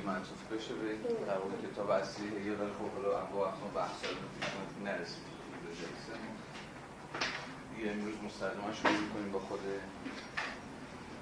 [0.00, 4.48] دیگه معطوف بشه به واقع کتاب اصلی یه ولی خب حالا انواع اقسام بحث پیش
[4.84, 6.14] نرسیدیم به جلسه
[7.76, 9.60] دیگه امروز مستقیما شروع کنیم با خود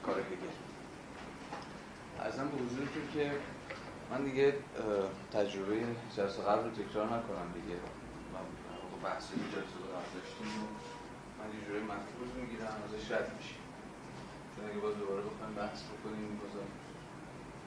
[0.07, 0.53] کار هگل
[2.21, 3.33] ازم به حضورتون که
[4.11, 4.55] من دیگه
[5.33, 5.87] تجربه
[6.17, 7.77] جلسه قبل رو تکرار نکنم دیگه.
[8.35, 8.45] من
[9.05, 10.49] بحثی جلسه قبل داشتیم
[11.39, 13.63] من یه جوری مفروض می‌گیرم ازش رد میشیم.
[14.57, 16.69] چون اگه باز دوباره بخوایم بحث بکنیم بازم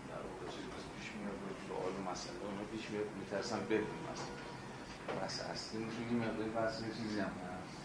[0.09, 5.19] در واقع باز پیش میاد و سوال و مسئله اونو پیش میاد میترسم ببینیم مثلا
[5.19, 7.77] بحث اصلی می‌تونیم یه مقداری بحث یه چیزی هم هست.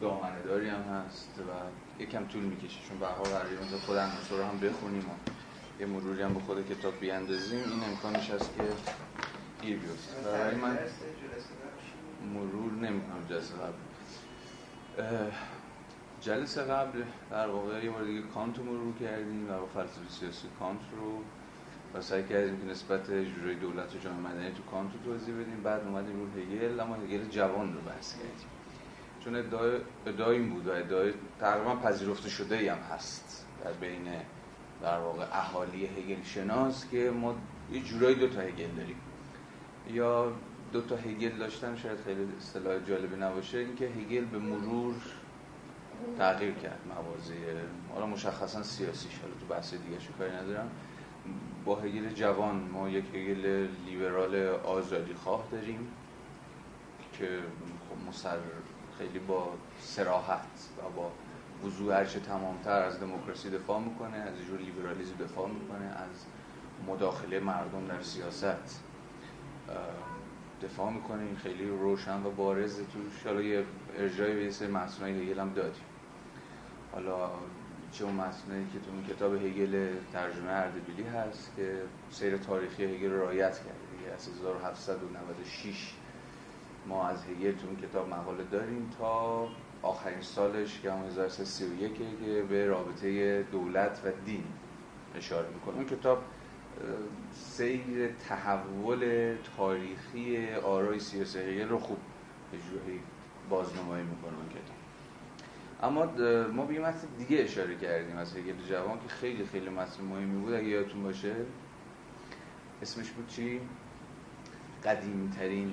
[0.00, 1.50] دامنه داری هم هست و
[2.02, 5.14] یکم طول می‌کشه چون به حال قراره مثلا خود عناصر رو هم بخونیم و
[5.80, 7.64] یه مروری هم به خود کتاب بیاندازیم.
[7.70, 8.62] این امکانش هست که
[9.62, 10.30] گیر بیفته.
[10.30, 10.78] برای من
[12.34, 13.80] مرور نمی‌کنم جلسه قبل.
[16.20, 20.80] جلسه قبل در واقع یه بار دیگه کانت رو مرور کردیم و فلسفه سیاسی کانت
[20.96, 21.22] رو
[21.94, 25.62] و سعی کردیم که نسبت جوری دولت و جامعه مدنی تو کانت رو توضیح بدیم.
[25.62, 28.48] بعد اومدیم رو هگل اما هگل جوان رو بحث کردیم.
[29.20, 29.36] چون
[30.06, 34.04] ادعای این بود و ادعای تقریبا پذیرفته شده ای هم هست در بین
[34.82, 37.34] در واقع اهالی هگل شناس که ما
[37.72, 38.96] یه جورایی دو تا هگل داریم.
[39.90, 40.32] یا
[40.72, 44.94] دو تا هگل داشتن شاید خیلی اصطلاح جالبی نباشه اینکه هگل به مرور
[46.18, 46.78] تغییر کرد.
[46.88, 47.34] موازی
[47.94, 50.70] حالا مشخصا سیاسی حالا تو بحث دیگه کاری ندارم.
[51.64, 55.88] با هگل جوان ما یک هگل لیبرال آزادی خواه داریم
[57.12, 57.38] که
[57.88, 58.36] خب مصر
[58.98, 59.48] خیلی با
[59.80, 61.10] سراحت و با
[61.64, 66.26] وضوع هرچه تمامتر از دموکراسی دفاع می‌کنه از جور لیبرالیزم دفاع می‌کنه از
[66.88, 68.82] مداخله مردم در سیاست
[70.62, 71.22] دفاع می‌کنه.
[71.22, 73.64] این خیلی روشن و بارز توش حالا یه
[73.98, 74.72] ارجای به یه سری
[75.38, 75.84] هم دادیم.
[76.92, 77.30] حالا
[77.94, 83.10] چه اون متنایی که تو اون کتاب هگل ترجمه اردبیلی هست که سیر تاریخی هگل
[83.10, 84.12] رو رعایت کرده دیگه.
[84.12, 85.94] از 1796
[86.86, 89.48] ما از هگل تو اون کتاب مقاله داریم تا
[89.82, 94.44] آخرین سالش که هم 1331 که به رابطه دولت و دین
[95.16, 95.74] اشاره می‌کنه.
[95.74, 96.18] اون کتاب
[97.32, 101.98] سیر تحول تاریخی آرای سیاسی هگل رو خوب
[102.52, 103.00] به جوری
[103.48, 104.73] بازنمایی می‌کنه اون کتاب.
[105.84, 106.04] اما
[106.52, 110.40] ما به یه متن دیگه اشاره کردیم از هگل جوان که خیلی خیلی متن مهمی
[110.40, 110.54] بود.
[110.54, 111.34] اگه یادتون باشه
[112.82, 113.60] اسمش بود چی؟
[114.84, 115.72] قدیمترین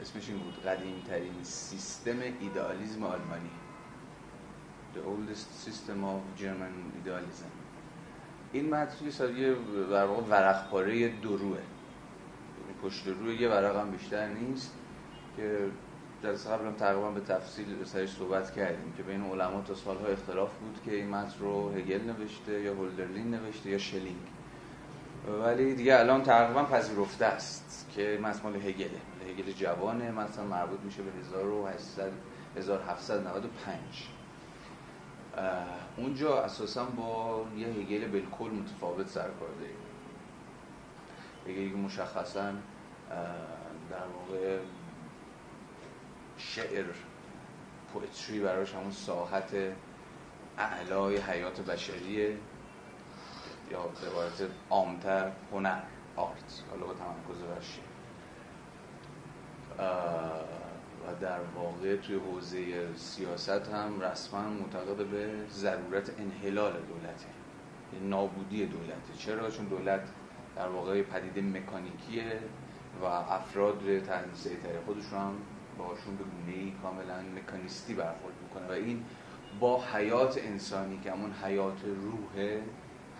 [0.00, 3.50] اسمش این بود قدیمترین سیستم ایدئالیزم آلمانی.
[4.94, 7.50] The oldest system of German idealism.
[8.52, 9.06] این متن
[9.36, 9.54] یه
[9.90, 11.12] در واقع ورق پاره یعنی
[12.82, 14.74] پشت روی یه ورق هم بیشتر نیست
[15.36, 15.70] که
[16.24, 20.50] جلسه قبل هم تقریبا به تفصیل سرش صحبت کردیم که بین علما تا سالها اختلاف
[20.58, 24.20] بود که این متن رو هگل نوشته یا هولدرلین نوشته یا شلینگ.
[25.42, 29.00] ولی دیگه الان تقریبا پذیرفته است که متن مال هگله.
[29.28, 32.12] هگل جوانه مثلا مربوط میشه به 1800
[32.56, 33.78] 1795
[35.96, 39.76] اونجا اساسا با یه هگل بالکل متفاوت سرکار داریم
[41.46, 42.52] هگلی که مشخصا
[43.90, 44.58] در واقع
[46.36, 46.84] شعر
[47.92, 49.54] پویتری براش همون ساحت
[50.58, 52.36] اعلای حیات بشریه
[53.70, 55.80] یا به عبارت عامتر هنر
[56.16, 56.62] آرت.
[56.70, 57.60] حالا با تمرکز بر
[61.06, 67.26] و در واقع توی حوزه سیاست هم رسما معتقد به ضرورت انحلال دولته.
[68.02, 69.12] نابودی دولته.
[69.18, 70.00] چرا؟ چون دولت
[70.56, 72.40] در واقع پدیده مکانیکیه
[73.02, 75.34] و افراد تحت سیطره خودشون هم
[75.78, 78.68] باشون به گونه کاملا مکانیستی برخورد می‌کنه.
[78.68, 79.04] و این
[79.60, 82.60] با حیات انسانی که همون حیات روح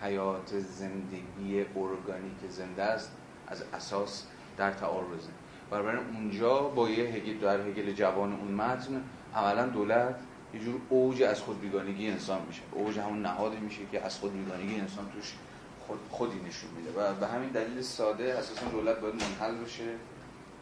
[0.01, 3.11] حیات زندگی ارگانیک زنده است
[3.47, 4.25] از اساس
[4.57, 5.29] در تعارضه.
[5.71, 9.03] برای اونجا با یه هگل در هگل جوان اون متن
[9.35, 10.15] عملا دولت
[10.53, 12.61] یه جور اوج از خود بیگانگی انسان میشه.
[12.71, 15.33] اوج همون نهادی میشه که از خود بیگانگی انسان توش
[15.87, 16.99] خود خودی نشون میده.
[16.99, 19.89] و به همین دلیل ساده اساسا دولت باید منحل بشه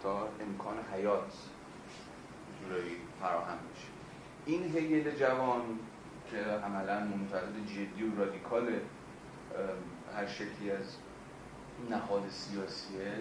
[0.03, 1.33] تا امکان حیات
[2.63, 3.87] جورایی فراهم بشه.
[4.45, 5.61] این هگل جوان
[6.31, 8.69] که عملا منتقد جدی و رادیکال
[10.15, 10.95] هر شکلی از
[11.89, 13.13] نهاد سیاسیه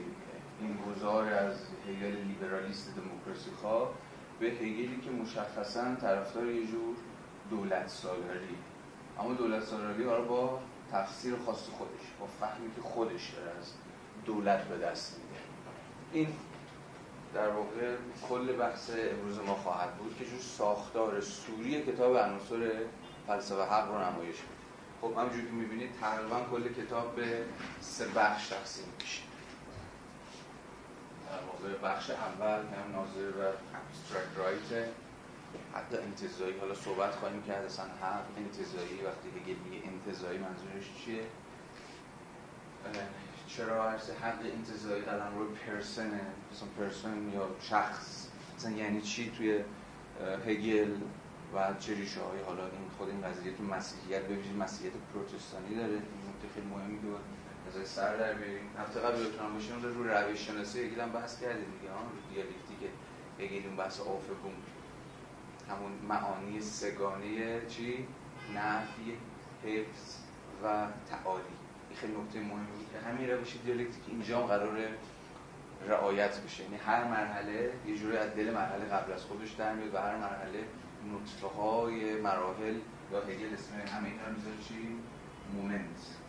[0.61, 1.55] این گذار از
[1.87, 3.93] هگل لیبرالیست دموکراسی خواه
[4.39, 6.95] به هگلی که مشخصا طرفدار یه جور
[7.49, 8.57] دولت سالاری.
[9.19, 10.59] اما دولت سالاری رو با
[10.91, 13.73] تفسیر خاص خودش با فهمی که خودش داره از
[14.25, 15.39] دولت به دست میده.
[16.13, 16.27] این
[17.33, 17.95] در واقع
[18.29, 22.71] کل بحث امروز ما خواهد بود که جور ساختار سوری کتاب عناصر
[23.27, 24.59] فلسفه حق رو نمایش میده
[25.01, 27.43] خب همونجوری که می‌بینید تقریبا کل کتاب به
[27.81, 29.28] سه بخش تقسیم میشه.
[31.29, 33.41] در واقع بخش اول هم ناظر و
[33.77, 34.87] ابسترکت رایت
[35.73, 41.23] حتی انتظایی حالا صحبت خواهیم کرد اصلا حق انتظایی وقتی که میگه انتظایی منظورش چیه؟
[43.47, 46.21] چرا عرض حق انتظایی قدم روی پرسنه
[46.51, 48.27] مثلا پرسن یا شخص؟
[48.57, 49.63] مثلا یعنی چی توی
[50.47, 50.95] هگل
[51.53, 56.51] و چه های حالا این خود این قضیه که مسیحیت ویژه مسیحیت پروتستانی داره این
[56.55, 57.07] خیلی مهمی که
[57.77, 58.69] از سر در بیاریم.
[58.79, 61.93] هفته قبل بتونم باشیم رو روش شناسی هم بحث کردیم دیگه.
[61.93, 62.89] ها رو دیالکتیک
[63.39, 64.53] هگل اون بحث آفبون
[65.69, 68.07] همون معانی سگانه چی؟
[68.55, 69.17] نفی
[69.63, 70.15] حفظ
[70.63, 71.43] و تعالی.
[71.89, 74.77] این خیلی نکته مهمی که همین روش دیالکتیک اینجا هم قرار
[75.87, 76.63] رعایت بشه.
[76.63, 80.15] یعنی هر مرحله یه جوری از دل مرحله قبل از خودش در میاد و هر
[80.17, 80.63] مرحله
[81.13, 82.75] نطفه های مراحل
[83.11, 84.95] یا هگل اسم همه اینا چی؟
[85.53, 86.19] مومنت.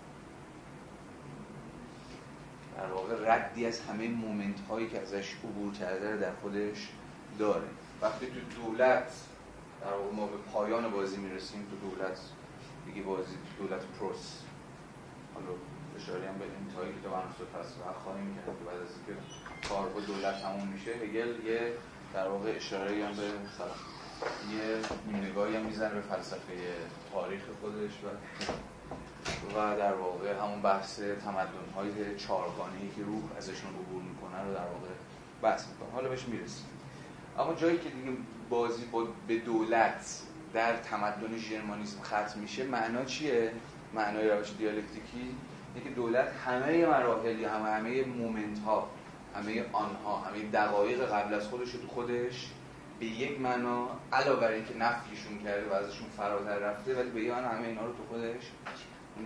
[2.76, 6.88] در واقع ردی از همه مومنت هایی که ازش عبور کرده در خودش
[7.38, 7.69] داره.
[8.02, 9.12] وقتی تو دولت
[9.81, 12.19] در واقع ما به پایان بازی می‌رسیم تو دولت
[12.87, 14.43] دیگه بازی دولت پروس.
[15.34, 15.49] حالا
[15.96, 19.23] اشاره هم به انتهایی که تو منصور فلسفه خواهیم کرد بعد از اینکه
[19.69, 21.73] کار با دولت تموم میشه هگل یه
[22.14, 23.23] در واقع اشاره هم به
[24.55, 26.52] یه نگاهی هم می‌زنه به فلسفه
[27.12, 28.08] تاریخ خودش و
[29.56, 34.60] و در واقع همون بحث تمدن های چارگانهی که روح ازشون عبور می‌کنه رو در
[34.60, 34.88] واقع
[35.42, 35.90] بحث می‌کنه.
[35.92, 36.66] حالا بهش می‌رسیم.
[37.38, 38.10] اما جایی که دیگه
[38.50, 40.22] بازی با به دولت
[40.54, 43.52] در تمدن ژرمانیسم ختم میشه معنا چیه؟
[43.94, 45.37] معنای روش دیالکتیکی
[45.75, 48.90] اینه که دولت همه مراحل یا همه همه مومنت ها
[49.34, 52.50] همه آنها همه دقایق قبل از خودش تو خودش
[53.00, 57.49] به یک معنا علاوه بر اینکه نفیشون کرده و ازشون فراتر رفته ولی به معنا
[57.49, 58.50] همه اینا رو تو خودش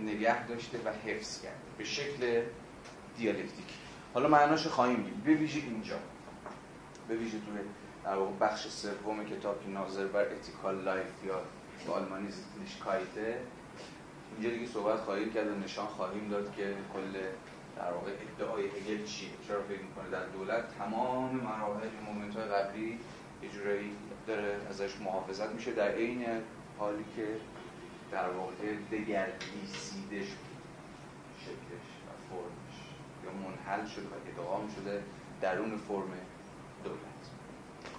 [0.03, 2.41] نگه داشته و حفظ کرده به شکل
[3.17, 3.75] دیالکتیکی
[4.13, 5.23] حالا معناش خواهیم دید.
[5.23, 5.95] به ویژه اینجا.
[7.07, 7.59] به ویژه توی
[8.03, 11.41] در واقع بخش سوم کتاب که ناظر بر ethical life یا
[11.85, 12.27] به آلمانی
[12.63, 13.37] Sittlichkeit ه
[14.33, 17.19] اینجا دیگه صحبت خواهیم کرد و نشان خواهیم داد که کل
[17.77, 19.29] در واقع ادعای هگل چیه.
[19.47, 22.99] چرا فکر می‌کنه؟ در دولت تمام مراحل moment های قبلی
[23.43, 23.95] یه جورایی
[24.27, 25.71] داره ازش محافظت میشه.
[25.71, 26.25] در عین
[26.79, 27.27] حالی که
[28.11, 30.21] در واقع دگردیسیده
[31.39, 32.77] شکلش و فرمش
[33.25, 35.03] یا منحل شده و ادغام شده
[35.41, 36.11] درون فرم
[36.83, 37.23] دولت.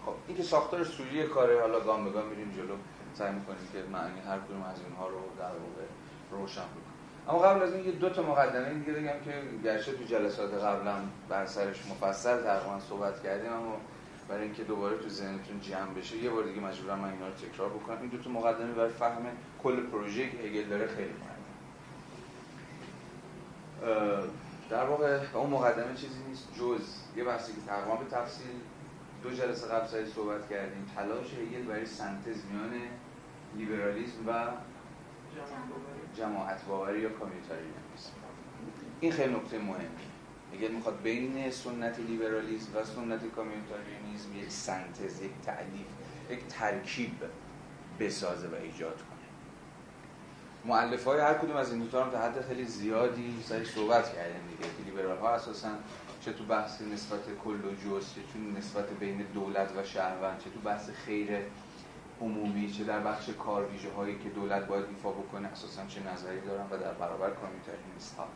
[0.06, 2.76] خب این که ساختار سوری کاره حالا گام به گام میریم جلو.
[3.14, 5.86] سعی می‌کنیم که معنی هر کدوم از اینها رو در واقع
[6.30, 6.86] روشن بکنیم.
[7.28, 11.46] اما قبل از اینکه دو تا مقدمه دیگه بگم که گرچه تو جلسات قبلم بر
[11.46, 13.76] سرش مفصل تقریبا صحبت کردیم اما
[14.28, 17.68] برای اینکه دوباره تو ذهنتون جمع بشه یه بار دیگه مجبورم من اینا رو تکرار
[17.68, 18.00] بکنم.
[18.00, 19.26] این دو تا مقدمه برای فهم
[19.62, 21.36] کل پروژه که هگل داره خیلی مهمه.
[24.70, 26.80] در واقع اون مقدمه چیزی نیست جز
[27.16, 28.46] یه بحثی که تقریبا به تفصیل.
[29.22, 30.90] دو جلسه قبل سری صحبت کردیم.
[30.96, 32.72] تلاش هگل برای سنتز میان
[33.56, 34.32] لیبرالیسم و
[36.16, 38.12] جماعت باوری یا کامیونیتاریسم
[39.00, 39.88] این خیلی نکته مهمه
[40.52, 43.20] اگر می‌خواد بین سنت لیبرالیسم و سنت
[44.16, 45.86] کامیونیتاریانیسم یک سنتز یک تعلیف
[46.30, 47.12] یک ترکیب
[48.00, 49.16] بسازه و ایجاد کنه.
[50.64, 54.40] معلف های هر کدوم از این دوتا هم تا حد خیلی زیادی سری صحبت کردن
[54.48, 54.90] دیگه.
[54.90, 55.68] لیبرال ها اساسا
[56.20, 60.50] چه تو بحث نسبت کل و جز چه تو نسبت بین دولت و شهروند چه
[60.50, 61.28] تو بحث خیر
[62.20, 66.40] عمومی چه در بخش کار ویژه هایی که دولت باید ایفا بکنه اساسا چه نظری
[66.40, 68.28] دارن و در برابر کامیونیتاریسم ها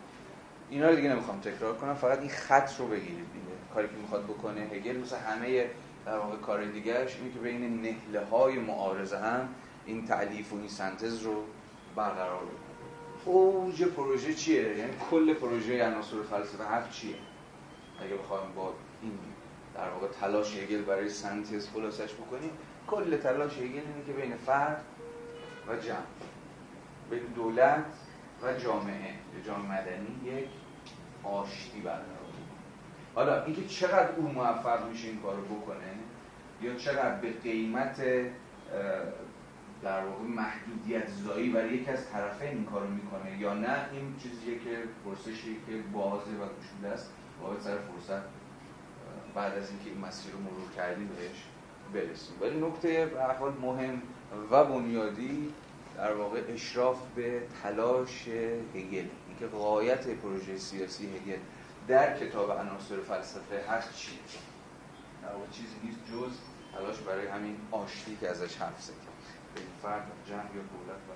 [0.71, 1.95] اینا رو دیگه نمی‌خوام تکرار کنم.
[1.95, 3.27] فقط این خط رو بگیرید
[3.75, 5.71] کاری که می‌خواد بکنه هگل مثل همه
[6.07, 9.49] در واقع کار دیگرش اینه که بین نهله های معارضه هم
[9.87, 11.45] این تعلیف و این سنتز رو
[11.97, 13.35] برقرار بکنه.
[13.35, 17.15] اوج پروژه چیه؟ یعنی کل پروژه عناصر فلسفه حق چیه؟
[18.01, 19.13] اگه بخوایم با این
[19.75, 22.51] در واقع تلاش هگل برای سنتز خلاصش بکنیم
[22.87, 24.85] کل تلاش هگل اینه که بین فرد
[25.69, 25.97] و جمع
[27.11, 27.85] بین دولت
[28.43, 29.15] و جامعه
[29.47, 30.49] جامعه مدنی یک
[31.25, 32.20] آشتی برقرار
[33.15, 35.77] حالا اینکه چقدر او موفق میشه این کارو بکنه
[36.63, 38.03] یا چقدر به قیمت
[39.83, 44.59] در واقع محدودیت زایی برای یکی از طرفین این کارو می‌کنه یا نه این چیزیه
[44.59, 47.11] که پرسشی که بازه و گشوده است.
[47.43, 48.23] باید سر فرصت
[49.35, 51.45] بعد از اینکه این مسیر رو مرور کردیم بهش
[51.95, 52.35] برسیم.
[52.41, 54.03] ولی نکته به مهم
[54.51, 55.55] و بنیادی
[55.97, 58.29] در واقع اشراف به تلاش
[58.75, 61.39] هگل اینکه غایت پروژه سیاسی هگل.
[61.89, 64.19] در کتاب عناصر فلسفه هست چی؟
[65.23, 66.33] در واقع چیزی نیست جز
[66.75, 68.97] تلاش برای همین آشتی که ازش حرف زدیم.
[69.55, 71.13] بین فرد و جمع یا دولت و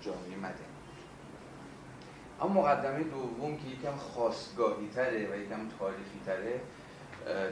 [0.00, 0.78] جامعه مدنی.
[2.40, 6.60] اما مقدمه دوم که یکم خواستگاهی تره و یکم تاریخی تره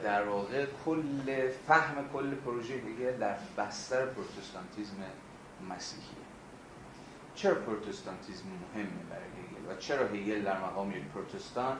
[0.03, 4.97] در واقع کل فهم کل پروژه هگل در بستر پروتستانتیزم
[5.69, 6.27] مسیحیه.
[7.35, 11.77] چرا پروتستانتیزم مهمه برای هگل؟ و چرا هگل در مقام یک پروتستان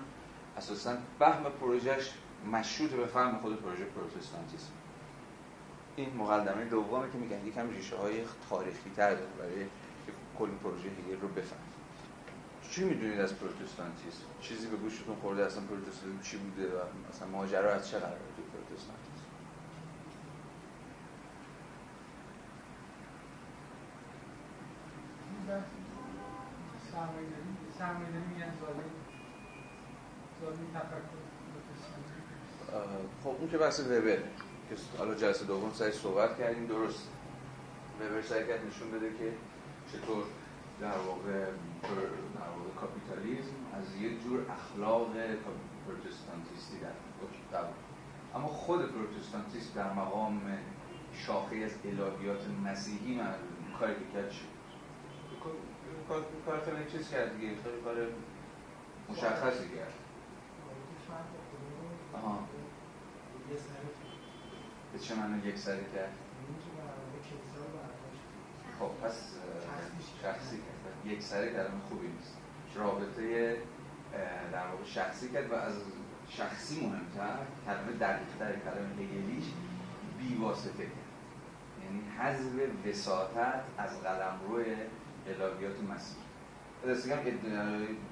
[0.58, 2.14] اساسا فهم پروژهش
[2.52, 4.72] مشروط به فهم خود پروژه پروتستانتیسم.
[5.96, 9.66] این مقدمه دومه که میگن یکم ریشه های تاریخی تر داره برای
[10.40, 11.60] کل پروژه هگل رو بفهم
[12.72, 17.74] چی می‌دونید از پروتستانتیسم؟ چیزی به گوشتون خورده اصلا پروتستانتیسم چی بوده و مثلا ماجرا
[17.74, 19.28] از چه قراره تو پروتستانتیسم؟
[27.80, 28.52] سرمایه‌داری میگن
[33.24, 34.18] خب اون که بحث وبر
[34.70, 37.08] که حالا جلسه دوم سعی صحبت کردیم درست
[38.02, 39.34] وبر سعی کرد نشون بده که
[39.92, 40.24] چطور
[40.82, 41.46] در واقع
[42.36, 45.12] در واقع کاپیتالیسم از یه جور اخلاق
[45.88, 47.64] پروتستانتیستی در
[48.36, 50.42] اما خود پروتستانتیسم در مقام
[51.14, 53.34] شاخه از الهیات مسیحی من
[53.80, 54.46] کاری که کرد چی
[56.46, 57.96] کار خیلی چیز کرد دیگه خیلی کار
[59.10, 59.94] مشخصی کرد
[62.26, 62.40] آها.
[64.94, 66.14] به چه معنی یک سری کرد
[68.80, 69.34] خب پس
[70.22, 72.38] شخصی کرد یک سری کلمه خوبی نیست.
[72.76, 73.58] رابطه
[74.54, 75.74] در واقع شخصی کرد و از
[76.30, 79.44] شخصی مهمتر کلمه دقیقتر کلمه هگلیش
[80.20, 80.84] بیواسطه.
[80.84, 81.08] کرد
[81.84, 84.66] یعنی حذف وساطت از قلم روی
[85.28, 86.18] الهیات مسیح.
[86.88, 87.18] دست کم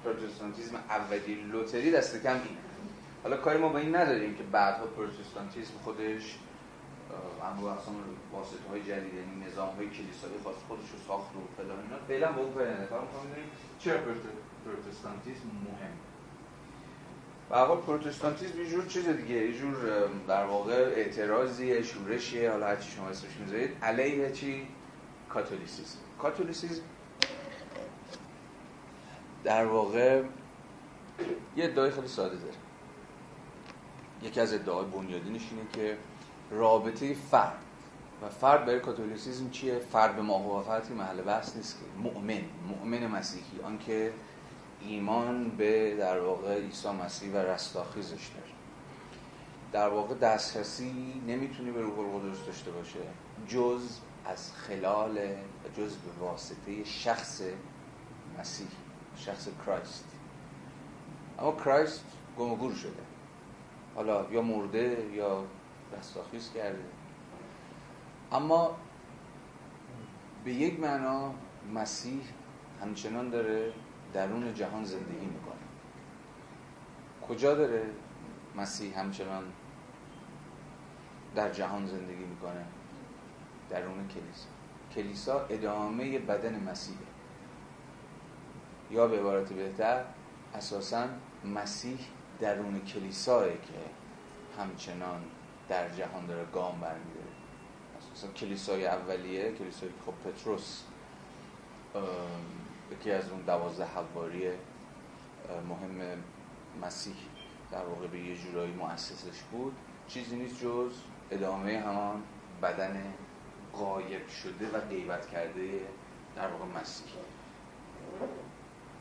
[0.04, 2.65] پروتستانتیزم اولی لوتری دست کم اینه.
[3.26, 6.38] حالا کاری ما با این نداریم که بعدها پروتستانتیزم خودش
[7.52, 7.94] انواع اقسام
[8.32, 11.96] واسطه های جدید یعنی نظام های کلیسایی خاص خودش رو ساخت و فلان اینا.
[12.08, 13.00] فعلا با اون کاری فقط
[13.78, 13.98] چرا
[14.64, 15.92] پروتستانتیزم مهم.
[17.50, 19.76] و حال پروتستانتیزم یه جور چیز دیگه یه جور
[20.28, 23.70] در واقع اعتراضی شورشی حالا هرچی شما اسمش می‌ذارید.
[23.82, 24.68] علیه چی؟
[25.28, 25.98] کاتولیسیسم.
[26.18, 26.82] کاتولیسیسم
[29.44, 30.22] در واقع
[31.56, 32.65] یه ادعای خیلی ساده داره.
[34.22, 35.98] یکی از ادعای بنیادینش اینه که
[36.50, 37.58] رابطه فرد
[38.22, 42.02] و فرد برای کاتولیسیزم چیه؟ فرد به ماهوافتی محل بحث نیست که.
[42.08, 43.60] مؤمن مؤمن مسیحی.
[43.64, 44.12] آنکه
[44.80, 48.52] ایمان به در واقع عیسی مسیح و رستاخیزش داره.
[49.72, 52.98] در واقع دسترسی نمی‌تونی به روح القدس داشته باشه.
[53.48, 55.18] جز از خلال
[55.76, 57.42] جز به واسطه شخص
[58.38, 58.66] مسیح
[59.16, 60.04] شخص کرایست.
[61.38, 62.04] اما کرایست
[62.38, 63.15] گم شده.
[63.96, 65.44] حالا یا مرده یا
[65.98, 66.84] رستاخیز کرده.
[68.32, 68.76] اما
[70.44, 71.32] به یک معنا
[71.74, 72.20] مسیح
[72.82, 73.72] همچنان داره
[74.12, 75.66] درون جهان زندگی می‌کنه.
[77.28, 77.90] کجا داره
[78.56, 79.44] مسیح همچنان
[81.34, 82.64] در جهان زندگی می‌کنه؟
[83.70, 84.48] درون کلیسا.
[84.94, 86.98] کلیسا ادامه بدن مسیحه.
[88.90, 90.04] یا به عبارت بهتر
[90.54, 91.06] اساسا
[91.44, 91.98] مسیح
[92.40, 93.80] درون کلیساه که
[94.58, 95.22] همچنان
[95.68, 97.26] در جهان داره گام برمیداره.
[97.98, 100.82] اساسا کلیسای اولیه کلیسای خب پتروس
[102.92, 104.50] یکی از اون دوازده حواری
[105.68, 106.22] مهم
[106.82, 107.14] مسیح
[107.72, 109.76] در واقع به یه جورایی مؤسسش بود.
[110.08, 110.92] چیزی نیست جز
[111.30, 112.22] ادامه همان
[112.62, 113.14] بدن
[113.72, 115.80] قایب شده و غیبت کرده
[116.36, 117.06] در واقع مسیح.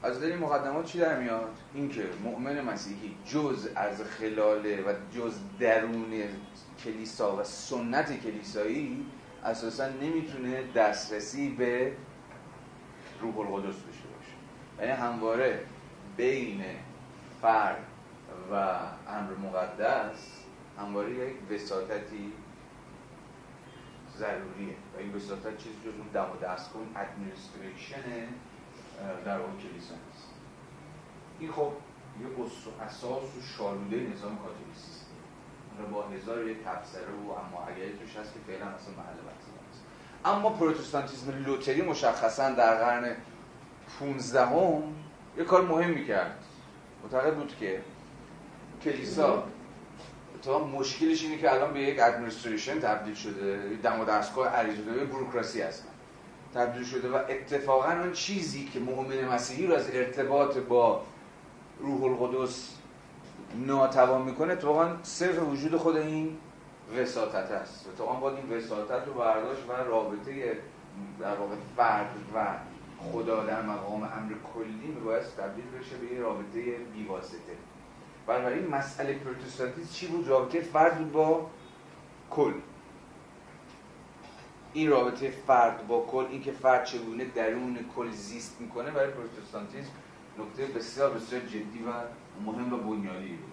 [0.06, 6.14] از این مقدمات چی در میاد؟ اینکه مؤمن مسیحی جز از خلال و جز درون
[6.84, 9.06] کلیسا و سنت کلیسایی
[9.44, 11.92] اساسا نمی‌تونه دسترسی به
[13.22, 14.34] روح القدس داشته باشه
[14.80, 15.60] یعنی همواره
[16.18, 16.64] بین
[17.42, 17.84] فرد
[18.52, 18.56] و
[19.08, 20.44] امر مقدس
[20.80, 22.34] همواره یک وساطتی
[24.18, 28.28] ضروریه و این وساطت چیزی جز اون دم و دست ادمنستریشن
[29.26, 30.28] در واقع کلیسا هست
[31.40, 31.72] این خب
[32.22, 32.28] یه
[32.86, 35.06] اساس و شالوده نظام کاتولیسیسم
[35.80, 39.46] اون با هزار یک تفسره و اما اگر توش هست که فعلا اصلا محل بحث
[39.68, 39.84] نیست.
[40.26, 43.16] اما پروتستانتیسم لوتری مشخصا در قرن
[44.00, 44.84] 15 هم
[45.38, 46.38] یه کار مهم می‌کرد.
[47.04, 47.82] معتقد بود که
[48.84, 49.44] کلیسا
[50.42, 55.62] تا مشکلش اینه که الان به یک ادمنستریشن تبدیل شده دم و دستگاه عریضه بروکراسی
[55.62, 55.95] هستن.
[56.56, 61.02] تبدیل شده و اتفاقا اون چیزی که مؤمن مسیحی رو از ارتباط با
[61.80, 62.78] روح القدس
[63.56, 66.38] ناتوان می‌کنه اتفاقا صرف وجود خود این
[66.98, 68.02] وساطت است.
[68.08, 70.58] آن باید این وساطت رو برداشت و رابطه
[71.20, 72.46] در واقع فرد و
[73.12, 76.62] خدا در مقام امر کلی میباید تبدیل بشه به یه رابطه
[76.94, 77.56] بیواسطه.
[78.28, 81.50] بنابراین مسئله پروتستانتیسم چی بود؟ رابطه فرد با
[82.30, 82.54] کل.
[84.76, 89.92] این رابطه فرد با کل اینکه فرد چگونه درون کل زیست می‌کنه برای پروتستانتیسم
[90.40, 91.92] نکته بسیار بسیار جدی و
[92.46, 93.52] مهم و بنیادی بود.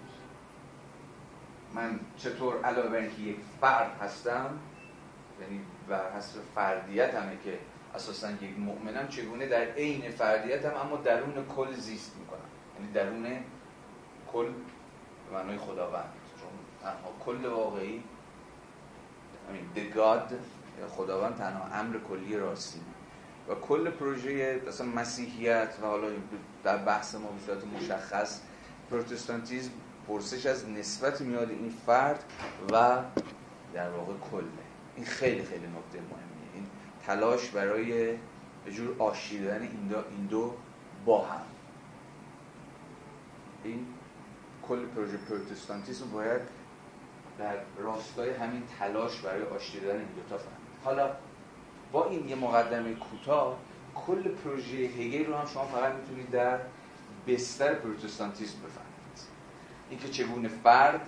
[1.73, 4.59] من چطور علاوه بر اینکه یک فرد هستم
[5.41, 7.59] یعنی بر حسب فردیت همه که
[7.95, 12.39] اساسا یک مؤمنم چگونه در عین فردیتم اما درون کل زیست می‌کنم.
[12.79, 13.43] یعنی درون
[14.33, 14.45] کل
[15.29, 16.13] به معنای خداوند.
[16.39, 16.49] چون
[16.81, 18.03] تنها کل واقعی
[19.49, 20.33] همین the God
[20.97, 22.79] خداوند تنها امر کلی راستی
[23.49, 26.07] و کل پروژه مثلا مسیحیت و حالا
[26.63, 28.41] در بحث ما به مشخص
[28.91, 29.71] پروتستانتیزم
[30.07, 32.23] پرسش از نسبت میاد این فرد
[32.71, 33.03] و
[33.73, 34.43] در واقع کله.
[34.95, 36.53] این خیلی خیلی نکته مهمیه.
[36.53, 36.65] این
[37.05, 38.17] تلاش برای
[38.65, 40.53] به جور آشیدن این دو, این دو
[41.05, 41.41] با هم.
[43.63, 43.85] این
[44.67, 46.41] کل پروژه پروتستانتیسم باید
[47.39, 50.83] در راستای همین تلاش برای آشتیدن این دوتا فهمید.
[50.83, 51.11] حالا
[51.91, 53.57] با این یه مقدمه کوتاه
[53.95, 56.59] کل پروژه هگل رو هم شما فقط می‌تونید در
[57.27, 59.19] بستر پروتستانتیسم بفهمید.
[59.89, 61.07] اینکه چگونه فرد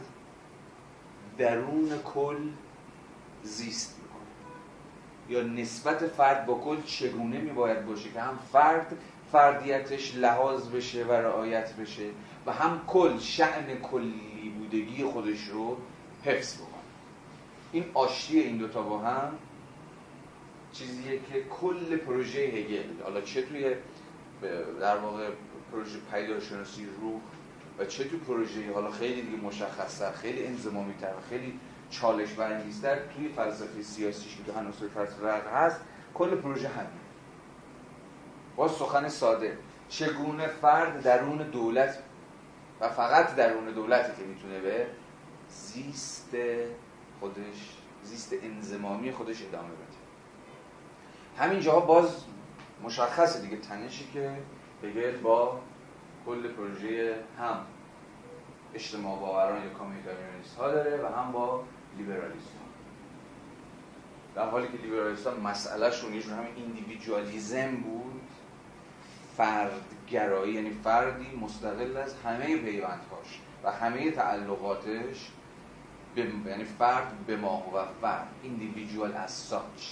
[1.38, 2.38] درون کل
[3.44, 4.16] زیست می‌کنه.
[5.30, 8.98] یا نسبت فرد با کل چگونه میباید باشه که هم فرد
[9.32, 12.10] فردیتش لحاظ بشه و رعایت بشه
[12.46, 15.78] و هم کل شعن کلی بودگی خودش رو
[16.26, 16.70] حفظ بکنه.
[17.72, 19.32] این آشتی این دوتا با هم
[20.74, 23.76] چیزیه که کل پروژه هگل حالا چه توی
[24.80, 25.30] در واقع
[25.72, 27.22] پروژه پیداشناسی روح
[27.80, 31.60] و چه توی پروژه حالا خیلی دیگه مشخصتر خیلی انزمامی تر و خیلی
[31.90, 35.80] چالش برانگیزتر توی فلسفه سیاسیش که هنوز فلسفه هست
[36.14, 36.90] کل پروژه همین
[38.56, 39.58] با سخن ساده.
[39.90, 42.00] چگونه فرد درون دولت
[42.82, 44.88] و فقط درون دولتی که می‌تونه به
[45.56, 46.36] زیست
[47.20, 49.96] خودش زیست انزمامی خودش ادامه بده.
[51.38, 52.24] همین جاها باز
[52.84, 54.38] مشخصه دیگه تنشی که
[54.84, 55.60] هگل با
[56.26, 57.58] کل پروژه هم
[58.74, 61.64] اجتماع باوران یا کامیتاریانیست ها داره و هم با
[61.98, 62.66] لیبرالیسم ها
[64.36, 68.22] در حالی که لیبرالیست ها مسئله شون همین ایندیویدوالیزم بود
[69.38, 75.32] فردگرایی یعنی فردی مستقل از همه پیوندهاش و همه تعلقاتش
[76.18, 79.84] یعنی فرد به ما و فرد individual as such.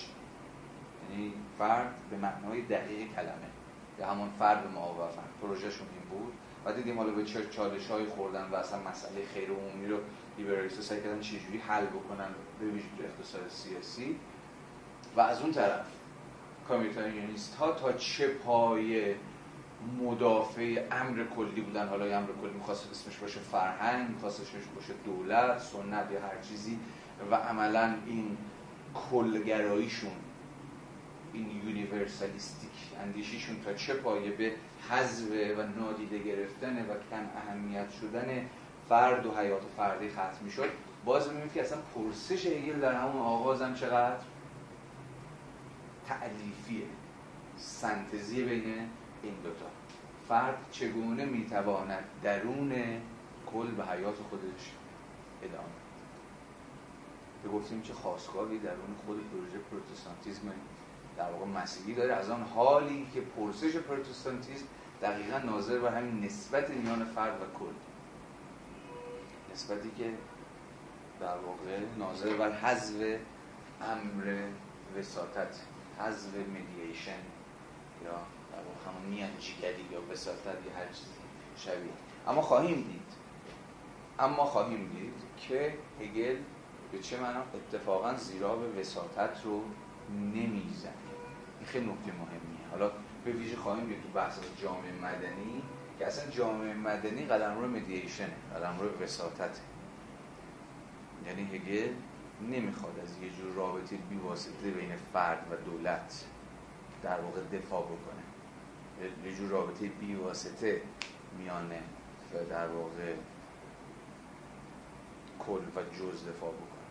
[1.11, 3.49] یعنی فرد به معنای دقیق کلمه.
[3.99, 6.33] یا همون فرد به ما و فرد پروژهشون این بود.
[6.65, 9.97] و دیدیم حالا به چه چالش های خوردن و اصلا مسئله خیر عمومی رو
[10.37, 14.19] لیبرالیست سعی کردن چجوری حل بکنن به ویژه اقتصاد سیاسی.
[15.15, 15.85] و از اون طرف
[16.67, 19.15] کامیتاریانیست ها تا چه پایه
[20.01, 21.87] مدافع امر کلی بودن.
[21.87, 26.79] حالا امر کلی می‌خواست اسمش باشه فرهنگ می‌خواست اسمش باشه دولت سنت یا هر چیزی.
[27.31, 28.37] و عملا این
[29.11, 30.11] کلگراییشون
[31.33, 34.51] این یونیورسالیستیک اندیشیشون تا چه پایه به
[34.89, 38.45] حذف و نادیده گرفتن و کم اهمیت شدن
[38.89, 40.69] فرد و حیات فردی ختم می‌شد.
[41.05, 44.19] باز می‌بینید که اصلا پرسش هگل در همون آغاز هم چقدر
[46.07, 46.85] تعلیفیه.
[47.57, 48.63] سنتزی بین
[49.23, 49.65] این دوتا.
[50.27, 52.73] فرد چگونه می‌تواند درون
[53.53, 54.71] کل به حیات خودش
[55.43, 55.83] ادامه
[57.43, 60.51] به گفتیم چه خواستگاهی درون خود پروژه پروتستانتیزم
[61.17, 62.13] در واقع مسیحی داره.
[62.13, 64.65] از آن حالی که پرسش پروتستانتیزم
[65.01, 67.73] دقیقا ناظر بر همین نسبت میان فرد و کل.
[69.53, 70.13] نسبتی که
[71.19, 73.19] در واقع ناظر بر حذف
[73.81, 74.47] امر
[74.97, 75.59] وساطت
[75.99, 77.11] حذف مدییشن
[78.05, 78.19] یا
[78.83, 81.11] در واقع همون میانجیگری یا وساطت یا هر چیزی
[81.57, 81.91] شبیه.
[82.27, 83.13] اما خواهیم دید.
[84.19, 86.35] اما خواهیم دید که هگل
[86.91, 89.61] به چه معنا اتفاقا زیرا به وساطت رو
[90.11, 90.93] نمی‌زنه
[91.59, 92.67] این خیلی نکته مهمیه.
[92.71, 92.91] حالا
[93.25, 95.63] به ویژه خواهیم دید تو بحث جامعه مدنی
[95.99, 99.61] که اصلا جامعه مدنی قدم رو مدییشنه قدم رو وساطته
[101.27, 101.93] یعنی هگل
[102.41, 106.25] نمی‌خواد از یه جور رابطه بیواسطه بین فرد و دولت
[107.03, 108.22] در واقع دفاع بکنه.
[109.25, 110.81] یه جور رابطه بیواسطه
[111.37, 111.83] میانه
[112.49, 113.13] در واقع
[115.39, 116.83] کل و جز دفاع بکنه.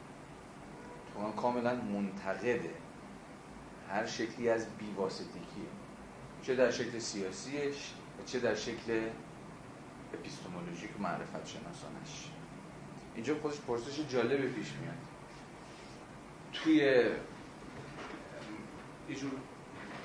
[1.14, 2.74] تو کاملا منتقده.
[3.90, 5.66] هر شکلی از بیواسطگی
[6.42, 7.92] چه در شکل سیاسیش
[8.26, 9.08] چه در شکل
[10.14, 12.30] اپیستمولوژیک معرفت شناسانش.
[13.14, 14.94] اینجا خودش پرسش جالبی پیش میاد.
[16.52, 16.74] توی
[19.08, 19.16] یه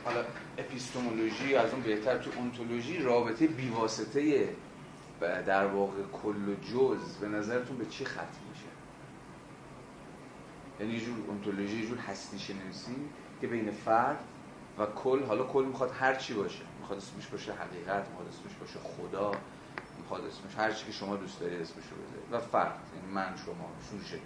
[0.08, 0.24] حالا
[0.58, 4.50] اپیستمولوژی از اون بهتر تو اونتولوژی رابطه بیواسطه
[5.20, 8.67] در واقع کل و جز به نظرتون به چی ختم میشه؟
[10.80, 12.96] یعنی جور اونتولوژی جور هستی شناسی
[13.41, 14.20] که بین فرد
[14.80, 16.63] و کل حالا کل می‌خواد هر چی باشه.
[16.80, 19.32] می‌خواد اسمش باشه حقیقت می‌خواد اسمش باشه خدا
[19.98, 23.70] می‌خواد اسمش هر چی که شما دوست دارید اسمش رو و فرد یعنی من شما
[23.91, 24.20] سوژه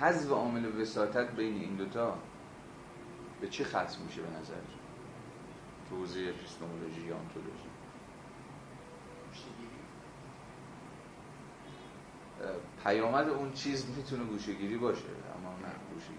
[0.00, 2.18] حذف عامل وساطت بین این دوتا
[3.44, 4.54] به چی ختم میشه به نظر
[5.90, 7.68] تو؟ حوزه اپیستمولوژی یا انتولوژی؟
[12.84, 15.02] پیامد اون چیز می‌تونه گوشگیری باشه
[15.38, 16.18] اما نه گوشگیری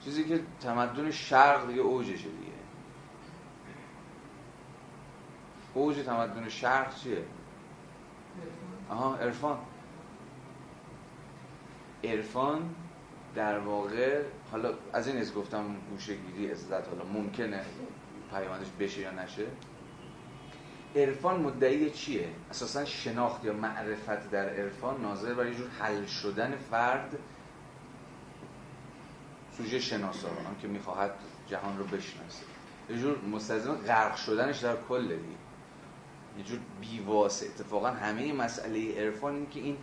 [0.00, 2.52] چیزی که تمدن شرق دیگه اوجشه دیگه.
[5.74, 7.24] اوج تمدن شرق چیه؟
[8.88, 9.58] آها عرفان.
[12.04, 12.74] عرفان
[13.34, 17.64] در واقع حالا از این از گفتم گوشگیری عزت حالا ممکنه
[18.30, 19.46] پیامدش بشه یا نشه.
[20.96, 26.56] عرفان مدعی چیه؟ اساسا شناخت یا معرفت در عرفان ناظر بر یه جور حل شدن
[26.56, 27.18] فرد
[29.56, 31.10] سوژه شناسا هم که می‌خواهد
[31.46, 32.42] جهان رو بشناسه.
[32.90, 35.38] یه جور مستلزم غرق شدنش در کل دیگه.
[36.38, 39.76] یه جور بیواسه اتفاقا همه مسئله عرفان این که این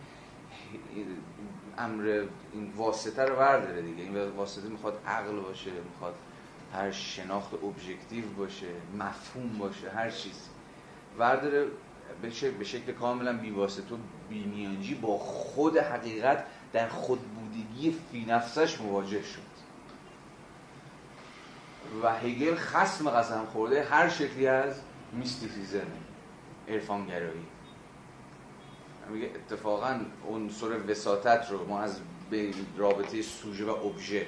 [1.78, 4.02] امر این واسطه رو برداره دیگه.
[4.02, 6.14] این واسطه می‌خواد عقل باشه می‌خواد
[6.74, 8.66] هر شناخت ابژکتیو باشه
[8.98, 10.48] مفهوم باشه هر چیز.
[11.18, 11.66] ورداره
[12.58, 19.48] به شکل کاملا بیواسطه و بیمیانجی با خود حقیقت در خودبودگی فی نفسش مواجه شد.
[22.02, 24.80] و هگل خسم قسم خورده هر شکلی از
[25.12, 25.86] میستیفیزم
[26.68, 27.46] ارفانگرایی
[29.10, 32.00] میگه اتفاقا عنصر وساطت رو ما از
[32.76, 34.26] رابطه سوژه و ابژه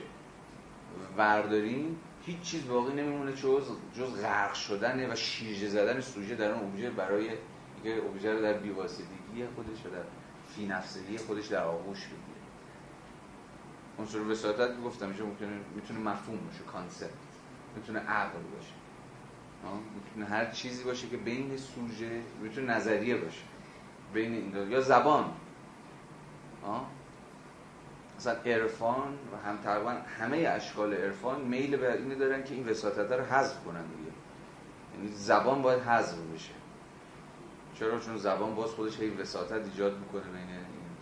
[1.16, 3.62] ورداریم هیچ چیز باقی نمیمونه جز
[3.98, 8.52] جز غرق شدن و شیرجه زدن سوژه در اون ابژه برای اینکه ابژه رو در
[8.52, 10.02] بیواسطگی خودش و در
[10.54, 12.40] فی نفسگی خودش در آغوش بگیره.
[13.98, 17.10] عنصر وساطت گفتم میشه ممکنه می‌تونه مفهوم باشه کانسپت.
[17.76, 18.72] می‌تونه عقل باشه.
[19.94, 23.49] می‌تونه هر چیزی باشه که بین سوژه می‌تونه نظریه باشه.
[24.14, 25.32] بین این یا زبان.
[28.16, 33.12] مثلا عرفان و هم تقریبا همه اشکال عرفان میل به اینو دارن که این وساطت
[33.12, 34.10] رو حذف کنن دیگه.
[34.94, 36.52] یعنی زبان باید حذف بشه.
[37.74, 40.60] چرا؟ چون زبان باز خودش هی وساطت ایجاد می‌کنه بین این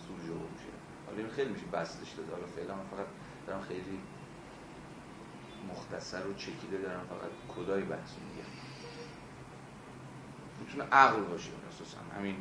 [0.08, 0.68] سوژه میشه
[1.06, 2.32] حالا این خیلی میشه بستش داده.
[2.32, 3.06] حالا فعلا من فقط
[3.46, 4.00] دارم خیلی
[5.70, 7.00] مختصر و چکیده دارم.
[7.00, 8.48] فقط کدای بحث میگم.
[10.60, 11.98] می‌تونه عقل باشه اساسا.
[12.16, 12.36] همین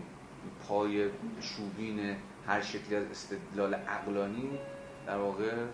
[0.68, 1.10] پای
[1.42, 2.16] شوبین
[2.48, 4.60] هر شکلی از استدلال عقلانی
[5.06, 5.66] در واقع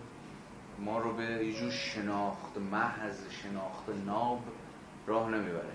[0.79, 4.43] ما رو به یه جور شناخت محض شناخت ناب
[5.07, 5.71] راه نمی‌بره.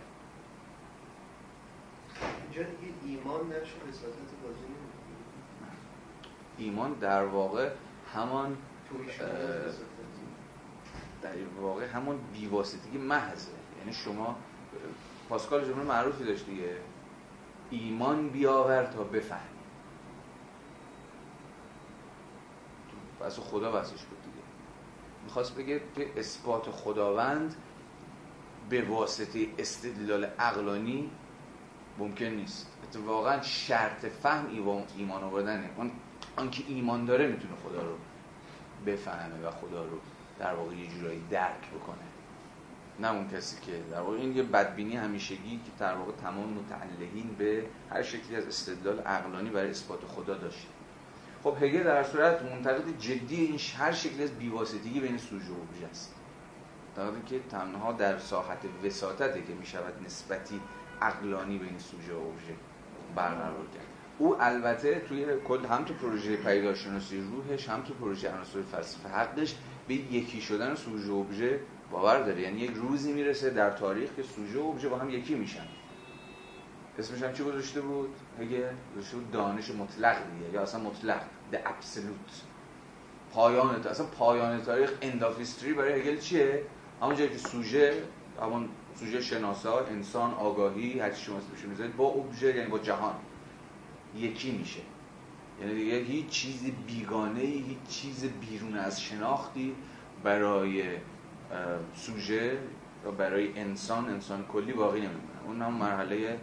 [2.43, 4.65] اینجا دیگه ایمان بازی
[6.59, 7.71] ایمان در واقع
[8.15, 8.57] همان
[11.23, 13.51] در واقع همون بیواسطگی محضه.
[13.79, 14.37] یعنی شما
[15.29, 16.77] پاسکال جمله معروفی داشت دیگه.
[17.71, 19.49] ایمان بیاور تا بفهم
[23.21, 24.47] پس خدا بسش بود دیگه.
[25.25, 27.55] می‌خواست بگه که اثبات خداوند
[28.71, 31.11] به واسطه استدلال عقلانی
[31.99, 32.67] ممکن نیست.
[32.85, 34.47] اتفاقا شرط فهم
[34.97, 35.71] ایمان آوردنه.
[35.77, 35.91] اون
[36.37, 37.95] آنکه ایمان داره می‌تونه خدا رو
[38.87, 39.99] بفهمه و خدا رو
[40.39, 42.08] در واقع یه جورایی درک بکنه.
[42.99, 47.35] نه اون کسی که در واقع این یه بدبینی همیشگی که در واقع تمام متعلقین
[47.39, 50.69] به هر شکلی از استدلال عقلانی برای اثبات خدا داشته
[51.45, 55.87] خب هگل در صورت منتقد جدی این هر شکلی از بیواسطگی بین سوژه و ابژه
[55.91, 56.15] است.
[56.97, 60.61] در که تنها در ساحت وساطته که می‌شود نسبتی
[61.03, 62.55] عقلانی بین سوژه و ابژه
[63.15, 63.87] برقرار کرد.
[64.19, 69.55] او البته توی کل هم تو پروژه پیداشناسی روحش هم تو پروژه عناصر فلسفه حقش
[69.89, 74.23] به یکی شدن سوژه و ابژه باور داره یعنی یک روزی می‌رسه در تاریخ که
[74.23, 75.67] سوژه و ابژه با هم یکی میشن
[76.99, 78.63] اسمش هم چی گذاشته بود؟ هگل
[78.97, 81.21] گذاشته بود دانش مطلق دیگه یا اصلا مطلق
[81.53, 82.33] the absolute
[83.35, 86.63] پایان اصلا پایان تاریخ اندافیستری برای هگل چیه؟
[87.03, 88.03] همون جایی که سوژه
[88.43, 93.15] همون سوژه شناسا انسان آگاهی هر چی شما اسمش می‌ذارید با ابژه یعنی با جهان
[94.17, 94.81] یکی میشه
[95.61, 99.75] یعنی دیگه هیچ چیز بیگانه هیچ چیز بیرون از شناختی
[100.25, 100.83] برای
[101.95, 102.59] سوژه
[103.05, 105.45] و برای انسان انسان کلی باقی نمیمونه.
[105.47, 106.41] اون هم مرحله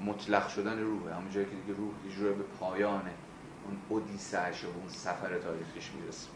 [0.00, 1.14] مطلق شدن روحه.
[1.14, 1.92] همون جایی که دیگه روح
[2.28, 3.02] یه به پایان
[3.66, 6.28] اون اودیسهش و اون سفر تاریخیش می‌رسه.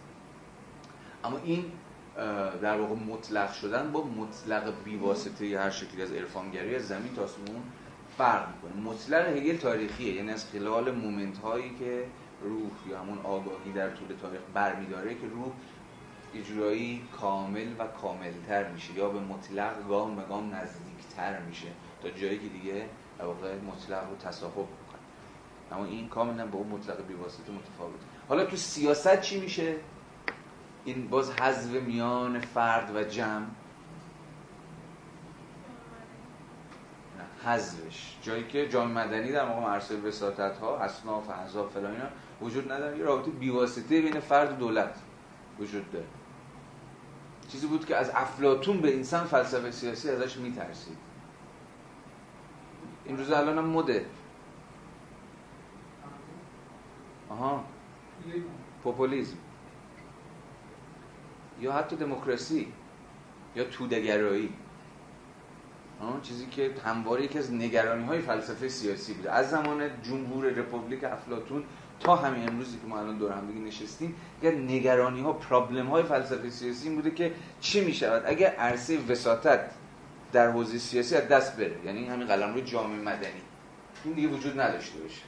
[1.24, 1.64] اما این
[2.62, 7.62] در واقع مطلق شدن با مطلق بیواسطه هر شکلی از عرفانگری از زمین تا آسمون
[8.18, 8.82] فرق می‌کنه.
[8.82, 10.14] مطلق هگل تاریخیه.
[10.14, 12.06] یعنی از خلال مومنت هایی که
[12.42, 15.52] روح یا همون آگاهی در طول تاریخ برمیداره که روح
[16.35, 21.68] اجرایی کامل و کاملتر میشه یا به مطلق گام به گام نزدیکتر میشه
[22.03, 25.01] تا جایی که دیگه واقع مطلق رو تصاحب می‌کنه.
[25.73, 29.77] اما این کاملا با اون مطلق بیواسطه متفاوت حالا تو سیاست چی میشه؟
[30.85, 33.47] این باز حذف میان فرد و جمع.
[37.45, 38.16] حذفش.
[38.23, 42.09] جایی که جامعه مدنی در موقع مرسل وساطت ها اصناف احزاب فلان اینا
[42.40, 42.99] وجود نداره.
[42.99, 44.95] یه رابطه بیواسطه بین فرد و دولت
[45.59, 46.05] وجود داره.
[47.52, 50.96] چیزی بود که از افلاتون به انسان فلسفه سیاسی ازش میترسید.
[53.04, 54.06] این روز الان هم مده.
[57.28, 57.64] آها.
[58.84, 59.36] پوپولیزم.
[61.60, 62.72] یا حتی دموکراسی.
[63.56, 64.54] یا تودگرایی
[66.22, 69.32] چیزی که همواره یکی از نگرانی های فلسفه سیاسی بوده.
[69.32, 71.64] از زمان جمهور رپوبلیک افلاتون
[72.04, 76.02] تا همین امروزی که ما الان دور هم دیگه نشستیم یه نگرانی ها پرابلم های
[76.02, 79.60] فلسفه سیاسی این بوده که چی می شود اگر عرصه وساطت
[80.32, 83.42] در حوزه سیاسی از دست بره یعنی همین قلم روی جامعه مدنی
[84.04, 85.22] این دیگه وجود نداشته باشه.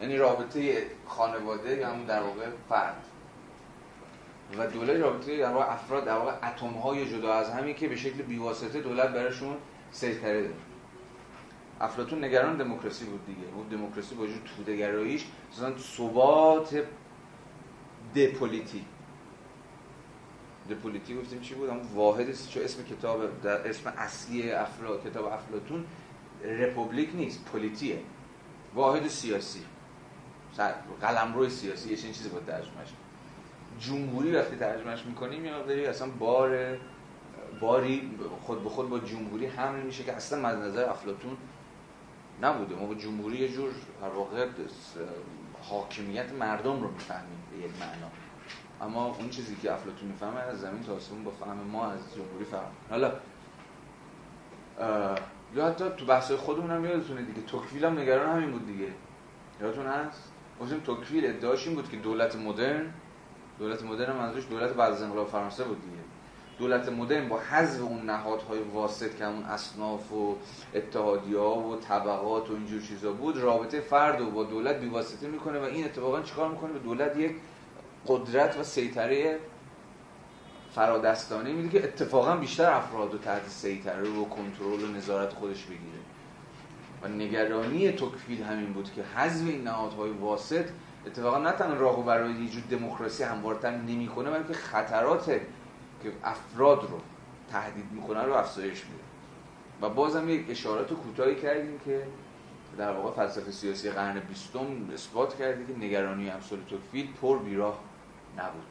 [0.00, 2.96] یعنی رابطه خانواده یا همون در واقع فرد.
[4.58, 7.96] و دولت رابطه در واقع افراد در واقع اتم های جدا از همین که به
[7.96, 9.56] شکل بیواسطه دولت براشون
[9.92, 10.54] سیطره داره.
[11.80, 13.54] افلاطون نگران دموکراسی بود دیگه.
[13.54, 16.84] اون دموکراسی با وجود توده‌گراییش مثلا ثبات
[18.16, 18.84] دپولیتی
[20.70, 25.84] دپولیتی گفتیم چی بود؟ اون واحد چه اسم کتاب در اسم اصلی افلا کتاب افلاطون
[26.44, 28.00] رپوبلیک نیست پلیتیه
[28.74, 29.60] واحد سیاسی.
[31.00, 32.88] قلمرو سیاسی یه چیزی بود ترجمهش
[33.80, 36.78] جمهوری وقتی ترجمهش می‌کنیم یا داری اصلا بار
[37.60, 38.10] باری
[38.42, 41.36] خود به خود با جمهوری حمل میشه که اصلا از نظر افلاطون
[42.42, 42.74] نبوده.
[42.74, 43.70] ما با جمهوری یه جور
[44.02, 44.46] در واقع
[45.62, 48.10] حاکمیت مردم رو می‌فهمیم به یک معنا.
[48.80, 52.44] اما اون چیزی که افلاطون می‌فهمه از زمین تا آسمون با فهم ما از جمهوری
[52.44, 53.12] فهم حالا
[55.54, 57.42] یا حتی تو بحث خودمون هم یادتونه دیگه.
[57.42, 58.88] توکویل هم نگران همین بود دیگه.
[59.60, 62.92] یادتون هست؟ گفتیم توکویل ادعاش این بود که دولت مدرن
[63.58, 65.99] دولت مدرن منظورش دولت بعد از انقلاب فرانسه بود دیگه.
[66.60, 70.36] دولت مدرن با حذف اون نهادهای واسط که همون اصناف و
[70.74, 75.62] اتحادیا و طبقات و اینجور چیزا بود رابطه فرد و با دولت بیواسطه می‌کنه و
[75.62, 77.36] این اتفاقا چیکار می‌کنه؟ به دولت یک
[78.06, 79.38] قدرت و سیطره
[80.74, 86.00] فرادستانه میده که اتفاقا بیشتر افراد رو تحت سیطره و کنترل و نظارت خودش بگیره.
[87.02, 90.64] و نگرانی توکفیل همین بود که حذف این نهادهای واسط
[91.06, 95.40] اتفاقا نه تنها راهو برای یه دموکراسی هموارتر نمی‌کنه بلکه خطرات
[96.02, 97.00] که افراد رو
[97.50, 99.04] تهدید می‌کنن رو افزایش میده.
[99.82, 102.06] و بازم یک اشارات کوتاهی کردیم که
[102.78, 107.80] در واقع فلسفه سیاسی قرن بیستم اثبات کرده که نگرانی امثال توفیل پر بیراه
[108.38, 108.62] نبود.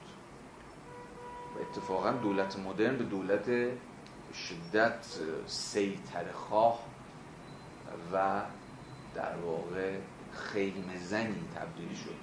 [1.56, 3.46] و اتفاقا دولت مدرن به دولت
[4.34, 5.06] شدت
[5.46, 6.80] سیطر خواه
[8.13, 8.42] و
[9.15, 9.98] در واقع
[10.34, 12.15] خیمه زنی تبدیل شد.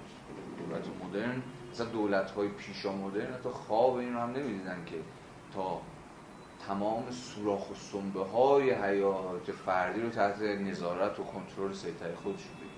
[0.57, 4.95] دولت مدرن مثلا دولت های پیشا مدرن حتی خواب این رو هم نمی‌دیدن که
[5.53, 5.81] تا
[6.67, 12.77] تمام سوراخ و سنبه های حیات فردی رو تحت نظارت و کنترل سیطره خودشون بگیره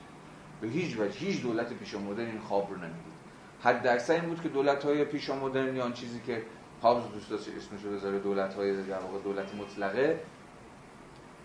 [0.61, 1.67] به هیچ وجه هیچ دولت
[2.09, 3.19] مدرن این خواب رو نمی‌دید.
[3.63, 6.43] حد اکثر این بود که دولت های پیشا مدرن یا چیزی که
[6.83, 10.19] هابز دوست داشت اسمش رو بذاره دولت های در واقع دولت مطلقه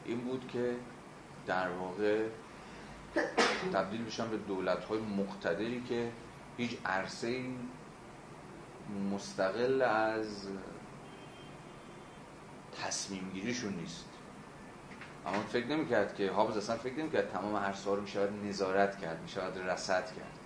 [0.05, 0.75] این بود که
[1.47, 2.23] در واقع
[3.73, 6.11] تبدیل میشن به دولت های مقتدری که
[6.57, 7.45] هیچ عرصه
[9.13, 10.49] مستقل از
[12.83, 14.05] تصمیم گیریشون نیست.
[15.27, 19.59] اما فکر نمی‌کرد که حافظ اصلا فکر نمی‌کرد تمام عرصه رو می‌شود نظارت کرد می‌شود
[19.59, 20.39] رصد کرد.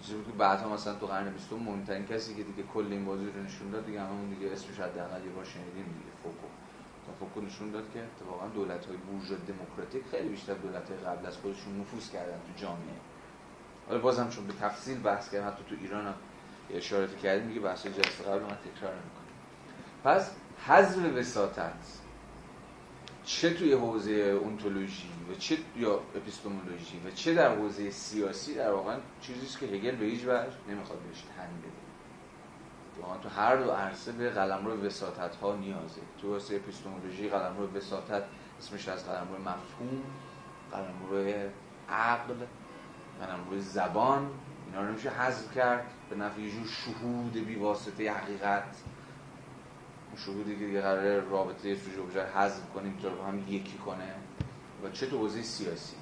[0.00, 3.26] چیزی بود که بعدها مثلا تو قرن بیستم مهمترین کسی که دیگه کل این بازی
[3.26, 6.46] رو نشون داد دیگه همون دیگه اسمش حداقل یه بار شنیدیم دیگه فوکو.
[7.08, 11.36] تفکر نشون داد که اتفاقا دولت های بورژوا دموکراتیک خیلی بیشتر دولت های قبل از
[11.36, 13.11] خودشون نفوذ کردن تو جامعه.
[13.88, 16.14] حالا بازم چون به تفصیل بحث کردم حتی تو ایران هم
[16.70, 19.22] اشارتی کردیم میگه بحث جلسه قبل من تکرار نمی‌کنم
[20.04, 20.30] پس
[20.66, 22.02] حذف وساطت
[23.24, 28.96] چه توی حوزه اونتولوژی و چه یا اپیستمولوژی و چه در حوزه سیاسی در واقع
[29.20, 31.82] چیزیست که هگل به هیچ وجه نمی‌خواد بهش تن بده.
[33.22, 36.00] تو هر دو عرصه به قلمرو وساطت ها نیازه.
[36.22, 38.22] تو حوزه اپیستمولوژی قلمرو وساطت
[38.58, 40.02] اسمش از قلمرو مفهوم
[40.72, 41.50] قلمرو
[41.88, 42.34] عقل.
[43.26, 44.30] قلمرو زبان
[44.66, 45.86] اینا رو نمیشه حذف کرد.
[46.10, 48.76] به نفع جور شهود بی واسطه حقیقت.
[50.08, 54.14] اون شهودی که دیگه قراره رابطه سوژه اوبژه حذف کنیم تا با هم یکی کنه.
[54.84, 55.96] و چه تو سیاسی؟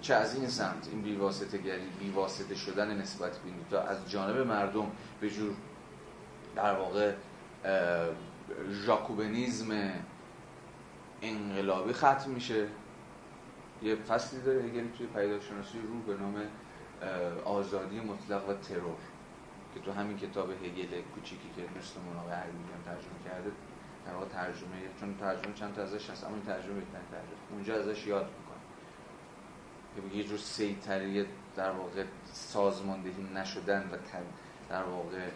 [0.00, 3.82] چه از این سمت؟ این بیواسطه گری بیواسطه شدن نسبت به تا.
[3.82, 4.86] از جانب مردم
[5.20, 5.54] به جور
[6.56, 7.12] در واقع
[8.70, 9.90] ژاکوبنیزم
[11.22, 12.66] انقلابی ختم میشه.
[13.82, 16.42] یه فصلی داره هگل توی پیداشناسی رو به نام
[17.44, 18.98] آزادی مطلق و ترور
[19.74, 23.50] که تو همین کتاب هگل کوچیکی که مثل مناقه هم ترجمه کرده
[24.06, 27.52] در واقع ترجمه چون ترجمه چند تا ازش هست اما این ترجمه بهترین ترجمه.
[27.52, 33.96] اونجا ازش یاد می‌کنه که یه جور سیطره در واقع سازماندهی نشدن و
[34.68, 35.28] در واقع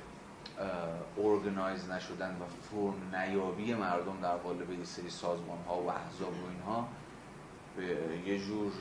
[1.19, 6.49] ارگنایز نشدن و فرم نیابی مردم در قالب یه سری سازمان ها و احزاب و
[6.51, 6.89] اینها
[8.27, 8.73] یه جور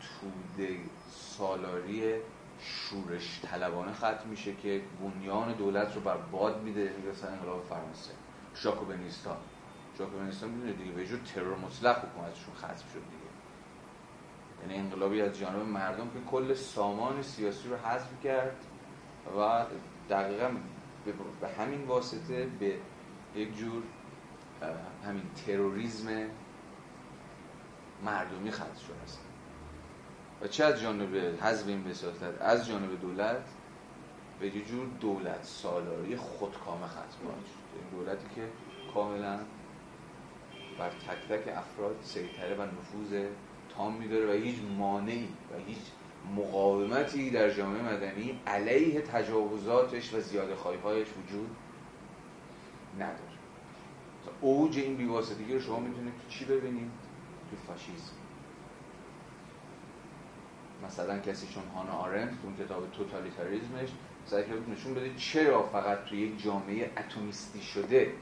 [0.00, 0.78] توده
[1.10, 2.14] سالاری
[2.60, 8.10] شورش طلبانه ختم میشه که بنیان دولت رو بر باد میده مثلا انقلاب فرانسه.
[8.56, 9.36] ژاکوبنیستا
[9.98, 13.26] ژاکوبنیستا می‌دونه دیگه به جور ترور مطلق حکومتشون ختم شد دیگه.
[14.62, 18.56] یعنی انقلابی از جانب مردم که کل سامان سیاسی رو حذف کرد
[19.38, 19.64] و
[20.10, 20.50] دقیقا
[21.40, 22.78] به همین واسطه به
[23.34, 23.82] یک جور
[25.04, 26.08] همین تروریسم
[28.04, 29.20] مردمی ختم شده است.
[30.42, 33.44] و چه از جانب حزب این بساطت از جانب دولت؟
[34.40, 37.80] به یه جور دولت سالاری خودکامه ختم شد.
[37.80, 38.48] این دولتی که
[38.94, 39.38] کاملا
[40.78, 43.24] بر تک تک افراد سیطره و نفوذ
[43.76, 45.78] تام میداره و هیچ مانعی و هیچ
[46.36, 50.54] مقاومتی در جامعه مدنی علیه تجاوزاتش و زیاده
[50.84, 51.56] هایش وجود
[52.94, 53.20] نداره.
[54.40, 56.90] اوج این بیواسطگی رو شما می‌تونید تو چی ببینید؟
[57.50, 58.12] تو فاشیسم
[60.86, 63.88] مثلا کسی چون هانا آرنت اون کتاب توتالیتاریزمش
[64.26, 68.12] سعی کرد نشون بده چرا فقط تو یک جامعه اتمیستی شده.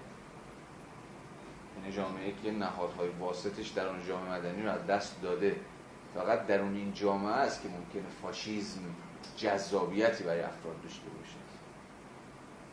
[1.78, 5.56] یعنی جامعه که نهادهای واسطش در اون جامعه مدنی رو از دست داده.
[6.14, 8.80] فقط در اون این جامعه است که ممکنه فاشیزم
[9.37, 11.23] جذابیتی برای افراد داشته باشه.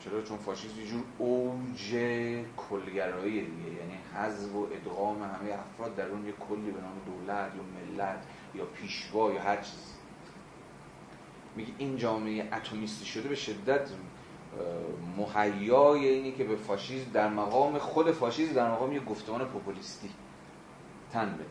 [0.03, 1.95] چرا؟ چون فاشیسم یه جور اوج
[2.57, 3.69] کلگرایی دیگه.
[3.69, 8.23] یعنی حذف و ادغام همه افراد در اون یه کلی به نام دولت یا ملت
[8.55, 9.93] یا پیشوا یا هر چیز.
[11.55, 13.89] میگه این جامعه اتمیستی شده به شدت
[15.17, 20.09] مهیای اینی که به فاشیسم در مقام خود فاشیسم در مقام یه گفتمان پوپولیستی
[21.13, 21.45] تن بده.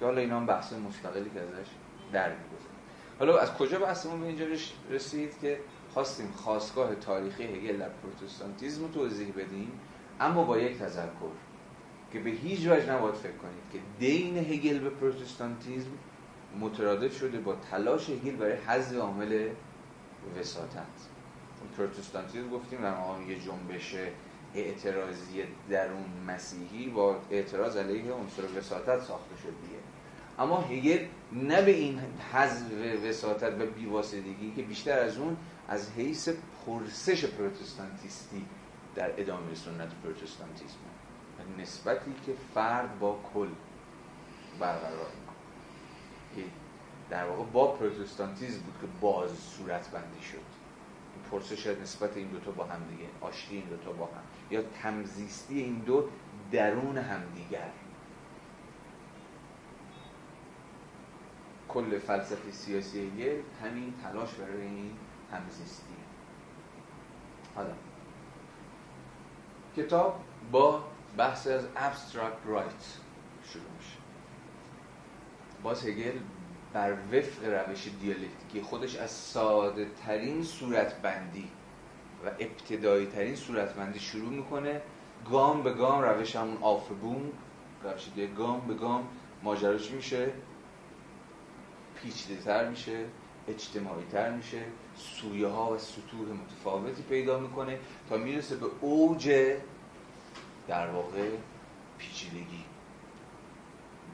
[0.00, 1.68] که حالا اینا هم بحث مستقلی که ازش
[2.12, 2.76] در می‌گذاره
[3.18, 4.46] حالا از کجا بحثمون به اینجا
[4.90, 5.60] رسید که
[5.96, 9.72] خواستیم خواستگاه تاریخی هگل در پروتستانتیزم رو توضیح بدیم
[10.20, 11.32] اما با یک تذکر
[12.12, 15.90] که به هیچ وجه نباید فکر کنید که دین هگل به پروتستانتیزم
[16.60, 19.48] مترادف شده با تلاش هگل برای حذف عامل
[20.38, 20.86] وساطت.
[21.76, 23.94] پروتستانتیزم گفتیم در مقام یه جنبش
[24.54, 29.78] اعتراضی درون مسیحی با اعتراض علیه عنصر وساطت ساخته شد دیگه.
[30.38, 32.00] اما هگل نه به این
[32.32, 32.62] حذف
[33.04, 35.36] وساطت و بیواسطگی که بیشتر از اون
[35.68, 36.28] از حیث
[36.66, 38.46] پرسش پروتستانتیستی
[38.94, 40.78] در ادامه سنت پروتستانتیسم.
[41.58, 43.48] نسبتی که فرد با کل
[44.60, 45.06] برقرار
[47.10, 50.56] در واقع با پروتستانتیزم بود که باز صورت بندی شد.
[51.30, 54.22] پرسش نسبت این دوتا با هم دیگه آشتی این دوتا با هم.
[54.50, 56.08] یا تمزیستی این دو
[56.52, 57.70] درون همدیگر
[61.68, 64.90] کل فلسفه سیاسی یه همین تلاش برای این
[65.32, 65.94] همزیستی.
[67.54, 67.74] حالا.
[69.76, 70.20] کتاب
[70.52, 70.84] با
[71.16, 72.84] بحث از abstract right
[73.44, 73.96] شروع میشه.
[75.62, 76.18] باز هگل
[76.72, 81.48] بر وفق روش دیالکتیکی خودش از ساده ترین صورتبندی
[82.24, 84.82] و ابتدایی ترین صورتبندی شروع می‌کنه.
[85.30, 87.32] گام به گام روش همون آفبون
[87.82, 89.08] روش دیگه گام به گام
[89.42, 90.32] ماجراش میشه.
[91.94, 93.04] پیچیده تر میشه
[93.48, 94.62] اجتماعی تر میشه.
[94.96, 97.78] سویه ها و سطوح متفاوتی پیدا می‌کنه
[98.08, 99.56] تا می‌رسه به اوج
[100.68, 101.30] در واقع
[101.98, 102.64] پیچیدگی.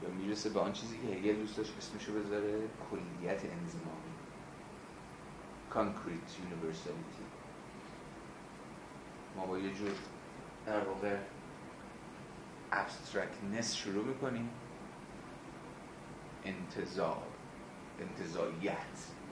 [0.03, 2.61] یا می‌رسه به آن چیزی که هگل دوست داشت اسمشو بذاره
[2.91, 4.13] کلیت انزمامی.
[5.71, 7.23] Concrete universality.
[9.35, 9.91] ما با یه جور
[10.65, 11.17] در واقع
[12.71, 14.49] abstractness شروع می‌کنیم.
[16.45, 17.27] انتظار
[17.99, 19.22] انتظاییت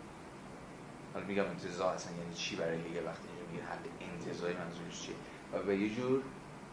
[1.14, 5.16] حالا میگم انتظار اصلا یعنی چی برای هگل وقتی اینجا میگه حق انتظاری منظورش چیه؟
[5.54, 6.22] و به یه جور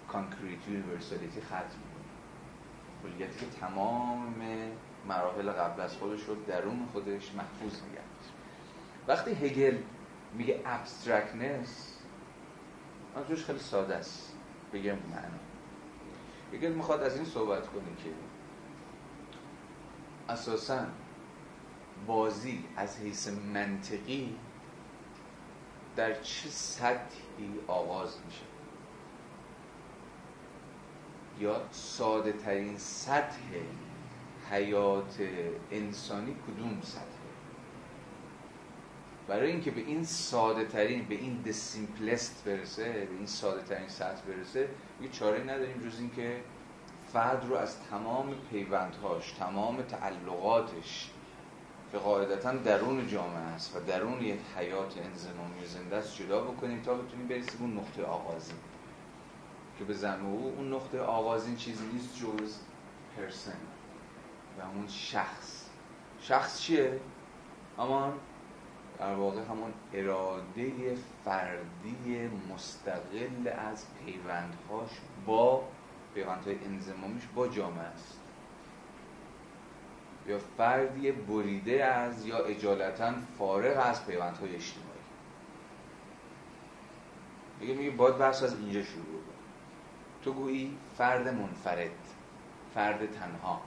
[0.08, 2.08] concrete universality ختم می‌کنه.
[3.02, 4.34] کلیتی که تمام
[5.08, 8.00] مراحل قبل از خودش رو درون خودش محفوظ میگه.
[9.08, 9.76] وقتی هگل
[10.34, 11.94] میگه abstractness
[13.16, 14.34] منظورش خیلی ساده است.
[14.72, 15.38] بگم معنا.
[16.52, 18.10] هگل می‌خواد از این صحبت کنه که
[20.28, 20.86] اساسا
[22.06, 24.36] بازی از حیث منطقی
[25.96, 28.42] در چه سطحی آغاز میشه؟
[31.40, 33.38] یا ساده ترین سطح
[34.50, 35.18] حیات
[35.70, 37.04] انسانی کدوم سطحه؟
[39.28, 44.22] برای اینکه به این ساده ترین به این دسیمپلست برسه به این ساده ترین سطح
[44.22, 44.68] برسه
[45.02, 46.40] یه چاره نداریم جز اینکه
[47.12, 51.10] فرد رو از تمام پیوندهاش تمام تعلقاتش
[51.92, 56.94] که قاعدتا درون جامعه است و درون یک حیات انزمامی زنده است جدا بکنیم تا
[56.94, 58.52] بتونیم برسیم اون نقطه آغازی
[59.78, 62.58] که به زن او اون نقطه آغازین چیزی نیست جز
[63.16, 63.56] پرسن
[64.58, 65.64] و اون شخص.
[66.20, 67.00] شخص چیه؟
[67.78, 68.12] اما
[68.98, 74.90] در واقع همون اراده فردی مستقل از پیوندهاش
[75.26, 75.62] با
[76.14, 78.17] پیوندهای انزمامیش با جامعه است.
[80.28, 84.88] یا فردی بریده از یا اجالتا فارغ از پیوندهای اجتماعی.
[87.60, 89.24] میگه میگه باید بحث از اینجا شروع بود
[90.24, 91.90] تو گویی فرد منفرد
[92.74, 93.60] فرد تنها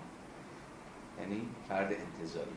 [1.20, 2.52] یعنی فرد انتظاری.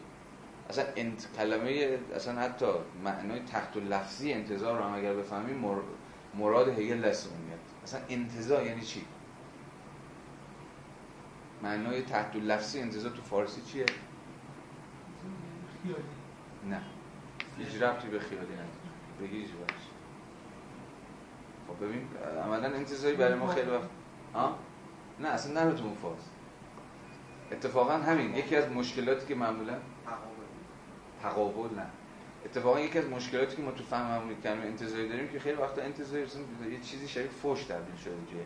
[0.71, 1.29] اصلا انت...
[1.37, 2.67] کلمه اصلا حتی
[3.05, 5.77] معنای تحت لفظی انتظار رو هم اگر بفهمیم مر...
[6.35, 7.59] مراد هگل دستمون میاد.
[7.85, 9.05] اصلا انتظار یعنی چی؟
[11.65, 13.87] معنای تحت لفظی انتظار تو فارسی چیه؟
[16.71, 16.81] نه.
[17.59, 18.69] هیچ ربطی به خیالی نداره.
[19.21, 19.49] به هیچ
[21.69, 22.09] خب ببین
[22.45, 23.89] عملا انتظاری برای ما خیلی وقت
[24.35, 24.59] ها
[25.21, 26.19] نه اصلا نه تو اون فاز
[27.53, 29.79] اتفاقا همین یکی از مشکلاتی که معمولا
[31.23, 31.75] تقابل.
[31.75, 31.87] نه.
[32.45, 35.83] اتفاقا یکی از مشکلاتی که ما تو فهم معمولی کلمه انتظاری داریم که خیلی وقتا
[35.83, 36.23] انتظاری
[36.71, 38.41] یه چیزی شبیه فوش تبدیل شده توی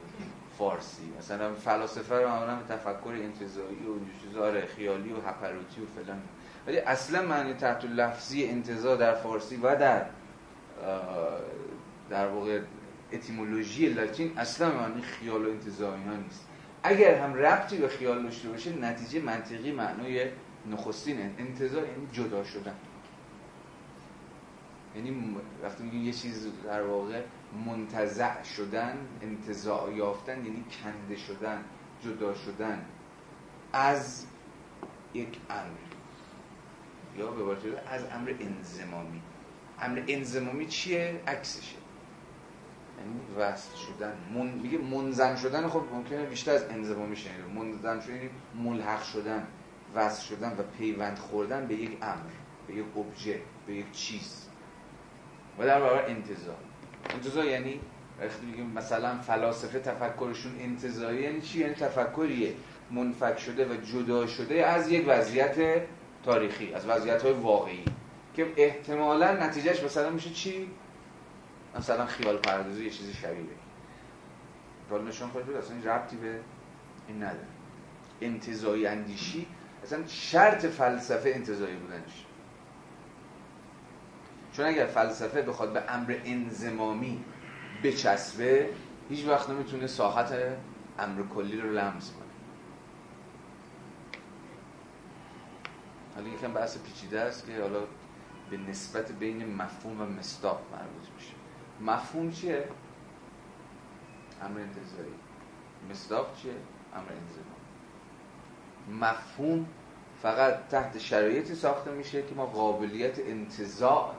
[0.58, 1.12] فارسی.
[1.18, 6.22] مثلا فلاسفه رو معمولا به تفکر انتظاری و چیزا آره، خیالی و هپروتی و فلان.
[6.66, 10.06] ولی اصلا معنی تحت لفظی انتظار در فارسی و در
[12.10, 12.60] در واقع
[13.12, 16.46] اتیمولوژی لاتین اصلا معنی خیال و انتظاری ها نیست.
[16.82, 20.26] اگر هم ربطی به خیال داشته باشه نتیجه منطقی معنای
[20.70, 22.74] نخستین انتظار یعنی جدا شدن.
[24.96, 27.22] یعنی وقتی میگیم یه چیز در واقع
[27.66, 31.64] منتزع شدن انتزاع یافتن یعنی کنده شدن
[32.04, 32.84] جدا شدن
[33.72, 34.26] از
[35.14, 35.88] یک امر.
[37.18, 37.56] یا به
[37.90, 39.22] از امر انزمامی.
[39.80, 41.76] امر انزمامی چیه؟ عکسشه.
[42.98, 44.16] یعنی وصل شدن.
[44.34, 44.46] من...
[44.46, 47.46] میگه منزن شدن خب ممکنه بیشتر از انزمامی شنیده.
[47.54, 49.46] منزن شدن یعنی ملحق شدن
[49.94, 52.30] وصل شدن و پیوند خوردن به یک امر
[52.66, 54.48] به یک ابژه به یک چیز.
[55.58, 56.67] و در برابر انتظار
[57.10, 57.80] انتظار یعنی
[58.20, 62.54] وقتی میگیم مثلا فلاسفه تفکرشون انتظاری یعنی چی؟ یعنی تفکریه.
[62.90, 65.82] منفک شده و جدا شده از یک وضعیت
[66.24, 67.84] تاریخی از وضعیت های واقعی.
[68.34, 70.70] که احتمالا نتیجهش مثلا میشه چی؟
[71.78, 73.44] مثلا خیال پردازی یه چیزی شبیه
[74.90, 76.40] حالا نشون خواهد بود اصلا این ربطی به
[77.08, 77.46] این نداره.
[78.20, 79.46] انتظایی اندیشی
[79.84, 82.24] اصلا شرط فلسفه انتظایی بودنش.
[84.58, 87.24] چون اگر فلسفه بخواد به امر انزمامی
[87.84, 88.70] بچسبه
[89.08, 90.32] هیچ وقت نمی‌تونه ساحت
[90.98, 92.28] امر کلی رو لمس کنه
[96.14, 97.80] حالا یکم بحث پیچیده است که حالا
[98.50, 101.34] به نسبت بین مفهوم و مستاق مربوط میشه
[101.80, 102.68] مفهوم چیه؟
[104.42, 105.14] امر انتظاری
[105.90, 106.52] مصداق چیه؟
[106.94, 107.58] امر انزمامی
[109.00, 109.66] مفهوم
[110.22, 114.14] فقط تحت شرایطی ساخته میشه که ما قابلیت انتظار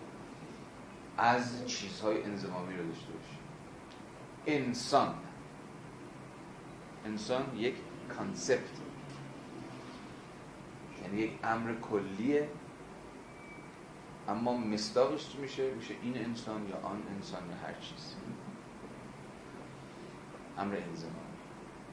[1.19, 3.39] از چیزهای انزمامی رو داشته باشیم
[4.47, 5.15] انسان.
[7.05, 7.75] انسان یک
[8.17, 8.59] کانسپت.
[11.03, 12.49] یعنی یک امر کلیه.
[14.27, 18.15] اما مصداقش میشه؟ میشه این انسان یا آن انسان یا هر چیز.
[20.57, 21.15] امر انضمامی.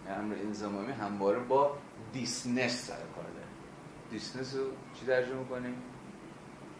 [0.09, 1.79] امر انضمامی همواره با
[2.13, 3.47] thisness سر کار داره.
[4.11, 4.65] thisness رو
[4.95, 5.75] چی ترجمه می‌کنیم؟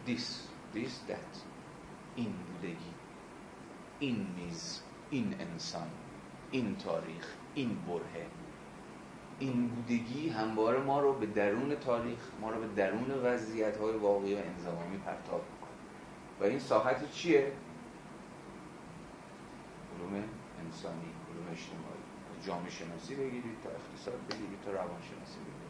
[0.05, 0.49] this.
[0.73, 1.56] this that.
[2.17, 2.95] این بودگی
[3.99, 5.89] این میز این انسان
[6.51, 8.27] این تاریخ این بره
[9.39, 14.35] این بودگی همواره ما رو به درون تاریخ ما رو به درون وضعیت های واقعی
[14.35, 15.71] و انضمامی پرتاب می‌کنه.
[16.41, 17.53] و این ساحت چیه؟
[19.95, 20.25] علوم
[20.65, 21.97] انسانی علوم اجتماعی.
[22.47, 25.67] جامعه شناسی بگیرید تا اقتصاد بگیرید تا روانشناسی بگیرید.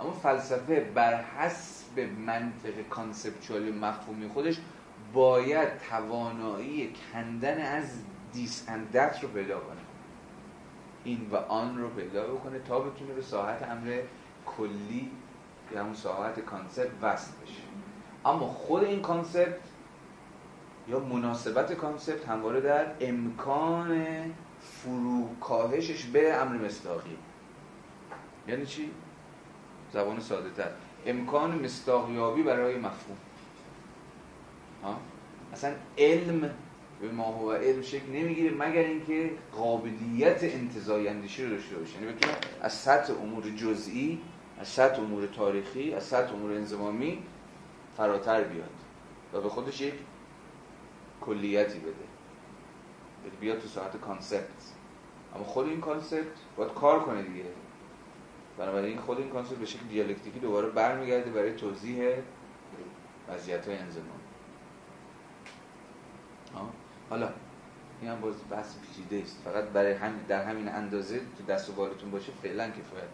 [0.00, 4.60] اما فلسفه بر حسب منطق conceptual مفهومی خودش
[5.12, 7.84] باید توانایی کندن از
[8.32, 9.80] this and that رو پیدا کنه.
[11.04, 14.02] این و آن رو پیدا بکنه تا بتونه به ساحت امر
[14.46, 15.10] کلی
[15.72, 17.62] یا همون ساحت concept وصل بشه.
[18.24, 19.58] اما خود این concept
[20.88, 24.04] یا مناسبت concept همواره در امکان
[24.60, 27.16] فروکاهشش به امر مصداقی
[28.48, 28.90] یعنی چی؟
[29.92, 30.70] زبان ساده تر
[31.06, 33.16] امکان مصداق‌یابی برای مفهوم.
[35.52, 36.50] اصلا علم
[37.00, 42.12] به ما هو علم شکل نمی‌گیره مگر اینکه قابلیت انتزاعی اندیشی رو داشته باشه یعنی
[42.12, 44.20] بتونه از سطح امور جزئی
[44.60, 47.22] از سطح امور تاریخی از سطح امور انضمامی
[47.96, 48.70] فراتر بیاد
[49.32, 49.94] و به خودش یک
[51.20, 52.10] کلیتی بده.
[53.40, 54.74] بیاد تو ساحت concept.
[55.34, 56.26] اما خود این concept
[56.56, 57.44] باید کار کنه دیگه.
[58.58, 62.08] بنابراین خود این concept به شکل دیالکتیکی دوباره برمیگرده برای توضیح
[63.28, 64.19] وضعیت های انضمامی
[67.10, 67.28] حالا
[68.00, 69.38] این هم باز بحث پیچیده است.
[69.44, 73.08] فقط برای همین در همین اندازه تو دست و بالتون باشه فعلا کفایت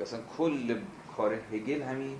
[0.00, 0.80] اصلا کل
[1.16, 2.16] کار هگل همین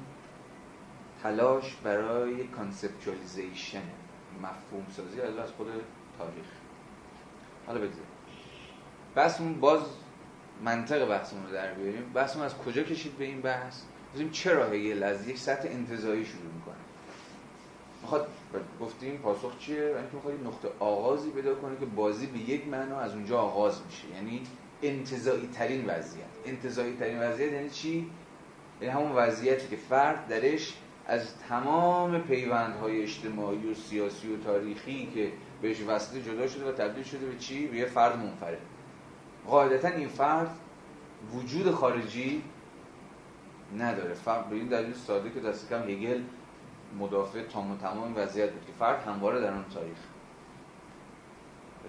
[1.23, 3.83] تلاش برای conceptualization
[4.43, 5.67] مفهوم سازی از خود
[6.19, 6.47] تاریخ.
[7.67, 8.07] حالا بگذاریم.
[9.15, 9.81] بحثمون باز
[10.65, 12.13] منطق بحثمون رو در بیاریم.
[12.15, 13.83] بحثمون از کجا کشید به این بحث؟
[14.15, 16.56] بزنیم چرا هگل از یک سطح انتزاعی شروع می‌کنه
[18.07, 18.29] می‌خواد
[18.81, 23.01] گفتیم پاسخ چیه؟ و اینکه می‌خواد نقطه آغازی پیدا کنه که بازی به یک معنا
[23.01, 24.09] از اونجا آغاز میشه.
[24.15, 24.43] یعنی
[24.83, 26.27] انتظایی ترین وضعیت.
[26.45, 28.11] انتظایی ترین وضعیت یعنی چی؟
[28.81, 30.75] یعنی همون وضعیتی که فرد درش
[31.07, 35.33] از تمام پیوندهای اجتماعی و سیاسی و تاریخی که
[35.63, 38.59] بهش وصله جدا شده و تبدیل شده به چی؟ به یه فرد منفرد.
[39.47, 40.51] قاعدتا این فرد
[41.33, 42.43] وجود خارجی
[43.79, 44.15] نداره.
[44.15, 46.21] فرد به این دلیل ساده که دست کم هگل
[46.99, 49.99] مدافع تام و تمام وضعیت بود که فرد همواره در اون تاریخ.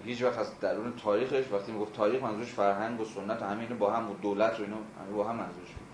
[0.04, 3.90] هیچ وقت از درون تاریخش وقتی می‌گفت تاریخ منظورش فرهنگ و سنت و همین با
[3.90, 4.76] هم و دولت و اینا
[5.16, 5.88] با هم منظورش بود.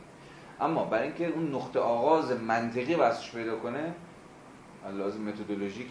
[0.60, 3.94] اما برای اینکه اون نقطه آغاز منطقی واسش پیدا کنه
[4.92, 5.88] لازم متدولوژیک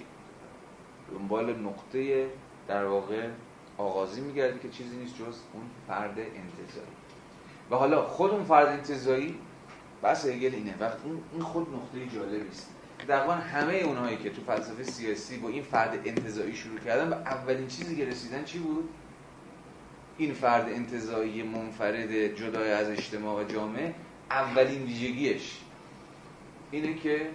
[1.11, 2.27] دنبال نقطه
[2.67, 3.29] در واقع
[3.77, 6.87] آغازی میگردی که چیزی نیست جز اون فرد انتظایی.
[7.71, 9.39] و حالا خود اون فرد انتظایی
[10.03, 10.75] بس هگل اینه.
[10.79, 10.97] وقت
[11.33, 12.72] این خود نقطه جالبی است
[13.09, 17.67] واقع همه اونهایی که تو فلسفه سیاسی با این فرد انتظایی شروع کردن و اولین
[17.67, 18.89] چیزی که رسیدن چی بود؟
[20.17, 23.95] این فرد انتظایی منفرد جدای از اجتماع و جامعه
[24.31, 25.59] اولین ویژگیش
[26.71, 27.29] اینه که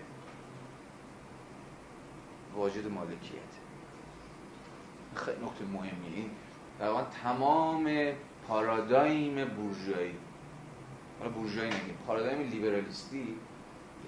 [2.55, 3.53] واجد مالکیت.
[5.15, 6.17] خیلی نقطه مهمیه.
[6.17, 6.31] این
[6.81, 6.87] در
[7.23, 8.13] تمام
[8.49, 10.15] پارادایم بورژوایی.
[11.19, 13.37] حالا بورژوایی نگیم پارادایم لیبرالیستی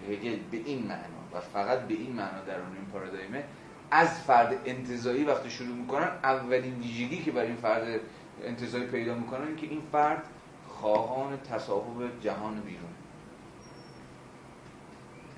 [0.08, 3.44] هگل به این معنا و فقط به این معنا در اون این پارادایمه
[3.90, 8.00] از فرد انتظایی وقتی شروع می‌کنن اولین ویژگی که برای این فرد
[8.44, 10.22] انتظایی پیدا می‌کنن که این فرد
[10.68, 12.94] خواهان تصاحب جهان بیرون.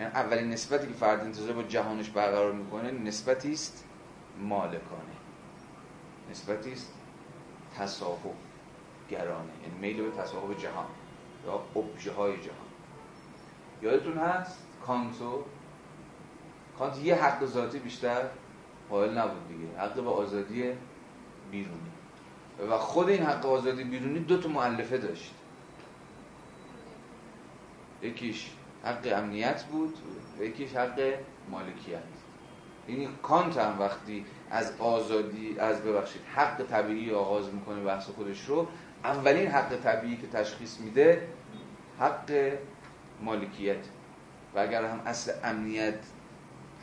[0.01, 3.84] یعنی اولین نسبتی که فرد انتظاری با جهانش برقرار می‌کنه نسبتی است
[4.40, 5.16] مالکانه.
[6.30, 6.93] نسبتی است
[7.78, 8.34] تصاحب
[9.11, 10.86] گرانه یعنی میل به تصاحب جهان
[11.47, 12.68] یا ابژه های جهان.
[13.82, 15.45] یادتون هست کانتو؟
[16.78, 18.22] کانت یه حق ذاتی بیشتر
[18.90, 19.78] قائل نبود دیگه.
[19.78, 20.64] حق به آزادی
[21.50, 21.92] بیرونی.
[22.70, 25.34] و خود این حق آزادی بیرونی دو تا معلفه داشت.
[28.02, 28.50] یکیش
[28.84, 29.98] حق امنیت بود
[30.38, 31.14] و یکیش حق
[31.50, 32.02] مالکیت.
[32.88, 38.66] یعنی کانت هم وقتی از آزادی از ببخشید حق طبیعی آغاز می‌کنه بحث خودش رو
[39.04, 41.28] اولین حق طبیعی که تشخیص میده
[42.00, 42.52] حق
[43.20, 43.84] مالکیت.
[44.54, 45.94] و اگر هم اصل امنیت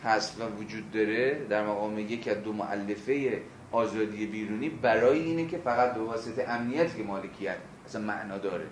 [0.04, 3.42] هست و وجود داره در مقام یکی از دو معلفه
[3.72, 8.66] آزادی بیرونی برای اینه که فقط به واسطه امنیت که مالکیت اصلا معنا داره.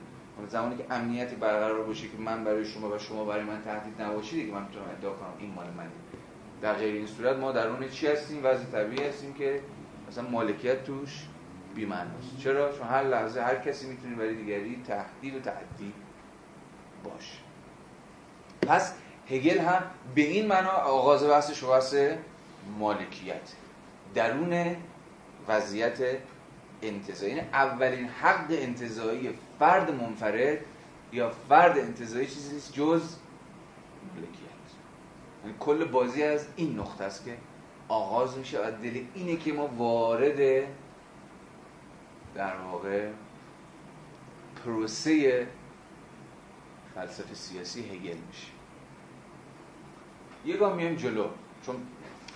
[0.47, 4.47] زمانی که امنیتی برقرار باشه که من برای شما و شما برای من تهدید نباشید
[4.47, 5.89] که من می‌تونم ادعا کنم این مال منه.
[6.61, 9.61] در غیر این صورت ما در اون چی هستیم؟ وضع طبیعی هستیم که
[10.07, 11.27] مثلا مالکیت توش
[11.75, 12.37] بی‌معناست.
[12.39, 15.93] چرا؟ چون هر لحظه هر کسی می‌تونه برای دیگری تهدید و تعدی
[17.03, 17.37] باشه.
[18.67, 18.93] پس
[19.29, 19.83] هگل هم
[20.15, 21.95] به این معنا آغاز بحثش بحث
[22.79, 23.51] مالکیت.
[24.15, 24.75] درون
[25.47, 25.97] وضعیت
[26.81, 27.33] انتظایی.
[27.33, 30.57] این اولین حق انتظایی فرد منفرد
[31.13, 33.15] یا فرد انتظایی چیزی نیست جز
[34.15, 34.47] مالکیت.
[35.43, 37.37] یعنی کل بازی از این نقطه است که
[37.87, 40.67] آغاز میشه و دل اینه که ما وارد
[42.35, 43.09] در واقع
[44.63, 45.47] پروسه
[46.95, 48.56] فلسفه سیاسی هگل میشه
[50.47, 51.27] یه گام میایم جلو.
[51.65, 51.75] چون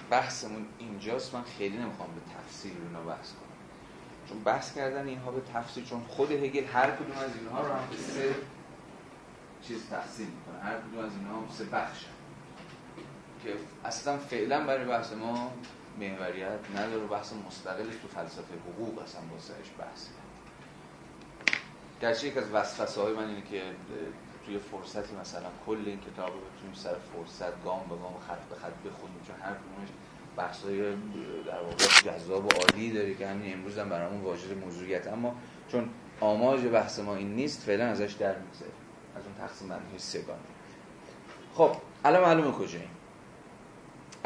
[0.10, 3.52] بحثمون اینجاست من خیلی نمی‌خوام به تفصیل رو بحث کنم.
[4.30, 7.90] چون بحث کردن اینها به تفصیل چون خود هگل هر کدوم از اینها رو هم
[7.90, 8.36] به سه
[9.68, 10.64] چیز تقسیم می‌کنه.
[10.64, 12.06] هر کدوم از اینها هم سه بخش
[13.44, 13.54] که
[13.86, 15.52] اصلا فعلا برای بحث ما
[16.00, 20.08] محوریت نداره بحث مستقلش تو فلسفه حقوق اصلا واسهش بحث
[22.02, 23.64] گرچه یک از وسوسه های من اینه که
[24.46, 28.56] توی فرصتی مثلا کل این کتاب رو بتونیم سر فرصت گام به گام خط به
[28.56, 29.90] خط بخونیم چون هر کدومش
[30.38, 30.82] بحثای
[31.46, 35.08] در واقع جذاب و عالی داره که همین امروز هم برامون واجد موضوعیت.
[35.08, 35.36] اما
[35.72, 35.90] چون
[36.20, 38.76] آماج بحث ما این نیست فعلا ازش در می‌گذاریم
[39.16, 40.40] از اون تقسیم بندی سه‌گانه.
[41.54, 41.76] خب
[42.06, 42.90] الان معلومه کجاییم؟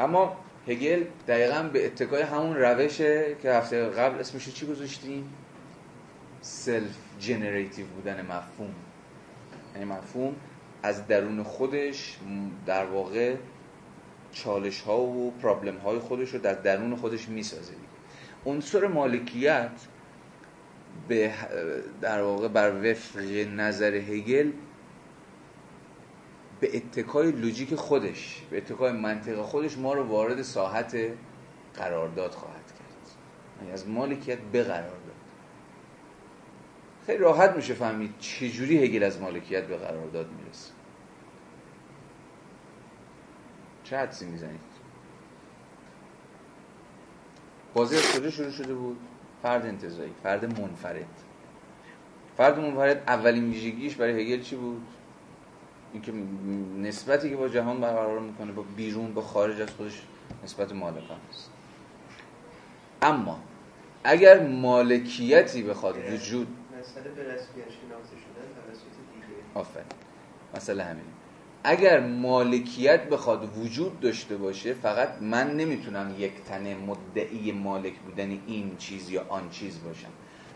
[0.00, 0.36] اما
[0.68, 5.34] هگل دقیقا به اتکای همون روشه که هفته قبل اسمش چی گذاشتیم؟
[6.40, 8.74] self generative بودن مفهوم.
[9.76, 10.34] یعنی مفهوم
[10.82, 12.16] از درون خودش
[12.66, 13.34] در واقع
[14.32, 17.72] چالش ها و problem های خودش رو در درون خودش می‌سازه
[18.46, 19.70] عنصر مالکیت
[21.08, 21.32] به
[22.00, 23.20] در واقع بر وفق
[23.56, 24.52] نظر هگل
[26.60, 30.96] به اتکای لوجیک خودش به اتکای منطق خودش ما رو وارد ساحت
[31.74, 33.16] قرارداد خواهد کرد.
[33.60, 34.95] یعنی از مالکیت به قرارداد.
[37.06, 40.72] خیلی راحت میشه فهمید چجوری هگل از مالکیت به قرارداد می‌رسه.
[43.84, 44.60] چه حدسی می‌زنید؟
[47.74, 48.96] بازی از کجا شروع شده بود؟
[49.42, 51.06] فرد انتظایی فرد منفرد.
[52.36, 54.82] فرد منفرد اولین ویژگیش برای هگل چی بود؟
[55.92, 56.12] اینکه
[56.88, 60.02] نسبتی که با جهان برقرار می‌کنه با بیرون با خارج از خودش
[60.44, 61.50] نسبت مالکان است.
[63.02, 63.40] اما
[64.04, 66.46] اگر مالکیتی بخواد وجود
[66.86, 68.82] مسئله به رسمیت شناخته شدن توسط
[69.14, 69.42] دیگه.
[69.54, 69.86] آفرین.
[70.56, 71.04] مسئله همین
[71.64, 78.76] اگر مالکیت بخواد وجود داشته باشه فقط من نمی‌تونم یک تنه مدعی مالک بودن این
[78.76, 80.08] چیز یا آن چیز باشم.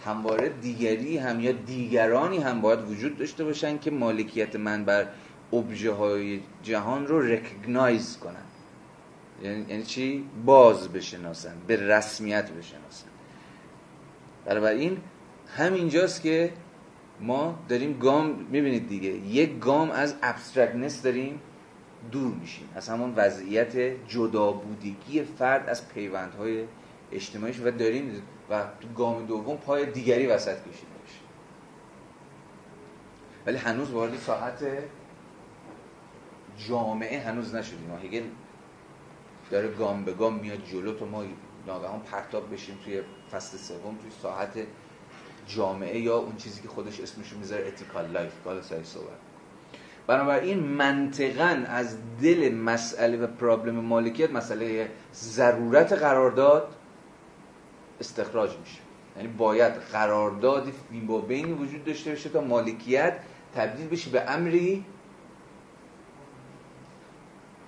[0.05, 5.09] همواره دیگری هم یا دیگرانی هم باید وجود داشته باشن که مالکیت من بر
[5.53, 8.45] ابژه های جهان رو رکگنایز کنن.
[9.43, 13.07] یعنی, یعنی چی؟ باز بشناسن به رسمیت بشناسن.
[14.67, 14.99] این
[15.57, 16.53] همینجاست که
[17.21, 21.41] ما داریم گام می‌بینید دیگه یک گام از abstractness داریم
[22.13, 22.69] دور میشیم.
[22.75, 23.77] از همون وضعیت
[24.09, 26.65] جدا بودگی فرد از پیوندهای
[27.13, 30.73] اجتماعیش و داریم و تو گام دوم پای دیگری وسط کشیده
[31.03, 31.21] میشه
[33.47, 34.65] ولی هنوز وارد ساحت
[36.69, 37.99] جامعه هنوز نشدیم.
[38.05, 38.23] هگل
[39.51, 41.25] داره گام به گام میاد جلو تو ما
[41.67, 44.67] ناگهان پرتاب بشیم توی فصل سوم توی ساحت
[45.57, 49.19] جامعه یا اون چیزی که خودش اسمش می‌ذاره ethical life کال سعی صحبت
[50.07, 56.75] بنابراین منطقا از دل مسئله و problem مالکیت مسئله ضرورت قرارداد
[58.01, 58.81] استخراج میشه.
[59.17, 63.17] یعنی باید قرارداد فی مابین وجود داشته باشه تا مالکیت
[63.55, 64.85] تبدیل بشه به امری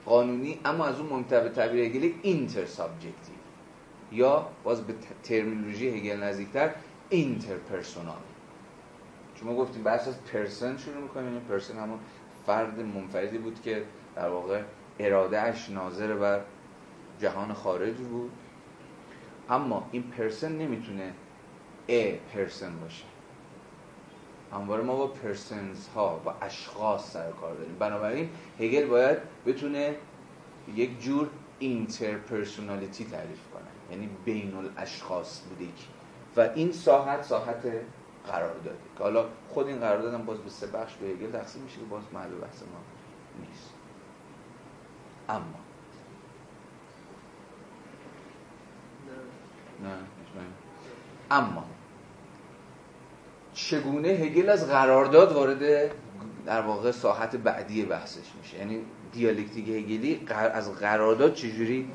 [0.07, 3.35] قانونی اما از اون مهمتر به تعبیر هگلی intersubjective
[4.13, 6.71] یا باز به terminology هگل نزدیکتر
[7.13, 8.21] interpersonal
[9.35, 11.99] چون ما گفتیم بحث از person شروع می‌کنیم یعنی person همون
[12.47, 13.85] فرد منفردی بود که
[14.17, 14.63] در واقع
[14.99, 16.41] اراده اش ناظر بر
[17.19, 18.31] جهان خارج بود.
[19.51, 21.13] اما این person نمی‌تونه
[21.89, 23.05] ا person باشه.
[24.53, 27.77] همواره ما با persons ها با اشخاص سر کار داریم.
[27.79, 29.97] بنابراین هگل باید بتونه
[30.75, 33.63] یک جور interpersonality تعریف کنه.
[33.91, 35.73] یعنی بین الاشخاص بودگی
[36.37, 37.63] و این ساحت ساحت
[38.27, 41.77] قراردادی که حالا خود این قرارداد هم باز به سه بخش به هگل تقسیم میشه
[41.79, 42.79] که باز محل بحث ما
[43.41, 43.71] نیست.
[45.29, 45.43] اما.
[49.83, 49.97] نه.
[51.31, 51.65] اما.
[53.55, 55.91] چگونه هگل از قرارداد وارد
[56.47, 58.81] در واقع ساحت بعدی بحثش میشه؟ یعنی
[59.13, 61.91] دیالکتیک هگلی از قرارداد چجوری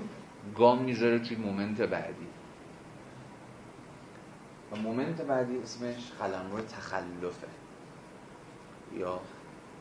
[0.56, 2.27] گام می‌ذاره توی moment بعدی؟
[4.78, 7.48] moment بعدی اسمش قلمرو تخلفه.
[8.98, 9.20] یا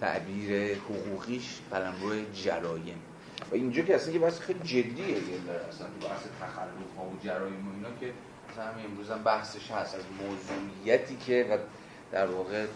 [0.01, 3.03] تعبیر حقوقیش قلمرو جرایم.
[3.51, 7.05] و اینجا که اصلا که بحث خیلی جدیه یه داره اصلا تو بحث تخلف ها
[7.05, 8.12] و جرایم و اینا که
[8.51, 11.59] مثلا همین امروز هم بحثش هست از موضوعیتی که و
[12.12, 12.66] در واقع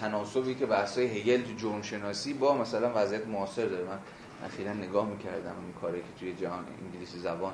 [0.00, 3.84] تناسبی که بحث های هگل تو جرم شناسی با مثلا وضعیت معاصر داره.
[3.84, 3.98] من
[4.44, 7.52] اخیرا نگاه می‌کردم این کاری که توی جهان انگلیسی زبان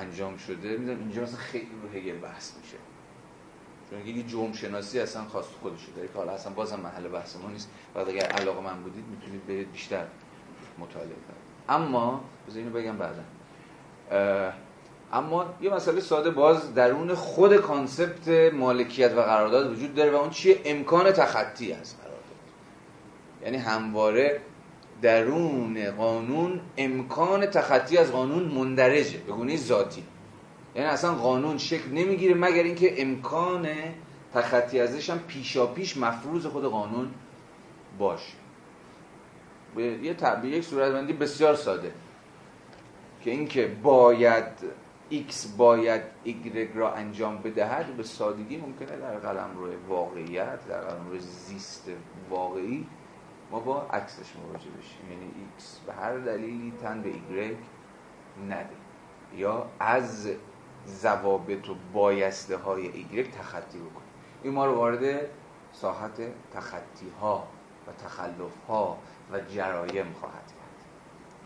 [0.00, 2.76] انجام شده می‌دونم اینجا مثلا خیلی رو هگل بحث میشه.
[3.90, 7.50] چون یه جرم شناسی اصلا خاص خودش داره که حالا اصلا بازم محل بحث ما
[7.50, 7.70] نیست.
[7.94, 10.04] و اگر علاقه من بودید می‌تونید برید بیشتر
[10.78, 11.46] مطالعه کنید.
[11.68, 13.22] اما بذار اینو بگم بعدا.
[15.12, 20.30] اما یه مسئله ساده باز درون خود کانسپت مالکیت و قرارداد وجود داره و اون
[20.30, 22.16] چیه؟ امکان تخطی از قرارداد.
[23.42, 24.40] یعنی همواره
[25.02, 30.02] درون قانون امکان تخطی از قانون مندرجه به گونه ذاتی.
[30.74, 33.68] یعنی اصلا قانون شکل نمی‌گیره مگر اینکه امکان
[34.34, 37.08] تخطی ازش هم پیشا پیش مفروض خود قانون
[37.98, 38.32] باشه.
[39.76, 41.92] به یه تعبیر یک صورتبندی بسیار ساده.
[43.24, 44.44] که اینکه باید
[45.10, 51.08] X باید Y را انجام بدهد به سادگی ممکنه در قلم روی واقعیت در قلم
[51.08, 51.90] روی زیست
[52.30, 52.86] واقعی
[53.50, 55.10] ما با عکسش مواجه بشیم.
[55.10, 57.54] یعنی X به هر دلیلی تن به Y
[58.48, 58.68] نده.
[59.36, 60.28] یا از
[60.86, 64.04] ضوابط و بایسته های Y تخطی بکنه.
[64.42, 65.20] این ما رو وارد
[65.72, 66.20] ساحت
[66.52, 67.48] تخطی ها
[67.86, 68.98] و تخلف ها
[69.32, 70.66] و جرایم خواهد کرد.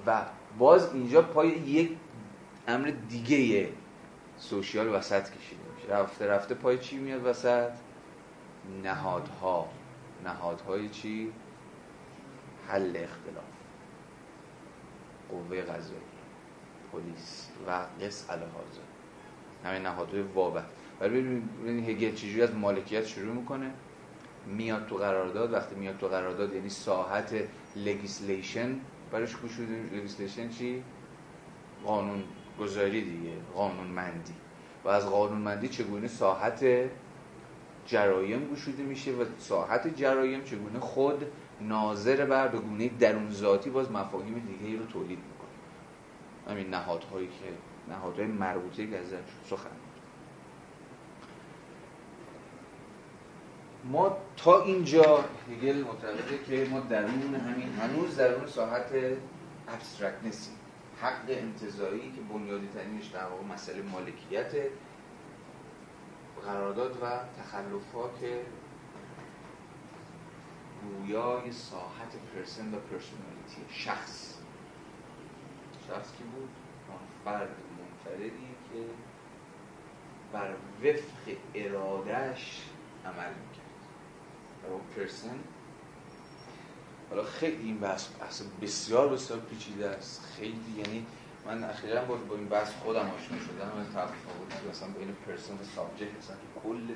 [0.06, 0.22] و
[0.58, 1.96] باز اینجا پای یک
[2.68, 3.68] امر دیگه
[4.36, 5.88] سوشیال وسط کشیده میشه.
[5.88, 7.70] رفته رفته پای چی میاد وسط؟
[8.82, 9.68] نهادها.
[10.24, 11.32] نهادهای چی؟
[12.70, 13.44] حل اختلاف.
[15.30, 16.00] قوه قضایی
[16.92, 17.70] پلیس و
[18.04, 18.80] قص الهازه
[19.64, 20.62] همین نهادهای وابه
[21.00, 21.10] ولی
[21.62, 23.70] ببینید هگل چجوری از مالکیت شروع می‌کنه.
[24.46, 25.52] میاد تو قرارداد.
[25.52, 27.34] وقتی میاد تو قرارداد یعنی ساحت
[27.76, 28.80] legislation
[29.12, 30.82] برش گشوده legislation چی؟
[31.84, 32.24] قانون
[32.60, 33.32] گذاری دیگه.
[33.54, 34.34] قانون مندی.
[34.84, 36.64] و از قانون مندی چگونه ساحت
[37.86, 41.26] جرایم گشوده میشه و ساحت جرایم چگونه خود
[41.60, 46.54] ناظر بر به گونه درون ذاتی باز مفاهیم دیگه رو تولید می‌کنه.
[46.54, 49.16] همین نهادهایی که نهادهای مربوطه که ازش
[49.50, 49.70] سخن
[53.84, 58.90] ما تا اینجا هگل معتقده که ما درون همین هنوز درون ساحت
[59.68, 60.50] abstractness ی
[61.02, 64.52] حق انتزاعی که بنیادی ترینش در واقع مسئله مالکیت
[66.46, 67.06] قرارداد و
[67.42, 68.40] تخلف که
[70.82, 74.34] گویای ساحت person و personality شخص.
[75.88, 76.48] شخص کی بود؟
[77.24, 78.30] فرد منفردی
[78.72, 78.84] که
[80.32, 80.50] بر
[80.82, 82.62] وفق ارادش
[83.04, 83.70] عمل می‌کرد.
[84.64, 85.40] و پرسن
[87.10, 90.24] حالا خیلی این بحث بحث بسیار بسیار پیچیده است.
[90.36, 91.06] خیلی یعنی
[91.46, 95.64] من اخیرا با, با این بحث خودم آشنا شدم من تفاوتی مثلا بین پرسن و
[95.76, 96.94] سابجکت مثلا کل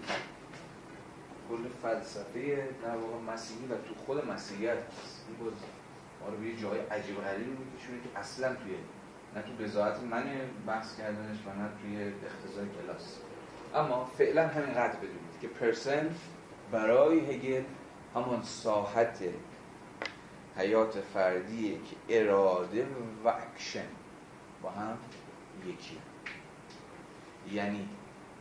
[1.49, 5.25] کل فلسفه در واقع مسیحی و تو خود مسیحیت هست.
[5.29, 5.57] این بود
[6.21, 8.75] ما رو به یه جای عجیب غریبی میکشونه که اصلا توی
[9.37, 10.25] نه تو بضاعت من
[10.67, 13.19] بحث کردنش و نه توی اقتضای کلاس.
[13.75, 16.15] اما فعلا همینقدر بدونید که person
[16.71, 17.63] برای هگل
[18.15, 19.19] همان ساحت
[20.57, 22.87] حیات فردیه که اراده
[23.25, 23.87] و اکشن
[24.63, 24.99] با هم
[25.67, 25.99] یکی
[27.53, 27.89] یعنی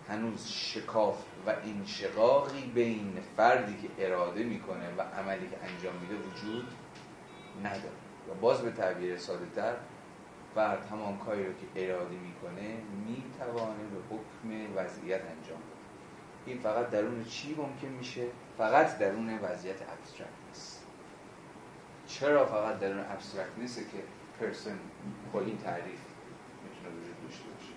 [0.09, 6.67] هنوز شکاف و انشقاقی بین فردی که اراده می‌کنه و عملی که انجام میده وجود
[7.63, 7.95] نداره.
[8.29, 9.73] و باز به تعبیر ساده تر
[10.55, 12.77] فرد همان کاری رو که اراده می‌کنه
[13.07, 15.83] می‌توانه به حکم وضعیت انجام بده.
[16.45, 18.27] این فقط درون چی ممکن میشه؟
[18.57, 20.29] فقط درون وضعیت abstract
[22.07, 24.03] چرا فقط درون abstractness که
[24.39, 24.79] person
[25.33, 25.99] با این تعریف
[26.63, 27.73] می‌تونه وجود داشته باشه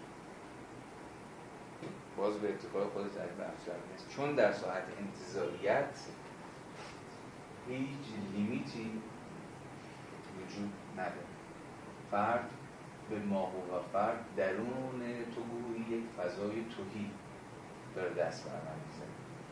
[2.17, 4.09] باز به اتفاق خود تعریف abstractness.
[4.17, 5.95] چون در ساحت انتزاعیت
[7.69, 8.91] هیچ لیمیتی
[10.37, 11.27] وجود نداره.
[12.11, 12.51] فرد
[13.11, 15.01] به ماهو و فرد درون
[15.35, 17.11] تو گویی یک فضای توهی
[17.95, 18.51] داره دست بر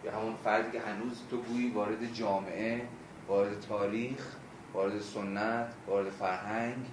[0.05, 2.89] یا همون فردی که هنوز تو گویی وارد جامعه
[3.29, 4.37] وارد تاریخ
[4.75, 6.87] وارد سنت وارد فرهنگ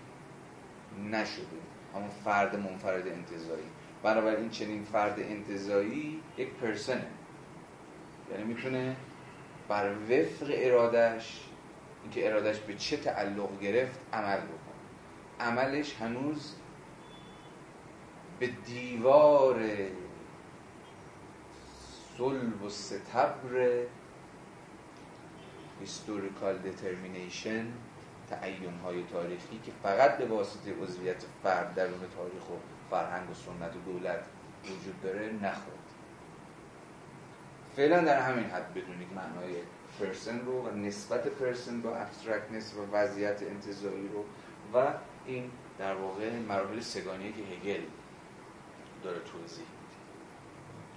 [1.11, 1.45] نشده.
[1.95, 3.63] همون فرد منفرد انتظایی
[4.03, 7.07] بنابراین چنین فرد انتظایی یک پرسنه.
[8.31, 8.95] یعنی می‌تونه
[9.67, 11.39] بر وفق ارادش
[12.03, 14.71] اینکه ارادش به چه تعلق گرفت عمل بکنه.
[15.39, 16.55] عملش هنوز
[18.39, 19.59] به دیوار
[22.17, 23.83] صلب و ستبر
[25.79, 27.65] هیستوریکال دترمینیشن
[28.29, 32.53] تعین های تاریخی که فقط به واسطه عضویت فرد درون تاریخ و
[32.91, 34.19] فرهنگ و سنت و دولت
[34.65, 35.77] وجود داره نخورد.
[37.75, 39.55] فعلا در همین حد بدونید معنای
[39.99, 44.25] person رو و نسبت person با abstractness و وضعیت انتزاعی رو
[44.73, 44.93] و
[45.25, 47.81] این در واقع مراحل سه‌گانیه که هگل
[49.03, 49.97] داره توضیح میده.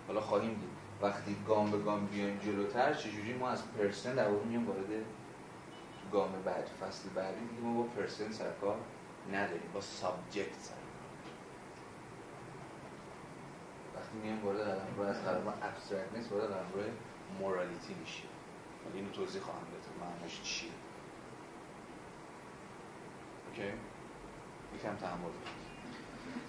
[0.07, 4.45] حالا خواهیم دید وقتی گام به گام بیایم جلوتر چجوری ما از person در واقع
[4.45, 5.05] میام وارد
[6.12, 8.76] گام بعد فصل بعدی؟ دیگه ما با person سرکار
[9.32, 10.84] نداریم با subject سروکار.
[13.97, 16.82] وقتی میام وارد قلمرو از قلمرو abstractness وارد قلمرو
[17.40, 18.22] morality میشه.
[18.95, 20.70] اینو توضیح خواهم داد معناش چیه؟
[23.49, 23.72] okay
[24.74, 25.30] یکم تحمل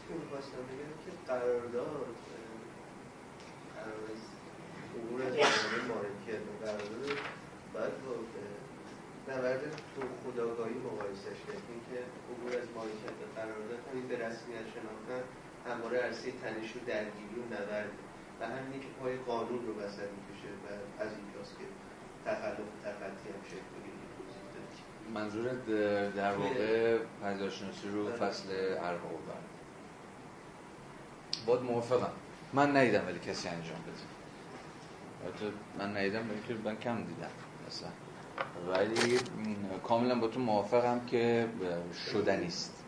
[0.09, 2.15] می‌خواستم بگم که قرارداد
[3.75, 3.97] قرار
[4.95, 5.21] امور
[5.87, 7.17] مالکیت و قرارداد
[7.73, 8.13] باید با
[9.33, 9.61] نبرد
[9.95, 11.61] تو خداگاهی مقایسش کرد.
[11.89, 11.99] که
[12.31, 15.23] امور از مالکیت و قرارداد همین به رسمیت شناختن
[15.69, 17.91] همواره عرصه تنش و درگیری و نبرد
[18.41, 20.67] و همینی که پای قانون رو وسط می‌کشه و
[21.03, 21.65] از اینجاست که
[22.25, 23.95] تخلف و تخطی هم شکل بگیره.
[25.13, 25.45] منظور
[26.09, 28.49] در واقع پرداشتناسی رو فصل
[28.79, 29.45] ارباب برد
[31.45, 32.11] باید موافقم.
[32.53, 35.51] من ندیدم ولی کسی انجام بده.
[35.79, 37.31] من ندیدم ولی من کم دیدم
[37.67, 37.89] مثلا.
[38.67, 39.19] ولی
[39.83, 41.47] کاملا با تو موافقم که
[42.11, 42.83] شدنیست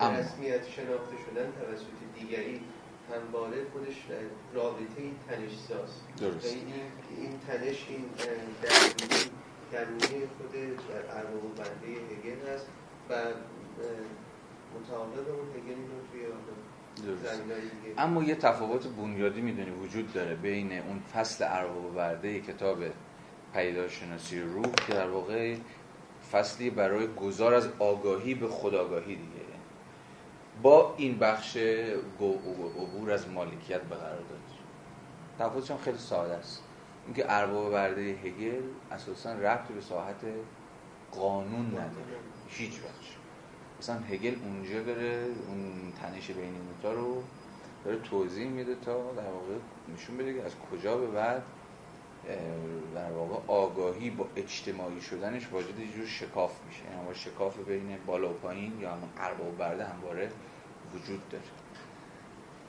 [0.00, 2.60] این رسمیت شناخته شدن توسط دیگری
[3.12, 3.96] همواره خودش
[4.54, 5.90] رابطه این تنش ساز.
[6.20, 6.46] درست.
[6.54, 6.64] این,
[7.20, 8.04] این تنش این
[8.62, 9.30] درگیری
[9.72, 10.54] درونی خود
[11.10, 12.66] ارباب بنده هگل هست
[13.10, 13.14] و
[14.78, 16.26] متعاقب اون هگل اینو توی
[17.98, 22.78] اما یه تفاوت بنیادی می‌دونی وجود داره بین اون فصل ارباب برده کتاب
[23.54, 25.56] پیداشناسی روح که در واقع
[26.32, 29.33] فصلی برای گذار از آگاهی به خداگاهی دیگه.
[30.64, 34.40] با این بخش عبور از مالکیت به قرار داد
[35.38, 36.62] تفاوتش هم خیلی ساده است.
[37.06, 40.16] اینکه ارباب برده هگل اساسا ربطی به ساحت
[41.12, 42.18] قانون نداره.
[42.48, 43.16] هیچ وجه
[43.78, 47.22] مثلا هگل اونجا داره اون تنش بین این رو
[47.84, 49.54] داره توضیح میده تا در واقع
[49.94, 51.42] نشون بده که از کجا به بعد
[52.94, 56.82] در واقع آگاهی با اجتماعی شدنش واجد یه جور شکاف میشه.
[56.84, 60.30] یعنی شکاف بین بالا و پایین یا همون ارباب برده همواره
[60.94, 61.44] وجود داره.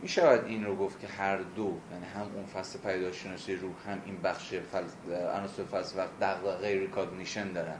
[0.02, 4.02] می شود این رو گفت که هر دو یعنی هم اون فصل پدیدارشناسی روح هم
[4.06, 4.54] این بخش
[5.34, 7.78] عناصر فلسفه حق دغدغه recognition دارن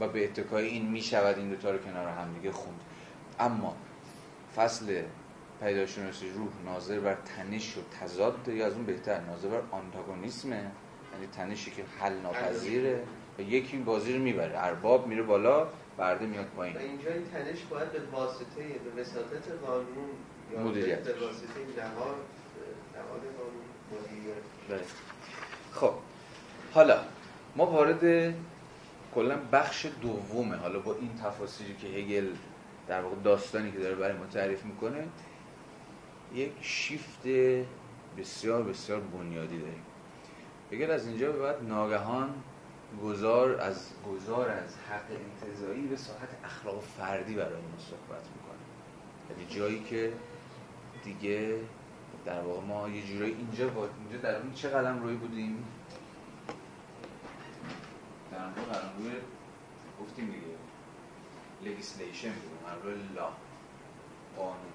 [0.00, 2.80] و به اتکای این می شود این دوتا رو کنار هم دیگه خوند.
[3.40, 3.76] اما
[4.56, 5.02] فصل
[5.60, 11.26] پیداشناسی روح ناظر بر تنش و تضاد یا از اون بهتر ناظر بر آنتاگونیسمه یعنی
[11.32, 13.02] تنشی که حل ناپذیره
[13.38, 14.64] و یکی بازی رو می‌بره.
[14.64, 16.76] ارباب میره بالا برده میاد پایین.
[16.76, 18.62] اینجا این تنش باید به واسطه
[18.94, 20.10] به وساطت قانون
[20.52, 20.98] یا مدیریت.
[20.98, 22.16] به واسطه نهاد
[22.94, 24.36] نهاد قانون مدیریت.
[24.68, 24.80] بله.
[25.72, 25.94] خب
[26.72, 27.00] حالا
[27.56, 28.34] ما وارد
[29.14, 30.56] کلا بخش دومه.
[30.56, 32.28] حالا با این تفاصیلی که هگل
[32.88, 35.08] در واقع داستانی که داره برای ما تعریف می‌کنه
[36.34, 37.26] یک شیفت
[38.18, 39.82] بسیار بسیار بنیادی داریم.
[40.72, 42.34] هگل از اینجا به بعد ناگهان
[43.02, 48.64] گذار از گذار از حق انتظایی به ساحت اخلاق فردی برای ما صحبت می‌کنه.
[49.30, 50.12] یعنی جایی که
[51.04, 51.60] دیگه
[52.24, 55.64] در واقع ما یه جورایی اینجا با اینجا در اون چه قلمروی بودیم؟
[58.32, 59.12] در واقع قلم روی
[60.00, 60.54] گفتیم دیگه.
[61.64, 63.28] legislation بودیم روی law
[64.36, 64.73] قانون.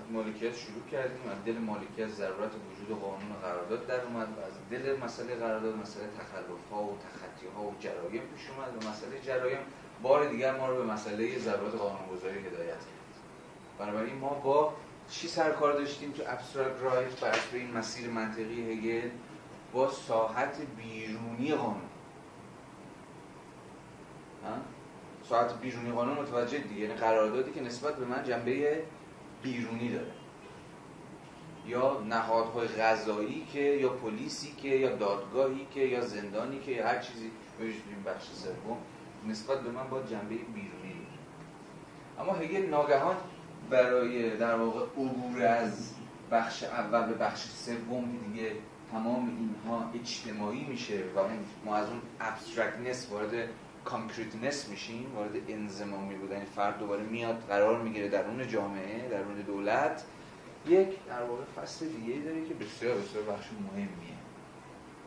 [0.00, 4.52] از مالکیت شروع کردیم از دل مالکیت ضرورت وجود قانون قرارداد در اومد و از
[4.70, 9.20] دل مسئله قرارداد مسئله تخلف ها و تخطی ها و جرایم پیش اومد و مسئله
[9.20, 9.58] جرایم
[10.02, 13.10] بار دیگر ما رو به مسئله ضرورت قانونگذاری هدایت کرد.
[13.78, 14.74] بنابراین ما با
[15.10, 19.10] چی سروکار داشتیم تو abstract right بنا به این مسیر منطقی هگل؟
[19.72, 21.90] با ساحت بیرونی قانون.
[25.28, 28.82] ساحت بیرونی قانون متوجه دیگه یعنی قراردادی که نسبت به من جنبه
[29.42, 30.12] بیرونی داره.
[31.66, 36.98] یا نهادهای قضایی که یا پلیسی که یا دادگاهی که یا زندانی که یا هر
[36.98, 37.30] چیزی.
[37.60, 38.78] این بخش سوم
[39.28, 41.20] نسبت به من با جنبه بیرونی داره.
[42.18, 43.16] اما هگل ناگهان
[43.70, 45.94] برای در واقع عبور از
[46.30, 48.52] بخش اول به بخش سوم دیگه
[48.92, 51.20] تمام اینها اجتماعی میشه و
[51.64, 53.48] ما از اون abstractness وارد
[53.84, 56.44] concreteness میشیم وارد انضمامی بودن.
[56.44, 60.04] فرد دوباره میاد قرار می‌گیره درون جامعه درون دولت.
[60.66, 64.20] یک در واقع فصل دیگه داره که بسیار بسیار بخش مهمیه.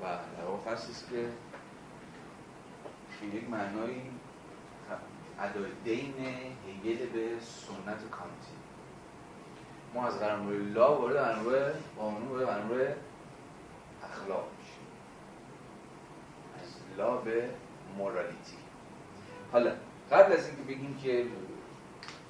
[0.04, 0.06] و
[0.38, 1.30] در واقع فصل است که
[3.22, 4.02] به یک معنایی
[5.40, 6.14] ادای دین
[6.68, 8.54] هگل به سنت کانتی.
[9.94, 12.96] ما از قرار لا وارد قرار قانون وارد قرار
[14.04, 14.88] اخلاق میشیم.
[16.64, 17.50] از لا به
[17.98, 18.63] مورالیتی
[19.54, 19.72] حالا
[20.12, 21.26] قبل از اینکه بگیم که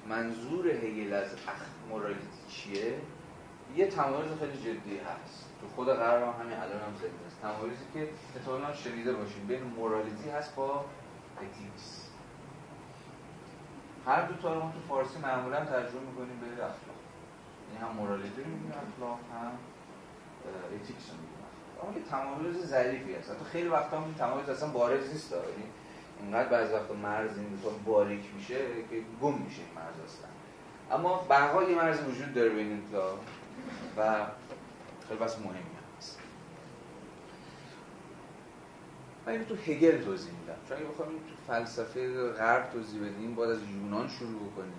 [0.08, 2.98] منظور هگل از اخ morality چیه
[3.76, 5.50] یه تمایز خیلی جدی هست.
[5.60, 9.46] تو خود غرب هم همین الان هم زنده است تمایزی که احتمالاً شنیده باشیم.
[9.46, 10.84] بین morality هست با
[11.36, 12.08] ethics
[14.06, 17.00] هر دو تا رو ما تو فارسی معمولا ترجمه می‌کنیم به اخلاق.
[17.70, 19.52] این هم morality رو میگیم اخلاق هم
[20.74, 21.34] ethics رو میگیم.
[21.82, 23.30] اما یه تمایز ظریفی هست.
[23.30, 25.66] حتی خیلی وقتا این تمایز اصلا بارز نیست یعنی
[26.24, 27.46] اینقدر بعض وقتا مرز این
[27.86, 28.58] باریک میشه
[28.90, 30.28] که گم میشه این مرز اصلا.
[30.90, 32.82] اما بقا یه مرز وجود داره بین این
[33.96, 34.26] و
[35.08, 35.58] خیلی بس مهمی
[35.98, 36.18] هست.
[39.26, 40.54] من تو هگل توضیح میدم.
[40.68, 44.72] چون اگه بخوایم تو فلسفه غرب توضیح بدیم باید از یونان شروع بکنیم.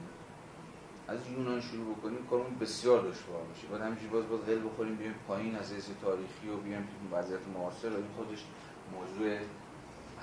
[1.08, 3.68] از یونان شروع بکنیم کارمون بسیار دشوار میشه.
[3.68, 7.48] باید همینجوری باز باز قل بخوریم بیایم پایین از حیث تاریخی و بیایم تو وضعیت
[7.54, 7.88] معاصر.
[7.88, 8.46] این خودش
[8.93, 9.38] موضوع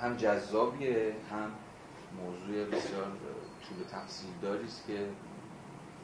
[0.02, 1.52] هم جذابیه هم
[2.16, 3.04] موضوع بسیار
[3.68, 5.08] طول تفصیل داری که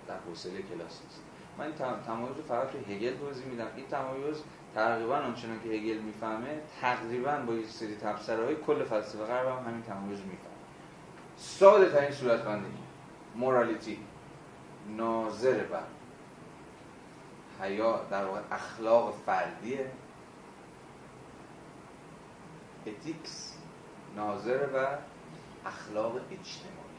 [0.07, 1.23] در حوصله کلاس نیست.
[1.59, 1.75] من این
[2.07, 3.67] تمایز رو فقط تو هگل توضیح میدم.
[3.77, 4.37] این تمایز
[4.75, 9.83] تقریبا آنچنان که هگل می‌فهمه تقریبا با یک سری تفسیرهای کل فلسفه غرب هم همین
[9.83, 10.59] تمایز می‌فهمه.
[11.37, 12.67] ساده ترین صورت بندی
[13.37, 13.99] مورالیتی
[14.97, 15.83] ناظر بر.
[17.61, 19.91] حیا در واقع اخلاق فردیه.
[22.87, 23.48] ethics
[24.19, 24.99] ناظر بر
[25.67, 26.99] اخلاق اجتماعی.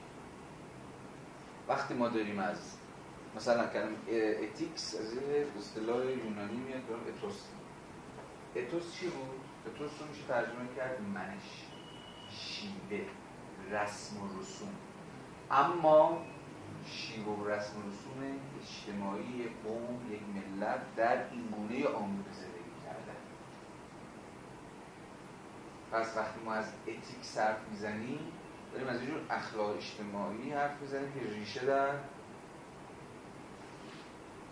[1.67, 2.57] وقتی ما داریم از
[3.35, 3.95] مثلا کلمه
[4.43, 7.43] ethics از این اصطلاح یونانی میاد دارم اتوس.
[8.55, 11.65] اتوس چی بود؟ اتوس رو میشه ترجمه کرد منش
[12.29, 13.05] شیوه
[13.71, 14.75] رسم و رسوم.
[15.51, 16.25] اما
[16.85, 23.19] شیوه و رسم و رسوم اجتماعی قوم یک ملت در این گونه آموزه زندگی کردن
[25.91, 28.19] پس وقتی ما از اتیک صرف می‌زنیم
[28.73, 31.93] داریم از اینجور اخلاق اجتماعی حرف می‌زنیم که ریشه در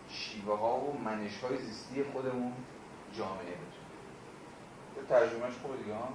[0.09, 2.53] شیوه ها و منش های زیستی خودمون
[3.17, 5.07] جامعه بتونه.
[5.09, 6.09] ترجمهش خوبه دیگه ها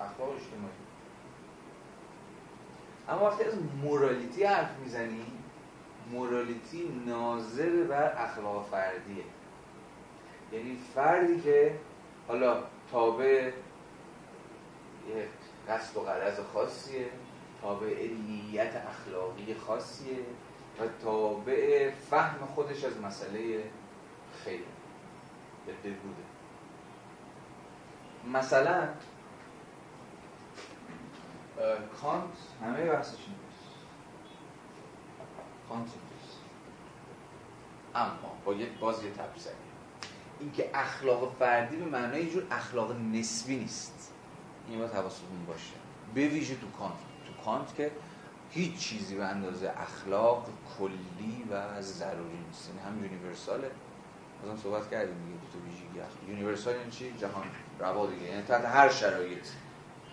[0.00, 0.74] اخلاق اجتماعی.
[3.08, 5.44] اما وقتی از مورالیتی حرف می‌زنیم
[6.12, 9.24] مورالیتی ناظر بر اخلاق فردیه.
[10.52, 11.78] یعنی فردی که
[12.28, 13.52] حالا تابع
[15.08, 15.28] یه
[15.68, 17.10] قصد و غرض خاصیه
[17.62, 20.18] تابع نیت اخلاقی خاصیه
[20.80, 23.64] و تابع فهم خودش از مسئله
[24.44, 24.60] خیر
[25.66, 26.22] به بوده
[28.32, 28.88] مثلا
[32.02, 32.24] کانت
[32.62, 33.74] همه بحثش نیست
[35.68, 35.88] کانت
[37.94, 39.52] اما با یک باز یه تبصره
[40.40, 43.97] اینکه اخلاق فردی به معنای جور اخلاق نسبی نیست.
[44.68, 45.74] این باید حواستون باشه.
[46.14, 47.90] به ویژه تو کانت تو کانت که
[48.50, 50.46] هیچ چیزی به اندازه اخلاق
[50.78, 52.68] کلی و ضروری نیست.
[52.68, 53.70] یعنی هم universal ه.
[54.42, 57.44] از هم صحبت کردیم دیگه تا ویژگی universal یعنی چی؟ جهان
[57.80, 58.26] روا دیگه.
[58.26, 59.46] یعنی تحت هر شرایط.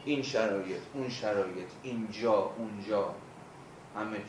[0.06, 3.16] این شرایط اون شرایط اینجا اونجا.
[3.96, 4.24] همه جا.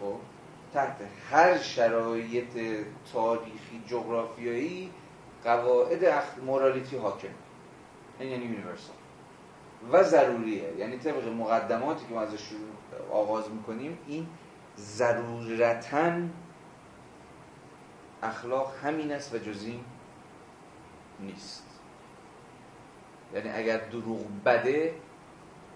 [0.00, 0.16] خب؟
[0.74, 0.96] تحت
[1.30, 4.90] هر شرایط تاریخی جغرافیایی
[5.44, 6.24] قواعد اخ...
[6.46, 7.28] مورالیتی حاکم
[8.18, 8.96] این یعنی یونیورسال
[9.92, 10.76] و ضروریه.
[10.78, 12.48] یعنی طبق مقدماتی که ما ازش
[13.12, 14.26] آغاز می‌کنیم این
[14.78, 16.12] ضرورتا
[18.22, 19.84] اخلاق همین است و جزیم
[21.20, 21.66] نیست.
[23.34, 24.94] یعنی اگر دروغ بده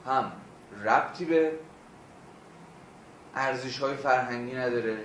[0.06, 0.32] هم
[0.84, 1.52] ربطی به
[3.34, 4.98] ارزش های فرهنگی نداره.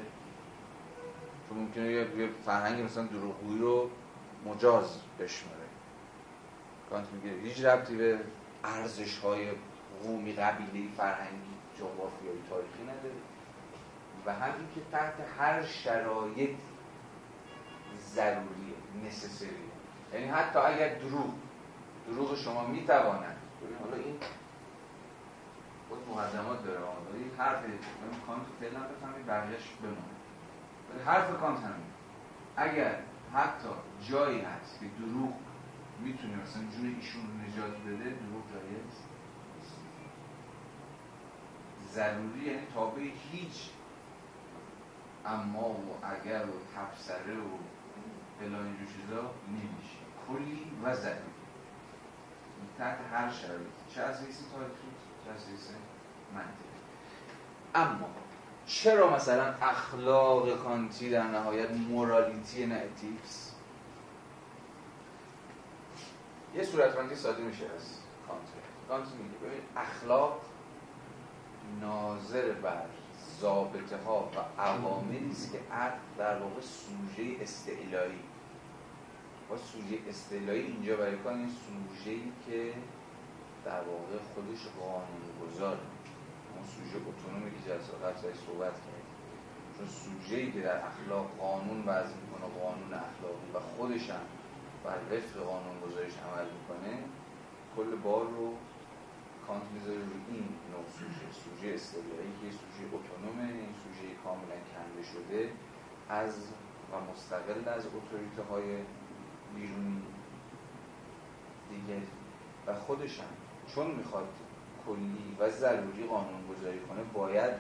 [1.50, 2.08] چون ممکنه یه
[2.46, 3.90] فرهنگی مثلا دروغگویی رو
[4.46, 5.63] مجاز بشماره.
[6.90, 8.20] کانت میگه هیچ ربطی به
[8.64, 9.48] ارزش های
[10.04, 13.16] قومی قبیله فرهنگی جغرافیایی تاریخی نداره.
[14.26, 16.58] و همین که تحت هر شرایط
[17.98, 18.76] ضروریه
[19.06, 19.50] نسسریه
[20.14, 21.34] یعنی حتی اگر دروغ
[22.08, 23.38] دروغ شما می‌تواند
[23.80, 24.16] حالا این
[25.90, 27.64] خود مقدمات داره ولی حرف
[28.28, 29.98] کانت فعلا بفهمید بقیهش بمونه.
[30.90, 31.86] ولی حرف کانت همین
[32.58, 33.00] اگر
[33.34, 33.70] حتی
[34.10, 35.34] جایی هست که دروغ
[36.04, 38.94] می‌تونه مثلا جون ایشون رو نجات بده دروغ جایز
[41.94, 43.02] ضروری یعنی تابع
[43.32, 43.70] هیچ
[45.26, 47.58] اما و اگر و تبصره و
[48.40, 49.98] بلا اینجور چیزا نمیشه.
[50.28, 51.34] کلی و ضروری.
[52.78, 53.64] تحت هر شرایطی.
[53.96, 54.90] چه از حیث تاریخی؟
[55.26, 55.70] چه از حیث
[56.34, 56.74] منطقی.
[57.76, 58.10] اما
[58.66, 63.53] چرا مثلا اخلاق کانتی در نهایت morality نه ethics؟
[66.56, 67.98] یه صورتبندی ساده میشه از
[68.28, 68.42] کانت
[68.90, 70.42] کانت میگه ببین اخلاق
[71.82, 72.86] ناظر بر
[73.42, 78.20] ضابطه ها و عواملی است که عقل در واقع سوژه استعلایی.
[79.50, 82.74] با سوژه استعلایی اینجا برای کن این سوژه ای که
[83.66, 85.80] در واقع خودش قانون گذاره
[86.56, 89.04] اون سوژه اتونومی که جلسه قبل صحبت کرد
[89.78, 94.26] چون سوژه ای که در اخلاق قانون وضع می‌کنه قانون اخلاقی و خودش هم
[94.84, 96.94] بر وفق قانون گذاریش عمل می‌کنه
[97.76, 98.54] کل بار رو
[99.48, 101.32] کانت می‌ذاره روی این نوع سوژه.
[101.32, 105.52] سوژه استعلایی که سوژه اتونومه این سوژه کاملا کنده شده
[106.10, 106.34] از
[106.92, 108.64] و مستقل از اتوریته های
[109.56, 110.02] بیرونی
[111.70, 112.08] دیگری
[112.68, 113.30] و خودشم
[113.76, 114.30] چون می‌خواد
[114.88, 117.54] کلی و ضروری قانون گذاری کنه باید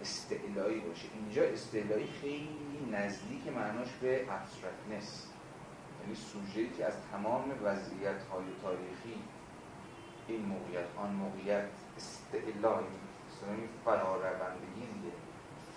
[0.00, 1.08] استعلایی باشه.
[1.14, 5.33] اینجا استعلایی خیلی نزدیک معناش به abstractness
[6.04, 9.22] یعنی سوژه‌ای که از تمام وضعیت های تاریخی
[10.28, 11.64] این موقعیت آن موقعیت
[11.96, 12.86] استعلایی
[13.48, 15.14] یعنی فراروندگی دیگه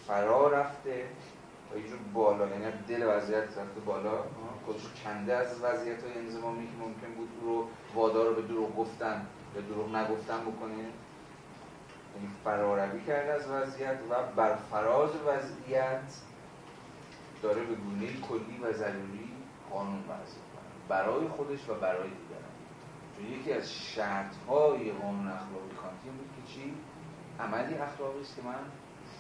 [0.08, 1.06] فرا رفته
[1.74, 4.24] و یه جور بالا یعنی دل وضعیت رفته بالا
[4.66, 9.28] خودش کنده از وضعیت های انزمامی که ممکن بود رو وادار رو به دروغ گفتن
[9.56, 10.78] یا دروغ نگفتن بکنه.
[12.16, 16.02] یعنی فراروی کرده از وضعیت و بر فراز وضعیت
[17.42, 19.27] داره به گونه کلی و ضروری
[19.72, 22.54] قانون وضع کنه برای خودش و برای دیگران.
[23.16, 26.74] چون یکی از شرط های قانون اخلاقی کانتی بود که چی؟
[27.40, 28.60] عملی اخلاقی است که من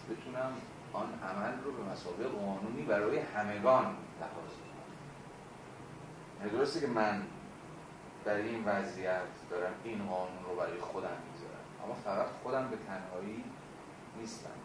[0.09, 0.51] بتونم
[0.93, 3.85] آن عمل رو به مسابقه قانونی برای همگان
[4.21, 4.87] لحاظ کنم
[6.39, 7.21] یعنی درسته که من
[8.25, 11.63] در این وضعیت دارم این قانون رو برای خودم می‌ذارم.
[11.83, 13.43] اما فقط خودم به تنهایی
[14.19, 14.57] نیستم.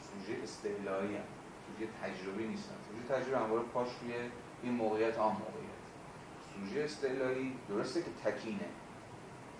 [0.00, 1.22] سوژه استعلایی هم
[1.66, 2.74] سوژه تجربی نیستم.
[2.88, 4.12] سوژه تجربی همواره پاش روی
[4.62, 5.80] این موقعیت آن موقعیت.
[6.54, 8.68] سوژه استعلایی درسته که تکینه.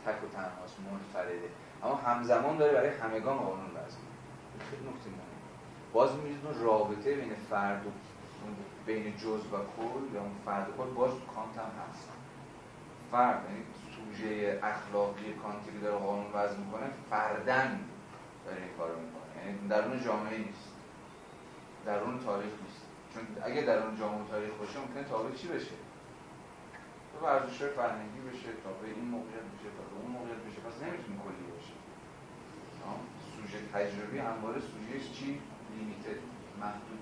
[0.06, 1.40] تک و تنهاست منفرده.
[1.82, 3.96] اما همزمان داره برای همگان قانون وضع
[4.70, 5.40] خیلی نکته مهمه.
[5.92, 7.90] باز می‌بینید اون رابطه بین فرد و
[8.86, 12.08] بین جز و کل یا اون فرد و کل باز کانت هم هست.
[13.10, 13.64] فرد یعنی
[13.96, 17.80] سوژه اخلاقی کانتی که داره قانون وضع می‌کنه فردن
[18.46, 19.44] داره این کارو می‌کنه.
[19.46, 20.68] یعنی درون جامعه نیست.
[21.86, 22.79] درون تاریخ نیست.
[23.14, 25.76] چون اگه درون جامعه تاریخ باشه ممکنه تابع چی بشه؟
[27.12, 30.60] تو ورزش فرهنگی بشه تابع این موقعیت بشه تابع اون موقعیت بشه.
[30.60, 31.74] پس نمی‌تونه کلی باشه.
[33.36, 35.40] سوژه تجربی همواره سوژه چی؟
[35.76, 36.20] لیمیتد
[36.60, 37.00] محدود.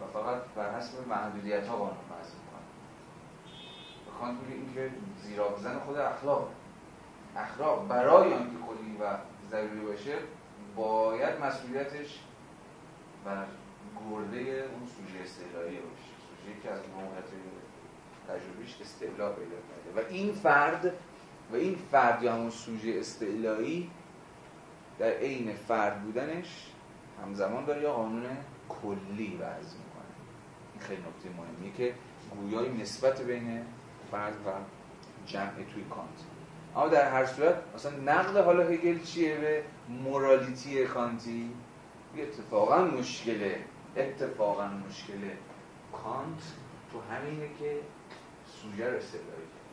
[0.00, 2.66] و فقط بر حسب محدودیت ها قانون وضع می‌کنه
[4.06, 4.90] و کانت میگه این که
[5.22, 6.50] زیرا بزن خود اخلاق.
[7.36, 9.16] اخلاق برای آنکه کلی و
[9.50, 10.14] ضروری باشه
[10.76, 12.20] باید مسئولیتش
[13.24, 13.44] بر
[14.10, 17.24] گرده اون سوژه استعلایی باشه سوژه که از موقعیت
[18.28, 20.02] تجربیش استعلا پیدا کرده.
[20.02, 20.92] و این فرد
[21.52, 23.90] و این فرد یا همون سوژه استعلایی
[24.98, 26.66] در عین فرد بودنش
[27.22, 28.24] همزمان داره یا قانون
[28.68, 30.12] کلی وضع می‌کنه.
[30.72, 31.94] این خیلی نکته مهمیه که
[32.36, 33.62] گویای نسبت بین
[34.10, 34.50] فرد و
[35.26, 36.08] جمع توی کانت.
[36.76, 41.50] اما در هر صورت مثلا نقد حالا هگل چیه به مورالیتی کانتی؟
[42.18, 43.64] اتفاقا مشکله.
[43.96, 45.38] اتفاقا مشکله
[45.92, 46.42] کانت
[46.92, 47.80] تو همینه که
[48.46, 49.72] سوژه رو استعلایی کرد.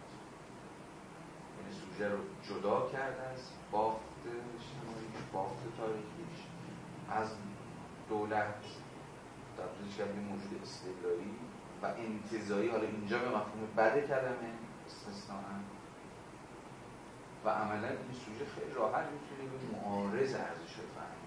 [1.59, 3.39] یعنی سوژه رو جدا کرد از
[3.71, 6.39] بافت اجتماعی بافت تاریخیش.
[7.11, 7.31] از
[8.09, 8.55] دولت
[9.57, 11.35] تبدیلش کرد به موجود استعلایی
[11.81, 12.69] و انتظایی.
[12.69, 14.53] حالا اینجا به مفهوم بده کلمه
[14.85, 15.39] استثناء
[17.45, 21.18] و عملا این سوژه خیلی راحت می‌تونه به معارض ارزش می‌تونه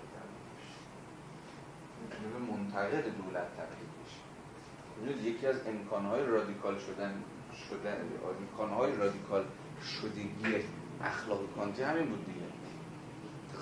[2.10, 7.22] به منتقد دولت تبدیل بشه یکی از امکانهای رادیکال شدن
[7.68, 7.96] شدن
[8.40, 9.44] امکانهای رادیکال
[9.82, 10.64] شدگی
[11.04, 12.40] اخلاقی کانتی همین بود دیگه.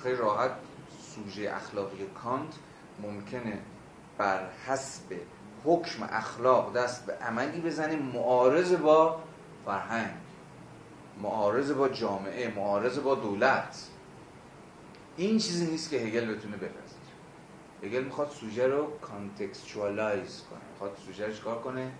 [0.03, 0.51] خیلی راحت
[0.99, 2.53] سوژه اخلاقی کانت
[3.01, 3.59] ممکنه
[4.17, 5.15] بر حسب
[5.65, 9.21] حکم اخلاق دست به عملی بزنه معارض با
[9.65, 10.13] فرهنگ
[11.21, 13.87] معارض با جامعه معارض با دولت.
[15.17, 16.90] این چیزی نیست که هگل بتونه بپذیره
[17.83, 20.59] هگل می‌خواد سوژه رو contextualize کنه.
[20.71, 21.91] می‌خواد سوژه رو چکار کنه؟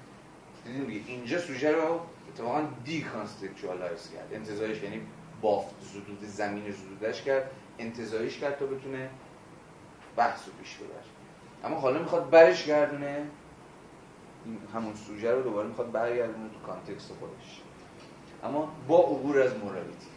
[0.66, 1.99] دیدیم اینجا سوژه رو
[2.30, 4.34] اتفاقا decontextualize کرد.
[4.34, 5.02] انتظارش یعنی
[5.41, 7.52] بافت زدود زمین زدودش کرد.
[7.80, 9.10] انتظاریش کرد تا بتونه
[10.16, 11.03] بحث رو پیش ببره.
[11.64, 13.28] اما حالا می‌خواد برش گردونه.
[14.74, 17.62] همون سوژه رو دوباره می‌خواد برگردونه تو کانتکست خودش.
[18.44, 20.10] اما با عبور از مورالیتی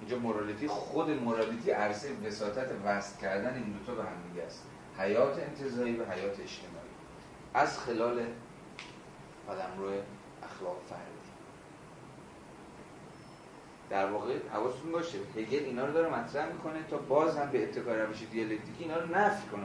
[0.00, 4.66] اینجا مورالیتی خود مورالیتی عرصه وساطت وصل کردن این دوتا به هم دیگه است.
[4.98, 6.90] حیات انتظایی و حیات اجتماعی.
[7.54, 8.26] از خلال
[9.48, 9.94] آدم روی
[10.42, 11.30] اخلاق فردی.
[13.90, 18.02] در واقع حواستون باشه هگل اینا رو داره مطرح می‌کنه تا باز هم به اتکار
[18.02, 19.62] روش دیالکتیکی اینا رو نفی کنه.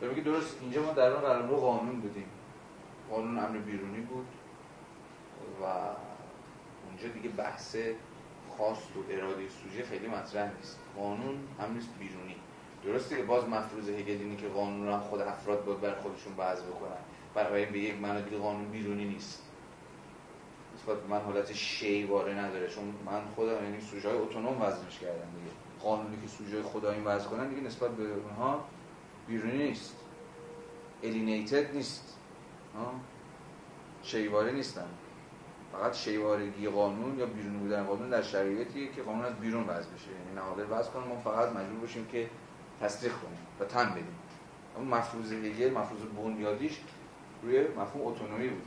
[0.00, 2.28] داره میگه درست اینجا ما در اون رو قانون بودیم.
[3.10, 4.26] قانون امر بیرونی بود
[5.62, 5.64] و
[6.86, 7.76] اونجا دیگه بحث
[8.56, 10.78] خواست و اراده سوژه خیلی مطرح نیست.
[10.96, 12.36] قانون هم نیست بیرونی.
[12.84, 16.96] درسته که باز مفروض هگل که قانون هم خود افراد باید بر خودشون وضع بکنن.
[17.34, 19.42] برای به یک معنی قانون بیرونی نیست.
[20.74, 22.68] نسبت من حالت شیواره نداره.
[22.68, 25.52] چون من خودم یعنی سوژه های اتونوم وزنش کردم دیگه.
[25.82, 28.64] قانونی که سوژه خدا این وضع کنن دیگه نسبت به اونها
[29.26, 29.96] بیرونی نیست.
[31.02, 32.18] الینیتد نیست.
[34.02, 34.88] شیواره نیستن.
[35.78, 40.10] فقط شیوارگی قانون یا بیرون بودن قانون در شرایطیه که قانون از بیرون وضع بشه.
[40.10, 42.30] یعنی نهادر وضع ما فقط مجبور باشیم که
[42.80, 44.18] تصدیق کنیم و تن بدیم.
[44.76, 46.80] اون مفروض دیگه مفروض بنیادیش
[47.42, 48.62] روی مفهوم اتونومی بود.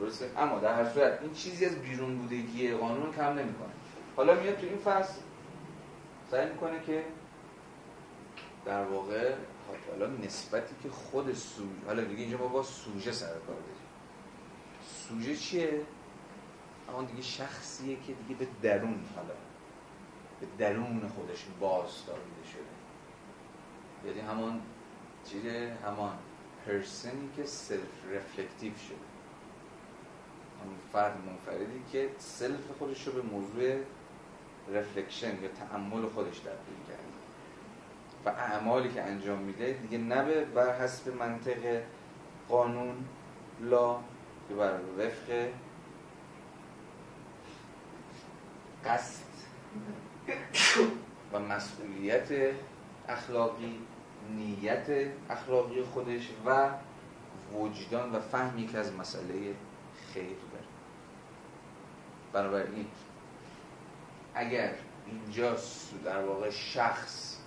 [0.00, 3.72] درسته؟ اما در هر صورت این چیزی از بیرون بودگی قانون کم نمی‌کنه.
[4.16, 5.20] حالا میاد تو این فصل
[6.30, 7.04] سعی می‌کنه که
[8.64, 9.34] در واقع
[9.90, 13.82] حالا نسبتی که خود سوژه حالا دیگه اینجا ما با سوژه سر کار داریم.
[15.08, 15.80] سوژه چیه؟
[16.88, 19.34] اون دیگه شخصیه که دیگه به درون حالا
[20.40, 22.62] به درون خودش بازتابیده شده.
[24.08, 24.60] یعنی همون
[25.24, 26.18] چیه همان
[26.66, 28.96] person ی که self-reflective شده.
[30.62, 33.76] همون فرد منفردی که self خودش رو به موضوع
[34.74, 37.02] reflection یا تعمل خودش تبدیل کرده.
[38.24, 41.82] و اعمالی که انجام میده دیگه نه بر حسب منطق
[42.48, 43.04] قانون
[43.60, 43.98] law
[44.48, 45.48] که بر وفق
[48.84, 49.22] قصد
[51.32, 52.28] و مسئولیت
[53.08, 53.78] اخلاقی
[54.30, 54.86] نیت
[55.30, 56.70] اخلاقی خودش و
[57.54, 59.54] وجدان و فهمی که از مسئله
[60.12, 60.64] خیر داره.
[62.32, 62.86] بنابراین
[64.34, 64.74] اگر
[65.06, 65.56] اینجا
[66.04, 67.38] در واقع شخص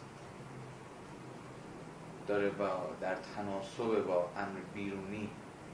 [2.27, 5.29] داره با در تناسب با امر بیرونی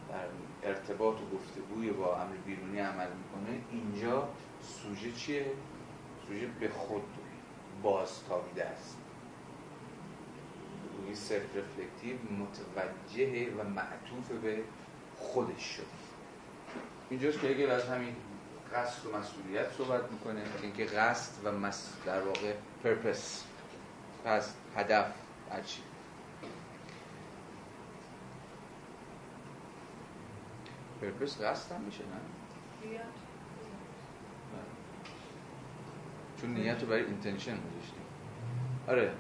[0.10, 4.30] در ارتباط و گفتگوی با امر بیرونی عمل می‌کنه اینجا
[4.64, 5.46] سوژه چیه؟
[6.28, 7.04] سوژه به خود
[7.84, 8.98] بازتابیده است.
[10.98, 14.64] روی self-reflective متوجه و معطوف به
[15.18, 15.86] خودش شده.
[17.10, 18.16] اینجاست که اگر از همین
[18.74, 20.42] قصد و مسئولیت صحبت می‌کنه.
[20.62, 21.94] اینکه قصد و مس...
[22.06, 22.54] در واقع
[22.84, 23.44] purpose
[24.26, 25.14] پس هدف
[25.52, 25.82] هرچی
[31.02, 32.22] purpose قصد هم میشه نه؟
[36.42, 38.02] چون نیت رو برای intention گذاشتیم
[38.88, 39.12] آره.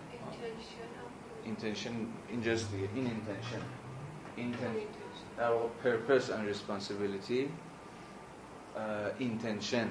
[1.43, 1.91] intention
[2.29, 2.89] اینجاست دیگه.
[2.95, 3.61] این intention
[5.37, 7.47] در واقع purpose and responsibility
[9.19, 9.87] intention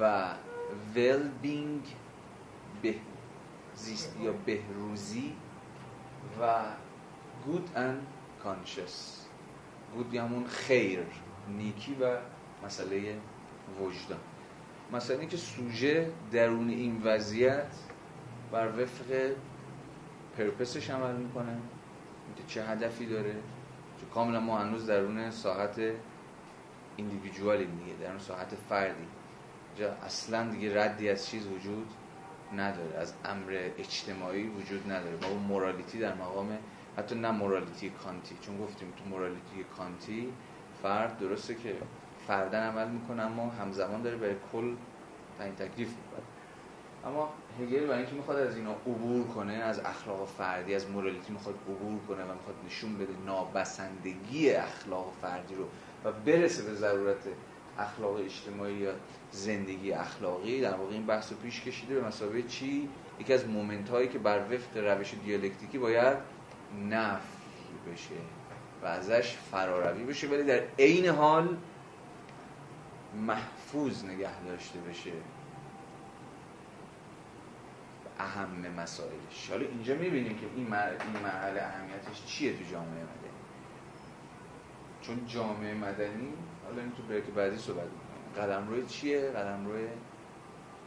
[0.00, 0.34] و
[0.94, 1.88] well being
[2.82, 2.94] به
[3.74, 5.32] زیست یا بهروزی
[6.40, 6.64] و
[7.46, 8.00] good and
[8.44, 9.18] conscious.
[9.96, 11.00] Good همون خیر
[11.48, 12.16] نیکی و
[12.64, 13.16] مسئله
[13.80, 14.18] وجدان.
[14.92, 17.76] مثلا اینکه سوژه درون این وضعیت
[18.52, 19.30] بر وفق
[20.38, 21.56] پرپسش عمل می‌کنه
[22.26, 23.34] اینکه چه هدفی داره
[24.00, 25.80] چه کاملا ما هنوز درون ساحت
[26.96, 29.06] ایندیویدوالیم دیگه درون ساحت فردی.
[29.76, 31.86] جا اصلا دیگه ردی از چیز وجود
[32.56, 35.16] نداره از امر اجتماعی وجود نداره.
[35.16, 36.58] با اون مورالیتی در مقام
[36.96, 40.32] حتی نه مورالیتی کانتی چون گفتیم تو مورالیتی کانتی
[40.82, 41.74] فرد درسته که
[42.28, 44.74] فردن عمل می‌کنه اما همزمان داره به کل
[45.38, 46.22] تعیین تکلیف می‌کنه
[47.06, 51.54] اما هگل برای اینکه می‌خواد از اینا عبور کنه از اخلاق فردی از مورالیتی می‌خواد
[51.68, 55.64] عبور کنه و می‌خواد نشون بده نابسندگی اخلاق فردی رو
[56.04, 57.24] و برسه به ضرورت
[57.78, 58.92] اخلاق اجتماعی یا
[59.32, 62.88] زندگی اخلاقی در واقع این بحث رو پیش کشیده به مسابقه چی؟
[63.20, 66.16] یکی از مومنت هایی که بر وفق روش دیالکتیکی باید
[66.90, 68.14] نفی بشه
[68.82, 71.56] و ازش فراروی بشه ولی در عین حال
[73.14, 75.12] محفوظ نگه داشته بشه.
[78.18, 79.50] اهم مسائلش.
[79.50, 80.66] حالا اینجا می‌بینیم که این
[81.22, 83.38] مرحله اهمیتش چیه تو جامعه مدنی.
[85.00, 86.32] چون جامعه مدنی
[86.64, 89.88] حالا این تو بریک بعدی صحبت می‌کنم قدم روی چیه؟ قدم روی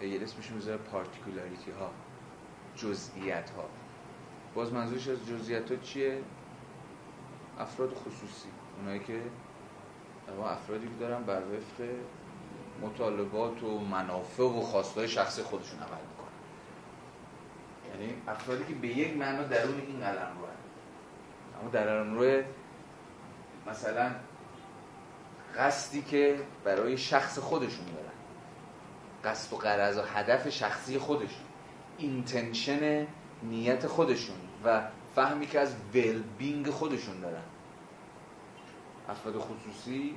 [0.01, 1.91] یه اسمش می‌ذاره پارتیکولاریتی ها
[2.75, 3.69] جزئیت ها
[4.55, 6.21] باز منظورش از جزئیات ها چیه؟
[7.59, 8.49] افراد خصوصی.
[8.77, 9.21] اونایی که
[10.39, 11.89] افرادی که دارن بر وفق
[12.81, 16.31] مطالبات و منافع و خواستهای شخصی خودشون عمل می‌کنن.
[17.91, 20.47] یعنی افرادی که به یک معنا درون این قلم رو
[21.61, 22.43] اما در رو
[23.67, 24.11] مثلا
[25.57, 28.11] قصدی که برای شخص خودشون دارن.
[29.23, 31.45] قصد و قرض و هدف شخصی خودشون.
[31.97, 33.07] اینتنشن
[33.43, 34.35] نیت خودشون
[34.65, 34.81] و
[35.15, 37.43] فهمی که از ویل بینگ خودشون دارن.
[39.09, 40.15] افراد خصوصی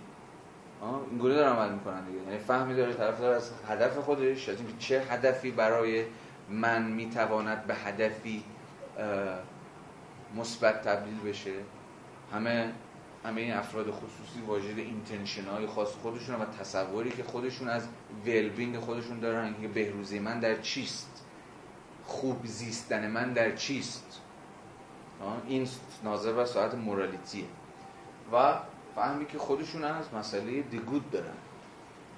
[1.11, 2.19] اینگونه دارن عمل می‌کنن دیگه.
[2.19, 6.05] یعنی فهمی داره طرف داره از هدف خودش از اینکه چه هدفی برای
[6.49, 8.45] من می‌تواند به هدفی
[10.37, 11.53] مثبت تبدیل بشه.
[12.33, 12.73] همه
[13.25, 17.89] همه این افراد خصوصی واجد intention های خاص خودشون و تصوری که خودشون از
[18.25, 21.25] well-being خودشون دارن که بهروزی من در چیست؟
[22.05, 24.21] خوب زیستن من در چیست؟
[25.47, 25.69] این
[26.05, 27.45] ناظر به ساحت morality ه
[28.33, 28.55] و
[28.95, 31.37] فهمی که خودشون از مسئله the good دارن.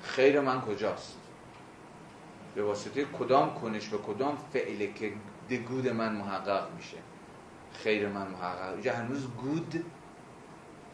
[0.02, 1.18] خیر من کجاست؟
[2.54, 5.12] به واسطه کدام کنش و کدام فعله که
[5.48, 6.96] دیگود من محقق میشه.
[7.72, 8.72] خیر من محقق.
[8.72, 9.84] اینجا هنوز گود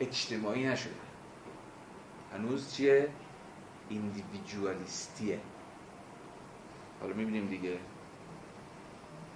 [0.00, 0.94] اجتماعی نشده.
[2.34, 3.08] هنوز چیه؟
[3.88, 5.40] ایندیویدوالیستیه
[7.00, 7.78] حالا می‌بینیم دیگه.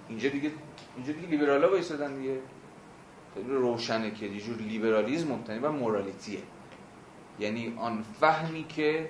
[0.09, 0.51] اینجا دیگه
[0.95, 2.39] اینجا دیگه لیبرالا وایسادن دیگه.
[3.37, 6.39] خیلی روشنه که یه جور لیبرالیزم مبتنی و مورالیتیه.
[7.39, 9.09] یعنی آن فهمی که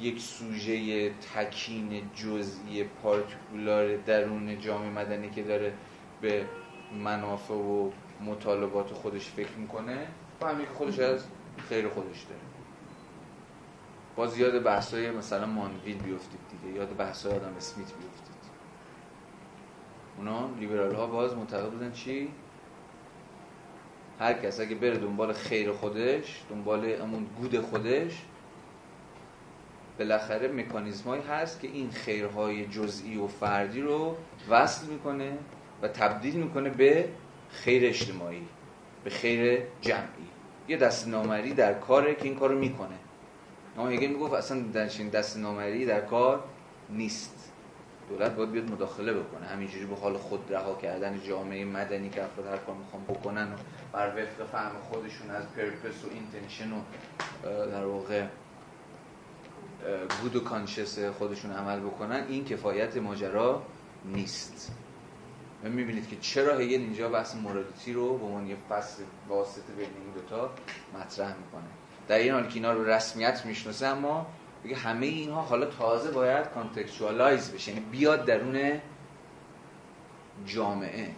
[0.00, 5.72] یک سوژه تکین جزئی پارتیکولار درون جامعه مدنی که داره
[6.20, 6.44] به
[7.04, 7.90] منافع و
[8.24, 10.06] مطالبات خودش فکر می‌کنه
[10.40, 11.24] فهمی که خودش از
[11.68, 12.40] خیر خودش داره.
[14.16, 18.40] باز یاد بحثای مثلا مانویل بیفتید دیگه یاد بحثای آدم اسمیت بیفتید.
[20.18, 22.28] اونا لیبرال ها باز معتقد بودن چی؟
[24.20, 28.12] هر کس اگه بره دنبال خیر خودش دنبال امون گود خودش
[29.98, 34.16] بالاخره مکانیزمایی هست که این خیرهای جزئی و فردی رو
[34.50, 35.32] وصل می‌کنه
[35.82, 37.08] و تبدیل می‌کنه به
[37.50, 38.42] خیر اجتماعی
[39.04, 40.28] به خیر جمعی.
[40.68, 42.96] یه دست نامری در کاره که این کارو می‌کنه.
[43.78, 44.62] اما هگل می‌گفت اصلا
[45.12, 46.44] دست نامری در کار
[46.90, 47.39] نیست.
[48.10, 49.46] دولت باید بیاد مداخله بکنه.
[49.46, 53.56] همینجوری به حال خود رها کردن جامعه مدنی که افراد هر کار می‌خوان بکنن و
[53.92, 56.80] بر وفق فهم خودشون از purpose و intention و
[57.66, 58.26] در واقع
[60.22, 63.62] good و conscience خودشون عمل بکنن این کفایت ماجرا
[64.04, 64.72] نیست.
[65.64, 69.86] و می‌بینید که چرا هگل اینجا بحث morality رو به عنوان یه فصل واسطه بین
[69.86, 70.50] این دوتا
[70.94, 71.70] مطرح می‌کنه.
[72.08, 74.26] در این حال که اینا رو رسمیت می‌شناسه اما
[74.64, 77.72] بگه همه اینها حالا تازه باید contextualize بشه.
[77.72, 78.80] یعنی بیاد درون
[80.46, 81.08] جامعه.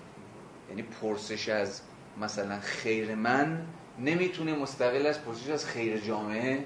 [0.68, 1.82] یعنی پرسش از
[2.20, 3.66] مثلا خیر من
[3.98, 6.64] نمی‌تونه مستقل از پرسش از خیر جامعه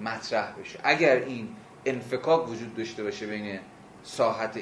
[0.00, 0.78] مطرح بشه.
[0.82, 1.48] اگر این
[1.86, 3.58] انفکاک وجود داشته باشه بین
[4.02, 4.58] ساحت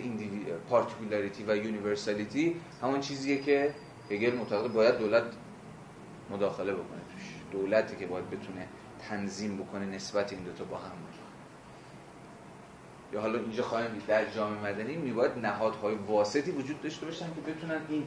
[0.71, 3.75] particularity و universality همون چیزیه که
[4.11, 5.25] هگل معتقد باید دولت
[6.31, 7.23] مداخله بکنه توش.
[7.53, 8.69] دولتی که باید بتونه
[9.09, 11.10] تنظیم بکنه نسبت این دوتا با هم.
[13.13, 17.53] یا حالا اینجا خواهیم دید در جامعه مدنی میباید نهادهای واسطی وجود داشته باشن که
[17.53, 18.07] بتونن این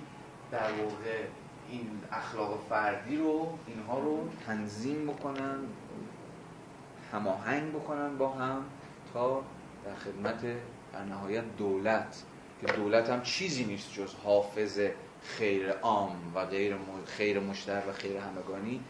[0.51, 1.23] در واقع
[1.69, 5.57] این اخلاق فردی رو اینها رو تنظیم بکنن
[7.11, 8.65] هماهنگ بکنن با هم
[9.13, 9.43] تا
[9.85, 10.41] در خدمت
[10.93, 12.23] در نهایت دولت.
[12.61, 14.79] که دولت هم چیزی نیست جز حافظ
[15.23, 16.75] خیر عام و غیر
[17.05, 18.83] خیر مشترک و خیر همگانی.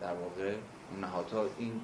[0.00, 0.54] در واقع
[1.00, 1.80] نهادها این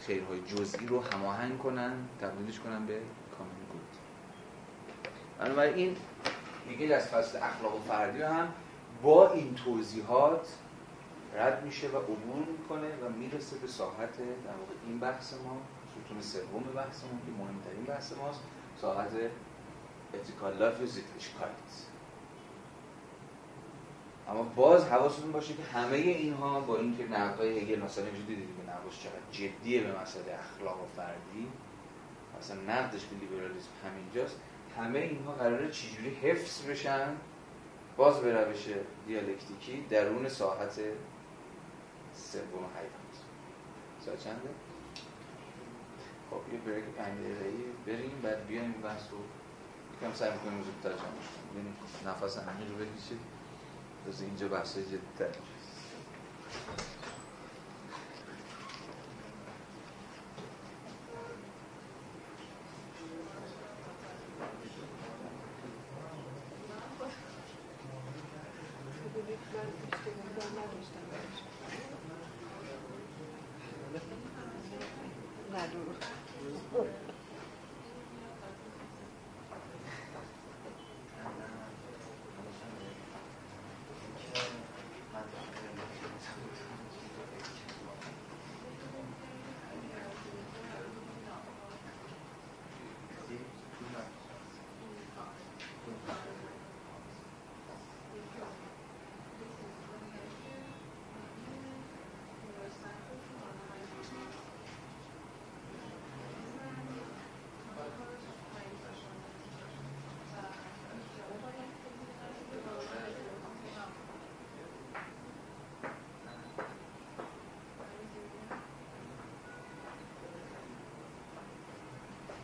[0.00, 3.00] خیرهای جزئی رو هماهنگ کنن تبدیلش کنن به
[3.38, 3.86] common good
[5.38, 5.96] بنابراین
[6.70, 8.48] یکی از فصل اخلاق فردی هم
[9.02, 10.48] با این توضیحات
[11.34, 15.60] رد میشه و عبور می‌کنه و می‌رسه به ساحت در واقع این بحث ما
[16.04, 18.40] ستون سوم بحث ما که مهمترین بحث ماست
[18.80, 19.10] ساحت
[20.14, 21.02] ethical life
[24.28, 28.72] اما باز حواستون باشه که همه اینها با اینکه نقدای هگل مثلا اینجوری دیدید که
[28.72, 31.48] نقدش چقدر جدیه به مسئله اخلاق و فردی
[32.38, 34.36] مثلا نقدش به لیبرالیسم همینجاست
[34.78, 37.08] همه اینها قراره چجوری حفظ بشن؟
[37.96, 38.66] باز به روش
[39.06, 40.80] دیالکتیکی درون ساحت
[42.14, 43.24] سوم حیات
[44.04, 44.48] ساعت چنده؟
[46.30, 47.64] خب یه بریک پنج دقیقه‌ای.
[47.86, 49.18] بریم بعد بیایم بحث رو.
[49.96, 50.98] یکم سعی می‌کنیم زودتر جمع
[51.54, 51.76] کنیم
[52.06, 53.35] نفس عمیق رو بکشید
[54.08, 55.30] از اینجا بحث جدیدتر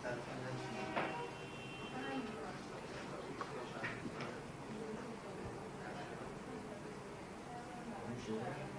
[0.02, 0.16] Thank
[8.28, 8.71] you.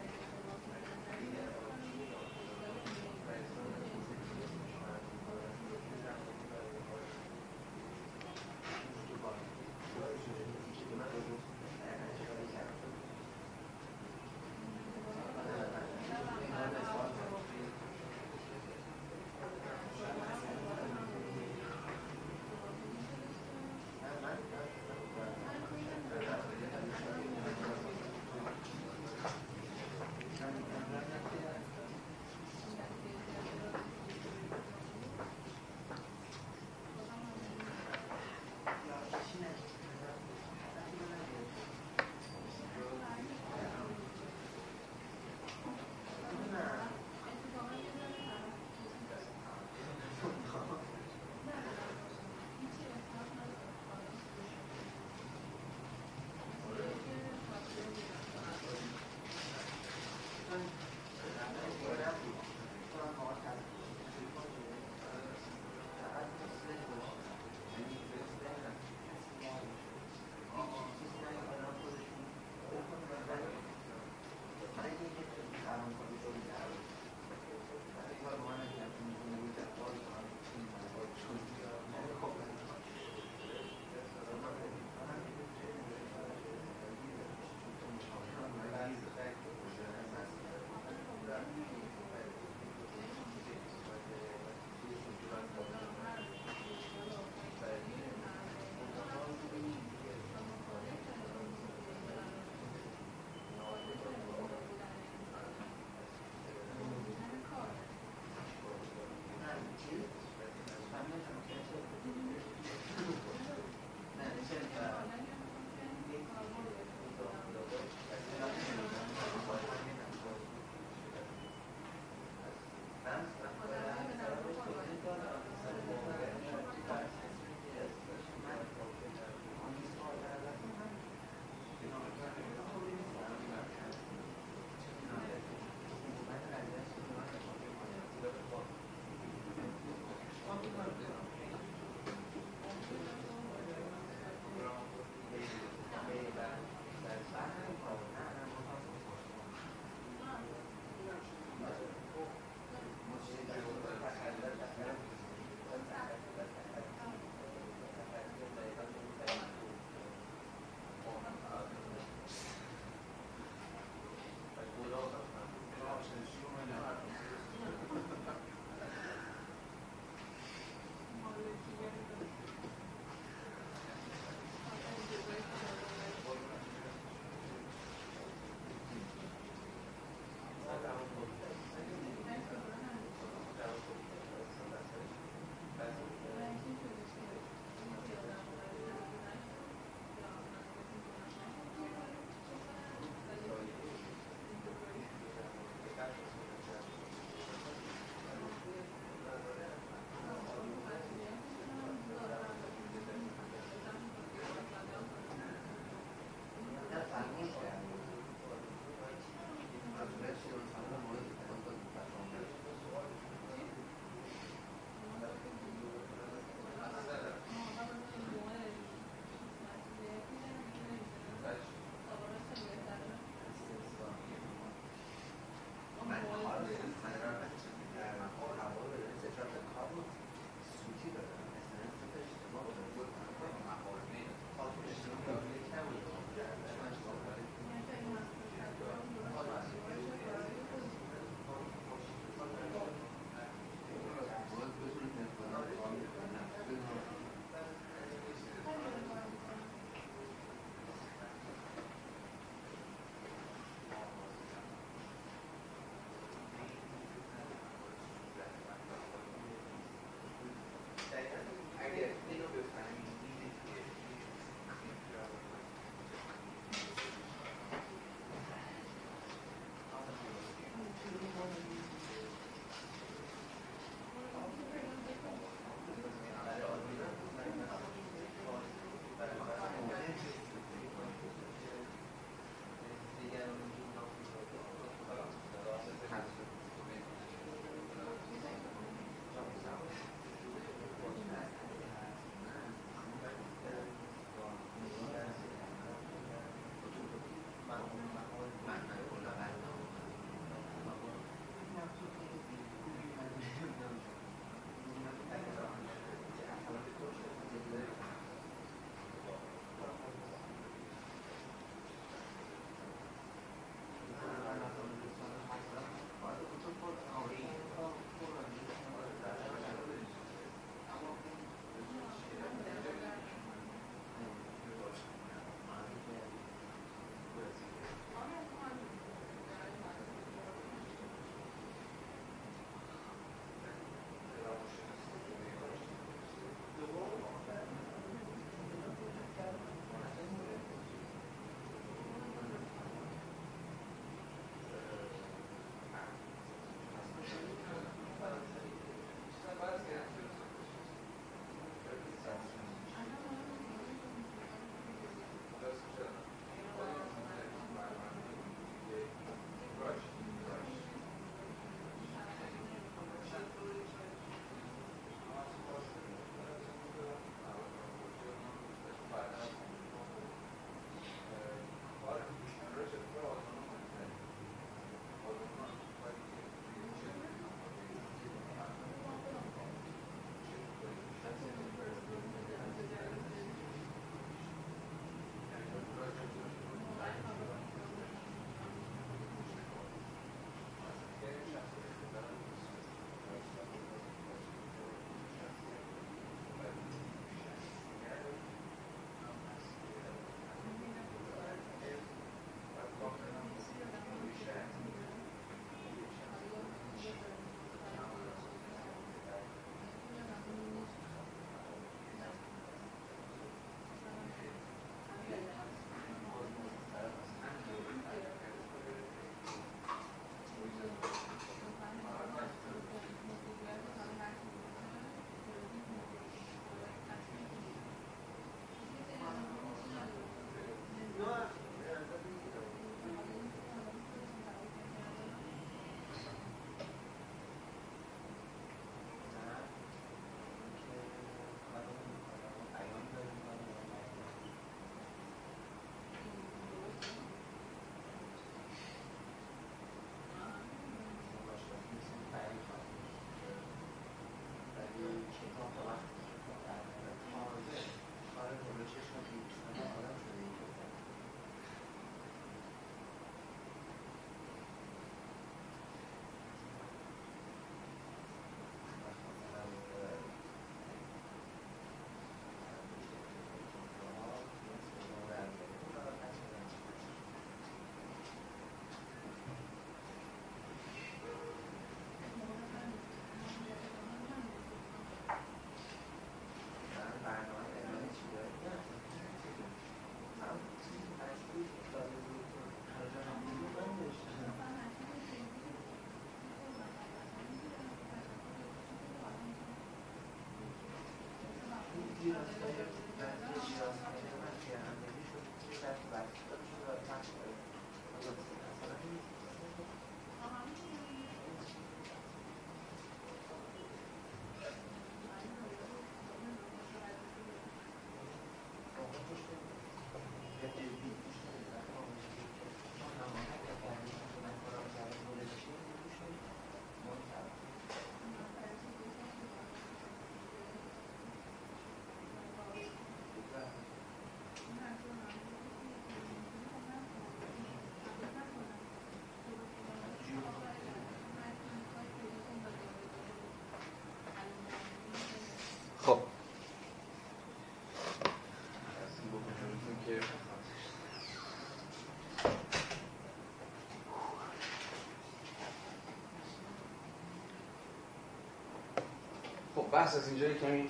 [559.94, 560.90] بحث از اینجا کمی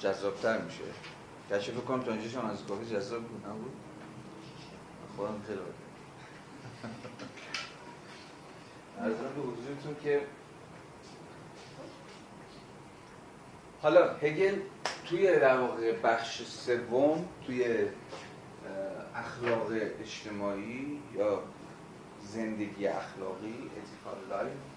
[0.00, 0.82] جذابتر میشه.
[1.48, 3.72] فکر کنم تا اینجا از کافی جذاب بود نبود؟
[5.16, 5.58] خودم خیلی
[9.00, 10.20] از به حضورتون که
[13.82, 14.58] حالا هگل
[15.08, 17.86] توی در واقع بخش سوم توی
[19.14, 19.66] اخلاق
[20.00, 21.42] اجتماعی یا
[22.22, 24.75] زندگی اخلاقی ethical life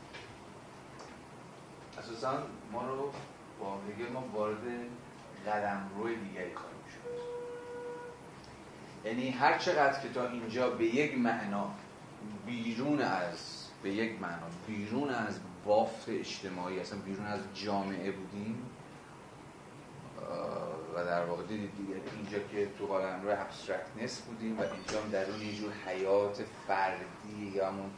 [1.99, 3.11] اساسا ما رو
[3.59, 4.57] با هگل ما وارد
[5.47, 7.19] قلمروی دیگری خواهیم شد.
[9.07, 11.71] یعنی هر چقدر که تا اینجا به یک معنا
[12.45, 18.69] بیرون از به یک معنا بیرون از بافت اجتماعی اصلا بیرون از جامعه بودیم
[20.95, 25.31] و در واقع دیدید دیگه اینجا که تو قلمرو abstractness بودیم و اینجا هم در
[25.31, 27.91] اون یه جور حیات فردی یا همون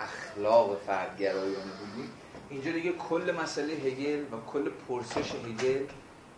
[0.00, 2.10] اخلاق فردگرایانه بودیم.
[2.50, 5.84] اینجا دیگه کل مسئله هگل و کل پرسش هگل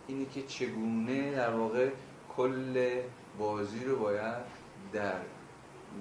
[0.07, 1.89] اینه که چگونه در واقع
[2.37, 3.01] کل
[3.39, 4.43] بازی رو باید
[4.93, 5.15] در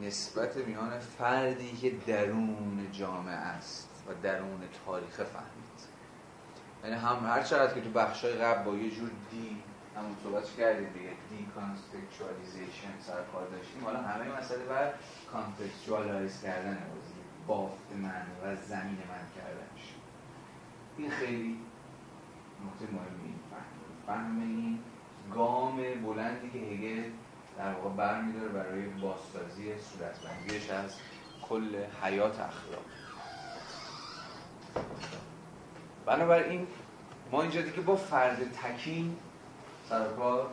[0.02, 5.78] نسبت میان فردی که درون جامعه است و درون تاریخ فهمید.
[6.84, 9.62] یعنی هم هر چقدر که تو بخشای قبل با یه جور de
[9.96, 14.92] همون صحبت کردیم دیگه؟ decontextualization سر و کار داشتیم حالا همه مسئله بر
[15.32, 19.77] contextualize کردن بازی بافتمند و زمینمند کردنش
[20.98, 21.58] این خیلی
[22.66, 23.34] نکته مهمی.
[24.06, 24.78] فهم این
[25.34, 27.10] گام بلندی که هگل
[27.58, 30.96] در واقع برمیداره برای بازسازی صورتبندیش از
[31.48, 32.84] کل حیات اخلاق.
[36.06, 36.66] بنابراین
[37.32, 39.16] ما اینجا دیگه با فرد تکین
[39.88, 40.50] سر و کار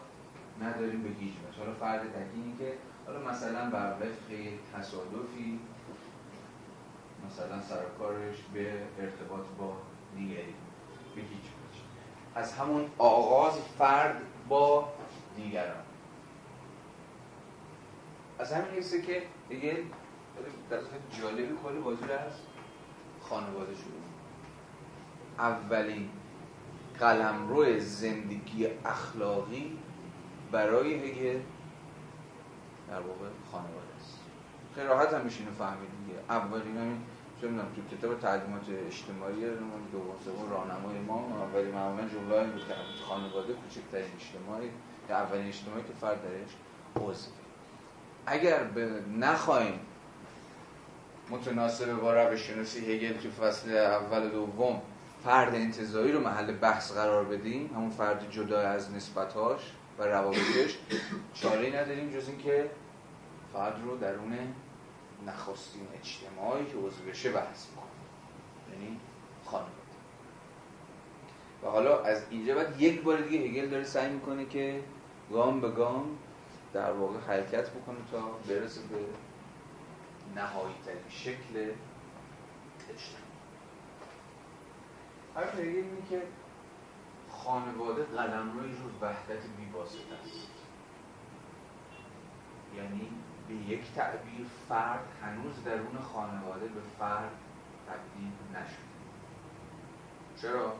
[0.61, 1.59] نداریم به هیچ وجه.
[1.59, 2.73] حالا فرد تکینی که
[3.07, 4.31] حالا مثلا بر وفق
[4.75, 5.59] تصادفی
[7.27, 9.77] مثلا سرکارش به ارتباط با
[10.17, 10.55] دیگری
[11.15, 11.81] به هیچ وجه.
[12.35, 14.93] از همون آغاز فرد با
[15.35, 15.83] دیگران.
[18.39, 19.77] از همین حیثه که دیگه
[20.69, 20.77] در
[21.21, 22.33] جالبی کلی بازی از
[23.21, 24.05] خانواده شروع
[25.39, 26.09] اولین
[26.99, 29.77] قلمرو زندگی اخلاقی
[30.51, 31.39] برای هگل
[32.89, 34.19] در واقع خانواده است.
[34.75, 36.19] خیلی راحت هم میشه فهمید دیگه.
[36.29, 37.01] اولین همین
[37.41, 39.41] چه می‌دونم تو کتاب تعلیمات اجتماعی
[39.91, 42.73] دوم سوم راهنمای ما اولین معمولا جمله بود که
[43.05, 44.69] خانواده کوچکترین اجتماعی
[45.09, 46.55] یا اولین اجتماعی که فرد درش
[47.05, 47.29] عضو.
[48.25, 48.89] اگر به
[49.19, 49.79] نخواهیم
[51.29, 54.81] متناسب با روش شناسی هگل تو فصل اول دوم
[55.23, 60.77] فرد انتظایی رو محل بحث قرار بدیم همون فرد جدا از نسبتاش و روابطش
[61.33, 62.69] چاره نداریم جز اینکه
[63.53, 64.37] فرد رو درون
[65.27, 67.89] نخستین اجتماعی که عضو بشه بحث می‌کنیم
[68.71, 68.99] یعنی
[69.45, 69.71] خانواده
[71.63, 74.83] و حالا از اینجا بعد یک بار دیگه هگل داره سعی می‌کنه که
[75.31, 76.17] گام به گام
[76.73, 78.97] در واقع حرکت بکنه تا برسه به
[80.35, 81.71] نهایی ترین شکل
[82.89, 83.25] اجتماع
[85.35, 86.21] حرف دیگه اینه که
[87.31, 90.47] خانواده قدم روی جور وحدت بیواسطه است.
[92.77, 93.09] یعنی
[93.47, 97.31] به یک تعبیر فرد هنوز درون خانواده به فرد
[97.87, 98.95] تبدیل نشده
[100.41, 100.73] چرا؟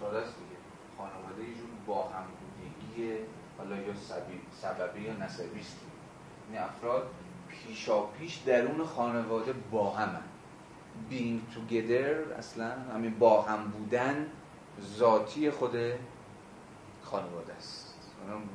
[0.00, 0.56] ساده است دیگه.
[0.98, 3.18] خانواده یه جور با هم بودگی
[3.58, 3.94] حالا یا
[4.60, 5.76] سببی یا نسبی است.
[6.46, 7.10] یعنی افراد
[7.48, 10.22] پیشا پیش درون خانواده با همن
[11.10, 14.26] being together اصلا همین با هم بودن
[14.80, 15.76] ذاتی خود
[17.02, 17.81] خانواده است.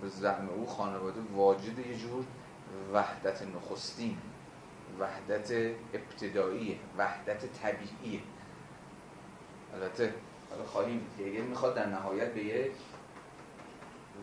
[0.02, 2.23] به زعم او خانواده واجد یه جور
[2.94, 4.18] وحدت نخستین
[4.99, 5.52] وحدت
[5.94, 8.22] ابتدایی وحدت طبیعیه.
[9.73, 10.14] البته
[10.49, 12.72] حالا خواهیم که می‌خواد در نهایت به یک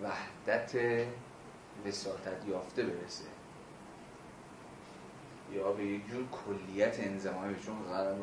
[0.03, 0.75] وحدت
[1.87, 3.25] وساطت یافته برسه.
[5.53, 7.77] یا به یک جور کلیت انضمامی چون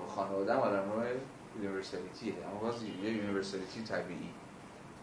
[0.08, 0.84] خانواده هم آدم
[1.56, 2.34] universality ه.
[2.48, 4.30] اما باز یه universality ی طبیعی.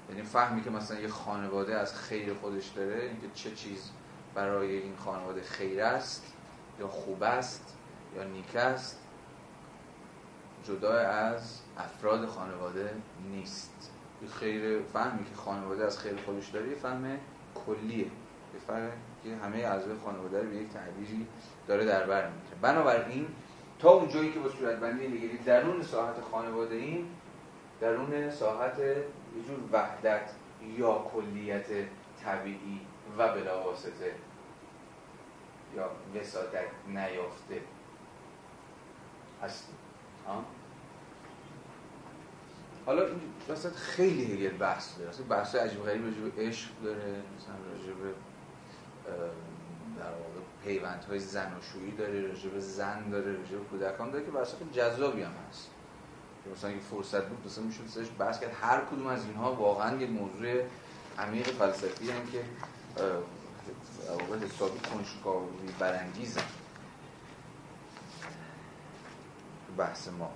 [0.08, 3.90] یعنی فهمی که مثلا یه خانواده از خیر خودش داره اینکه چه چیز
[4.34, 6.34] برای این خانواده خیر است
[6.80, 7.76] یا خوب است
[8.16, 8.98] یا نیک است
[10.64, 12.94] جدا از افراد خانواده
[13.30, 13.92] نیست.
[14.40, 17.18] خیر فهمی که خانواده از خیر خودش داره یه فهم
[17.66, 17.98] کلیه.
[17.98, 18.90] یه فهم
[19.22, 21.26] که همه اعضای خانواده رو به یک تعبیری
[21.66, 22.56] داره در بر می‌گیره.
[22.62, 23.26] بنابراین
[23.78, 27.06] تا اونجایی که با صورتبندی نگیری درون ساحت خانواده این
[27.80, 28.74] درون ساحت
[29.36, 30.30] یه جور وحدت
[30.76, 31.66] یا کلیت
[32.24, 32.80] طبیعی
[33.18, 34.14] و بلاواسطه
[35.76, 37.60] یا وسادت نیافته
[39.42, 39.74] هستیم.
[42.86, 45.10] حالا این وسط خیلی هگل بحث داره.
[45.10, 48.14] اصلا بحث عجیب غریب به عشق داره مثلا راجع به
[49.98, 54.54] در واقع پیوندهای زناشویی داره راجع به زن داره راجع به کودکان داره که بحث
[54.72, 55.70] جذابی هم هست.
[56.56, 58.56] مثلا این فرصت بود مثلا می‌شد سرش بحث کرد.
[58.62, 60.62] هر کدوم از اینها واقعا یه موضوع
[61.18, 62.44] عمیق فلسفی هم که
[64.08, 66.42] واقع حسابی کنشکاوی برانگیزن
[69.76, 70.30] بحث ما.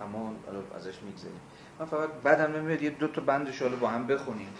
[0.00, 0.34] اما
[0.76, 1.40] ازش می‌گذاریم
[1.78, 4.54] من فقط بعدم نمیاد یه دو تا بندش حالا با هم بخونیم.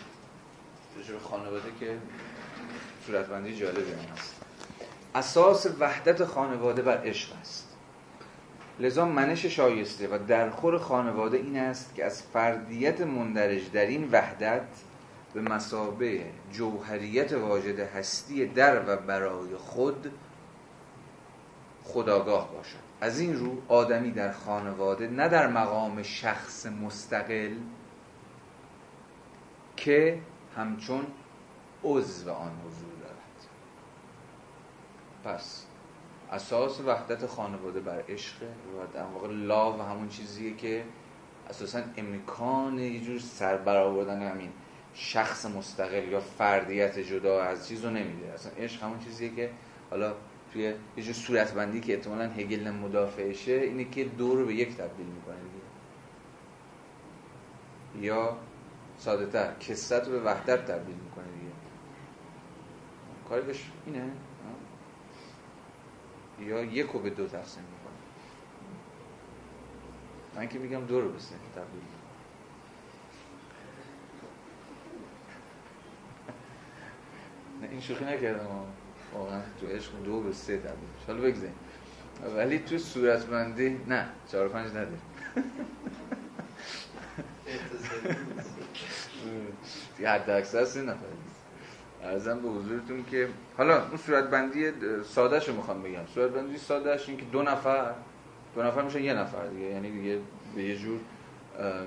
[0.97, 1.99] راجع خانواده که
[3.07, 4.37] صورتبندی جالبی هم هست.
[5.15, 7.62] اساس وحدت خانواده بر عشق است.
[8.83, 14.67] لذا منش شایسته و درخور خانواده این است که از فردیت مندرج در این وحدت
[15.35, 20.13] به مسابه جوهریت واجد هستی در و برای خود
[21.85, 22.83] خداگاه باشد.
[23.01, 27.55] از این رو آدمی در خانواده نه در مقام شخص مستقل
[29.77, 30.19] که
[30.57, 31.07] همچون
[31.85, 33.47] عضو آن حضور دارد.
[35.25, 35.67] پس
[36.33, 40.85] اساس وحدت خانواده بر عشق و در واقع لا و همون چیزیه که
[41.51, 44.51] اساسا امکان یه جور سر برآوردن همین
[44.95, 48.33] شخص مستقل یا فردیت جدا از چیز رو نمیده.
[48.35, 49.51] اصلا عشق همون چیزیه که
[49.91, 50.15] حالا
[50.53, 50.63] توی
[50.97, 55.37] یه جور صورتبندی که احتمالا هگل مدافعشه اینه که دو رو به یک تبدیل می‌کنه
[57.93, 58.07] دیگه.
[58.07, 58.37] یا
[58.99, 61.53] ساده تر کثرت رو به وحدت تبدیل می‌کنه دیگه.
[63.29, 64.11] کارش اینه.
[66.47, 67.93] یا یک رو به دو تقسیم می‌کنه.
[70.37, 71.83] من که میگم دو رو به سه تبدیل
[77.63, 78.47] نه این شوخی نکردم
[79.15, 81.55] واقعا تو عشق دو به سه تبدیل حالا بگذاریم.
[82.37, 84.99] ولی تو صورتبندی نه چهار پنج نده.
[90.01, 91.07] یه حد اکثر سه نفر.
[92.03, 94.73] ارزم به حضورتون که حالا اون صورتبندی
[95.05, 96.07] سادهش رو می‌خوام بگم.
[96.15, 97.95] صورتبندی سادهش این که دو نفر
[98.55, 99.65] دو نفر میشه یه نفر دیگه.
[99.65, 100.19] یعنی دیگه
[100.55, 101.01] به یه جور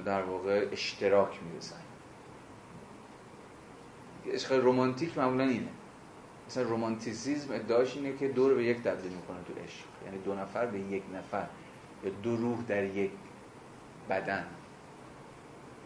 [0.05, 1.75] در واقع اشتراک می‌رسن.
[4.31, 5.69] عشق رومانتیک معمولا اینه.
[6.47, 9.85] مثلا رومانتیسیزم ادعاش اینه که دو رو به یک تبدیل می‌کنه تو عشق.
[10.05, 11.47] یعنی دو نفر به یک نفر
[12.03, 13.11] یا دو روح در یک
[14.09, 14.45] بدن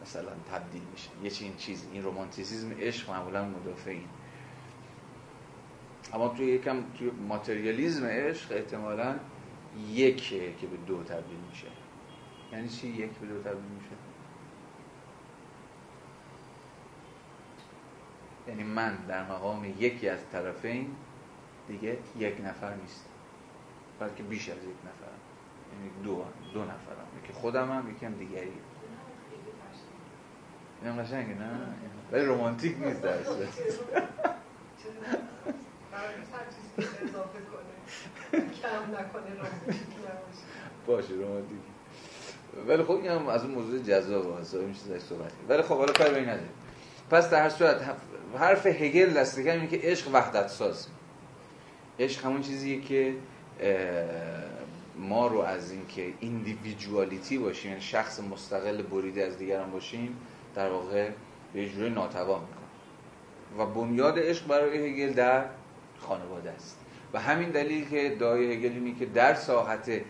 [0.02, 4.08] مثلا تبدیل میشه یه چین چیز این رومانتیسیزم عشق معمولا مدافع این
[6.14, 9.16] اما توی یکم توی ماتریالیزم عشق احتمالا
[9.90, 11.68] یکه که به دو تبدیل میشه.
[12.52, 13.96] یعنی چی یک به دو تبدیل میشه؟
[18.48, 20.96] یعنی من در مقام یکی از طرفین
[21.68, 23.06] دیگه یک نفر نیست.
[24.00, 25.20] بلکه بیش از یک نفرم
[25.74, 26.24] یعنی دو
[26.54, 27.08] دو نفرم.
[27.24, 28.52] یکی خودم هم یکی هم دیگری.
[30.82, 31.50] این هم قشنگه نه؟
[32.12, 33.18] ولی رومانتیک نیست در
[40.88, 41.58] باشه رومانتیک
[42.68, 45.94] ولی خب این هم از اون موضوع جذاب هست این چیزای صحبت ولی خب حالا
[45.94, 46.50] کاری نداریم.
[47.10, 47.96] پس در هر صورت
[48.38, 50.88] حرف هگل دست اینه که عشق وحدت ساز.
[52.00, 53.16] عشق همون چیزیه که
[54.98, 60.18] ما رو از اینکه ایندیویدوالیتی باشیم یعنی شخص مستقل بریده از دیگران باشیم
[60.56, 61.10] در واقع
[61.54, 62.60] به جوری ناتوان می‌کنه.
[63.58, 65.46] و بنیاد عشق برای هگل در
[66.00, 66.80] خانواده است.
[67.14, 70.02] و همین دلیل که ادعای هگل اینه که در ساحت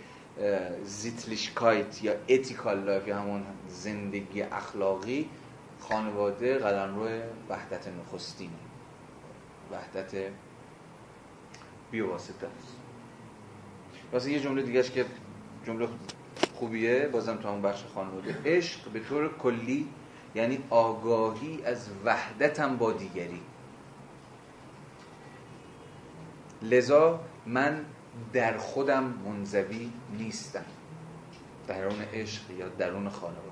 [0.83, 5.29] Sittlichkeit یا ethical life یا همون زندگی اخلاقی
[5.79, 8.51] خانواده قلمروی وحدت نخستینه.
[9.71, 10.15] وحدت
[11.91, 12.75] بیواسطه است.
[14.13, 15.05] واسه یه جمله دیگه که
[15.65, 15.87] جمله
[16.53, 18.37] خوبیه بازم تو همون بخش خانواده.
[18.45, 19.87] عشق به طور کلی
[20.35, 23.41] یعنی آگاهی از وحدتم با دیگری.
[26.61, 27.85] لذا من
[28.33, 30.65] در خودم منزوی نیستم.
[31.67, 33.49] درون عشق یا درون خانواده.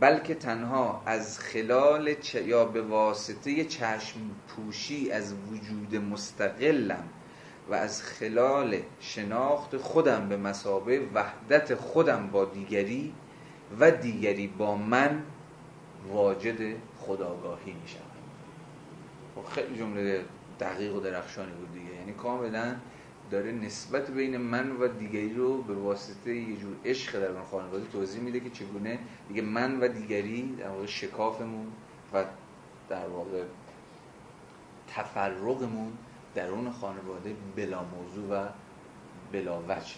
[0.00, 7.08] بلکه تنها از خلال یا به واسطه چشم پوشی از وجود مستقلم
[7.70, 13.14] و از خلال شناخت خودم به مسابه وحدت خودم با دیگری
[13.80, 15.22] و دیگری با من
[16.08, 18.00] واجد خداگاهی می شود
[19.34, 20.24] خب خیلی جمله
[20.60, 21.72] دقیق و درخشانی بود
[22.04, 22.76] یعنی کاملا
[23.30, 27.84] داره نسبت بین من و دیگری رو به واسطه یه جور عشق در اون خانواده
[27.92, 28.98] توضیح میده که چگونه
[29.28, 31.66] دیگه من و دیگری در واقع شکافمون
[32.12, 32.24] و
[32.88, 33.42] در واقع
[34.88, 35.92] تفرقمون
[36.34, 38.48] در اون خانواده بلا موضوع و
[39.32, 39.94] بلا وجه.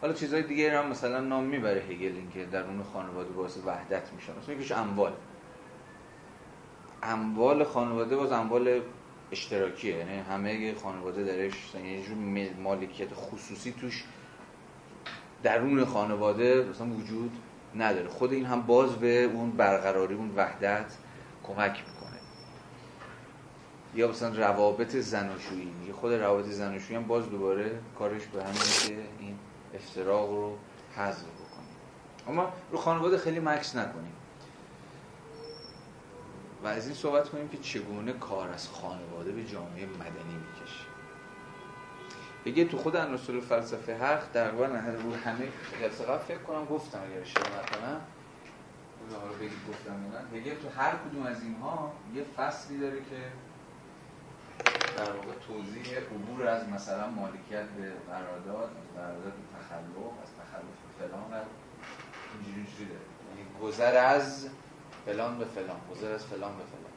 [0.00, 4.32] حالا چیزهای دیگه هم مثلا نام می‌بره هگل این که درون خانواده باعث وحدت میشن
[4.42, 5.12] مثلا یکیش اموال.
[7.02, 8.80] اموال خانواده باز اموال
[9.32, 9.96] اشتراکیه.
[9.96, 12.16] یعنی همه خانواده درش یه جور
[12.62, 14.04] مالکیت خصوصی توش
[15.42, 17.32] درون خانواده مثلا وجود
[17.74, 18.08] نداره.
[18.08, 20.92] خود این هم باز به اون برقراری اون وحدت
[21.44, 22.18] کمک می‌کنه.
[23.94, 25.72] یا مثلا روابط زناشویی.
[25.80, 28.54] میگه خود روابط زناشویی هم باز دوباره کارش به همین
[28.86, 29.38] که این
[29.74, 30.58] افتراق رو
[30.96, 31.76] حذف بکنیم
[32.28, 34.12] اما رو خانواده خیلی مکس نکنیم.
[36.64, 40.84] و از این صحبت کنیم که چگونه کار از خانواده به جامعه مدنی می‌کشه.
[42.44, 45.48] بگه تو خود عناصر فلسفه حق در واقع رو همه
[45.80, 48.00] جلسه قبل فکر کنم گفتم اگر اشتباه نکنم.
[49.10, 50.40] حالا بگید گفتم نه.
[50.40, 53.32] بگه تو هر کدوم از اینها یه فصلی داره که
[54.96, 61.08] در واقع توضیح عبور از مثلا مالکیت به قرارداد قرارداد به تخلف از تخلف به
[61.08, 61.44] فلان و
[62.34, 63.00] اینجوری داره.
[63.28, 64.48] یعنی گذر از
[65.06, 66.92] فلان به فلان گذر از فلان به فلان.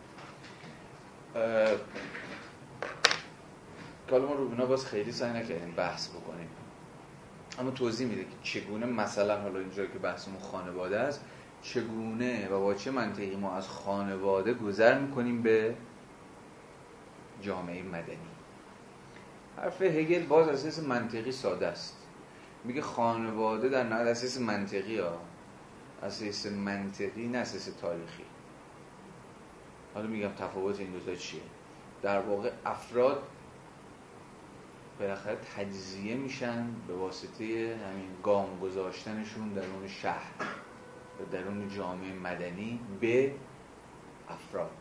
[4.08, 6.50] که ما رو بینا باز خیلی سعی نکردیم بحث بکنیم.
[7.60, 11.22] اما توضیح میده که چگونه مثلا حالا اینجا که بحثمون خانواده است
[11.62, 15.76] چگونه و با چه منطقی ما از خانواده گذر می‌کنیم به
[17.42, 18.18] جامعه مدنی.
[19.58, 21.98] حرف هگل باز از اساس منطقی ساده است.
[22.64, 25.20] میگه خانواده در نهایت اساس منطقی ها.
[26.06, 28.24] اساس منطقی نه اساس تاریخی.
[29.94, 31.42] حالا میگم تفاوت این دوتا چیه؟
[32.02, 33.24] در واقع افراد
[35.00, 37.46] بالاخره تجزیه میشن به واسطه
[37.90, 40.32] همین گام گذاشتنشون درون شهر
[41.20, 43.32] و درون جامعه مدنی به
[44.30, 44.72] افراد.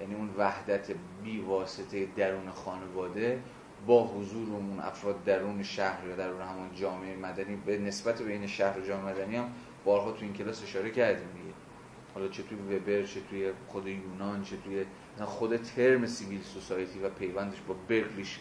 [0.00, 0.90] یعنی اون وحدت
[1.22, 3.42] بی واسطه درون خانواده
[3.86, 8.78] با حضور اون افراد درون شهر یا درون همون جامعه مدنی به نسبت بین شهر
[8.78, 9.52] و جامعه مدنی هم
[9.84, 11.54] بارها تو این کلاس اشاره کردیم دیگه.
[12.14, 14.84] حالا چه توی وبر چه توی خود یونان چه توی
[15.24, 18.40] خود ترم سیویل سوسایتی و پیوندش با برلیش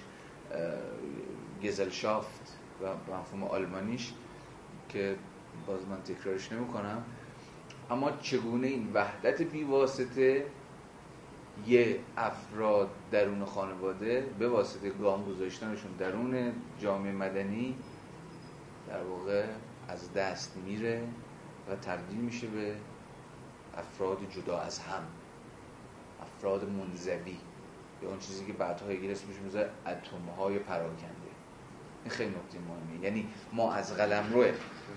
[1.64, 4.14] گزلشافت و مفهوم آلمانیش
[4.90, 5.16] که
[5.68, 7.04] باز من تکرارش نمی کنم
[7.92, 10.46] اما چگونه این وحدت بیواسطه
[11.68, 17.76] یه افراد درون خانواده به واسطه گام گذاشتنشون درون جامعه مدنی
[18.88, 19.46] در واقع
[19.88, 21.04] از دست میره
[21.70, 22.76] و تبدیل میشه به
[23.78, 25.04] افراد جدا از هم.
[26.22, 27.38] افراد منزوی.
[28.04, 31.30] یا اون چیزی که بعدها هگل اسمش می‌ذاره اتم های پراکنده.
[32.04, 34.46] این خیلی نکته مهمه یعنی ما از قلمرو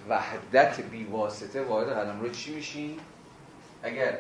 [0.09, 2.97] وحدت بی واسطه وارد قلمرو چی میشیم؟
[3.83, 4.19] اگر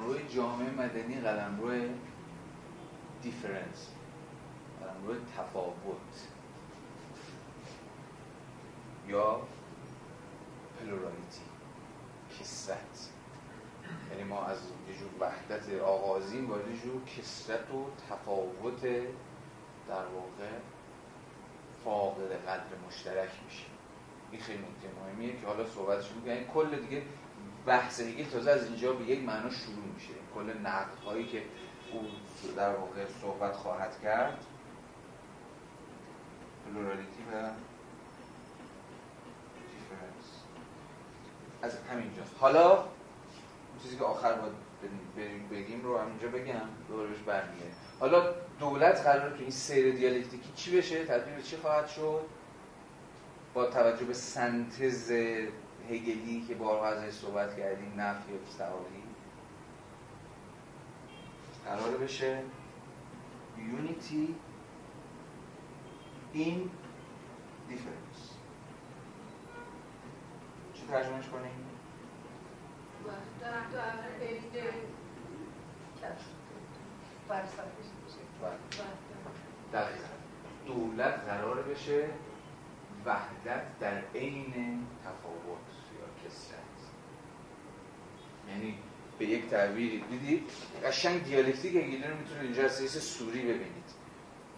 [0.00, 1.20] قلمروی جامعه مدنی
[1.60, 1.90] قلمروی
[3.22, 3.88] difference
[5.06, 6.28] قلمروی تفاوت.
[9.08, 9.40] یا
[10.80, 11.40] plurality
[12.40, 13.13] کثرت
[14.10, 14.58] یعنی ما از
[14.88, 18.82] یه جور وحدت آغازین وارد یه جور کسرت و تفاوت
[19.88, 20.50] در واقع
[21.84, 23.70] فاقد قدر مشترک میشیم.
[24.30, 27.02] این خیلی نکته مهمیه که حالا صحبتش یعنی کل دیگه
[27.66, 30.12] بحث هگل تازه از اینجا به یک معنا شروع میشه.
[30.34, 31.42] کل نقد هایی که
[31.92, 32.06] او
[32.56, 34.44] در واقع صحبت خواهد کرد.
[36.66, 37.50] پلورالیتی و
[39.70, 40.42] دیفرنس.
[41.62, 42.34] از همینجاست.
[42.40, 42.84] حالا
[43.84, 44.52] چیزی که آخر باید
[45.50, 47.64] بگیم رو همینجا بگم دوباره بهش برمیگه
[48.00, 52.20] حالا دولت قرار تو این سیر دیالکتیکی چی بشه؟ تبدیل چی خواهد شد؟
[53.54, 55.10] با توجه به سنتز
[55.90, 59.02] هگلی که بارها ازش صحبت کردیم نفی و استعاری
[61.64, 62.38] قرار بشه
[63.56, 64.34] unity
[66.34, 66.68] in
[67.70, 68.22] difference.
[70.74, 71.63] چی ترجمهش کنیم؟
[80.66, 82.08] دولت قرار بشه
[83.06, 85.68] وحدت در عین تفاوت
[86.00, 86.58] یا کسرت
[88.48, 88.78] یعنی
[89.18, 90.50] به یک تعبیری دیدید
[90.84, 93.84] قشنگ دیالکتیک هگلی رو می‌تونید اینجا از سوری ببینید.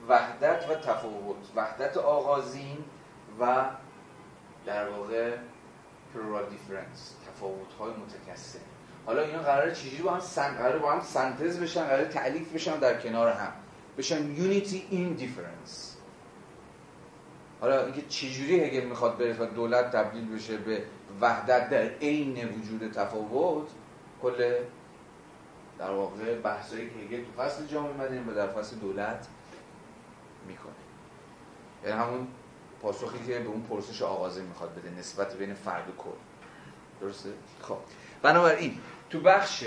[0.08, 2.84] وحدت و تفاوت وحدت آغازین
[3.40, 3.64] و
[4.66, 5.36] در واقع
[6.16, 8.58] پلورال دیفرنس تفاوت های متکثر.
[9.06, 10.54] حالا اینا قراره چجوری با هم سن...
[10.54, 13.52] قراره با هم سنتز بشن قراره تعلیف بشن در کنار هم.
[13.98, 15.96] بشن unity in difference.
[17.60, 20.82] حالا اینکه چجوری هگل می‌خواد بره و دولت تبدیل بشه به
[21.20, 23.68] وحدت در عین وجود تفاوت
[24.22, 24.54] کل
[25.78, 29.26] در واقع بحثایی که هگل تو فصل جامعه مدنی و در فصل دولت
[30.46, 30.72] می‌کنه.
[31.84, 32.28] یعنی همون
[32.82, 36.10] پاسخی که به اون پرسش آغازه می‌خواد بده نسبت بین فرد و کل.
[37.00, 37.28] درسته؟
[37.62, 37.76] خب.
[38.22, 38.78] بنابراین
[39.10, 39.64] تو بخش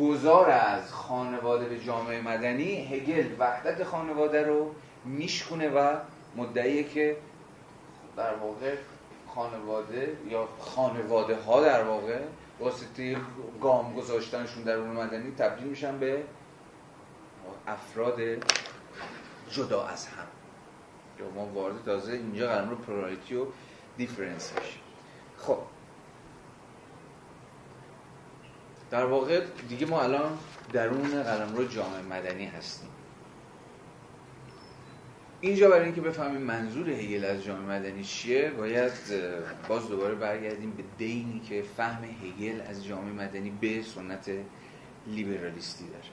[0.00, 4.74] گذار از خانواده به جامعه مدنی هگل وحدت خانواده رو
[5.04, 5.96] میشکونه و
[6.36, 7.16] مدعیه که
[8.16, 8.74] در واقع
[9.34, 12.18] خانواده یا خانواده ها در واقع
[12.60, 13.16] واسطه
[13.60, 16.22] گام گذاشتنشون در اون مدنی تبدیل میشن به
[17.66, 18.20] افراد
[19.50, 20.26] جدا از هم.
[21.30, 23.46] ما وارد تازه اینجا قرار رو پرایتی و
[23.96, 24.52] دیفرنس
[25.38, 25.58] خب.
[28.90, 30.38] در واقع دیگه ما الان
[30.72, 32.88] درون قلمرو جامعه مدنی هستیم.
[35.40, 38.92] اینجا برای اینکه بفهمیم منظور هگل از جامعه مدنی چیه باید
[39.68, 44.30] باز دوباره برگردیم به دینی که فهم هگل از جامعه مدنی به سنت
[45.06, 46.04] لیبرالیستی داره.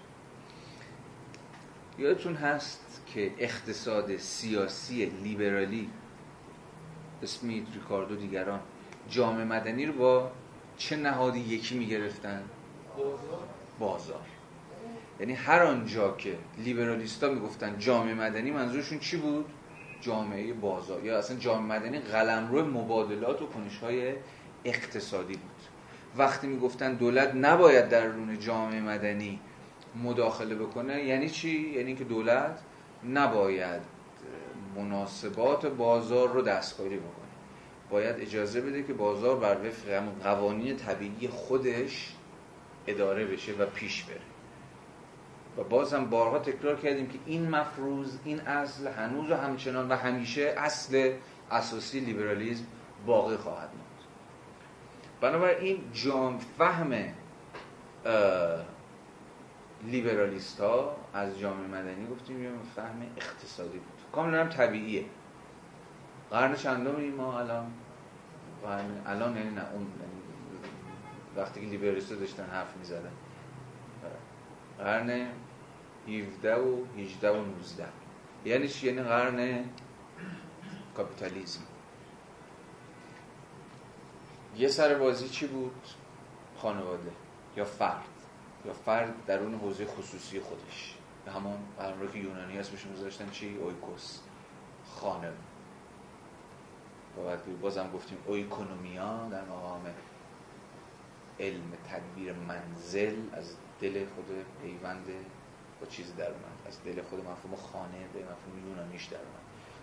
[1.98, 5.90] یادتون هست که اقتصاد سیاسی لیبرالی
[7.24, 8.60] اسمیت ریکاردو دیگران
[9.10, 10.32] جامعه مدنی رو با
[10.78, 12.44] چه نهادی یکی می‌گرفتن؟
[12.98, 13.44] بازار.
[13.80, 14.26] بازار.
[15.20, 19.46] یعنی هر آنجا که لیبرالیستا می‌گفتن جامعه مدنی منظورشون چی بود؟
[20.02, 21.06] جامعه بازار.
[21.06, 24.14] یا اصلا جامعه مدنی قلمرو مبادلات و کنشهای
[24.66, 25.60] اقتصادی بود.
[26.18, 29.40] وقتی می‌گفتن دولت نباید در رون جامعه مدنی
[30.04, 32.60] مداخله بکنه یعنی چی؟ یعنی که دولت
[33.04, 33.82] نباید
[34.76, 37.14] مناسبات بازار رو دستکاری بکنه.
[37.90, 42.14] باید اجازه بده که بازار بر وفق قوانین طبیعی خودش
[42.88, 44.22] اداره بشه و پیش بره.
[45.58, 49.96] و باز هم بارها تکرار کردیم که این مفروض این اصل هنوز و همچنان و
[49.96, 51.14] همیشه اصل
[51.52, 52.66] اساسی لیبرالیزم
[53.06, 53.90] باقی خواهد ماند
[55.22, 56.94] بنابراین جام فهم
[59.86, 64.12] لیبرالیست ها از جامعه مدنی گفتیم یه فهم اقتصادی بود.
[64.12, 65.06] کاملا هم طبیعیه.
[66.32, 67.72] قرن چندم ما الان؟
[69.06, 69.88] الان یعنی نه اون
[71.36, 73.12] وقتی که لیبرالیست داشتن حرف می‌زدن.
[74.78, 75.28] قرن
[76.08, 77.86] 17 و 18 و 19
[78.46, 79.66] یعنی چی؟ یعنی قرن
[80.96, 81.62] کاپیتالیزم.
[84.58, 85.82] یه سر بازی چی بود؟
[86.58, 87.12] خانواده
[87.58, 88.04] یا فرد.
[88.66, 90.96] یا فرد در اون حوزه خصوصی خودش.
[91.30, 94.20] همان قرن که یونانی اسمش میذاشتن چی؟ اویکوس.
[94.86, 95.32] خانه
[97.18, 99.82] و بعد بازم گفتیم اویکونومیا در مقام
[101.40, 105.06] علم تدبیر منزل از دل خود پیوند
[105.82, 106.68] با چیزی در اومد.
[106.68, 109.40] از دل خود مفهوم خانه به مفهوم یونانیش در اومد.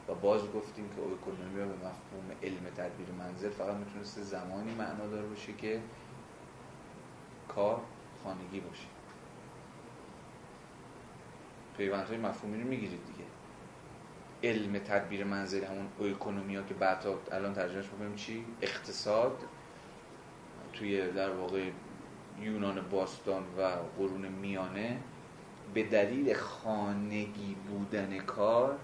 [0.09, 5.23] و باز گفتیم که اکونومی به مفهوم علم تدبیر منزل فقط می‌تونسته زمانی معنا دار
[5.23, 5.83] باشه که
[7.49, 7.81] کار
[8.25, 8.96] خانگی باشه.
[11.79, 13.29] های مفهومی رو می‌گیرید دیگه.
[14.43, 19.39] علم تدبیر منزل همون اکونومی ها که بعد الان ترجمهش بکنیم چی؟ اقتصاد.
[20.73, 21.71] توی در واقع
[22.41, 23.63] یونان باستان و
[23.99, 24.99] قرون میانه
[25.75, 28.79] به دلیل خانگی بودن کار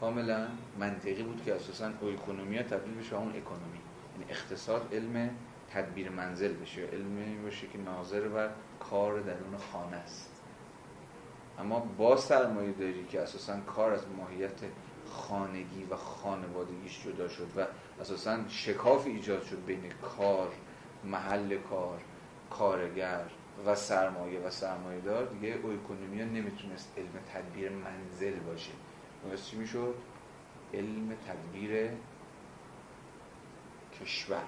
[0.00, 0.48] کاملا
[0.78, 3.78] منطقی بود که اساسا اکونومی تبدیل بشه اون اکونومی.
[4.12, 5.30] یعنی اقتصاد علم
[5.70, 8.50] تدبیر منزل بشه علمی باشه که ناظر بر
[8.80, 10.37] کار درون خانه است.
[11.58, 14.60] اما با سرمایه داری که اساسا کار از ماهیت
[15.06, 17.66] خانگی و خانوادگیش جدا شد و
[18.00, 20.52] اساسا شکاف ایجاد شد بین کار
[21.04, 22.00] محل کار
[22.50, 23.24] کارگر
[23.66, 28.72] و سرمایه و سرمایه دار دیگه اکونومی نمی‌تونست علم تدبیر منزل باشه
[29.24, 29.94] باید چی می‌شد؟
[30.74, 31.90] علم تدبیر
[34.00, 34.42] کشور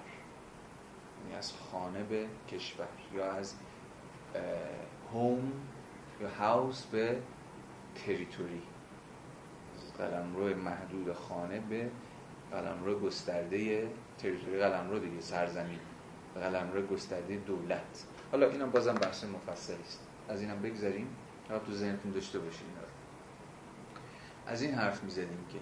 [1.22, 3.54] یعنی از خانه به کشور یا از
[5.12, 5.52] هوم
[6.20, 7.18] یا هاوس به
[7.94, 8.62] تریتوری.
[9.98, 11.90] قلمرو محدود خانه به
[12.50, 13.88] قلمرو گسترده
[14.18, 14.58] تریتوری.
[14.58, 15.78] قلمرو دیگه سرزمین.
[16.34, 18.04] قلمرو گسترده دولت.
[18.32, 20.00] حالا اینا بازم بحث مفصلی است.
[20.28, 21.06] از اینم بگذاریم
[21.48, 22.66] تا تو ذهنتون داشته باشین.
[24.46, 25.58] از این حرف می‌زدیم که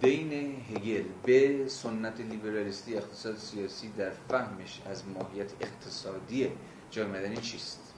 [0.00, 0.32] دین
[0.70, 6.52] هگل به سنت لیبرالیستی اقتصاد سیاسی در فهمش از ماهیت اقتصادی
[6.90, 7.89] جامعه مدنی چیست؟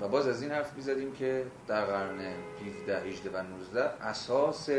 [0.00, 2.20] و باز از این حرف می‌زدیم که در قرن
[2.66, 4.70] 17 18 و 19 اساس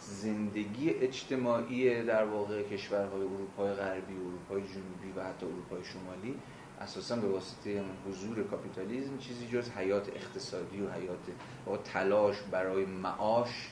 [0.00, 6.40] زندگی اجتماعی در واقع کشورهای اروپای غربی اروپای جنوبی و حتی اروپای شمالی
[6.80, 11.18] اساسا به واسطه حضور کاپیتالیزم چیزی جز حیات اقتصادی و حیات
[11.66, 13.70] و تلاش برای معاش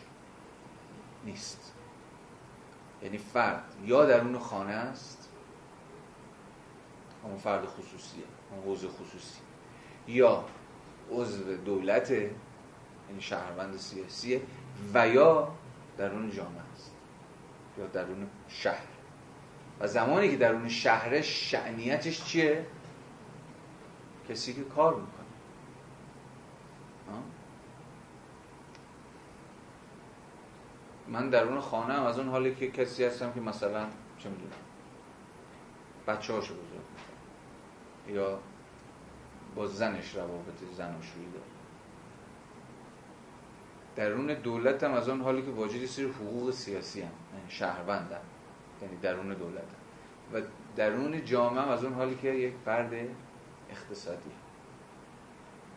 [1.25, 1.73] نیست.
[3.03, 5.29] یعنی فرد یا درون خانه است
[7.25, 9.44] همون فرد خصوصیه اون حوزه خصوصی.
[10.07, 10.45] یا
[11.11, 14.43] عضو دولت یعنی شهروند سیاسیه
[14.95, 15.49] و یا
[15.99, 16.93] درون جامعه است.
[17.79, 18.87] یا درون شهر.
[19.81, 22.67] و زمانی که درون شهر شعنیتش چیه؟
[24.29, 25.25] کسی که کار می‌کنه.
[31.09, 33.87] من درون خانه هم از اون حالی که کسی هستم که مثلا
[34.19, 34.53] چه می‌دونم
[36.07, 38.39] بچه هاشو بزرگ یا
[39.57, 41.45] با زنش روابط زن و شویی داره.
[43.97, 48.21] درون دولت هم از اون حالی که واجد سری حقوق سیاسی هم یعنی شهروندم
[48.83, 50.39] یعنی درون دولت هم.
[50.39, 50.43] و
[50.77, 52.93] درون جامعه هم از اون حالی که یک فرد
[53.71, 54.31] اقتصادی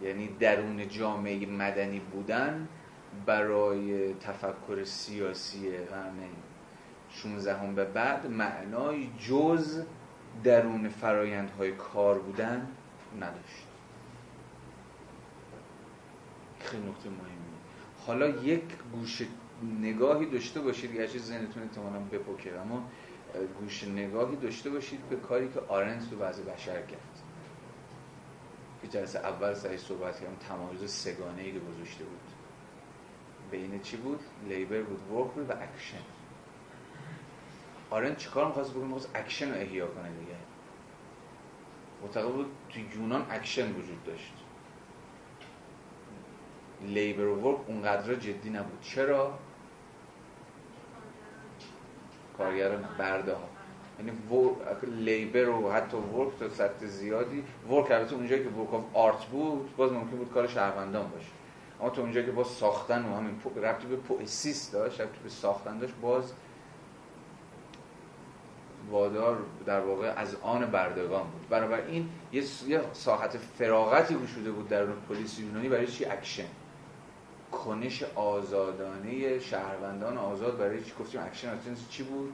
[0.01, 2.67] یعنی درون جامعه مدنی بودن
[3.25, 6.19] برای تفکر سیاسی قرن
[7.09, 9.83] 16 هم به بعد معنای جز
[10.43, 12.67] درون فرایندهای کار بودن
[13.19, 13.66] نداشت.
[16.67, 17.57] خیلی نقطه مهمی
[18.07, 19.21] حالا یک گوش
[19.81, 22.89] نگاهی داشته باشید گرچه ذهنتون احتمالاً بپکه اما
[23.59, 27.21] گوش نگاهی داشته باشید به کاری که آرنت تو بعض بشر کرد.
[28.81, 32.19] که جلسه اول سعی صحبت کردم تمایز سگانه ای گذاشته بود.
[33.51, 34.19] بین چی بود؟
[34.49, 36.03] labor بود work بود و اکشن.
[37.89, 40.35] آرنت چیکار می‌خواست بکنه؟ می‌خواست اکشن رو احیا کنه دیگه.
[42.01, 44.36] معتقد بود تو یونان اکشن وجود داشت.
[46.81, 48.81] labor work اونقدر جدی نبود.
[48.81, 49.33] چرا؟
[52.37, 53.43] کارگران برده ها.
[53.99, 54.11] یعنی
[54.83, 57.43] labor و حتی work تا سطح زیادی.
[57.69, 61.27] work البته اونجایی که work art بود باز ممکن بود کار شهروندان باشه.
[61.81, 65.79] اما تو اونجایی که باز ساختن و همین ربطی به پوئسیس داشت ربطی به ساختن
[65.79, 66.33] داشت باز
[68.91, 71.73] وادار در واقع از آن بردگان بود.
[71.87, 72.43] این یه
[72.93, 76.43] ساحت فراغتی گشوده بود در پولیس یونانی برای چی؟ اکشن.
[77.51, 81.59] کنش آزادانه شهروندان آزاد برای چی گفتیم؟ اکشن
[81.89, 82.33] چی بود؟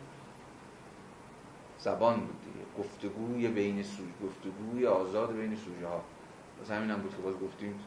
[1.80, 2.66] زبان بود دیگه.
[2.80, 6.04] گفتگوی بین سوژ گفتگوی آزاد بین سوژه ها.
[6.62, 7.80] بس همین هم بود که باز گفتیم.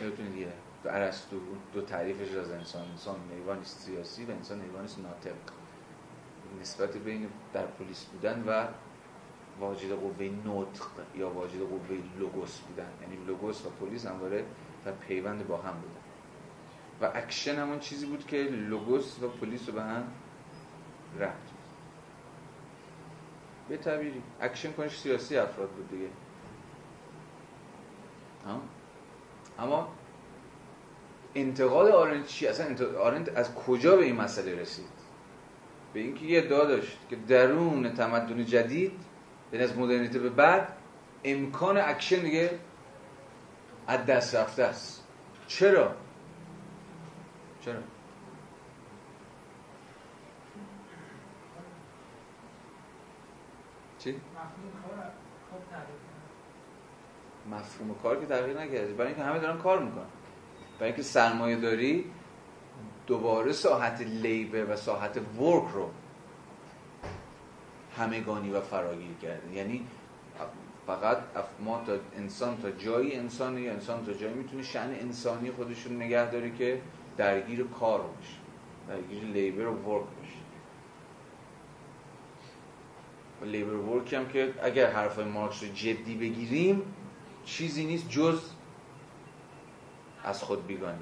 [0.00, 0.52] یادتون دیگه؟
[0.82, 1.36] تو عرستو
[1.74, 2.90] دو تعریفش از انسان.
[2.90, 5.34] انسان نیوانیست سیاسی و انسان نیوانیست ناطق.
[6.60, 8.66] نسبت بین در پلیس بودن و
[9.60, 12.90] واجد قوه نطق یا واجد قوه لوگوس بودن.
[13.02, 14.44] یعنی لوگوس و پلیس همواره
[14.84, 16.02] در پیوند با هم بودن
[17.00, 20.04] و اکشن همون چیزی بود که لوگوس و پولیس رو به هم
[21.18, 21.52] رفت.
[23.68, 24.22] به تعبیری.
[24.40, 26.08] اکشن کنش سیاسی افراد بود دیگه.
[29.58, 29.88] اما
[31.34, 35.02] انتقاد آرنت چی؟ اصلا آرنت از کجا به این مسئله رسید؟
[35.94, 38.92] به اینکه یه ادعا داشت که درون تمدن جدید
[39.50, 40.76] به از مدرنیته به بعد
[41.24, 42.50] امکان اکشن دیگه
[43.86, 45.04] از دست رفته است
[45.46, 45.94] چرا؟
[47.60, 47.80] چرا؟
[53.98, 54.20] چی؟
[57.50, 60.04] مفهوم کار که تغییر نکرده برای اینکه همه دارن کار می‌کنن
[60.78, 62.12] برای اینکه سرمایه داری
[63.06, 65.90] دوباره ساحت labor و ساحت work رو
[67.96, 69.86] همگانی و فراگیر کرده یعنی
[70.86, 71.18] فقط
[71.60, 76.30] ما تا انسان تا جایی انسانی یا انسان تا جایی می‌تونه شن انسانی خودشون نگه
[76.30, 76.80] داره که
[77.16, 78.34] درگیر کار باشه
[78.88, 80.42] درگیر لیبر و ورک باشه.
[83.42, 86.82] و لیبر و ورک هم که اگر حرفای مارکس رو جدی بگیریم
[87.44, 88.40] چیزی نیست جز
[90.24, 90.98] از خود بیگانی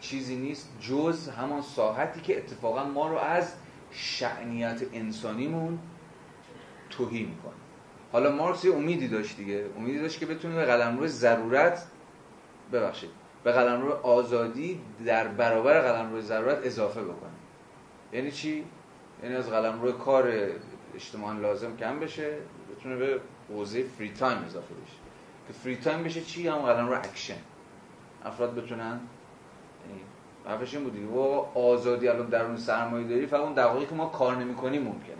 [0.00, 3.54] چیزی نیست جز همان ساحتی که اتفاقا ما رو از
[3.90, 5.78] شأنیت انسانیمون
[6.90, 7.59] تهی می‌کنه.
[8.12, 9.64] حالا مارکس یه امیدی داشت دیگه.
[9.76, 11.86] امیدی داشت که بتونه به قلمرو ضرورت
[12.72, 13.10] ببخشید
[13.44, 17.30] به قلمرو آزادی در برابر قلمرو ضرورت اضافه بکنه.
[18.12, 18.64] یعنی چی؟
[19.22, 20.32] یعنی از قلمرو کار
[20.94, 22.36] اجتماعا لازم کم بشه
[22.76, 24.96] بتونه به حوزه free time اضافه بشه.
[25.46, 27.34] که free time بشه چی؟ هم قلمرو اکشن
[28.24, 29.00] افراد بتونن
[30.46, 31.08] حرفش این بود دیگه.
[31.54, 35.14] آزادی الان درون سرمایه داری فقط اون دقایقی که ما کار نمی‌کنیم ممکنه.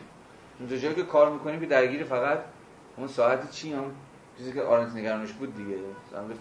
[0.60, 2.38] اون که کار می‌کنیم که درگیر فقط
[2.96, 3.84] اون ساعت چی هم؟
[4.38, 5.76] چیزی که آرنت نگرانش بود دیگه.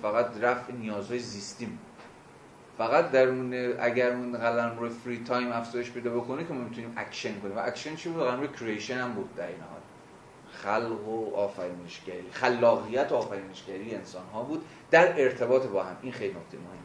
[0.02, 1.80] فقط رفع نیازهای زیستیم.
[2.78, 7.58] فقط درون اگر اون قلمرو free time افزایش پیدا بکنه که ما می‌تونیم اکشن کنیم.
[7.58, 9.80] و اکشن چی بود؟ قلمرو creation هم بود در این حال.
[10.52, 14.66] خلق و آفرینشگری خلاقیت و آفرینشگری انسان ها بود.
[14.92, 15.96] در ارتباط با هم.
[16.02, 16.80] این خیلی نکته مهمه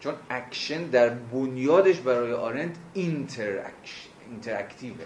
[0.00, 5.04] چون اکشن در بنیادش برای آرنت interactive ه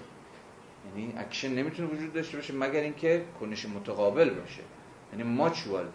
[0.87, 4.63] یعنی اکشن نمی‌تونه وجود داشته باشه مگر اینکه کنش متقابل باشه.
[5.13, 5.87] یعنی mutual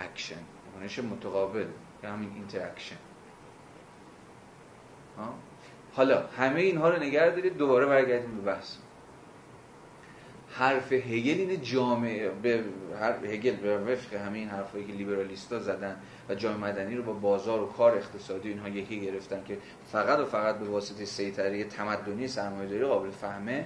[0.00, 0.36] action
[0.74, 1.66] کنش متقابل
[2.02, 2.96] که همین interaction
[5.94, 8.76] حالا همه اینها رو نگه دارید دوباره برگردیم به بحث.
[10.50, 12.64] حرف هگل اینه جامعه به
[13.24, 15.96] هگل به وفق همه این حرفایی که لیبرالیستا زدن
[16.28, 19.58] و جامعه مدنی رو با بازار و کار اقتصادی اینها یکی گرفتن که
[19.92, 23.64] فقط و فقط به واسطه سیطره تمدنی سرمایه‌داری قابل فهمه.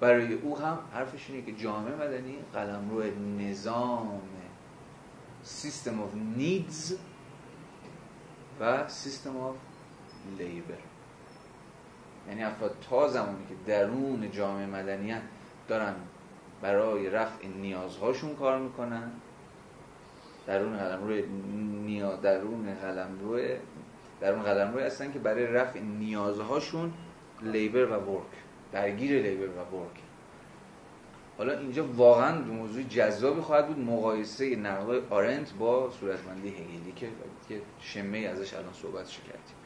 [0.00, 3.02] برای او هم حرفش اینه که جامعه مدنی قلمرو
[3.38, 4.20] نظام
[5.42, 6.96] system of needs
[8.60, 9.56] و system of
[10.38, 10.74] labor
[12.28, 15.22] یعنی افراد تا زمانی که درون جامعه مدنیت
[15.68, 15.94] دارن
[16.62, 19.10] برای رفع نیازهاشون کار می‌کنن
[20.46, 21.26] درون قلمرو
[21.86, 23.40] نیا درون قلمرو
[24.20, 26.92] درون قلمرو هستن که برای رفع نیازهاشون
[27.42, 30.00] لیبر و ورک درگیر لیبر و ورک
[31.38, 33.78] حالا اینجا واقعا موضوع جذابی خواهد بود.
[33.78, 37.08] مقایسه نقل آرنت با صورتبندی هگلی که
[37.48, 39.56] که شمه ازش الان صحبت کردیم.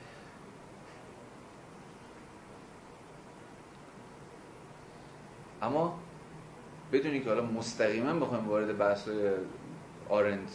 [5.62, 5.98] اما
[6.92, 9.08] بدونی که حالا مستقیما بخوایم وارد بحث
[10.08, 10.50] آرنت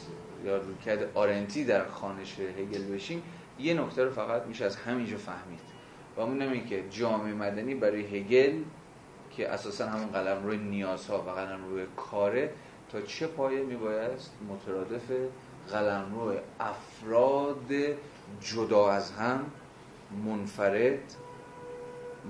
[0.46, 3.24] یا رویکرد آرنتی در خانش هگل بشیم
[3.60, 5.77] یه نکته رو فقط میشه از همینجا فهمید.
[6.18, 8.62] و اون اینه که جامعه مدنی برای هگل
[9.32, 12.52] که اساسا همون قلم روی نیازها و قلم روی کاره
[12.92, 15.12] تا چه پایه میبایست مترادف
[15.72, 17.74] قلمروی افراد
[18.42, 19.52] جدا از هم
[20.26, 21.16] منفرد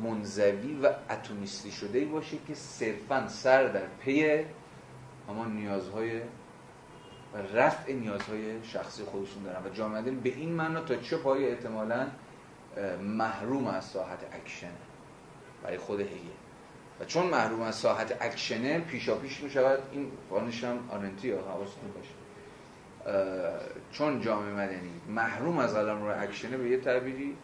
[0.03, 4.43] منزوی و اتمیستی شده باشه که صرفا سر در پی
[5.29, 6.21] همان نیازهای
[7.33, 9.65] و رفع نیازهای شخصی خودشون دارن.
[9.65, 12.07] و جامعه به این معنا تا چه پایه احتمالا
[13.01, 14.71] محروم از ساحت اکشن
[15.63, 16.37] برای خود هیه
[16.99, 21.41] و چون محروم از ساحت اکشنه پیشا پیش می شود این خوانش هم آرنتیه ها
[21.41, 22.13] حواستون باشه
[23.91, 27.37] چون جامعه مدنی محروم از قلم روی اکشنه به یه تعبیری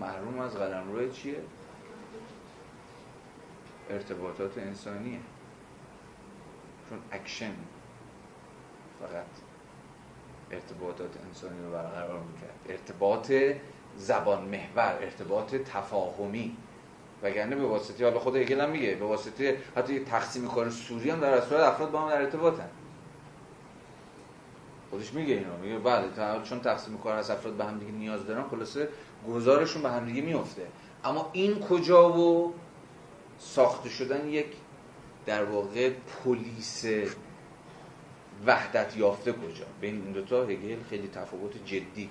[0.00, 1.36] محروم از قلمروی چیه؟
[3.90, 5.18] ارتباطات انسانیه.
[6.88, 7.52] چون اکشن
[9.00, 9.26] فقط
[10.50, 12.58] ارتباطات انسانی رو برقرار می‌کرد.
[12.68, 13.32] ارتباط
[13.96, 16.56] زبان محور ارتباط تفاهمی.
[17.22, 21.20] وگرنه به واسطه حالا خود هگل هم میگه به واسطه حتی تقسیم کار سوری هم
[21.20, 22.68] در اصل افراد با هم در ارتباطن.
[24.90, 26.04] خودش میگه اینو میگه بله
[26.44, 28.88] چون تقسیم کار از افراد به هم دیگه نیاز دارن خلاصه
[29.28, 30.66] گزارشون به هم دیگه میفته
[31.04, 32.54] اما این کجا و
[33.38, 34.46] ساخته شدن یک
[35.26, 36.84] در واقع پلیس
[38.46, 42.10] وحدت یافته کجا؟ بین این دوتا هگل خیلی تفاوت جدی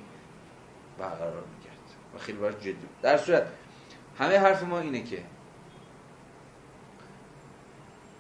[0.99, 1.62] برقرار می‌کرد
[2.15, 2.75] و خیلی باید جدی.
[3.01, 3.47] در صورت
[4.19, 5.23] همه حرف ما اینه که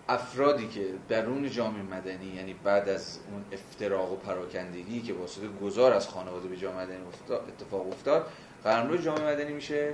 [0.09, 5.93] افرادی که درون جامعه مدنی یعنی بعد از اون افتراق و پراکندگی که واسطه گذار
[5.93, 6.97] از خانواده به جامعه مدنی
[7.29, 8.31] اتفاق افتاد
[8.63, 9.93] قلمرو جامعه مدنی میشه.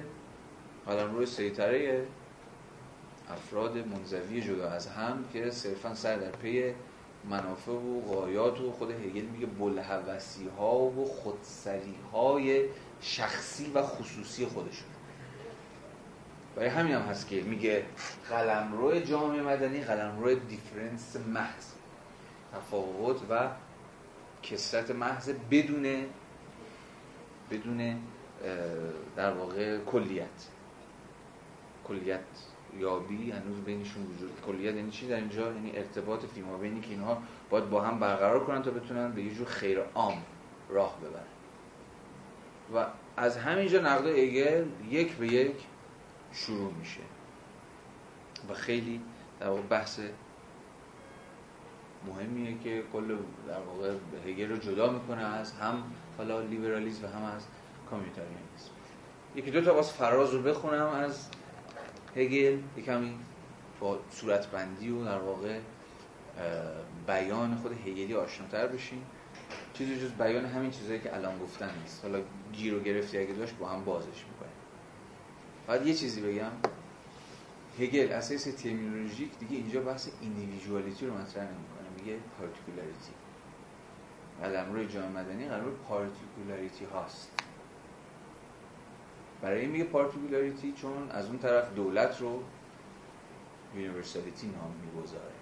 [0.87, 2.05] قلمرو سیطره
[3.29, 6.73] افراد منزوی جدا از هم که صرفا سر در پی
[7.29, 12.65] منافع و غایات و خود هگل میگه بلحوثی ها و خودسری های
[13.01, 14.89] شخصی و خصوصی خودشون
[16.55, 17.85] برای همین هم هست که میگه
[18.29, 21.65] قلمرو جامعه مدنی قلمرو دیفرنس محض
[22.53, 23.49] تفاوت و
[24.43, 26.05] کسرت محض بدون
[27.51, 27.99] بدون
[29.15, 30.27] در واقع کلیت.
[31.87, 32.19] کلیت
[32.79, 37.23] یابی هنوز بینشون وجود کلیت یعنی چی؟ در اینجا یعنی ارتباط فیما بینی که اینها
[37.49, 40.23] باید با هم برقرار کنن تا بتونن به یه جور خیر عام
[40.69, 41.38] راه ببرن.
[42.75, 42.85] و
[43.17, 45.55] از همینجا نقد ایگل یک به یک
[46.33, 47.01] شروع میشه.
[48.49, 49.01] و خیلی
[49.39, 49.99] در واقع بحث
[52.07, 53.17] مهمیه که کل
[53.47, 53.93] در واقع
[54.27, 55.83] هگل رو جدا می‌کنه از هم
[56.17, 57.45] حالا لیبرالیسم و هم از
[57.89, 58.71] کامیونیتاریانیسم.
[59.35, 61.29] یکی دو تا باز فراز رو بخونم از
[62.15, 63.19] هگل کمی
[63.79, 65.59] با صورتبندی و در واقع
[67.07, 69.01] بیان خود هگلی آشناتر بشین
[69.73, 72.05] چیزی جز بیان همین چیزهایی که الان گفتن نیست.
[72.05, 72.21] حالا
[72.53, 74.49] گیر گرفتی اگه داشت با هم بازش می‌کنه
[75.67, 76.51] بعد یه چیزی بگم.
[77.79, 81.89] هگل اساسا ترمینولوژیک دیگه اینجا بحث individuality رو مطرح نمی‌کنه.
[81.97, 83.13] میگه particularity
[84.41, 87.31] قلمرو جامعه مدنی قرار particularity هاست.
[89.41, 92.43] برای این میگه particularity چون از اون طرف دولت رو
[93.75, 95.33] universality نام می‌گذاره.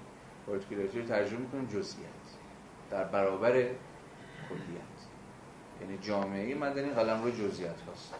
[0.47, 2.07] particularity رو ترجمه می‌کنیم جزئیت
[2.91, 3.69] در برابر
[4.49, 4.97] کلیت.
[5.81, 8.13] یعنی جامعه مدنی قلمروی جزئیات هاست.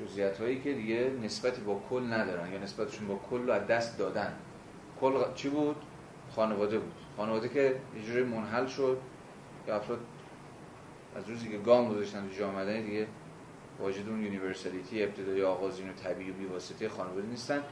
[0.00, 3.98] جزئیات هایی که دیگه نسبتی با کل ندارن یا نسبتشون با کل رو از دست
[3.98, 4.34] دادن.
[5.00, 5.76] کل چی بود؟
[6.30, 6.94] خانواده بود.
[7.16, 7.76] خانواده که
[8.14, 8.98] یه منحل شد
[9.68, 10.00] یا افراد
[11.16, 13.06] از روزی که گام گذاشتن تو جامعه مدنی دیگه
[13.80, 17.62] واجد اون universality ابتدایی آغازین و طبیعی و بیواسطه خانواده نیستن.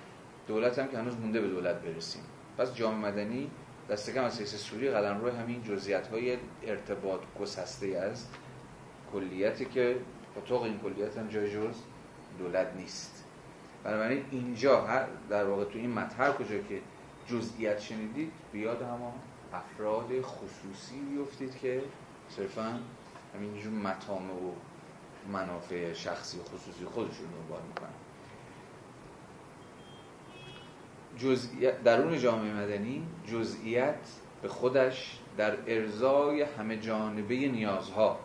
[0.47, 2.23] دولت هم که هنوز مونده به دولت برسیم.
[2.59, 3.51] پس جامعه مدنی
[3.91, 8.27] دست کم از حیث سوری قلم روی همین جزئیات های ارتباط گسسته از
[9.13, 9.97] کلیتی که
[10.37, 11.75] اتاق این کلیت هم جای جز
[12.39, 13.25] دولت نیست.
[13.85, 16.81] بنابراین اینجا در واقع تو این متن کجا که
[17.27, 19.13] جزئیات شنیدید بیاد همان
[19.53, 21.83] افراد خصوصی بیفتید که
[22.29, 22.81] صرفا
[23.35, 24.53] همینجور مطامه و
[25.33, 27.95] منافع شخصی خصوصی خودشون دنبال می‌کنن
[30.29, 31.03] جزئیت
[31.85, 33.99] درون جامعه مدنی جزئیت
[34.43, 38.19] به خودش در ارزای همه جانبه نیازها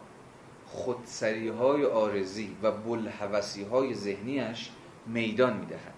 [0.65, 4.69] خودسری های آرزی و بلحوثی های ذهنیش
[5.07, 5.93] میدان می‌دهد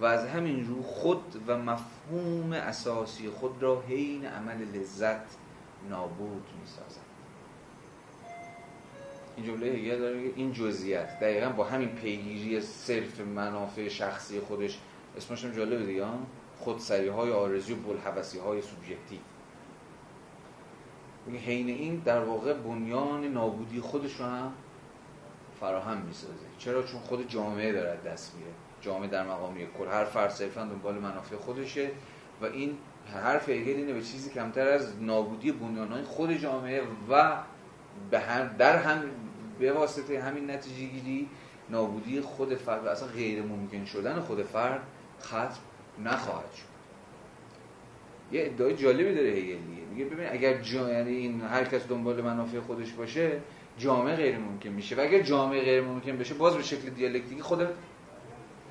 [0.00, 5.36] و از همین رو خود و مفهوم اساسی خود را حین عمل لذت
[5.90, 7.06] نابود می‌سازد.
[9.36, 14.78] این جمله هگل داره این جزئیات دقیقا با همین پیگیری صرف منافع شخصی خودش
[15.16, 16.04] اسمش هم جالبه دیگه
[16.58, 19.20] خودسری های آرزی و بلحوثی های سوبژکتیو
[21.46, 24.52] حین این در واقع بنیان نابودی خودش رو هم
[25.60, 26.32] فراهم می‌سازه.
[26.58, 28.50] چرا؟ چون خود جامعه داره دست میره.
[28.80, 31.90] جامعه در مقامی کل هر فرد صرفا دنبال منافع خودشه
[32.42, 32.78] و این
[33.14, 37.36] حرف هگل اینه به چیزی کمتر از نابودی بنیانهای خود جامعه و
[38.10, 38.22] به
[38.58, 39.02] در هم
[39.58, 41.28] به واسطه همین نتیجه گیری
[41.70, 44.80] نابودی خود فرد و اصلا غیر ممکن شدن خود فرد
[45.22, 45.58] ختم
[46.04, 46.76] نخواهد شد.
[48.32, 49.58] یه ادعای جالبی داره هگل
[49.90, 50.92] میگه ببین اگر جا...
[50.92, 53.40] یعنی این هر کس دنبال منافع خودش باشه
[53.78, 54.96] جامعه غیر ممکن میشه.
[54.96, 57.68] و اگر جامعه غیر ممکن بشه باز به شکل دیالکتیکی خود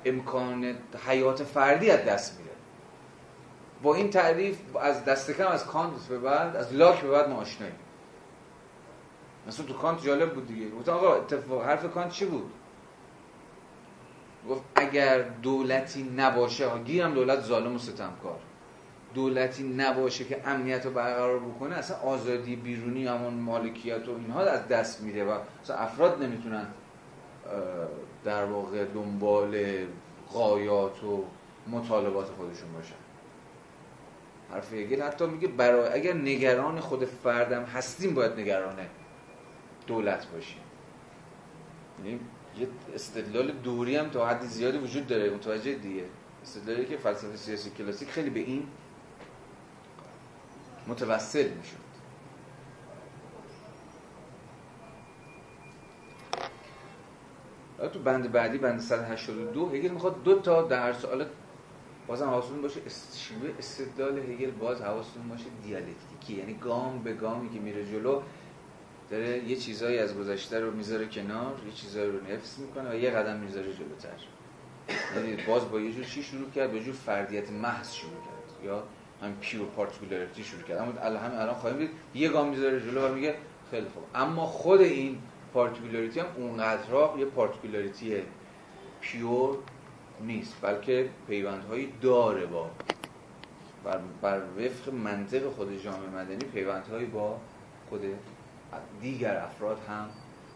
[0.04, 0.74] امکان
[1.06, 2.50] حیات فردی از دست میره
[3.82, 7.36] با این تعریف از دست کم از کانت به بعد از لاک به بعد ما
[7.36, 7.76] آشناییم.
[9.48, 10.70] مثلا تو کانت جالب بود دیگه.
[10.70, 12.50] گفت آقا اتفاق حرف کانت چی بود؟
[14.48, 18.38] گفت اگر دولتی نباشه گیرم دولت ظالم و ستمکار
[19.14, 24.68] دولتی نباشه که امنیت رو برقرار بکنه اصلا آزادی بیرونی همون مالکیت و اینها از
[24.68, 26.66] دست میده و اصلا افراد نمی‌تونن
[28.24, 29.64] در واقع دنبال
[30.32, 31.24] غایات و
[31.66, 32.94] مطالبات خودشون باشن.
[34.50, 38.76] حرف هگل حتی میگه برای اگر نگران خود فردم هستیم باید نگران
[39.86, 40.60] دولت باشیم.
[42.04, 42.20] یعنی
[42.58, 46.04] یه استدلال دوری هم تا حد زیادی وجود داره متوجه دیگه.
[46.42, 48.66] استدلالی که فلسفه سیاسی کلاسیک خیلی به این
[50.86, 51.86] متوسل می‌شد.
[57.92, 61.26] تو بند بعدی بند 182 هگل می‌خواد دو تا در سوال
[62.06, 62.80] بازم حواستون باشه
[63.14, 68.22] شیوه استدلال هگل باز حواستون باشه دیالکتیکی یعنی گام به گامی که میره جلو
[69.10, 73.10] داره یه چیزایی از گذشته رو می‌ذاره کنار یه چیزایی رو نقض می‌کنه و یه
[73.10, 74.08] قدم می‌ذاره جلوتر.
[75.16, 78.64] یعنی باز با یه جور چی شروع کرد؟ یه جور فردیت محض شروع کرد.
[78.64, 78.82] یا
[79.22, 80.78] هم pure particularity شروع کرد.
[80.78, 83.34] اما الان الان خواهیم دید یه گام می‌ذاره جلو و میگه
[83.70, 84.02] خیلی خوب.
[84.14, 85.18] اما خود این
[85.54, 88.22] particularity هم اونقدرها یه particularity
[89.00, 89.56] پیور
[90.20, 92.70] نیست بلکه پیوندهایی داره با
[93.84, 97.40] بر, بر وفق منطق خود جامعه مدنی پیوندهایی با
[97.90, 98.00] خود
[99.00, 100.08] دیگر افراد هم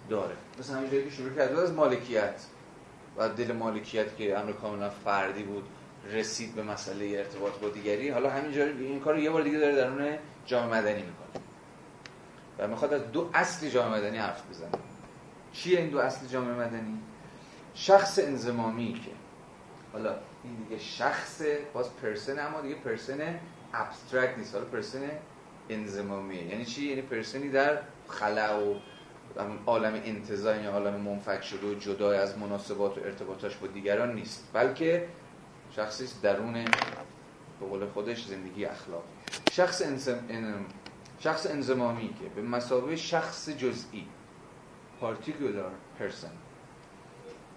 [0.09, 0.35] داره.
[0.59, 2.45] مثل همین جایی که شروع کرد از مالکیت.
[3.17, 5.65] و دل مالکیت که امر کاملا فردی بود
[6.13, 8.09] رسید به مسئله ارتباط با دیگری.
[8.09, 11.43] حالا همینجا این کار رو یه بار دیگه داره درون جامعه مدنی می‌کنه.
[12.59, 14.71] و می‌خواد از دو اصل جامعه مدنی حرف بزنه.
[15.53, 16.99] چیه این دو اصل جامعه مدنی؟
[17.75, 19.11] شخص انزمامی که
[19.93, 20.15] حالا
[20.45, 21.43] این دیگه شخص
[21.73, 23.41] باز پرسن اما دیگه پرسن
[23.75, 24.55] ابسترکت نیست.
[24.55, 25.11] حالا پرسن
[25.69, 27.79] انزمامیه یعنی چی؟ یعنی پرسنی در
[28.11, 28.77] خلا و
[29.67, 34.49] عالم انتظار یا عالم منفک شده و جدا از مناسبات و ارتباطاش با دیگران نیست.
[34.53, 35.09] بلکه
[35.77, 36.65] شخصی درون
[37.61, 39.05] به قول خودش زندگی اخلاق
[39.53, 39.83] شخص
[41.19, 44.07] شخص انزمامی که به مسابقه شخص جزئی
[45.03, 46.35] particular person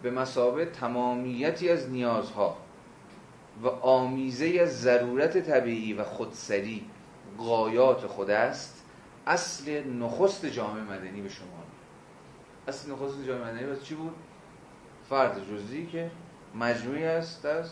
[0.03, 2.57] به مسابقه تمامیتی از نیازها
[3.63, 6.85] و آمیزه از ضرورت طبیعی و خودسری
[7.37, 8.72] قایات خود است
[9.27, 11.63] اصل نخست جامعه مدنی به شما
[12.67, 14.15] اصل نخست جامعه مدنی بس چی بود؟
[15.09, 16.11] فرد جزئی که
[16.55, 17.69] مجموعی است از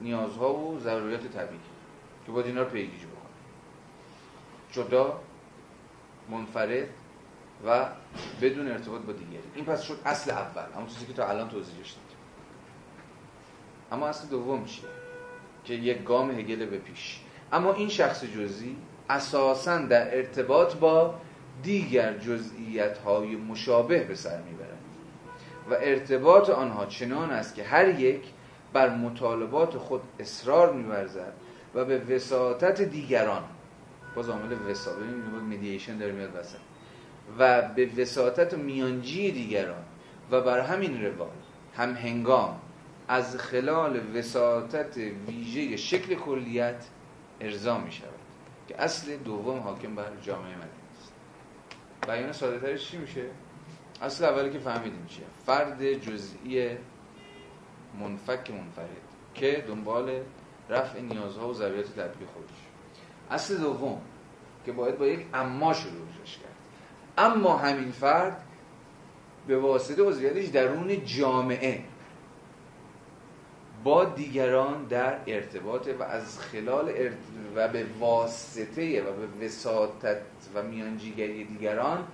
[0.00, 1.60] نیازها و ضروریات طبیعی
[2.26, 3.30] که باید اینا رو پیگیری بکنه.
[4.72, 5.20] جدا
[6.30, 6.88] منفرد
[7.66, 7.86] و
[8.40, 9.42] بدون ارتباط با دیگری.
[9.54, 10.72] این پس شد اصل اول.
[10.74, 12.16] همون چیزی که تا الان توضیحش دادیم.
[13.92, 14.88] اما اصل دوم چیه؟
[15.64, 17.20] که یک گام هگل به پیش.
[17.52, 18.76] اما این شخص جزئی
[19.10, 21.14] اساسا در ارتباط با
[21.62, 24.78] دیگر جزئیت های مشابه به سر می‌برد
[25.70, 28.20] و ارتباط آنها چنان است که هر یک
[28.72, 31.32] بر مطالبات خود اصرار میورزد
[31.74, 33.42] و به وساطت دیگران
[34.14, 34.98] باز عامل وساطت
[35.50, 36.58] مدییشن داره میاد وسط
[37.38, 39.84] و به وساطت میانجی دیگران
[40.30, 41.28] و بر همین روال
[41.76, 42.60] هم هنگام
[43.08, 44.96] از خلال وساطت
[45.28, 46.84] ویژه شکل کلیت
[47.40, 48.23] ارضا می شود
[48.68, 50.68] که اصل دوم حاکم بر جامعه مدنی
[51.00, 51.12] است.
[52.06, 53.26] بیان ساده ترش چی میشه؟
[54.02, 56.76] اصل اولی که فهمیدیم چیه؟ فرد جزئی
[58.00, 58.88] منفک منفرد
[59.34, 60.20] که دنبال
[60.70, 62.56] رفع نیازها و ضروریات طبیعی خودش.
[63.30, 64.00] اصل دوم
[64.66, 66.54] که باید با یک اما شروعش کرد.
[67.18, 68.44] اما همین فرد
[69.46, 71.84] به واسطه عضویتش درون جامعه
[73.84, 76.92] با دیگران در ارتباطه و از خلال
[77.56, 80.20] و به واسطه و به وساطت
[80.54, 82.06] و میانجیگری دیگران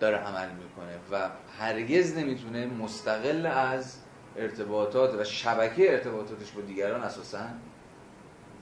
[0.00, 3.96] داره عمل می‌کنه و هرگز نمی‌تونه مستقل از
[4.36, 7.38] ارتباطات و شبکه ارتباطاتش با دیگران اساسا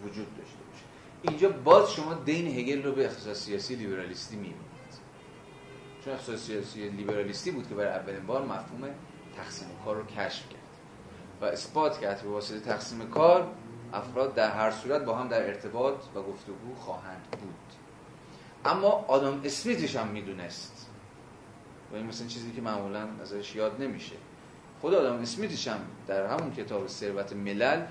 [0.05, 0.85] وجود داشته باشه.
[1.23, 4.71] اینجا باز شما دین هگل رو به اقتصاد سیاسی لیبرالیستی می‌بینید.
[6.05, 8.91] چون اقتصاد سیاسی لیبرالیستی بود که برای اولین بار مفهوم
[9.41, 10.61] تقسیم کار رو کشف کرد.
[11.41, 13.49] و اثبات کرد به واسطه تقسیم کار
[13.93, 17.55] افراد در هر صورت با هم در ارتباط و گفتگو خواهند بود.
[18.65, 20.87] اما آدم اسمیتش هم می‌دونست.
[21.93, 24.17] و این مثلا چیزی که معمولا ازش یاد نمیشه.
[24.81, 27.83] خود آدم اسمیتش هم در همون کتاب ثروت ملل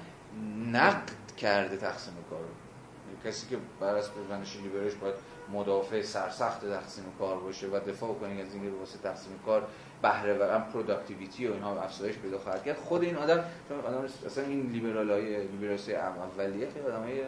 [0.71, 2.45] نقد کرده تقسیم کار رو.
[2.45, 5.15] یعنی کسی که بنا بر منش لیبرالش باید
[5.53, 9.67] مدافع سرسخت تقسیم کار باشه و دفاع کنه از اینکه واسه تقسیم کار
[10.01, 12.77] بهره وری productivity و اینها افزایش پیدا خواهد کرد.
[12.77, 17.21] خود این آدم چون آدم اصلا این لیبرال های لیبراسی اولیه خیلی آدمای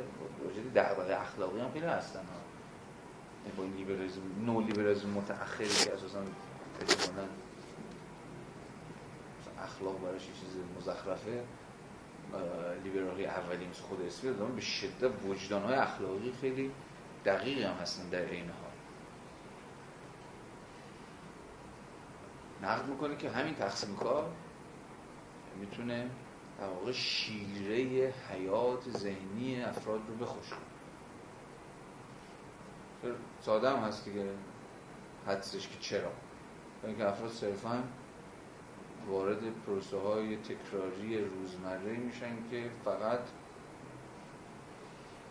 [0.50, 6.20] وجودی دغدغه اخلاقی هم خیلی هستن یعنی با این لیبرالیسم نو لیبرالیسم متأخری که اساسا
[6.82, 7.28] احتمالاً
[9.64, 11.44] اخلاق براش چیز مزخرفه
[12.84, 16.72] لیبرالی اولی مثل خود اسمی به شدت وجدان های اخلاقی خیلی
[17.26, 18.71] دقیقی هم هستن در این حال.
[22.62, 24.32] نقد می‌کنه که همین تقسیم کار
[25.60, 26.10] می‌تونه
[26.60, 30.56] در واقع شیره حیات ذهنی افراد رو بخوشه.
[33.42, 34.30] ساده هم هست که
[35.28, 36.12] حدسش که چرا؟
[36.84, 37.84] اینکه افراد صرفا
[39.08, 43.20] وارد پروسه های تکراری روزمره میشن که فقط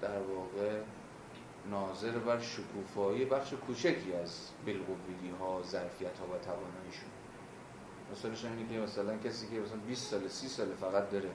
[0.03, 0.81] در واقع
[1.71, 7.10] ناظر بر شکوفایی بخش کوچکی از بالقوگی ها ظرفیت ها و تواناییشون.
[8.13, 11.31] مثالش اینه که مثلا کسی که مثلا 20 سال 30 سال فقط داره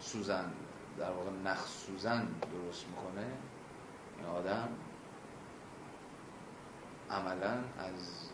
[0.00, 0.52] سوزن
[0.98, 3.26] در واقع نخ سوزن درست می‌کنه
[4.18, 4.68] این آدم
[7.10, 8.28] عملا از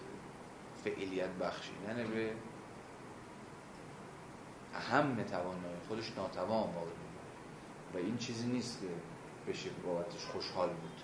[0.85, 2.33] فعلیت بخشیدن به
[4.75, 6.91] اهم توانایی خودش ناتوان واقع
[7.95, 8.87] و این چیزی نیست که
[9.53, 10.98] بشه بابتش خوشحال بود.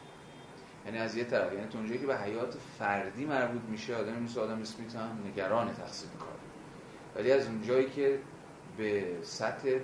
[0.87, 4.61] یعنی از یه طرف یعنی اونجایی که به حیات فردی مربوط میشه آدم مثل آدم
[4.61, 6.39] اسمیت هم نگران تقسیم کار
[7.17, 8.19] ولی از اونجایی که
[8.77, 9.79] به سطح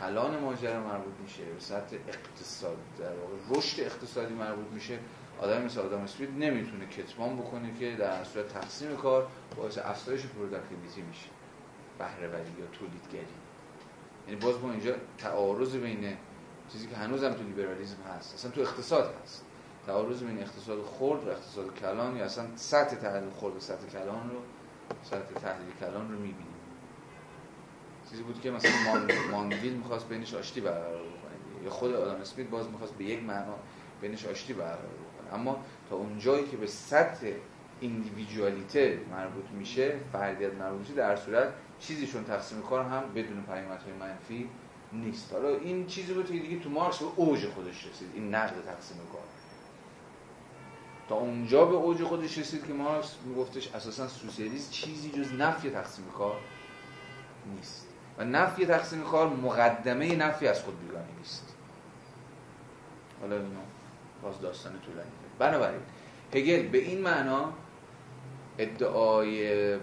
[0.00, 4.98] کلان ماجرا مربوط میشه به سطح اقتصاد در واقع رشد اقتصادی مربوط میشه
[5.40, 11.02] آدم مثل آدم اسمیت نمی‌تونه کتمان بکنه که در صورت تقسیم کار باعث افزایش productivity
[11.02, 11.26] میشه.
[11.98, 13.34] بهره یا تولیدگری.
[14.28, 16.16] یعنی باز ما اینجا تعارض بین
[16.72, 19.44] چیزی که هنوز هم تو لیبرالیسم هست اصلا تو اقتصاد هست.
[19.86, 24.30] تعارض بین اقتصاد خرد و اقتصاد کلان یا اصلا سطح تحلیل خرد و سطح کلان
[24.30, 24.36] رو
[25.02, 26.54] سطح تحلیل کلان رو می‌بینیم.
[28.10, 28.70] چیزی بود که مثلا
[29.30, 31.64] مانویل می‌خواست بینش آشتی برقرار بکنه.
[31.64, 33.54] یا خود آدم اسمیت باز می‌خواست به یک معنا
[34.00, 35.34] بینش آشتی برقرار بکنه.
[35.34, 37.32] اما تا اونجایی که به سطح
[37.80, 44.48] ایندیویدوالیته مربوط میشه فردیت مربوط میشه در صورت چیزیشون تقسیم کار هم بدون پیامدهای منفی
[44.92, 45.32] نیست.
[45.32, 48.08] حالا این چیزی بود که دیگه تو مارکس به اوج خودش رسید.
[48.14, 49.22] این نقد تقسیم کار.
[51.08, 56.04] تا اونجا به اوج خودش رسید که مارکس میگفتش اساسا سوسیالیسم چیزی جز نفی تقسیم
[56.18, 56.36] کار
[57.56, 57.86] نیست.
[58.18, 61.54] و نفی تقسیم کار مقدمه نفی از خود بیگانه نیست.
[63.20, 63.48] حالا اینو
[64.22, 65.80] باز داستان طولانی بنابراین
[66.34, 67.52] هگل به این معنا
[68.58, 69.78] ادعای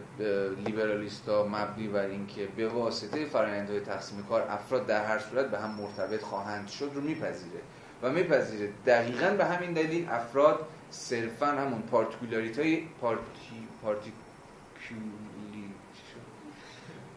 [0.66, 5.70] لیبرالیستا مبنی بر اینکه به واسطه فرآیندهای تقسیم کار افراد در هر صورت به هم
[5.70, 7.62] مرتبط خواهند شد رو میپذیره.
[8.02, 8.70] و میپذیره.
[8.86, 14.14] دقیقا به همین دلیل افراد صرفا همون particularity های parti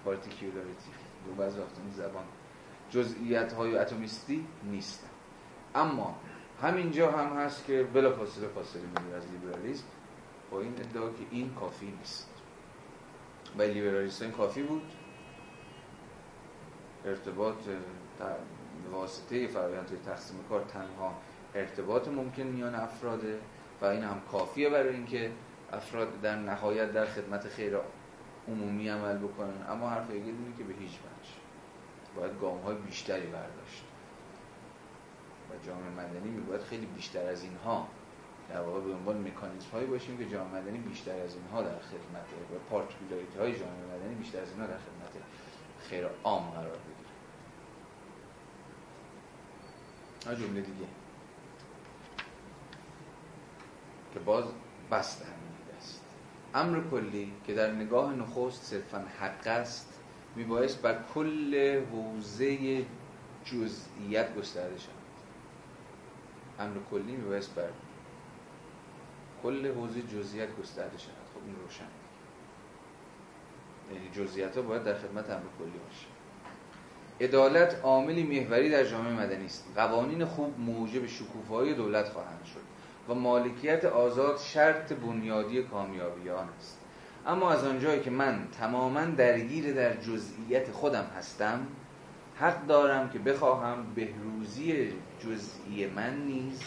[0.05, 0.91] particularity.
[1.27, 1.55] دو بعضی
[1.97, 2.25] زبان.
[2.91, 5.09] جزئیت های اتمیستی نیستن
[5.75, 6.19] اما
[6.63, 9.85] همینجا هم هست که بلا فاصله فاصله میگیره از لیبرالیسم.
[10.51, 12.29] با این ادعا که این کافی نیست.
[13.59, 14.93] واسه لیبرالیست این کافی بود.
[17.05, 17.57] ارتباط
[18.93, 21.15] واسطه فرایند تقسیم کار تنها
[21.55, 23.41] ارتباط ممکن میان افراده
[23.85, 25.31] و این هم کافیه برای اینکه
[25.73, 27.77] افراد در نهایت در خدمت خیر
[28.49, 29.67] عمومی عمل بکنن.
[29.69, 31.31] اما حرف هگل اینه که به هیچ وجه.
[32.17, 33.85] باید گام های بیشتری برداشت.
[35.51, 37.89] و جامعه مدنی میباید خیلی بیشتر از اینها
[38.51, 42.27] در واقع به عنوان مکانیزم هایی باشیم که جامعه مدنی بیشتر از اینها در خدمت
[42.55, 45.25] و پارتیکولاریتی های جامعه مدنی بیشتر از اینها در خدمت
[45.81, 47.05] خیر عام قرار بگیره.
[50.47, 51.04] جمله دیگه.
[54.15, 54.45] که باز
[54.91, 56.01] بست همین است.
[56.55, 60.01] امر کلی که در نگاه نخست صرفا حق است
[60.37, 62.85] میبایست بر کل حوزه
[63.45, 64.95] جزئیت گسترده شود.
[66.59, 67.69] امر کلی میبایست بر
[69.43, 71.15] کل حوزه جزئیات گسترده شود.
[71.35, 71.85] خب این روشن.
[73.95, 76.07] یعنی جزئیات ها باید در خدمت امر کلی باشه.
[77.21, 79.65] عدالت عاملی محوری در جامعه مدنی است.
[79.77, 82.74] قوانین خوب موجب شکوفایی دولت خواهند شد.
[83.09, 86.79] و مالکیت آزاد شرط بنیادی کامیابی آن است.
[87.27, 91.67] اما از آنجایی که من تماما درگیر در جزئیت خودم هستم
[92.37, 96.61] حق دارم که بخواهم بهروزی جزئی من نیز.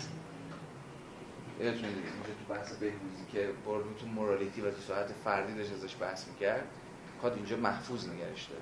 [1.60, 5.96] یادتون اینجا تو بحث بهروزی که باردو تو مورالیتی و تو ساعت فردی داشت ازش
[6.00, 6.64] بحث می‌کرد
[7.22, 8.62] خواد اینجا محفوظ نگرش داره.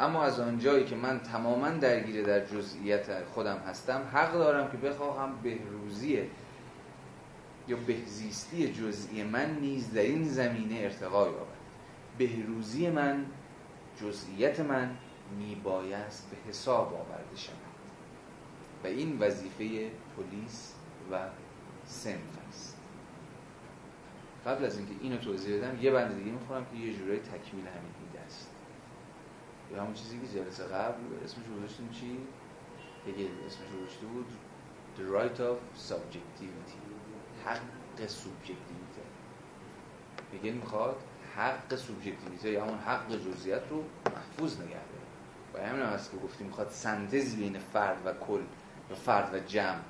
[0.00, 5.32] اما از آنجایی که من تماما درگیر در جزئیت خودم هستم حق دارم که بخواهم
[5.42, 6.22] بهروزی
[7.68, 11.58] یا بهزیستی جزئی من نیز در این زمینه ارتقا یابد.
[12.18, 13.26] بهروزی من
[14.00, 14.96] جزئیت من
[15.38, 17.52] میبایست به حساب آورده شود.
[18.84, 20.74] و این وظیفه پلیس
[21.12, 21.28] و
[21.84, 22.76] سنف است.
[24.46, 27.92] قبل از اینکه اینو توضیح بدم یه بند دیگه می‌خورم که یه جورای تکمیل همین
[28.06, 28.50] ایده است.
[29.72, 32.18] یا همون چیزی که جلسه قبل اسمش گذاشتیم چی؟
[33.06, 34.26] هگل اسمش گذاشته بود
[34.98, 36.87] The right of subjectivity.
[37.46, 39.02] حق سوبژکتیویته
[40.34, 40.96] هگل می‌خواد
[41.36, 45.08] حق سوبژکتیویته یا همون حق جزئیات رو محفوظ نگه داره.
[45.54, 48.42] و همین هست که گفتیم می‌خواد سنتز بین فرد و کل
[48.90, 49.80] و فرد و جمع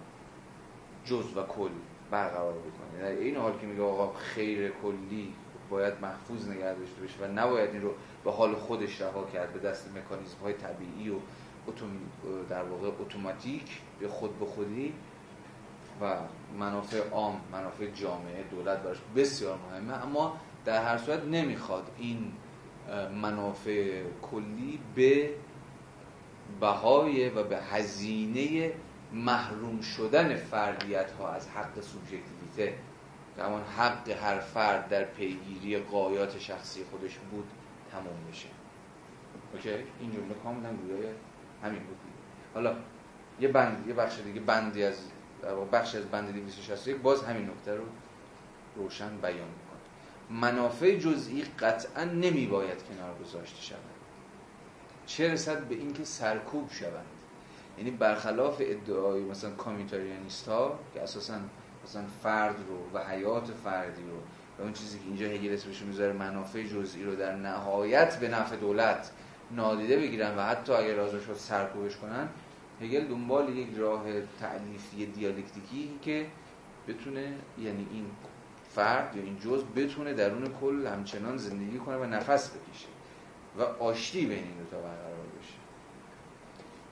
[1.05, 1.70] جز و کل
[2.11, 3.01] برقرار بکنه.
[3.01, 5.35] در این حال که میگه آقا خیر کلی
[5.70, 7.95] باید محفوظ نگه داشته بشه و نباید این رو
[8.25, 11.19] به حال خودش رها کرد به دست مکانیزم های طبیعی و
[12.49, 14.95] در واقع اتوماتیک به خود به خودی
[16.01, 16.16] و
[16.59, 20.03] منافع عام منافع جامعه دولت براش بسیار مهمه.
[20.03, 22.33] اما در هر صورت نمی‌خواد این
[23.15, 25.31] منافع کلی به
[26.61, 28.73] بهای و به هزینه
[29.12, 32.79] محروم شدن فردیت ها از حق سوبژکتیویته
[33.37, 37.51] که همان حق هر فرد در پیگیری قایات شخصی خودش بود
[37.93, 38.49] تموم بشه.
[39.55, 39.70] اوکی؟
[40.01, 41.12] این جمله کاملا گویای
[41.62, 41.97] همین بود.
[42.55, 42.77] حالا
[43.41, 44.95] یه بند یه بخش دیگه بندی از
[45.43, 47.85] در بخش از بند 261 باز همین نکته رو
[48.77, 50.40] روشن بیان می‌کنه.
[50.40, 53.78] منافع جزئی قطعا نمی باید کنار گذاشته شود.
[55.06, 57.06] چه رسد به اینکه سرکوب شوند؟
[57.78, 61.35] یعنی برخلاف ادعای مثلا کامیتاریانیست ها که اساسا
[61.85, 64.16] مثلا فرد رو و حیات فردی رو
[64.59, 68.56] و اون چیزی که اینجا هگل اسمش می‌ذاره منافع جزئی رو در نهایت به نفع
[68.56, 69.10] دولت
[69.51, 72.28] نادیده بگیرن و حتی اگر لازم شد سرکوبش کنن
[72.80, 74.05] هگل دنبال یک راه
[74.40, 76.26] تعلیفی دیالکتیکی که
[76.88, 78.06] بتونه یعنی این
[78.74, 82.88] فرد یا این جز بتونه درون کل همچنان زندگی کنه و نفس بکشه
[83.59, 85.55] و آشتی بین این دو تا برقرار بشه.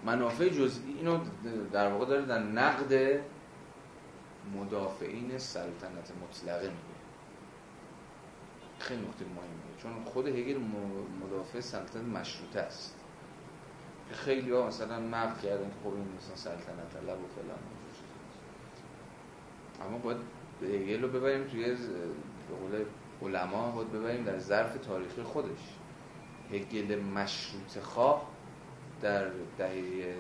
[0.04, 1.18] منافع جزئی اینو
[1.72, 3.20] در واقع داره در نقد
[4.56, 6.96] مدافعین سلطنت مطلقه میگه.
[8.78, 9.82] خیلی نقطه مهمیه.
[9.82, 10.60] چون خود هگل
[11.24, 12.95] مدافع سلطنت مشروطه است.
[14.09, 17.59] که خیلی ها مثلا نقد کردن که خب این مثلا سلطنت طلب و فلان.
[19.89, 20.19] اما باید
[20.62, 22.85] هگل رو ببریم توی به قول
[23.23, 25.77] علما باید ببریم در ظرف تاریخی خودش.
[26.53, 28.28] هگل مشروط خواه
[29.03, 29.28] در
[29.59, 29.70] دهه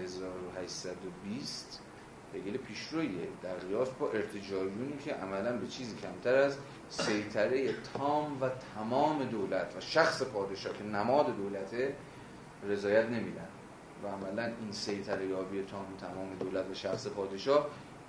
[0.04, 1.82] 1820
[2.34, 6.56] هگل پیشرویه در قیاس با ارتجاعیونی که عملا به چیزی کمتر از
[6.88, 11.94] سیطره تام و تمام دولت و شخص پادشاه که نماد دولته
[12.68, 13.48] رضایت نمیدن.
[14.04, 17.66] و عملا این سیطره یابی تام تمام دولت و شخص پادشاه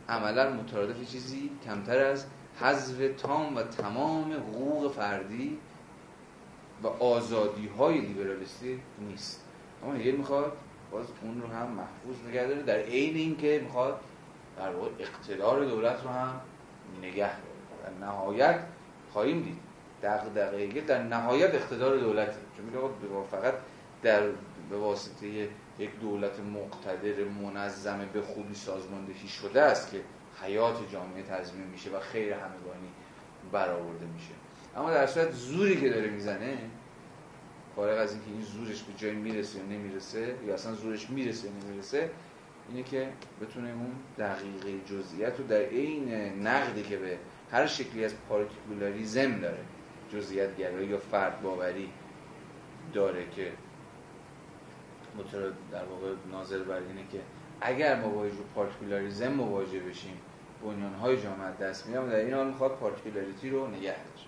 [0.09, 2.26] عملا مترادف چیزی کمتر از
[2.59, 5.57] حذف تام و تمام حقوق فردی
[6.84, 9.43] و آزادی های لیبرالیستی نیست.
[9.84, 10.57] اما هگل می‌خواد
[10.91, 13.99] باز اون رو هم محفوظ نگه داره در عین اینکه می‌خواد
[14.57, 16.41] در واقع اقتدار دولت رو هم
[17.01, 17.99] نگه داره.
[17.99, 18.59] در نهایت
[19.14, 19.57] خواهیم دید
[20.03, 22.35] دقیقه در نهایت اقتدار دولته.
[22.57, 22.80] چون میگه
[23.31, 23.53] فقط
[24.03, 24.22] در
[24.69, 25.49] به واسطه
[25.80, 30.02] یک دولت مقتدر منظم به خوبی سازماندهی شده است که
[30.41, 32.91] حیات جامعه تضمین میشه و خیر همگانی
[33.52, 34.34] برآورده میشه.
[34.76, 36.58] اما در صورت زوری که داره می‌زنه
[37.76, 41.54] فارغ از اینکه این زورش به جای می‌رسه یا نمی‌رسه یا اصلا زورش می‌رسه یا
[41.64, 42.10] نمی‌رسه
[42.70, 43.10] اینه که
[43.41, 46.14] بتونه اون دقیقه جزئیات رو در عین
[46.48, 47.18] نقدی که به
[47.52, 49.60] هر شکلی از پارتیکولاریزم داره
[50.14, 51.90] جزئیات گرایی یا فرد باوری
[52.94, 53.52] داره که
[55.72, 57.22] در واقع ناظر بر اینه که
[57.61, 58.26] اگر ما با
[58.56, 60.18] particularism مواجه بشیم
[61.02, 64.27] های جامعه دست میدم در این حال می‌خواد particularity رو نگه داشت.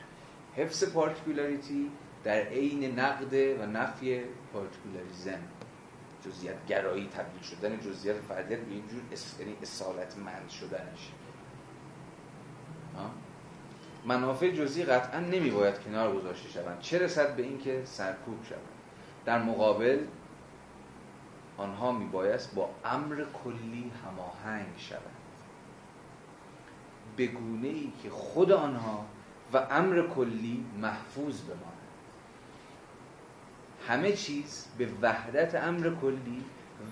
[0.55, 1.91] حفظ particularity
[2.23, 4.21] در عین نقد و نفی
[4.53, 5.39] particularism
[6.25, 9.01] جزئیت گرایی تبدیل شدن جزئیت فردیت به اینجور
[9.39, 11.11] یعنی اصالت مند شدنش.
[14.05, 16.79] منافع جزئی قطعا نمی باید کنار گذاشته شوند.
[16.79, 18.61] چه رسد به اینکه سرکوب شوند؟
[19.25, 19.99] در مقابل
[21.59, 25.01] آنها می بایست با امر کلی هماهنگ شوند.
[27.17, 29.05] به گونه ای که خود آنها
[29.53, 31.79] و امر کلی محفوظ بماند
[33.87, 36.45] همه چیز به وحدت امر کلی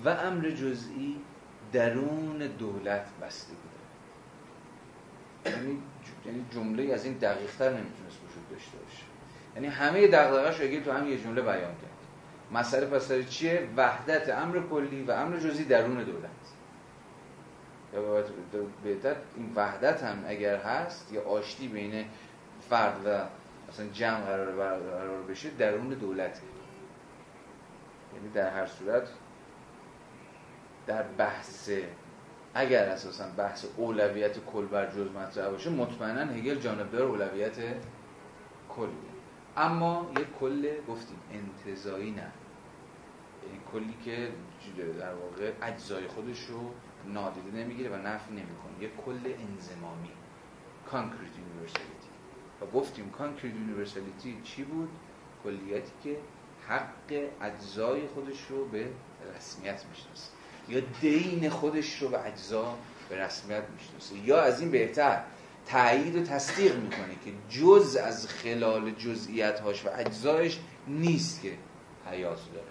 [0.04, 1.16] و امر جزئی
[1.72, 3.52] درون دولت بسته
[5.44, 5.82] داره یعنی
[6.26, 9.02] یعنی جمله از این دقیقتر نمی‌تونست وجود داشته باشه.
[9.54, 11.87] یعنی همه دقیقش اگه تو هم یه جمله بیان کرد.
[12.52, 16.30] مسئله پس چیه؟ وحدت امر کلی و امر جزئی درون دولت.
[17.94, 18.24] یا
[18.84, 22.04] بهتر این وحدت هم اگر هست یا آشتی بین
[22.70, 23.24] فرد و
[23.68, 26.40] مثلا جمع قرار برقرار بشه درون دولته
[28.14, 29.08] یعنی در هر صورت
[30.86, 31.70] در بحث
[32.54, 37.56] اگر اساسا بحث اولویت کل بر جز مطرح باشه مطمئنا هگل جانبدار اولویت
[38.68, 39.18] کلیه.
[39.56, 42.32] اما یک کل گفتیم انتزاعی نه.
[43.72, 44.32] کلی که
[44.98, 46.70] در واقع اجزای خودش رو
[47.06, 48.84] نادیده نمی‌گیره و نفی نمی‌کنه.
[48.84, 50.10] یک کل انضمامی.
[50.90, 52.08] concrete universality
[52.60, 54.88] و گفتیم concrete universality چی بود؟
[55.44, 56.16] کلیتی که
[56.68, 58.88] حق اجزای خودش رو به
[59.36, 60.30] رسمیت می‌شناسه.
[60.68, 62.78] یا دین خودش رو به اجزا
[63.08, 64.18] به رسمیت می‌شناسه.
[64.18, 65.22] یا از این بهتر
[65.66, 71.52] تایید و تصدیق می‌کنه که جز از خلال جزئیت هاش و اجزایش نیست که
[72.10, 72.67] حیات داره.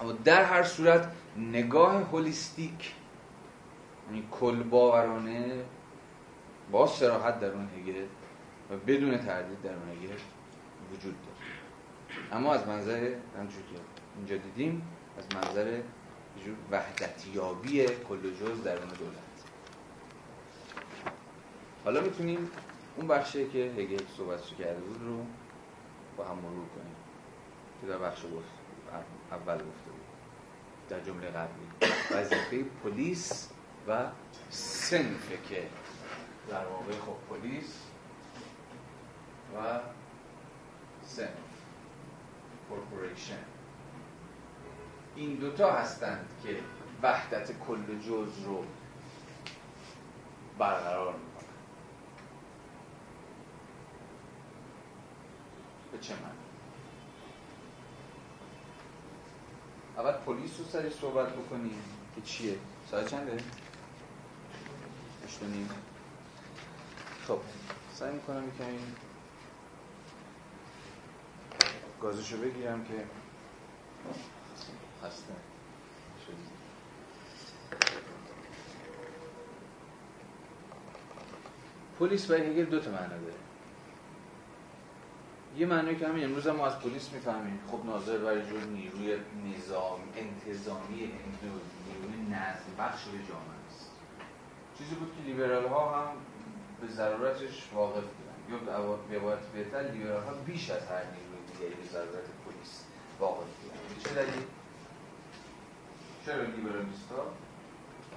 [0.00, 2.94] اما در هر صورت نگاه هولیستیک
[4.06, 5.64] یعنی کل باورانه
[6.70, 8.04] با سراحت در اون هگل
[8.70, 10.14] و بدون تردید در اون هگل
[10.92, 12.32] وجود داره.
[12.32, 13.80] اما از منظر همچون که
[14.16, 14.82] اینجا دیدیم
[15.18, 15.80] از منظر
[16.70, 19.34] وحدتیابی کل جز در اون دولت.
[21.84, 22.50] حالا می‌تونیم
[22.96, 25.26] اون بخشی که هگل صحبتش کرده بود رو
[26.16, 26.96] با هم مرور کنیم.
[27.80, 28.64] که در بخش گفت
[29.30, 29.74] اول بود
[30.88, 31.92] در جمله قبلی.
[32.10, 33.48] وظیفه پلیس
[33.88, 34.06] و
[34.50, 35.68] سنفه که
[36.48, 37.78] در واقع خب پلیس
[39.56, 39.80] و
[41.06, 41.28] سنف.
[42.68, 43.44] کورپوریشن.
[45.16, 46.60] این دوتا هستند که
[47.02, 48.64] وحدت کل جز رو
[50.58, 51.54] برقرار می‌کنن.
[55.92, 56.43] به چه معنی؟
[59.98, 61.82] اول پلیس رو سری صحبت بکنیم
[62.14, 62.58] که چیه.
[62.90, 63.36] ساعت چنده؟
[65.26, 65.68] اشتونیم
[67.28, 67.38] خب
[67.94, 68.78] سعی می‌کنم کمی
[72.00, 73.04] گازشو بگیرم که
[75.02, 75.32] خسته
[81.98, 83.43] پلیس برای هگل دو تا معنا داره
[85.56, 87.60] یه معنی که همین امروز ما از پلیس می‌فهمیم.
[87.70, 89.16] خب ناظر برای جور نیروی
[89.56, 93.90] نظام انتظامی نیروی نظم بخش به جامعه است.
[94.78, 96.16] چیزی بود که لیبرال ها هم
[96.80, 98.34] به ضرورتش واقف بودن.
[98.50, 102.84] یا به باید بهتر لیبرال ها بیش از هر نیروی دیگری به ضرورت پلیس
[103.20, 104.04] واقف بودن.
[104.04, 104.44] چه دلیل؟
[106.26, 107.32] چرا لیبرالیست ها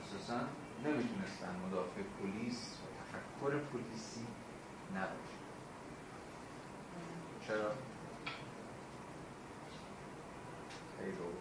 [0.02, 0.40] اساسا
[0.86, 4.26] نمی‌تونستن مدافع پلیس و تفکر پلیسی
[4.96, 5.27] نباشن
[7.48, 7.72] چرا؟
[11.00, 11.38] خیلی دوم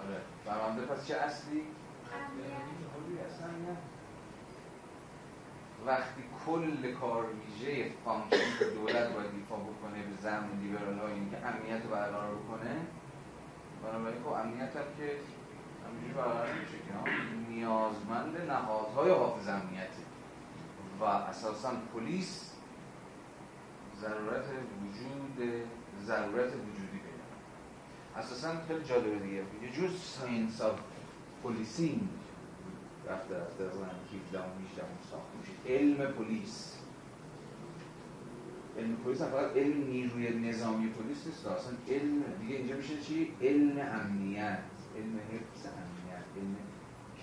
[0.00, 1.62] آره برنده پس چه اصلی؟
[5.86, 11.46] وقتی کل کار ویژه فانکشن دولت باید دیفا بکنه به زمین لیبرال ها یعنی که
[11.46, 12.76] امنیت رو برقرار بکنه
[13.82, 15.16] بنابراین خب امنیت هم که
[15.86, 16.92] همینجوری برقرار میشه که
[17.66, 20.02] نیازمند نهادهای حافظ امنیتی.
[21.00, 22.50] و اساسا پلیس
[24.00, 24.44] ضرورت
[24.82, 25.48] وجود
[26.04, 27.26] ضرورت وجودی پیدا
[28.16, 29.36] اساسا خیلی جالبه دیگه.
[29.36, 30.78] یه جور science of
[31.44, 32.08] policing
[33.08, 33.90] رفته از قرن
[34.28, 35.74] 17 و 18 ساخته میشه.
[35.74, 36.76] علم پلیس.
[38.78, 42.22] علم پلیس هم فقط علم نیروی نظامی پلیس نیست اصلا علم.
[42.40, 44.58] دیگه اینجا میشه چی؟ علم امنیت
[44.96, 46.56] علم حفظ امنیت علم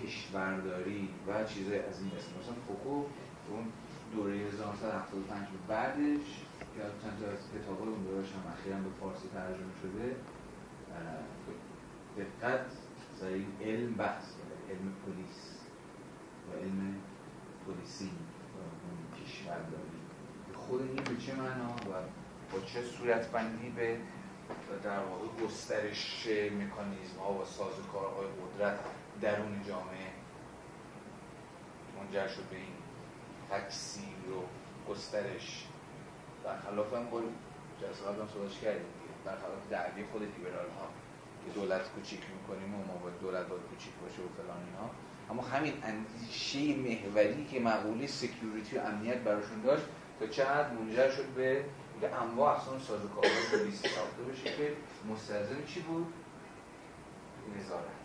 [0.06, 3.04] کشورداری و چیزای از این قسم مثلا فوکو
[3.50, 3.64] اون
[4.14, 6.26] دوره 1975 بعدش
[6.74, 10.16] که چند تا از کتاب های اون دورش هم اخیرا به فارسی ترجمه شده
[12.18, 12.66] دقت
[13.22, 14.24] این علم بحث
[14.70, 15.58] علم پلیس
[16.48, 16.94] و علم
[17.66, 18.10] پلیسی
[18.54, 20.00] و کشورداری.
[20.54, 21.92] خود این به چه معنا و
[22.52, 23.98] با چه صورت بندی به
[24.84, 28.78] در واقع گسترش مکانیزم ها و سازوکارهای قدرت
[29.24, 30.10] درون جامعه.
[31.98, 32.74] منجر شد به این
[33.50, 34.40] تکثیر و
[34.90, 35.66] گسترش.
[36.44, 37.20] برخلاف هم با
[37.80, 38.86] جلسه هم صداش کردیم
[39.24, 40.88] برخلاف دعوی خود لیبرال ها
[41.44, 44.90] که دولت کوچیک می‌کنیم و ما باید دولت باید کوچیک باشه و فلان اینها
[45.30, 49.84] اما همین اندیشه محوری که مقوله سکیوریتی و امنیت براشون داشت
[50.20, 54.72] تا حد منجر شد به اینکه انواع اقسام سازوکارهای پلیس ساخته بشه که
[55.10, 56.12] مستلزم چی بود؟
[57.58, 58.03] نظارت.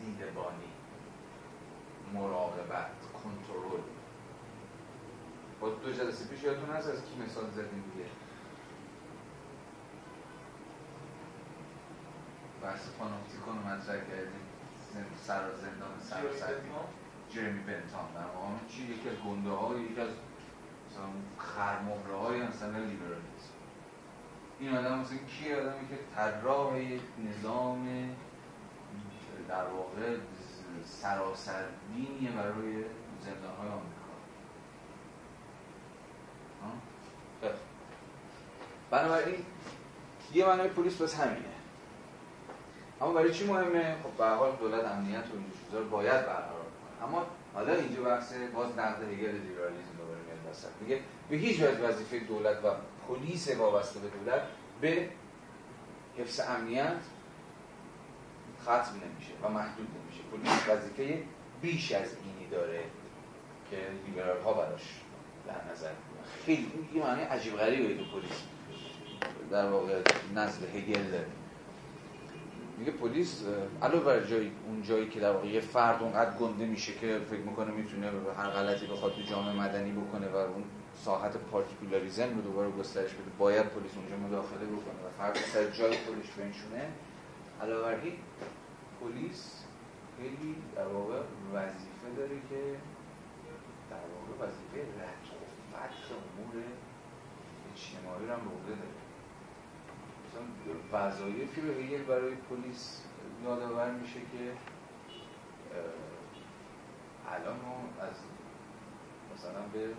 [0.00, 0.68] دیدبانی
[2.14, 3.82] مراقبت کنترل.
[5.60, 8.08] با دو جلسه پیش یادتون هست از کی مثال زدیم دیگه؟
[12.62, 14.48] بحث پانوپتیکون رو مطرح کردیم.
[15.16, 16.22] سر زندان سر
[17.30, 20.08] جرمی بنتان در واقع چی؟ یکی از گنده های یکی از
[21.38, 23.54] خرمهره های مثلا لیبرالیسم.
[24.60, 28.08] این آدم مثلا کی آدمی که طراح یک نظام
[29.48, 30.16] در واقع
[30.84, 32.84] سراسر دینیه برای
[33.24, 33.98] زندان های آمریکا
[38.90, 39.44] بنابراین
[40.34, 41.44] یه معنی پلیس بس همینه.
[43.00, 46.66] اما برای چی مهمه؟ خب به حال دولت امنیت و این چیزا باید برقرار
[47.00, 47.08] کنه.
[47.08, 51.88] اما حالا اینجا بحث باز نقد هگل لیبرالیسم دوباره میاد وسط میگه به هیچ وجه
[51.88, 52.68] وظیفه دولت و
[53.08, 54.42] پلیس وابسته به دولت
[54.80, 55.08] به
[56.18, 56.96] حفظ امنیت
[58.68, 60.22] ختم نمیشه و محدود نمیشه.
[60.32, 61.22] پلیس وظیفه
[61.62, 62.80] بیش از اینی داره
[63.70, 64.82] که لیبرال ها براش
[65.46, 65.90] در نظر
[66.46, 68.42] خیلی این معنی عجیب غریبه تو پلیس
[69.50, 70.02] در واقع
[70.34, 71.26] نزد هگل داره.
[72.78, 73.44] میگه پلیس
[73.82, 77.40] علاوه بر جایی اون جایی که در واقع یه فرد اونقدر گنده میشه که فکر
[77.40, 80.64] می‌کنه می‌تونه هر غلطی بخواد تو جامعه مدنی بکنه و اون
[81.04, 85.96] ساحت پارتیکولاریزم رو دوباره گسترش بده باید پلیس اونجا مداخله بکنه و فرد سر جای
[85.96, 86.88] خودش بنشونه.
[87.62, 88.00] علاوه بر
[89.00, 89.64] پلیس
[90.16, 91.20] خیلی در واقع
[91.54, 92.76] وظیفه داره که
[93.90, 96.64] در واقع وظیفه رد و فتح امور
[97.74, 98.98] اجتماعی رو هم به داره.
[100.92, 103.02] وظایفی رو هگل برای پلیس
[103.44, 104.52] یادآور میشه که
[107.28, 108.16] الان ما از
[109.34, 109.94] مثلا به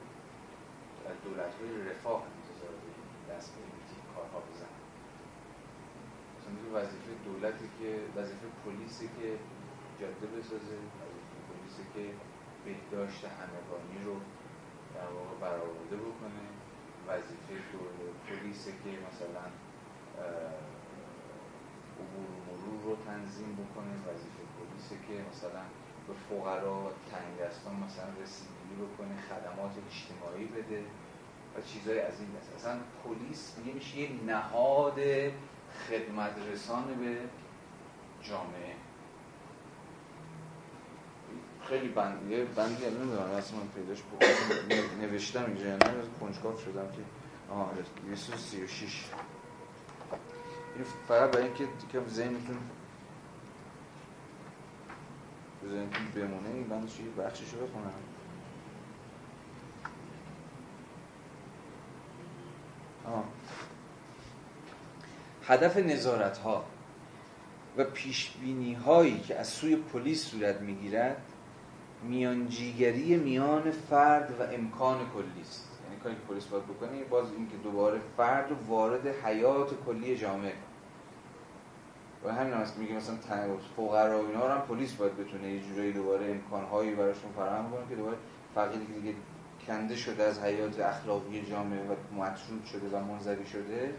[1.24, 2.74] دولت های رفاه انتظار
[3.30, 3.62] دست به
[4.16, 4.69] کارها بزنن
[6.50, 7.90] مثلا وظیفه دولتی که
[8.22, 9.30] وظیفه پلیسی که
[10.00, 12.04] جاده بسازه وظیفه پلیسی که
[12.66, 14.16] بهداشت همگانی رو
[14.96, 16.44] در واقع برآورده بکنه.
[17.08, 17.54] وظیفه
[18.28, 19.46] پلیسی که مثلا
[22.00, 23.94] عبور مرور رو تنظیم بکنه.
[24.08, 25.64] وظیفه پلیسه که مثلا
[26.08, 30.84] به فقرا تنگ دستان مثلا رسیدگی بکنه خدمات اجتماعی بده
[31.56, 32.56] و چیزهای از این دست.
[32.56, 35.00] اصلا پلیس دیگه میشه یه نهاد
[35.88, 37.18] خدمت رسان به
[38.22, 38.76] جامعه.
[41.70, 44.04] خیلی بندیه بندی الان نمی‌دونم اصلا من پیداش
[45.02, 47.02] نوشتم اینجا نه کنجکاف شدم که
[47.52, 47.72] آها
[48.06, 49.06] 236
[50.76, 52.58] این فقط برای اینکه که ذهنتون
[55.72, 57.94] ذهنتون بمونه این بندش یه بخشش رو بخونم.
[65.50, 66.64] هدف نظارت ها
[67.78, 71.22] و پیشبینی هایی که از سوی پلیس صورت می‌گیرد
[72.04, 77.50] میانجیگری میان فرد و امکان کلی است یعنی کاری که پلیس باید بکنه باز این
[77.50, 80.54] که دوباره فرد وارد حیات کلی جامعه
[82.26, 83.16] و همین هم میگه مثلا
[83.78, 87.90] فقرا و اینا رو هم پلیس باید بتونه یه جورایی دوباره امکانهایی براشون فراهم کنه
[87.90, 88.18] که دوباره
[88.56, 89.14] فقیری که دیگه
[89.68, 93.94] کنده شده از حیات اخلاقی جامعه و مطرود شده و منزوی شده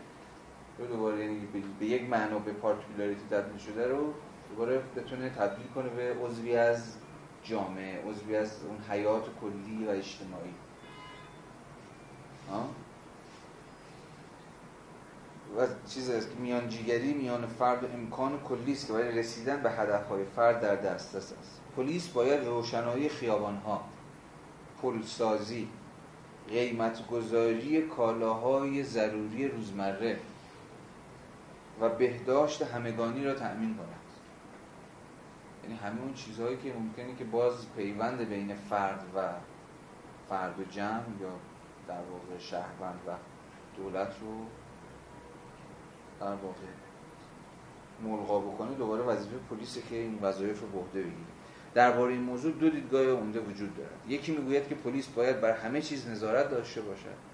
[0.79, 1.49] رو دوباره یعنی
[1.81, 4.15] به یک معنا به پارتیکولاریتی تبدیل شده رو
[4.51, 6.95] دوباره بتونه تبدیل کنه به عضوی از
[7.45, 10.55] جامعه عضوی از اون حیات کلی و اجتماعی.
[15.59, 19.63] و چیز است که میان جیگری میان فرد و امکان کلی است که برای رسیدن
[19.63, 21.61] به هدفهای فرد در دسترس است.
[21.77, 23.85] پلیس باید روشنایی خیابانها
[26.49, 30.19] قیمت گذاری کالاهای ضروری روزمره
[31.81, 33.87] و بهداشت همگانی را تأمین کند
[35.63, 39.29] یعنی همه اون چیزهایی که ممکنه که باز پیوند بین فرد و
[40.29, 41.31] فرد و جمع یا
[41.89, 43.11] در واقع شهروند و
[43.77, 44.47] دولت رو
[46.21, 46.67] در واقع
[48.03, 51.31] ملغا بکنه دوباره وظیفه پلیسه که این وظایف رو به عهده بگیره.
[51.75, 53.91] درباره این موضوع دو دیدگاه عمده وجود دارد.
[54.09, 57.30] یکی می‌گوید که پلیس باید بر همه چیز نظارت داشته باشد.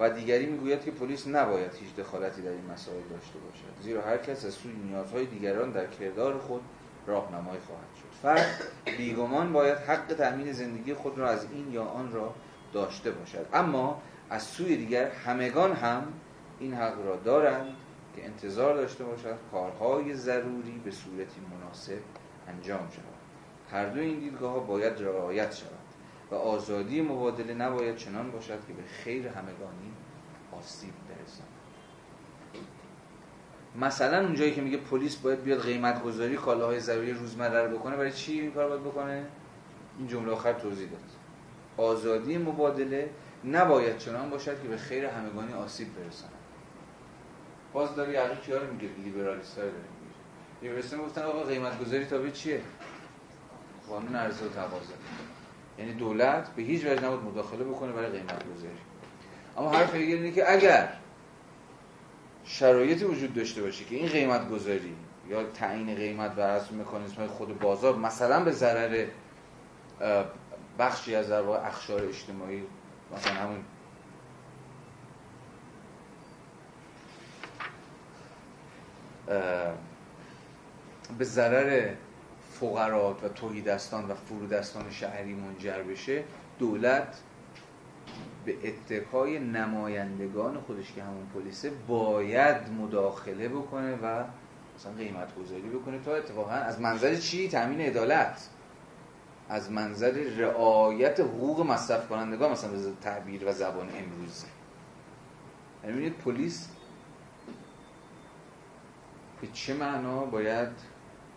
[0.00, 3.82] و دیگری می‌گوید که پلیس نباید هیچ دخالتی در این مسائل داشته باشد.
[3.82, 6.60] زیرا هر کس از سوی نیازهای دیگران در کردار خود
[7.06, 8.18] راهنمایی خواهد شد.
[8.22, 8.62] فرد
[8.98, 12.34] بیگمان باید حق تأمین زندگی خود را از این یا آن را
[12.72, 13.46] داشته باشد.
[13.52, 16.12] اما از سوی دیگر همگان هم
[16.60, 17.74] این حق را دارند
[18.16, 21.98] که انتظار داشته باشد کارهای ضروری به صورتی مناسب
[22.48, 23.04] انجام شود.
[23.70, 25.79] هر دو این دیدگاه باید رعایت شود.
[26.30, 29.92] و آزادی مبادله نباید چنان باشد که به خیر همگانی
[30.52, 31.48] آسیب برساند.
[33.80, 38.12] مثلا اونجایی که میگه پلیس باید بیاد قیمت گذاری کالاهای ضروری روزمره رو بکنه برای
[38.12, 39.26] چی این کار باید بکنه؟
[39.98, 41.00] این جمله آخر توضیح داد.
[41.76, 43.10] آزادی مبادله
[43.44, 46.32] نباید چنان باشد که به خیر همگانی آسیب برساند.
[47.72, 50.14] باز داره یعنی کیا رو میگه؟ لیبرالیست ها داره میگه.
[50.62, 52.60] لیبرالیست گفتن آقا قیمت گذاری تابع چیه؟
[53.88, 54.94] قانون عرضه و تقاضا.
[55.80, 58.78] یعنی دولت به هیچ وجه نباید مداخله بکنه برای قیمت گذاری.
[59.58, 60.92] اما حرف هگل اینه که اگر
[62.44, 64.96] شرایطی وجود داشته باشه که این قیمت گذاری
[65.28, 69.06] یا تعیین قیمت بر اساس مکانیزم خود بازار مثلا به ضرر
[70.78, 72.62] بخشی از در اخشار اجتماعی
[73.16, 73.64] مثلا همون
[81.18, 81.94] به ضرر
[82.60, 86.24] فقرات و توحیدستان و فرودستان شهری منجر بشه
[86.58, 87.20] دولت
[88.44, 94.24] به اتکای نمایندگان خودش که همون پلیسه باید مداخله بکنه و
[94.76, 98.48] مثلا قیمت گذاری بکنه تا اتفاقا از منظر چی؟ تامین عدالت
[99.48, 104.46] از منظر رعایت حقوق مصرف کنندگان مثلا به تعبیر و زبان امروزی
[105.84, 106.68] یعنی پلیس
[109.40, 110.68] به چه معنا باید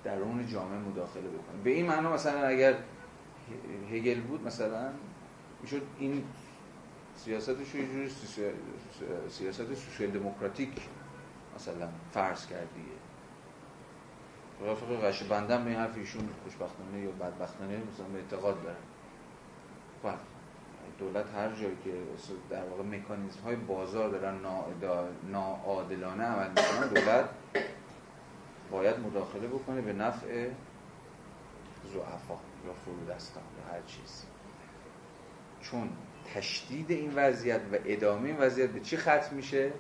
[0.03, 2.75] درون جامعه مداخله بکنه به این معنا مثلا اگر
[3.91, 4.89] هگل بود مثلا
[5.61, 6.23] می‌شد این
[7.15, 8.09] سیاستش یه جوری
[9.29, 10.69] سیاست سوسیال دموکراتیک
[11.55, 12.93] مثلا فرض کردیه
[14.61, 18.75] رفق غش بندم به این حرف ایشون خوشبختانه یا بدبختانه مثلا اعتقاد دارن
[20.03, 20.13] بله.
[20.99, 21.93] دولت هر جایی که
[22.49, 24.35] در واقع مکانیزم های بازار دارن
[25.31, 27.29] ناعادلانه عمل می‌کنن دولت
[28.73, 30.49] باید مداخله بکنه به نفع
[31.93, 32.33] زعفا
[32.65, 34.25] یا فرودستان یا هر چیز.
[35.61, 35.89] چون
[36.33, 39.71] تشدید این وضعیت و ادامه این وضعیت به چی ختم میشه؟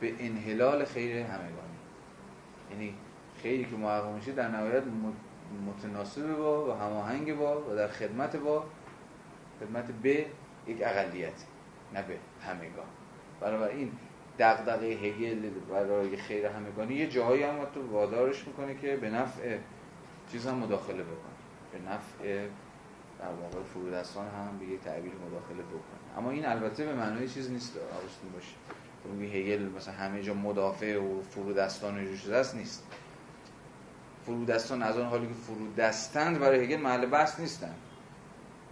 [0.00, 1.78] به انحلال خیر همگانی.
[2.70, 2.94] یعنی
[3.42, 4.82] خیلی که محقق میشه در نهایت
[5.66, 8.64] متناسب با و هماهنگ با و در خدمت با
[9.60, 10.26] خدمت به
[10.66, 11.44] یک اقلیت
[11.94, 12.16] نه به
[12.46, 13.68] همگان.
[13.70, 13.92] این
[14.40, 16.94] دغدغه هگل برای خیر همگانی.
[16.94, 19.58] یه جاهایی هم تو وادارش می‌کنه که به نفع
[20.32, 21.36] چیز هم مداخله بکنه.
[21.72, 22.46] به نفع
[23.18, 26.18] در واقع فرودستان هم به یک تعبیر مداخله بکنه.
[26.18, 28.54] اما این البته به معنای چیز نیست آرستون باشه.
[29.04, 32.86] میگه هگل مثلا همه جا مدافع و فرودستان و شده است نیست.
[34.26, 37.74] فرودستان از آن حالی که فرودستند برای هگل محل بحث نیستن.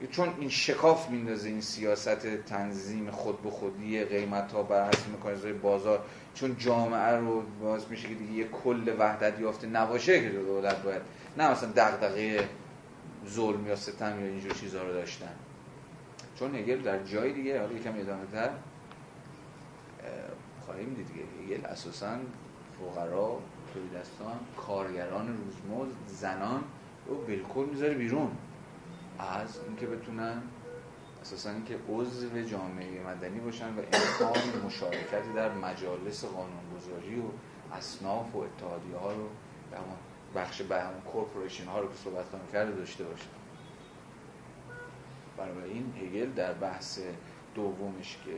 [0.06, 5.58] چون این شکاف میندازه این سیاست تنظیم خود به خودی قیمت ها بر اساس مکانیزم
[5.58, 6.04] بازار.
[6.34, 11.02] چون جامعه رو باز میشه که دیگه یه کل وحدت یافته نباشه که دولت باید.
[11.36, 12.48] نه مثلا دغدغه
[13.28, 15.34] ظلم یا ستم یا اینجور چیزها رو داشتن.
[16.38, 18.50] چون هگل در جای دیگه حالا یکم ادامه تر
[20.66, 22.16] خواهیم دید دیگه هگل اساسا
[22.94, 23.38] فقرا
[23.74, 26.64] تولیدستان کارگران روزمزد زنان
[27.06, 28.30] رو بالکل می‌ذاره بیرون.
[29.18, 30.42] از اینکه بتونن
[31.22, 37.24] اساسا اینکه عضو جامعه مدنی باشن و امکان مشارکت در مجالس قانونگذاری و
[37.74, 39.28] اصناف و اتحادی ها رو
[39.70, 39.96] به همون
[40.34, 43.28] بخش به همون corporation ها رو که صحبت کرده داشته باشن.
[45.36, 47.00] برای این هگل در بحث
[47.54, 48.32] دومش که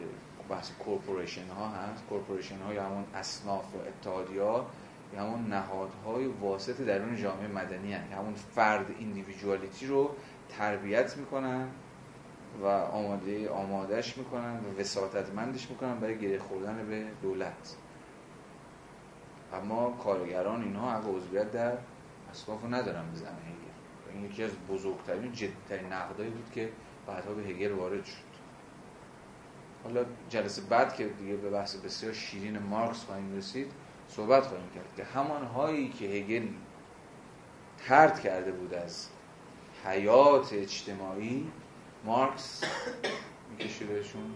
[0.48, 4.66] بحث corporation ها هست corporation ها یا همون اصناف و اتحادی ها
[5.14, 10.10] یا همون نهادهای واسط درون جامعه مدنی هست همون فرد ایندیویدوالیتی رو
[10.58, 11.68] تربیت می‌کنن
[12.62, 17.76] و آماده آمادهش می‌کنن و وساطتمندش می‌کنن برای گره خوردن به دولت.
[19.52, 21.72] اما کارگران اینها حق عضویت در
[22.30, 24.14] اصلاف ندارن به زمین هگل.
[24.14, 26.68] این یکی از بزرگترین جدیترین نقدایی بود که
[27.06, 28.30] بعدها به هگل وارد شد.
[29.84, 33.72] حالا جلسه بعد که دیگه به بحث بسیار شیرین مارکس خواهیم رسید
[34.08, 36.46] صحبت خواهیم کرد که همان هایی که هگل
[37.78, 39.08] ترد کرده بود از
[39.84, 41.50] حیات اجتماعی
[42.04, 42.64] مارکس
[43.50, 44.34] می‌کشه بهشون.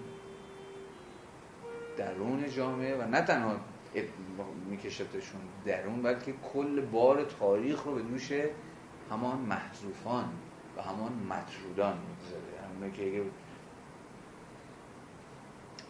[1.96, 3.56] درون جامعه و نه تنها
[4.70, 8.32] میکشتشون درون بلکه کل بار تاریخ رو به دوش
[9.10, 10.28] همان محذوفان
[10.76, 12.54] و همان مطرودان می‌گذاره.
[12.92, 13.22] که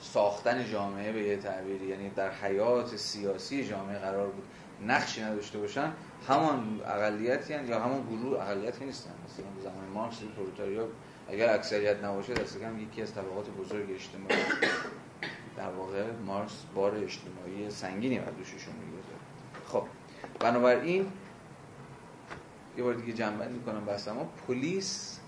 [0.01, 4.45] ساختن جامعه به یه تعبیری یعنی در حیات سیاسی جامعه قرار بود
[4.87, 5.93] نقشی نداشته باشن
[6.29, 9.11] همان اقلیتی یا همون گروه اقلیتی نیستن.
[9.25, 10.89] مثلا زمان مارکس پرولتاریا
[11.29, 14.45] اگر اکثریت نباشه دست کم یکی از طبقات بزرگ اجتماعی
[15.57, 19.19] در واقع مارکس بار اجتماعی سنگینی بر دوششون می‌گذاره.
[19.67, 19.83] خب
[20.41, 21.13] بنابراین
[22.77, 25.19] یه بار دیگه جنبندی می‌کنم بس اما پلیس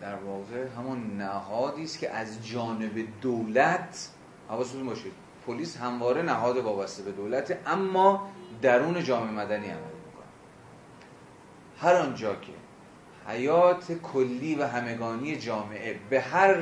[0.00, 4.08] در واقع همون نهادی است که از جانب دولت
[4.48, 5.10] حواستون باشه
[5.46, 8.30] پلیس همواره نهاد وابسته به دولت اما
[8.62, 10.24] درون جامعه مدنی عمل می‌کنه
[11.80, 12.52] هر آنجا که
[13.28, 16.56] حیات کلی و همگانی جامعه به هر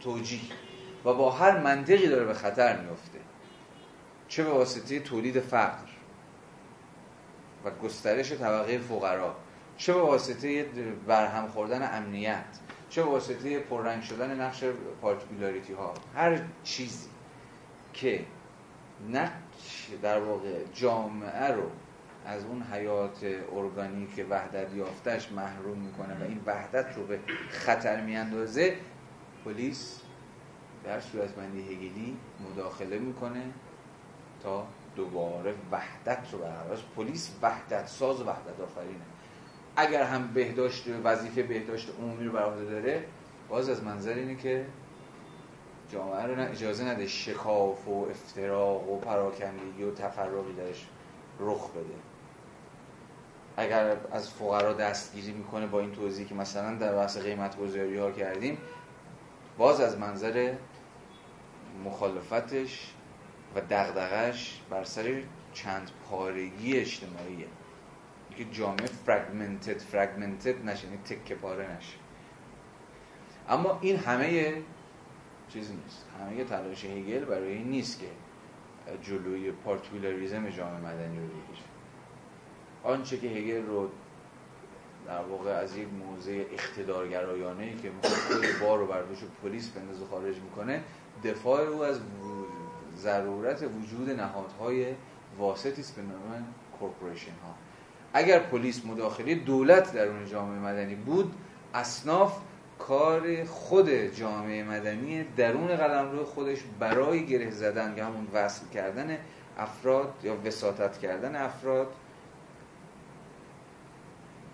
[0.00, 0.40] توجیه
[1.04, 3.18] و با هر منطقی داره به خطر میفته
[4.28, 5.88] چه به واسطه تولید فقر
[7.64, 9.36] و گسترش طبقه فقرا
[9.76, 10.66] چه به واسطه
[11.06, 12.44] برهم خوردن امنیت
[12.90, 14.64] چه به واسطه پررنگ شدن نقش
[15.02, 17.08] پارتیکولاریتی ها هر چیزی
[17.92, 18.24] که
[19.92, 21.70] نقش در واقع جامعه رو
[22.26, 28.76] از اون حیات ارگانیک وحدت یافتش محروم می‌کنه و این وحدت رو به خطر میاندازه
[29.44, 30.00] پلیس
[30.84, 32.16] در صورتمندی هگلی
[32.50, 33.42] مداخله می‌کنه
[34.42, 39.04] تا دوباره وحدت رو برقرار پلیس وحدت ساز و وحدت آفرینه.
[39.76, 43.04] اگر هم بهداشت وظیفه بهداشت عمومی رو بر داره
[43.48, 44.66] باز از منظر اینه که
[45.92, 50.86] جامعه رو اجازه نده شکاف و افتراق و پراکندگی و تفرقی درش
[51.40, 51.94] رخ بده.
[53.56, 58.10] اگر از فقرا دستگیری می‌کنه با این توضیحی که مثلا در بحث قیمت گذاری ها
[58.10, 58.58] کردیم
[59.58, 60.54] باز از منظر
[61.84, 62.92] مخالفتش
[63.54, 65.22] و دغدغش بر سر
[65.52, 67.46] چند پارگی اجتماعیه.
[68.36, 71.96] که جامعه فرگمنتد فرگمنتد نشه یعنی تکه پاره نشه.
[73.48, 74.54] اما این همه
[75.52, 76.04] چیزی نیست.
[76.20, 78.06] همه تلاش هگل برای این نیست که
[79.02, 81.66] جلوی پارتیکولاریزم جامعه مدنی رو بگیره
[82.84, 83.88] آنچه که هگل رو
[85.06, 87.90] در واقع از یک موضع اقتدارگرایانه ای که
[88.28, 90.82] کل بار رو بر دوش پلیس بندازه خارج می‌کنه
[91.24, 92.00] دفاع او از
[92.96, 94.86] ضرورت وجود نهادهای
[95.38, 96.46] واسطی است به نام
[97.42, 97.54] ها
[98.14, 101.34] اگر پلیس مداخله دولت در اون جامعه مدنی بود
[101.74, 102.38] اصناف
[102.88, 109.18] کار خود جامعه مدنی درون قلم روی خودش برای گره زدن یا همون وصل کردن
[109.58, 111.94] افراد یا وساطت کردن افراد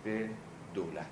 [0.05, 0.29] به
[0.75, 1.05] دولت.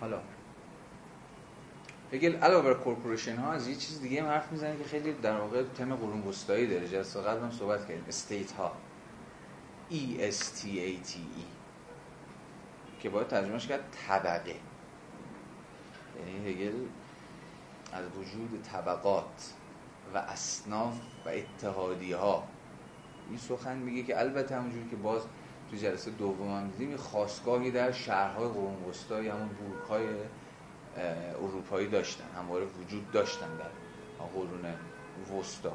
[0.00, 0.20] حالا
[2.12, 5.36] هگل علاوه بر corporation ها از یه چیز دیگه هم حرف می‌زنه که خیلی در
[5.36, 6.88] واقع تم قرون وسطایی داره.
[6.88, 8.04] جلسه قبل هم صحبت کردیم.
[8.08, 8.72] estate ها.
[9.94, 11.44] E S T A T E
[13.00, 14.54] که باید ترجمهش کرد طبقه.
[16.18, 16.74] یعنی هگل
[17.92, 19.52] از وجود طبقات
[20.14, 20.94] و اصناف
[21.26, 22.44] و اتحادی ها
[23.28, 25.22] این سخن میگه که البته همونجوری که باز
[25.70, 30.06] تو جلسه دوم هم دیدیم خواستگاهی در شهرهای قرون وسطایی همون بورکای
[31.42, 33.70] اروپایی داشتن همواره وجود داشتن در
[34.34, 34.74] قرون
[35.40, 35.72] وسطا.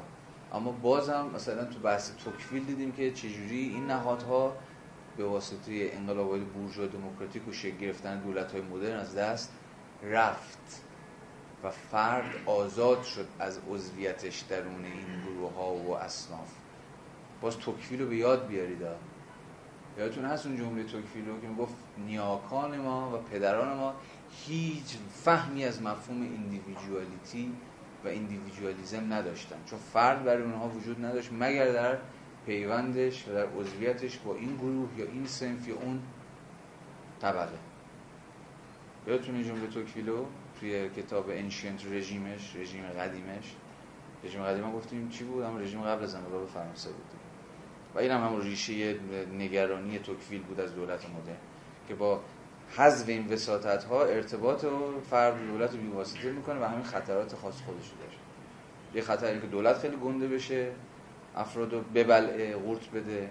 [0.52, 4.56] اما بازم مثلا تو بحث توکفیل دیدیم که چجوری این نهادها
[5.16, 9.52] به واسطه انقلابات بورژوا دموکراتیک و شکل گرفتن دولت های مدرن از دست
[10.02, 10.82] رفت
[11.64, 16.48] و فرد آزاد شد از عضویتش درون این گروه ها و اصناف.
[17.40, 18.82] باز توکفیل رو به یاد بیارید
[19.98, 21.74] یادتون هست اون جمله توکفیل رو که می‌گفت
[22.06, 23.94] نیاکان ما و پدران ما
[24.46, 27.52] هیچ فهمی از مفهوم ایندیویدوالیتی
[28.04, 29.56] و ایندیویدوالیزم نداشتن.
[29.66, 31.98] چون فرد برای اونها وجود نداشت مگر در
[32.46, 36.00] پیوندش و در عضویتش با این گروه یا این سنف یا اون
[37.20, 37.58] طبقه.
[39.06, 40.24] یادتونه جمله توکیلو
[40.60, 43.54] توی کتاب انشینت رژیمش رژیم قدیمش؟
[44.24, 47.06] رژیم قدیم گفتیم چی بود؟ هم رژیم قبل از انقلاب فرانسه بود.
[47.94, 48.96] و این هم هم ریشه
[49.38, 51.36] نگرانی توکویل بود از دولت مدرن
[51.88, 52.20] که با
[52.76, 57.54] حذف این وساطت ها ارتباط و فرد دولت رو بیواسطه می‌کنه و همین خطرات خاص
[57.66, 58.12] خودش داره.
[58.94, 60.70] یه خطر که دولت خیلی گنده بشه
[61.36, 63.30] افراد رو ببلعه قورت بده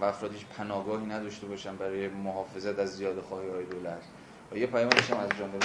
[0.00, 4.02] و افراد هیچ پناهگاهی نداشته باشن برای محافظت از زیاد خواهی های دولت.
[4.52, 5.62] و یه پیامش هم از جانب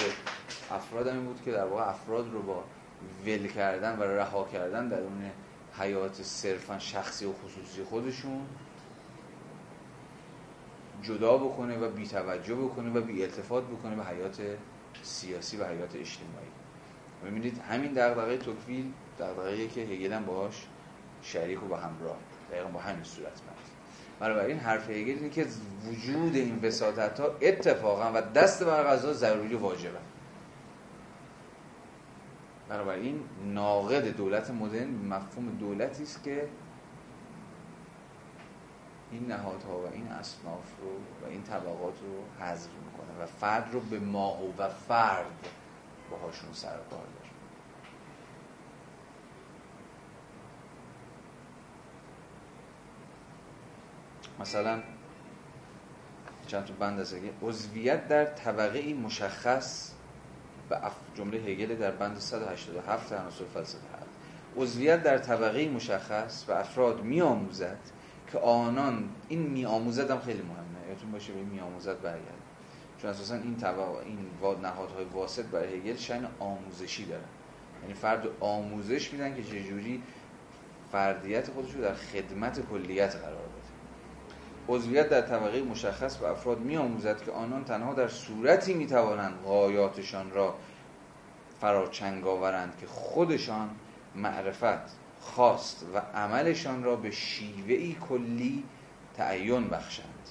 [0.72, 2.64] افراد این بود که در واقع افراد رو با
[3.26, 5.32] ول کردن و رها کردن در اون
[5.80, 8.42] حیات صرفا شخصی و خصوصی خودشون
[11.04, 14.42] جدا بکنه و بیتوجه بکنه و بی التفات بکنه به حیات
[15.04, 16.48] سیاسی و حیات اجتماعی.
[17.26, 20.68] ببینید همین دغدغه توکویل دغدغه‌ای که هگل هم باهاش
[21.22, 22.18] شریک و با همراه
[22.52, 23.42] دقیقا با همین صورت
[24.20, 25.46] بنابراین این حرف هگل اینه که
[25.86, 29.98] وجود این وساطت ها اتفاقا و دست بر غذا ضروری و واجبه.
[32.70, 36.48] بنابراین ناقد دولت مدرن مفهوم دولتی است که
[39.11, 43.80] این نهادها و این اصناف رو و این طبقات رو حذف می‌کنه و فرد رو
[43.80, 45.48] به ماه و فرد
[46.11, 47.30] باهاشون سر کار داره.
[54.40, 54.82] مثلا
[56.48, 59.92] چند تا بند از عضویت در طبقه مشخص
[60.69, 60.77] به
[61.16, 64.09] جمله هگل در بند 187 عناصر فلسفه هست.
[64.58, 67.77] عضویت در طبقه مشخص و افراد میآموزد
[68.36, 70.90] که آنان این میآموزد هم خیلی مهمه.
[70.90, 72.42] یادتون باشه به میآموزد برگرد
[73.02, 74.18] چون اساسا این طبقه این
[74.62, 77.24] نهادهای واسط برای هگل شأن آموزشی دارن.
[77.82, 80.04] یعنی فرد آموزش میدن که چجوری
[80.92, 84.76] فردیت خودش رو در خدمت کلیت قرار بده.
[84.76, 89.34] عضویت در طبقه مشخص و افراد می آموزد که آنان تنها در صورتی می توانند
[89.46, 90.56] غایاتشان را
[91.60, 93.70] فراچنگ آورند که خودشان
[94.16, 98.64] معرفت خواست و عملشان را به شیوهی کلی
[99.18, 100.30] تعین بخشند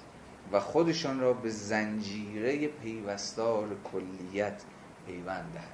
[0.52, 4.62] و خودشان را به زنجیره پیوستار کلیت
[5.06, 5.68] پیوند دهند.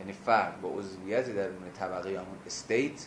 [0.00, 3.06] یعنی فرد با عضویت در اون طبقه همون estate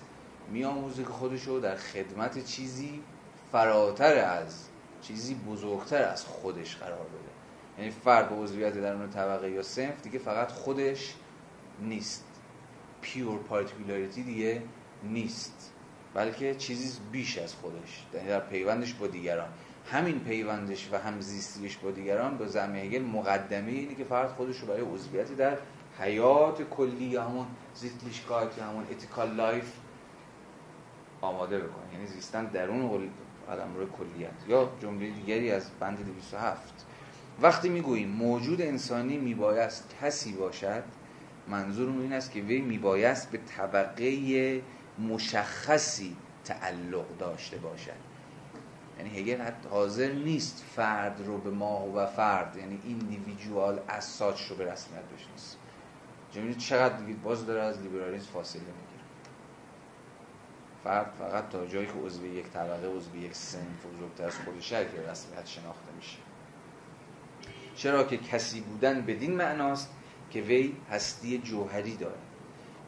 [0.52, 3.04] میآموزه که خودش رو در خدمت چیزی
[3.52, 4.68] فراتر از
[5.02, 7.80] چیزی بزرگتر از خودش قرار بده.
[7.80, 11.16] یعنی فرد با عضویت در اون طبقه یا صنف دیگه فقط خودش
[11.82, 12.26] نیست.
[13.02, 14.62] pure particularity دیگه
[15.04, 15.74] نیست.
[16.14, 18.06] بلکه چیزی بیش از خودش.
[18.14, 19.50] یعنی در پیوندش با دیگران.
[19.92, 24.68] همین پیوندش و همزیستیش با دیگران به زعم هگل مقدمه اینه که فرد خودش رو
[24.68, 25.58] برای عضویت در
[26.00, 27.46] حیات کلی یا همون
[27.76, 29.72] Sittlichkeit یا همون ethical life
[31.22, 31.94] آماده بکنه.
[31.94, 33.10] یعنی زیستن درون
[33.48, 34.32] آدم روی کلیت.
[34.48, 36.86] یا جمله دیگری از بند 207
[37.42, 40.84] وقتی می‌گوییم موجود انسانی میبایست کسی باشد
[41.48, 44.62] منظورمون این است که وی میبایست به طبقه
[45.00, 47.92] مشخصی تعلق داشته باشد.
[48.98, 54.72] یعنی هگل حاضر نیست فرد رو بما هو فرد یعنی individual as such رو به
[54.72, 55.58] رسمیت بشناسه.
[56.32, 59.04] جمعی چقدر دیگه باز داره از لیبرالیسم فاصله می‌گیره.
[60.84, 65.12] فرد فقط تا جایی که عضو یک طبقه عضو یک سنف بزرگتر از خودشه که
[65.12, 66.18] رسمیت شناخته میشه.
[67.76, 69.90] چرا که کسی بودن بدین معناست
[70.32, 72.29] که وی هستی جوهری دارد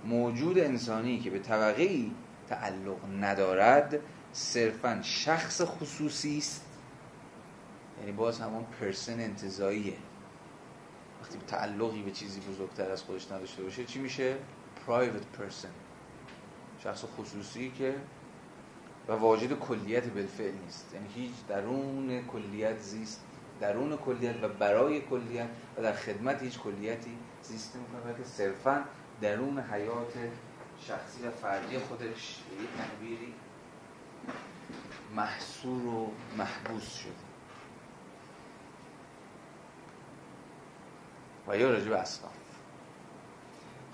[0.05, 2.05] موجود انسانی که به طبقه
[2.47, 3.99] تعلق ندارد
[4.33, 6.65] صرفا شخص خصوصی است.
[7.99, 9.97] یعنی باز همون پرسن انتظاییه
[11.21, 14.35] وقتی تعلقی به چیزی بزرگتر از خودش نداشته باشه چی میشه؟
[14.87, 15.67] private person.
[16.83, 17.95] شخص خصوصی که
[19.07, 20.93] و واجد کلیت بالفعل نیست.
[20.93, 23.21] یعنی هیچ درون کلیت زیست
[23.61, 25.47] درون کلیت و برای کلیت
[25.77, 28.83] و در خدمت هیچ کلیتی زیست می‌کنه که صرفا
[29.21, 30.13] درون حیات
[30.79, 33.33] شخصی و فردی خودش یک تحبیری
[35.15, 37.11] محصور و محبوس شده.
[41.47, 42.31] و یا راجب اصناف.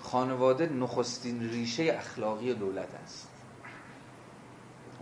[0.00, 3.28] خانواده نخستین ریشه اخلاقی دولت است.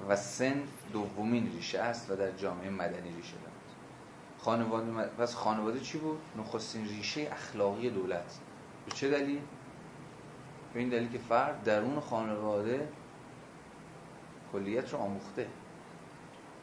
[0.09, 3.53] و سنف دومین ریشه است و در جامعه مدنی ریشه دارد.
[4.39, 8.39] خانواده پس خانواده چی بود؟ نخستین ریشه اخلاقی دولت.
[8.87, 9.41] به چه دلیل؟
[10.77, 12.89] به این دلیل که فرد درون خانواده
[14.53, 15.47] کلیت رو آموخته.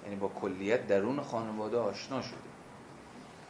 [0.04, 2.38] یعنی با کلیت درون خانواده آشنا شده.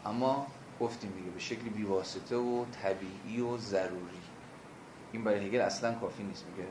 [0.05, 0.47] اما
[0.79, 4.21] گفتیم دیگه به شکلی بیواسطه و طبیعی و ضروری.
[5.11, 6.45] این برای هگل اصلا کافی نیست.
[6.45, 6.69] میگه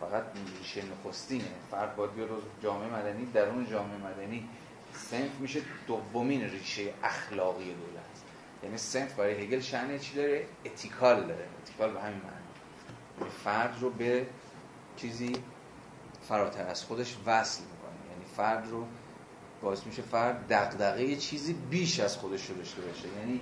[0.00, 0.24] فقط
[0.58, 1.44] ریشه نخستینه.
[1.70, 2.28] فرد باید بیاد
[2.62, 4.48] جامعه مدنی درون جامعه مدنی.
[4.92, 8.22] صنف میشه دومین ریشه اخلاقی دولت.
[8.62, 11.48] یعنی صنف برای هگل شأن چی داره؟ ethical داره.
[11.62, 12.39] ethical به همین معنی.
[13.44, 14.26] فرد رو به
[14.96, 15.32] چیزی
[16.28, 18.10] فراتر از خودش وصل می‌کنه.
[18.12, 18.86] یعنی فرد رو
[19.62, 23.08] باعث میشه فرد دغدغه چیزی بیش از خودش رو داشته باشه.
[23.18, 23.40] یعنی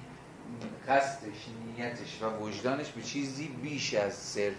[0.89, 4.55] قصدش نیتش و وجدانش به چیزی بیش از صرف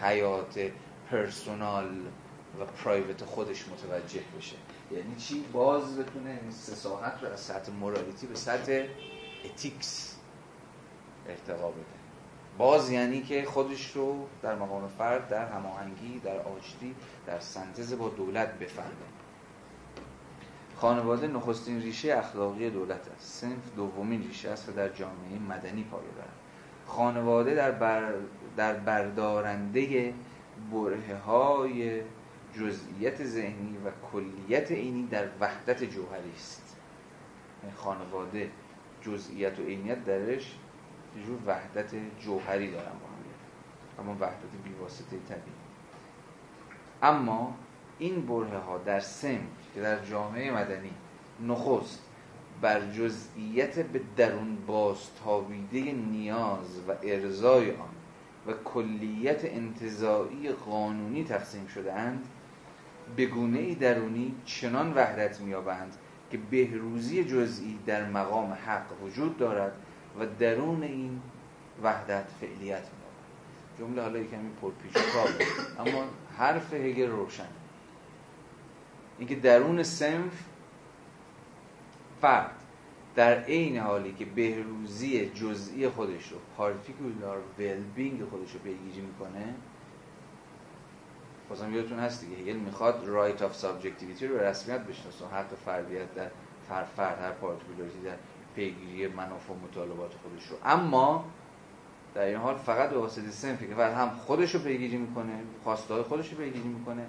[0.00, 0.70] حیات
[1.10, 2.00] personal
[2.60, 4.56] و private خودش متوجه بشه.
[4.92, 8.86] یعنی چی؟ باز بتونه این سه رو از سطح morality به سطح
[9.44, 10.16] ethics
[11.28, 11.99] ارتقا بده.
[12.60, 16.94] باز یعنی که خودش رو در مقام فرد در هماهنگی در آشتی
[17.26, 18.90] در سنتز با دولت بفهمه.
[20.76, 23.40] خانواده نخستین ریشه اخلاقی دولت است.
[23.40, 26.28] سنف دومین ریشه است و در جامعه مدنی پایه دارد.
[26.86, 28.12] خانواده در, بر
[28.56, 30.14] در بردارنده
[30.72, 32.02] بره های
[32.54, 36.76] جزئیت ذهنی و کلیت عینی در وحدت جوهری است.
[37.62, 38.50] یعنی خانواده
[39.02, 40.56] جزئیت و عینیت درش
[41.26, 41.90] جور وحدت
[42.20, 43.20] جوهری دارن با هم.
[43.98, 45.60] اما وحدت بیواسطه طبیعی.
[47.02, 47.54] اما
[47.98, 49.40] این بره ها در سم
[49.74, 50.92] که در جامعه مدنی
[51.46, 52.02] نخست
[52.60, 57.94] بر جزئیت به درون بازتابیده نیاز و ارزای آن
[58.46, 62.24] و کلیت انتظایی قانونی تقسیم شده اند
[63.16, 65.96] به گونه درونی چنان وحدت میابند
[66.30, 69.72] که بهروزی جزئی در مقام حق وجود دارد
[70.18, 71.20] و درون این
[71.82, 73.10] وحدت فعلیت میابند
[73.78, 76.04] جمله حالا کمی پرپیچ و اما
[76.36, 77.48] حرف هگل روشن.
[79.18, 80.44] اینکه درون سنف
[82.20, 82.54] فرد
[83.14, 89.54] در عین حالی که بهروزی جزئی خودش رو پارتیکولار ویل خودش رو پیگیری می‌کنه
[91.48, 96.14] بازم یادتون هست دیگه هگل می‌خواد right of subjectivity رو به رسمیت بشناسه حتی فردیت
[96.14, 96.30] در
[96.70, 98.16] هر فرد هر particularity در
[98.54, 100.56] پیگیری منافع و مطالبات خودش رو.
[100.64, 101.24] اما
[102.14, 106.02] در این حال فقط به واسطه صنفی که هم خودش رو پیگیری می‌کنه خواسته های
[106.02, 107.06] خودش رو پیگیری می‌کنه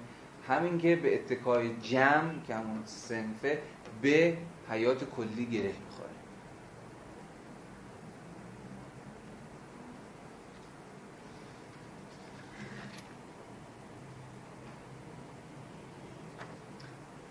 [0.48, 3.62] همین که به اتکای جمع که همون صنفه
[4.02, 4.36] به
[4.70, 6.08] حیات کلی گره می‌خوره.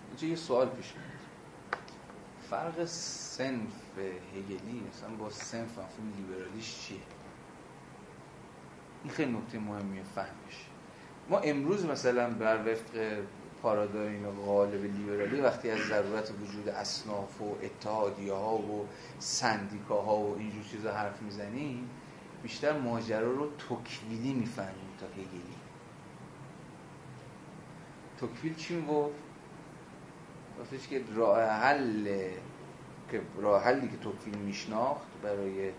[0.08, 1.12] اینجا یه سوال پیش میاد.
[2.50, 6.98] فرق سنف هگلی مثلا با سنف مفهوم لیبرالیش چیه؟
[9.04, 10.66] این خیلی نکته مهمیه فهمش.
[11.28, 13.22] ما امروز مثلا بر وفق
[13.62, 18.86] پارادایم غالب لیبرالی وقتی از ضرورت وجود اصناف و اتحادیه ها و
[19.88, 21.90] ها و اینجور چیزا حرف می‌زنیم
[22.42, 25.54] بیشتر ماجرا رو تکویلی می‌فهمیم تا هگلی.
[28.20, 29.14] تکویل چی می‌گفت؟
[30.60, 32.30] گفتش که راه حل
[33.12, 35.70] که راه حلی که تکویل میشناخت برای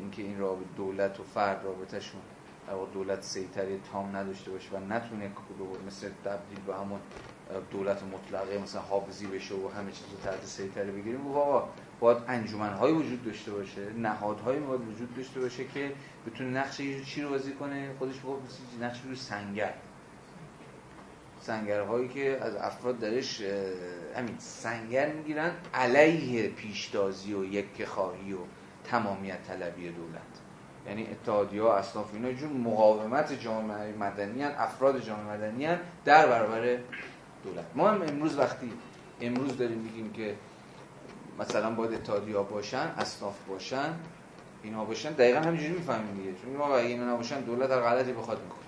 [0.00, 2.20] اینکه این رابطه دولت و فرد رابطهشون
[2.92, 5.30] دولت سیطره تام نداشته باشه و نتونه
[5.86, 7.00] مثل تبدیل به همون
[7.70, 11.26] دولت مطلقه مثلا حافظی بشه و همه چیز رو تحت سیطره بگیریم.
[11.26, 11.68] و بابا
[12.00, 15.92] باید انجمنهای وجود داشته باشه نهادهایی باید وجود داشته باشه که
[16.26, 17.94] بتونه نقش چی رو بازی کنه.
[17.98, 19.74] خودش بگه نقش رو سنگر.
[21.46, 23.40] سنگرهایی که از افراد درش
[24.16, 28.38] همین سنگر می‌گیرن علیه پیشتازی و یک خواهی و
[28.84, 30.20] تمامیت طلبی دولت.
[30.86, 35.68] یعنی اتحادیه ها اصناف اینا جون مقاومت جامعه مدنی افراد جامعه مدنی
[36.04, 36.60] در برابر
[37.44, 37.64] دولت.
[37.74, 38.72] ما هم امروز وقتی
[39.20, 40.34] امروز داریم میگیم که
[41.38, 43.94] مثلا باید اتحادیه ها باشن اصناف باشن
[44.62, 46.38] اینا باشن دقیقا همینجوری می‌فهمیم دیگه.
[46.42, 48.63] چون ما اگه اینا نباشن دولت هر غلطی بخواد می‌کنه.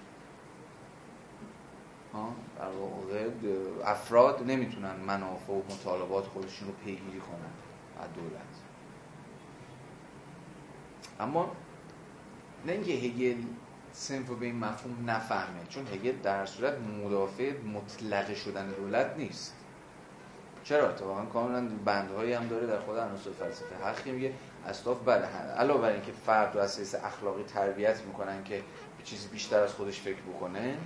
[2.58, 3.28] در واقع
[3.84, 7.50] افراد نمی‌تونن منافع و مطالبات خودشون رو پیگیری کنن
[8.04, 8.42] از دولت.
[11.20, 11.52] اما
[12.66, 13.42] نه اینکه هگل
[13.92, 19.54] سنف به این مفهوم نفهمه چون هگل در صورت مدافع مطلق شدن دولت نیست.
[20.64, 24.32] چرا؟ اتفاقا کاملا بندهایی هم داره در خود عناصر فلسفه حقی میگه.
[24.66, 25.26] اسلاف بله
[25.58, 28.62] علاوه بر اینکه فرد رو اساس اخلاقی تربیت می‌کنن که
[28.98, 30.78] به چیزی بیشتر از خودش فکر بکنه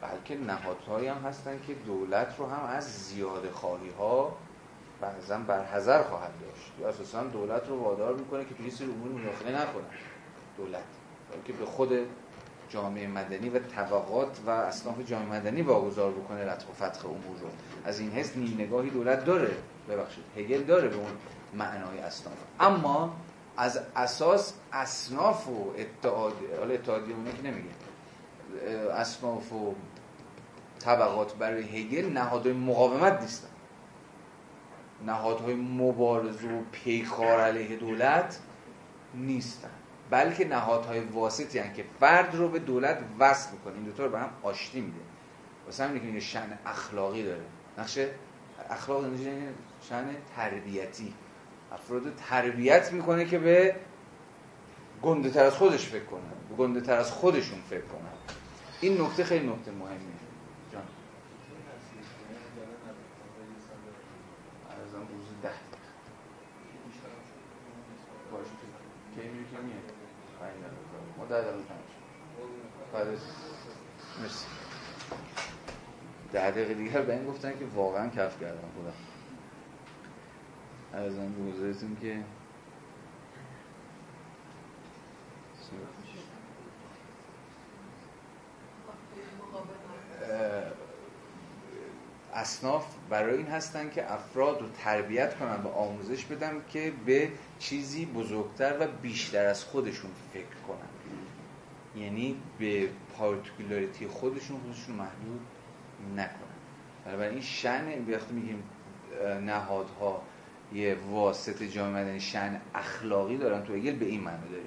[0.00, 4.36] بلکه نهادهایی هم هستن که دولت رو هم از زیاده خواهی ها
[5.00, 6.72] بعضا بر حذر خواهد داشت.
[6.80, 9.84] یا اساسا دولت رو وادار می‌کنه که توی سری امور مداخله نکنه.
[10.56, 10.82] دولت.
[11.44, 11.92] که به خود
[12.68, 17.48] جامعه مدنی و طبقات و اصناف جامعه مدنی واگذار بکنه رتق و فتق امور رو.
[17.84, 19.50] از این حس نیم نگاهی دولت داره.
[19.88, 21.10] ببخشید هگل داره به اون
[21.54, 23.16] معنای اصناف اما
[23.56, 27.68] از اساس اصناف و اتحادی حالا اتحادی اونه که نمیگه.
[28.94, 29.74] اصناف و
[30.86, 33.48] طبقات برای هگل نهادهای مقاومت نیستن.
[35.06, 38.38] نهادهای مبارزه و پیکار علیه دولت
[39.14, 39.70] نیستن.
[40.10, 43.74] بلکه نهادهای واسطی هستند که فرد رو به دولت وصل می‌کنه.
[43.74, 45.00] این دوتا رو به هم آشتی میده.
[45.66, 47.44] واسه همینه که شن اخلاقی داره.
[47.78, 47.98] نقش
[48.70, 49.04] اخلاق
[49.88, 51.14] شن تربیتی.
[51.72, 53.76] افراد تربیت می‌کنه که به
[55.02, 56.20] گنده تر از خودش فکر کنن.
[56.48, 58.12] به گنده تر از خودشون فکر کنن.
[58.80, 60.26] این نکته خیلی نکته مهمیه
[60.72, 60.82] جان
[64.70, 65.50] ارزم روز ده
[68.32, 68.50] باشه
[69.14, 69.74] کی میری که میه
[71.30, 71.44] بعد
[74.22, 74.46] مرسی.
[76.32, 78.92] ده دقیقه دیگر به این گفتن که واقعا کف کردم خدا.
[80.94, 82.18] ارزم به حضورتون که
[92.34, 98.06] اصناف برای این هستن که افراد رو تربیت کنن و آموزش بدن که به چیزی
[98.06, 100.95] بزرگتر و بیشتر از خودشون فکر کنن.
[101.96, 105.40] یعنی به پارتیکولاریتی خودشون خودشون محدود
[106.16, 107.20] نکنن.
[107.20, 108.62] این شن وقتی میگیم
[109.46, 110.22] نهادها
[110.72, 114.66] یه واسط جامعه مدنی شن اخلاقی دارن تو اگل به این معنی داریم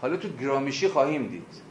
[0.00, 1.62] حالا تو گرامشی خواهیم دید.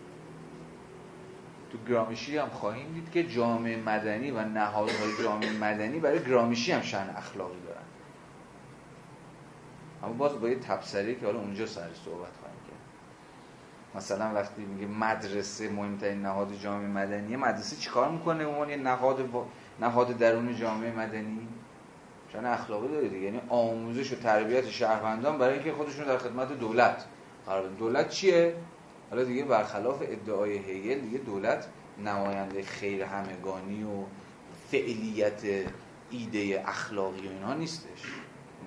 [1.71, 6.81] تو گرامشی هم خواهیم دید که جامعه مدنی و نهادهای جامعه مدنی برای گرامشی هم
[6.81, 7.81] شن اخلاقی دارن.
[10.03, 12.57] اما باز با یه تبصره که حالا اونجا سر صحبت خواهیم
[13.95, 19.29] مثلا وقتی میگه مدرسه مهمترین نهاد جامعه مدنی مدرسه چیکار می‌کنه عنوان یه نهاد
[19.81, 21.47] نهاد درون جامعه مدنی؟
[22.33, 23.25] شن اخلاقی داره دیگه.
[23.25, 27.05] یعنی آموزش و تربیت شهروندان برای اینکه خودشون در خدمت دولت
[27.45, 28.55] قرار دولت چیه؟
[29.09, 31.67] حالا دیگه برخلاف ادعای هگل دیگه دولت
[32.05, 34.03] نماینده خیر همگانی و
[34.71, 35.41] فعلیت
[36.11, 38.03] ایده اخلاقی و اینها نیستش.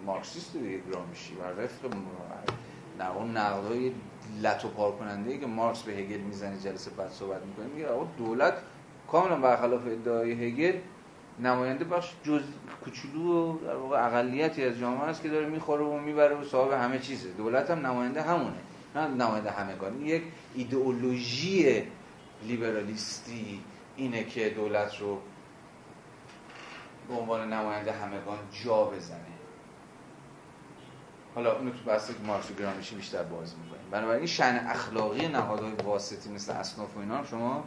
[0.07, 1.95] مارکسیست دیگه گرامشی و رفق
[2.99, 3.37] نه اون
[4.43, 8.07] لطو پار کننده ای که مارکس به هگل می‌زنه جلسه بعد صحبت می‌کنه میگه آقا
[8.19, 8.55] دولت
[9.09, 10.79] کاملا برخلاف ادعای هگل
[11.39, 12.43] نماینده بخش جز
[12.85, 16.73] کوچولو و در واقع اقلیتی از جامعه است که داره می‌خوره و می‌بره و صاحب
[16.73, 17.29] همه چیزه.
[17.31, 18.61] دولت هم نماینده همونه
[18.95, 20.23] نه نماینده همگانی یک
[20.55, 21.83] ایدئولوژی
[22.43, 23.61] لیبرالیستی
[23.97, 25.19] اینه که دولت رو
[27.09, 29.30] به عنوان نماینده همگان جا بزنه.
[31.35, 33.91] حالا اونو تو بحث مارکس و گرامشی بیشتر باز می‌کنیم.
[33.91, 37.65] بنابراین شن اخلاقی نهادهای واسطی مثل اصناف و اینا شما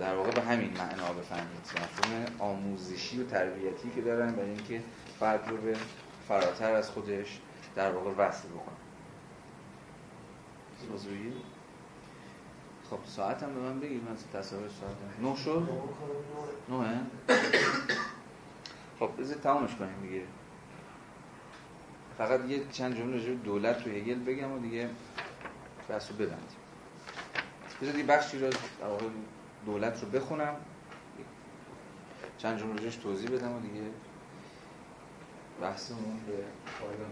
[0.00, 1.60] در واقع به همین معنا بفهمید.
[1.62, 4.82] مفهوم آموزشی و تربیتی که دارن برای اینکه
[5.20, 5.76] فرد رو به
[6.28, 7.40] فراتر از خودش
[7.74, 8.48] در واقع وصل
[10.94, 11.32] بزرگی
[12.90, 15.68] خب ساعت هم به من بگید من تصاویر ساعت نه شد؟
[16.68, 17.00] نه.
[18.98, 20.22] خب بذار تمامش کنیم دیگه.
[22.18, 24.90] فقط یه چند جمله راجع دولت رو هگل بگم و دیگه
[25.88, 26.58] بحث رو ببندیم.
[27.82, 28.50] بذار یه بخشی رو
[29.66, 30.56] دولت رو بخونم.
[32.38, 33.82] چند جمله راجعش توضیح بدم و دیگه
[35.60, 36.32] بحثمون به
[36.80, 37.10] پایان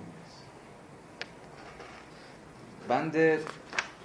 [2.88, 3.40] بند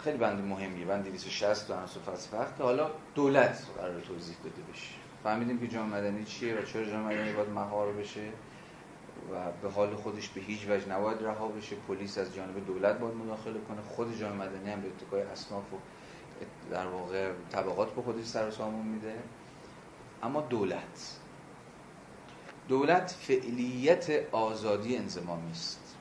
[0.04, 4.94] خیلی بند مهمیه بند 260 تو و فلسفه که حالا دولت قرار توضیح داده بشه.
[5.24, 8.22] فهمیدیم که جامعه مدنی چیه و چرا جامعه مدنی باید مهار بشه؟
[9.32, 11.76] و به حال خودش به هیچ وجه نباید رها بشه.
[11.88, 13.82] پلیس از جانب دولت باید مداخله کنه.
[13.82, 15.78] خود جامعه مدنی هم به اتکای اصناف و
[16.72, 19.16] در واقع طبقات به خودش سر سامون میده.
[20.24, 21.20] اما دولت.
[22.68, 25.96] دولت فعلیت آزادی انزمامی است.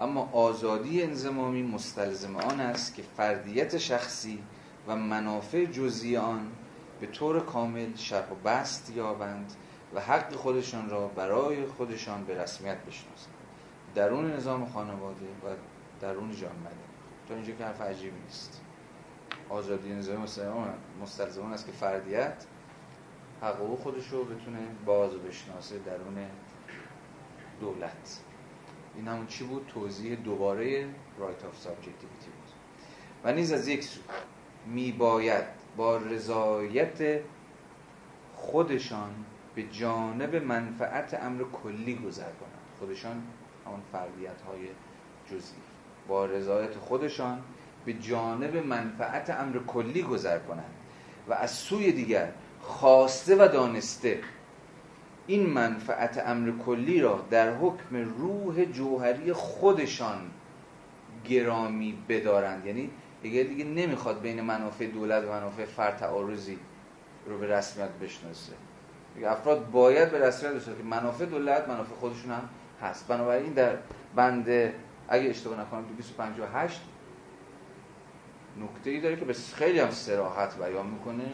[0.00, 4.42] اما آزادی انزمامی مستلزم آن است که فردیت شخصی
[4.86, 6.52] و منافع جزئی آن
[7.00, 9.52] به طور کامل شرح و بست یابند
[9.94, 13.34] و حق خودشان را برای خودشان به رسمیت بشناسند.
[13.94, 15.56] درون نظام خانواده و
[16.00, 16.72] درون جامعه.
[17.28, 18.60] تا اینجا که حرف عجیب نیست.
[19.48, 20.22] آزادی نظام
[21.02, 22.44] مستلزم آن است که فردیت
[23.42, 26.26] حقوق خودش رو بتونه باز بشناسه درون
[27.60, 28.20] دولت.
[28.94, 32.50] این همون چی بود؟ توضیح دوباره right of subjectivity بود.
[33.24, 34.00] و نیز از یک سو
[34.66, 35.44] می باید
[35.76, 37.20] با رضایت
[38.34, 39.24] خودشان
[39.54, 43.22] به جانب منفعت امر کلی گذر کنند خودشان
[43.66, 44.68] همون فردیت های
[45.30, 45.58] جزئی.
[46.08, 47.42] با رضایت خودشان
[47.84, 50.74] به جانب منفعت امر کلی گذر کنند
[51.28, 54.20] و از سوی دیگر خواسته و دانسته
[55.26, 60.30] این منفعت امر کلی را در حکم روح جوهری خودشان
[61.24, 62.66] گرامی بدارند.
[62.66, 62.90] یعنی
[63.22, 66.58] دیگه دیگه نمی‌خواد بین منافع دولت و منافع فرد تعارضی
[67.26, 68.52] رو به رسمیت بشناسه.
[69.22, 72.48] افراد باید به رسمیت بشناسه که منافع دولت منافع خودشون هم
[72.82, 73.08] هست.
[73.08, 73.76] بنابراین در
[74.14, 74.48] بند
[75.08, 76.80] اگه اشتباه نکنم 258
[78.60, 81.24] نکته ای داره که به خیلی هم سراحت بیان می‌کنه.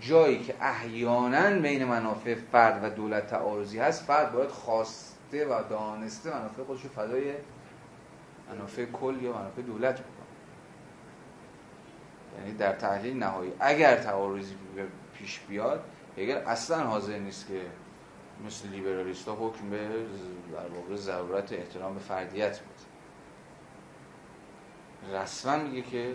[0.00, 6.30] جایی که احیانا بین منافع فرد و دولت تعارضی هست فرد باید خواسته و دانسته
[6.30, 7.32] منافع خودش رو فدای
[8.50, 10.10] منافع کل یا منافع دولت بکنه.
[12.38, 14.54] یعنی در تحلیل نهایی اگر تعارضی
[15.14, 15.84] پیش بیاد
[16.20, 17.60] اگر اصلا حاضر نیست که
[18.46, 19.88] مثل لیبرالیست ها حکم به
[20.52, 22.80] در واقع ضرورت احترام به فردیت بود
[25.14, 26.14] رسما میگه که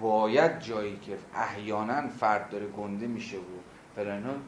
[0.00, 3.40] باید جایی که احیانا فرد داره گنده میشه و
[3.96, 4.42] فلان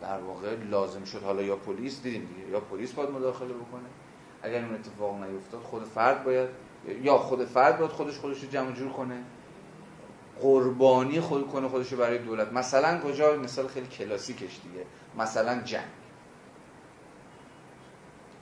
[0.00, 1.22] در واقع لازم شد.
[1.22, 3.88] حالا یا پلیس دیدیم دیگه یا پلیس باید مداخله بکنه.
[4.42, 6.48] اگر اون اتفاق نیفتاد خود فرد باید
[7.02, 9.22] یا خود فرد باید خودش خودش رو جمع جور کنه.
[10.40, 12.52] قربانی خود کنه خودش برای دولت.
[12.52, 14.84] مثلا کجا؟ مثال خیلی کلاسیکش دیگه.
[15.18, 15.84] مثلا جنگ.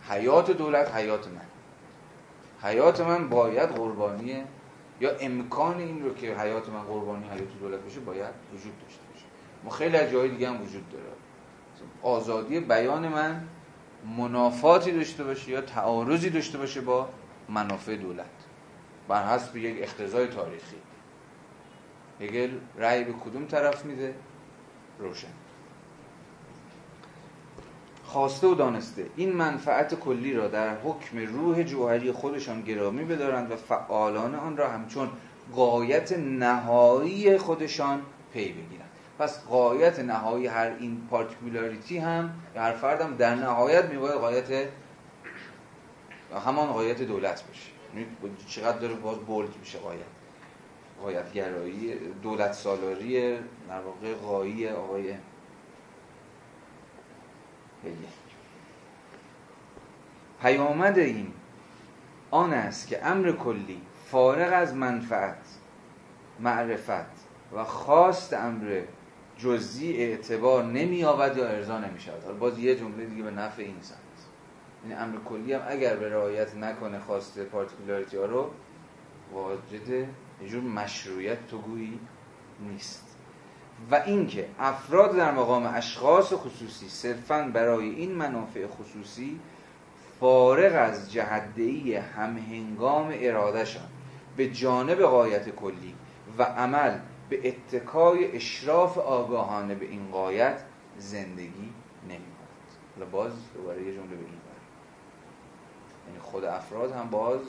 [0.08, 1.46] حیات دولت حیات من.
[2.62, 4.44] حیات من باید قربانی
[5.00, 9.24] یا امکان این رو که حیات من قربانی حیات دولت بشه باید وجود داشته باشه.
[9.64, 11.04] ما خیلی از جای دیگه هم وجود داره.
[12.02, 13.48] آزادی بیان من
[14.18, 17.08] منافاتی داشته باشه یا تعارضی داشته باشه با
[17.48, 18.26] منافع دولت.
[19.08, 20.76] بر حسب یک اختزای تاریخی.
[22.20, 24.14] هگل رأی به کدوم طرف میده؟
[24.98, 25.28] روشن.
[28.04, 29.06] خواسته و دانسته.
[29.16, 34.68] این منفعت کلی را در حکم روح جوهری خودشان گرامی بدارند و فعالان آن را
[34.68, 35.10] همچون
[35.54, 38.90] قایت نهایی خودشان پی بگیرند.
[39.18, 44.68] پس قایت نهایی هر این پارتیکولاریتی هم هر فرد در نهایت میباید قایت
[46.46, 47.70] همان قایت دولت بشه.
[47.94, 48.06] یعنی
[48.48, 50.15] چقدر داره باز بولد میشه قایت
[51.02, 53.36] قایت گرایی دولت سالاری
[53.68, 55.14] در واقع قایی آقای
[60.42, 61.32] پیامد این
[62.30, 65.38] آن است که امر کلی فارغ از منفعت
[66.40, 68.80] معرفت و خواست امر
[69.38, 73.62] جزئی اعتبار نمی آود یا ارضا نمی شود حالا باز یه جمله دیگه به نفع
[73.62, 73.98] این سمت
[74.82, 78.50] این یعنی امر کلی هم اگر به رعایت نکنه خواست پارتیکولاریتی ها رو
[79.32, 80.08] واجد
[80.42, 82.00] یه جور مشروعیت تو گویی
[82.60, 83.16] نیست.
[83.90, 89.40] و اینکه افراد در مقام اشخاص خصوصی صرفا برای این منافع خصوصی
[90.20, 93.88] فارغ از جهدهی همهنگام ارادهشان
[94.36, 95.94] به جانب قایت کلی
[96.38, 96.98] و عمل
[97.28, 100.64] به اتکای اشراف آگاهانه به این قایت
[100.98, 101.72] زندگی
[102.08, 102.18] نمی
[102.94, 104.45] حالا باز دوباره یه جمله یعنی
[106.26, 107.40] خود افراد هم باز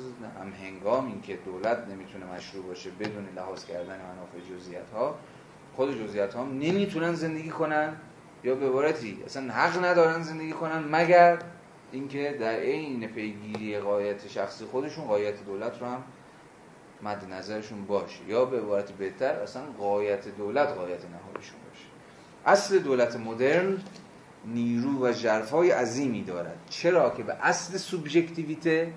[0.42, 5.16] هم هنگام این که دولت نمی‌تونه مشروع باشه بدون لحاظ کردن منافع جزئیات ها
[5.76, 7.94] خود جزئیات ها نمی‌تونن زندگی کنن
[8.44, 11.40] یا به عبارتی اصلا حق ندارن زندگی کنن مگر
[11.92, 16.04] اینکه در عین پیگیری قایت شخصی خودشون قایت دولت رو هم
[17.04, 21.86] مد نظرشون باشه یا به عبارت بهتر اصلا قایت دولت قایت نهاییشون باشه.
[22.46, 23.78] اصل دولت مدرن
[24.48, 26.58] نیرو و جرفای عظیمی دارد.
[26.70, 28.94] چرا که به اصل سوبژکتیویته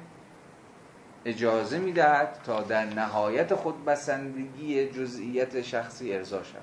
[1.24, 6.62] اجازه می‌دهد تا در نهایت خود بسندگی جزئیت شخصی ارضا شود.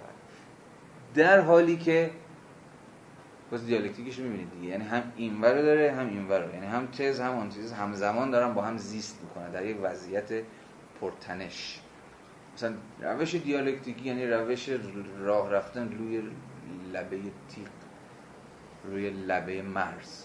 [1.16, 2.12] در حالی که
[3.52, 4.68] باز دیالکتیکش می‌بینید دیگه.
[4.68, 8.78] یعنی هم اینور داره هم اینور یعنی هم تز هم آنتیز همزمان دارن با هم
[8.78, 10.44] زیست می‌کنن در یک وضعیت
[11.02, 11.80] پرتنش.
[12.56, 14.70] مثلا روش دیالکتیکی یعنی روش
[15.20, 16.22] راه رفتن روی
[16.94, 17.18] لبه
[17.50, 17.68] تیغ
[18.88, 20.24] روی لبه مرز.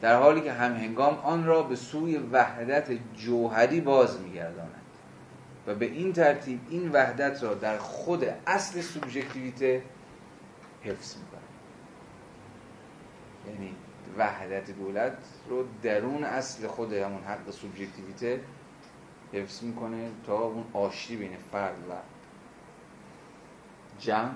[0.00, 4.80] در حالی که هم هنگام آن را به سوی وحدت جوهری باز میگرداند
[5.66, 9.82] و به این ترتیب این وحدت را در خود اصل سوبژکتیویته
[10.82, 11.40] حفظ می‌کنه
[13.48, 13.76] یعنی
[14.18, 15.16] وحدت دولت
[15.48, 18.40] رو درون اصل خود همون حق سوبژکتیویته
[19.32, 21.92] حفظ می‌کنه تا اون آشتی بین فرد و
[23.98, 24.34] جمع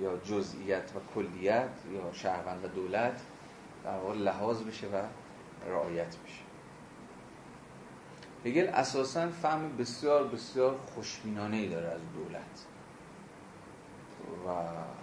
[0.00, 3.20] یا جزئیت و کلیت یا شهروند و دولت
[3.84, 5.02] در واقع لحاظ بشه و
[5.70, 6.42] رعایت بشه.
[8.44, 12.66] هگل اساسا فهم بسیار بسیار خوشبینانه ای داره از دولت.
[14.46, 14.50] و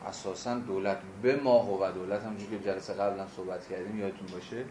[0.08, 4.66] اساسا دولت به ماه و دولت هم که جلسه قبلا صحبت کردیم یادتون باشه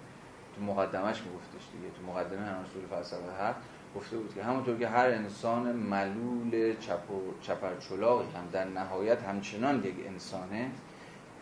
[0.56, 3.56] تو مقدمش میگفتش دیگه تو مقدمه هم اصول فلسفه حق
[3.96, 7.00] گفته بود که همونطور که هر انسان ملول چپ
[7.40, 10.70] چپرچلاقی هم در نهایت همچنان یک انسانه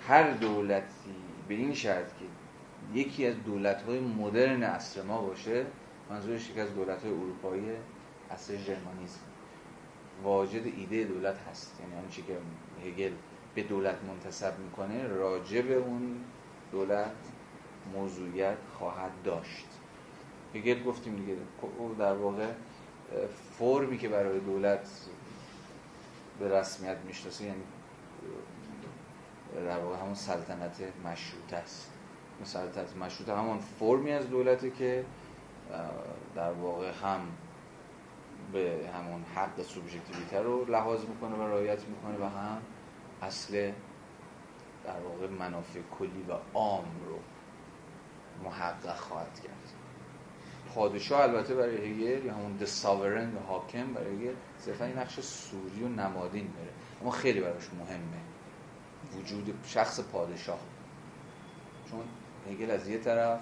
[0.08, 1.14] هر دولتی
[1.48, 2.24] به این شرط که
[2.98, 5.66] یکی از دولت های مدرن عصر ما باشه
[6.10, 7.64] منظورش یکی از دولت های اروپایی
[8.30, 9.20] عصر ژرمانیسم
[10.22, 11.80] واجد ایده دولت هست.
[11.80, 12.36] یعنی آنچه که
[12.86, 13.12] هگل
[13.54, 16.16] به دولت منتصب می‌کنه راجع به اون
[16.72, 17.12] دولت
[17.94, 19.66] موضوعیت خواهد داشت.
[20.54, 21.36] هگل گفتیم دیگه.
[21.98, 22.52] در واقع
[23.58, 24.88] فرمی که برای دولت
[26.38, 27.62] به رسمیت می‌شناسه یعنی
[29.54, 31.92] در واقع همون سلطنت مشروط است.
[32.44, 35.04] سلطنت مشروطه همون فرمی از دولته که
[36.34, 37.20] در واقع هم
[38.52, 42.62] به همون حق سوبژکتیویته رو لحاظ می‌کنه و رعایت می‌کنه و هم
[43.22, 43.72] اصل
[44.84, 47.18] در واقع منافع کلی و عام رو
[48.44, 49.79] محقق خواهد کرد.
[50.74, 52.62] پادشاه البته برای هگل یا همون د
[53.36, 58.20] و حاکم برای هگل صرفا این نقش سوری و نمادین میره اما خیلی براش مهمه.
[59.18, 60.60] وجود شخص پادشاه.
[61.90, 62.00] چون
[62.50, 63.40] هگل از یه طرف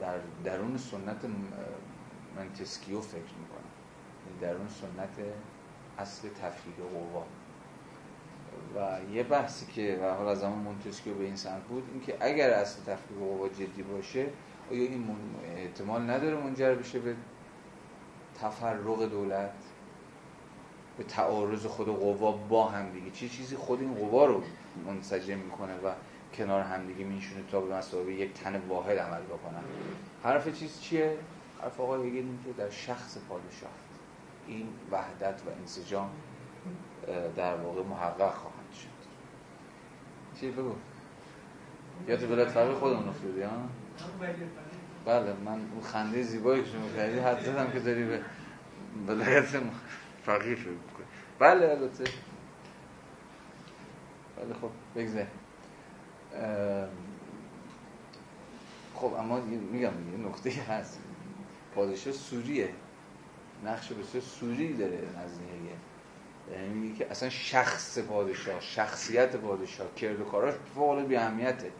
[0.00, 1.24] در درون سنت
[2.36, 3.70] منتسکیو فکر می‌کنه.
[4.26, 5.26] یعنی درون سنت
[5.98, 7.24] اصل تفکیک قوا.
[8.76, 12.50] و یه بحثی که و حال از زمان مونتسکیو به این سمت بود اینکه اگر
[12.50, 14.26] اصل تفکیک قوا جدی باشه
[14.70, 15.16] آیا این
[15.56, 17.14] احتمال نداره منجر بشه به
[18.40, 19.54] تفرق دولت
[20.98, 24.42] به تعارض خود قوا با هم دیگه چه چیزی خود این قوا رو
[24.86, 25.92] منسجم می‌کنه و
[26.34, 29.62] کنار همدیگه میشونه تا به مسابقه یک تن واحد عمل بکنن
[30.24, 31.16] حرف چیز چیه؟
[31.62, 33.70] حرف آقای هگل که در شخص پادشاه
[34.46, 36.10] این وحدت و انسجام
[37.36, 39.00] در واقع محقق خواهد شد
[40.40, 40.74] چی بگو؟
[42.08, 43.50] یاد ولایت فقیه خودمون افتادی ها؟
[45.04, 48.20] بله من اون خنده زیبایی که شما کردی حد زدم که داری به
[49.08, 49.44] ولایت
[50.24, 51.06] فقیه شروع کنی
[51.38, 52.04] بله البته.
[54.36, 55.26] بله خب بگذار.
[58.94, 61.00] خب اما میگم یه نقطه هست.
[61.74, 62.68] پادشاه صوریه.
[63.64, 65.76] نقش بسیار صوری داره نزدیه
[66.52, 71.70] یعنی میگه که اصلا شخص پادشاه شخصیت پادشاه کرد و کاراش فوق بی اهمیته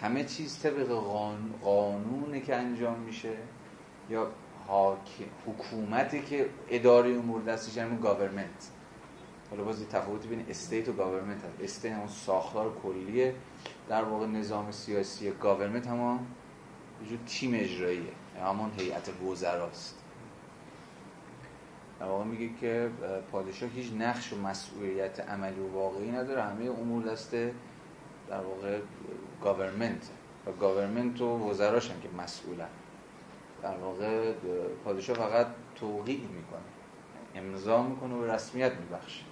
[0.00, 3.32] همه چیز طبق قانون قانونه که انجام میشه
[4.10, 4.30] یا
[5.46, 8.70] حکومتی که اداره امور دستش یعنی government
[9.50, 11.60] حالا باز تفاوتی بین state و government هست.
[11.60, 13.34] state همون ساختار کلیه.
[13.88, 16.18] در واقع نظام سیاسی government همون
[17.02, 18.12] وجود تیم اجراییه.
[18.40, 19.98] همون هیئت وزراست.
[22.00, 22.90] در واقع میگه که
[23.32, 26.42] پادشاه هیچ نقش و مسئولیت عملی و واقعی نداره.
[26.42, 27.54] همه امور دست
[28.28, 28.78] در واقع
[29.42, 30.10] government
[30.46, 32.68] و government و وزراش هم که مسئولن.
[33.62, 34.32] در واقع
[34.84, 35.46] پادشاه فقط
[35.76, 36.60] توقیع می‌کنه
[37.34, 39.24] امضا می‌کنه و رسمیت میبخشه.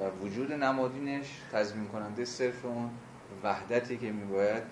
[0.00, 2.90] و وجود نمادینش تضمین کننده صرف اون
[3.44, 4.62] وحدتی که میباید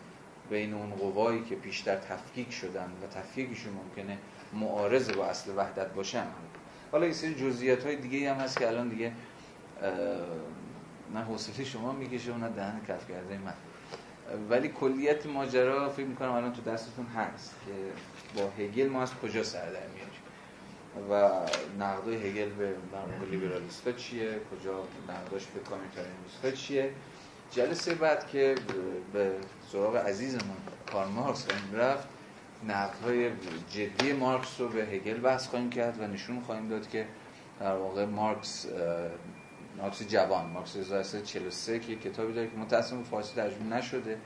[0.50, 4.18] بین اون قوایی که پیشتر تفکیک شدن و تفکیکشون ممکنه
[4.52, 6.26] معارض با اصل وحدت باشن.
[6.92, 9.12] حالا این سری جزئیات های دیگه هم هست که الان دیگه
[11.14, 13.54] نه حوصله شما می‌کشه و نه دهن کف کرده من.
[14.50, 17.72] ولی کلیت ماجرا فکر می‌کنم الان تو دستتون هست که
[18.40, 20.22] با هگل ما از کجا سر در میاریم؟
[21.10, 21.30] و
[21.82, 26.90] نقدای هگل به در لیبرالیستا چیه؟ کجا نقداش به کامیتاریانیستا چیه؟
[27.50, 28.54] جلسه بعد که
[29.12, 29.32] به
[29.72, 30.56] سراغ عزیزمون
[30.92, 32.08] کار مارکس خواهیم رفت
[32.68, 33.30] نقدهای
[33.70, 37.06] جدی مارکس رو به هگل بحث خواهیم کرد و نشون خواهیم داد که
[37.60, 38.66] در واقع مارکس
[39.82, 44.18] مارکس جوان مارکس 1943 که کتابی داره که متأسفانه فارسی ترجمه نشده.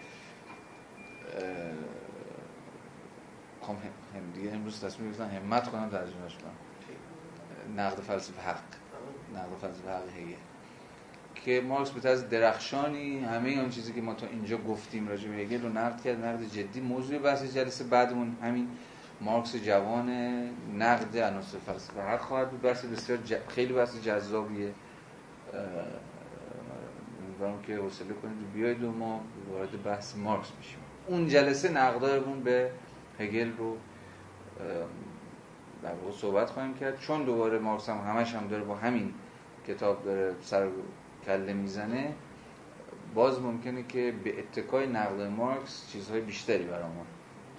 [3.61, 3.73] خب
[4.15, 6.57] هم دیگه امروز تصمیم گرفتن همت کنم ترجمهش کنم
[7.81, 8.63] نقد فلسفه حق.
[9.35, 10.35] نقد فلسفه حق هگل
[11.35, 15.35] که مارکس به طرز درخشانی همه اون چیزی که ما تا اینجا گفتیم راجع به
[15.35, 16.81] هگل رو نقد کرد نقد جدی.
[16.81, 18.69] موضوع بحث جلسه بعدمون همین
[19.21, 20.11] مارکس جوان
[20.79, 22.63] نقد عناصر فلسفه حق خواهد بود.
[22.63, 23.35] بحث بسیار ج...
[23.49, 24.73] خیلی بحث جذابیه.
[27.23, 28.53] امیدوارم که حوصله کنید.
[28.55, 29.21] بیاید و ما
[29.53, 32.71] وارد بحث مارکس میشیم اون جلسه نقدارمون به
[33.19, 33.77] هگل رو
[35.83, 36.99] در واقع صحبت خواهیم کرد.
[36.99, 39.15] چون دوباره مارکس هم همش هم داره با همین
[39.67, 40.69] کتاب داره سر
[41.27, 42.15] کله می‌زنه
[43.15, 47.07] باز ممکنه که به اتکای نقد مارکس چیزهای بیشتری برامون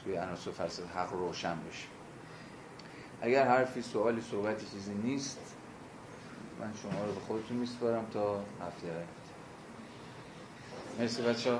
[0.03, 1.87] توی عناصر فلسفه حق روشن بشه.
[3.21, 5.56] اگر حرفی سوالی صحبتی چیزی نیست
[6.59, 8.87] من شما رو به خودتون میسپارم تا هفته
[10.99, 11.57] مرسی بچه ها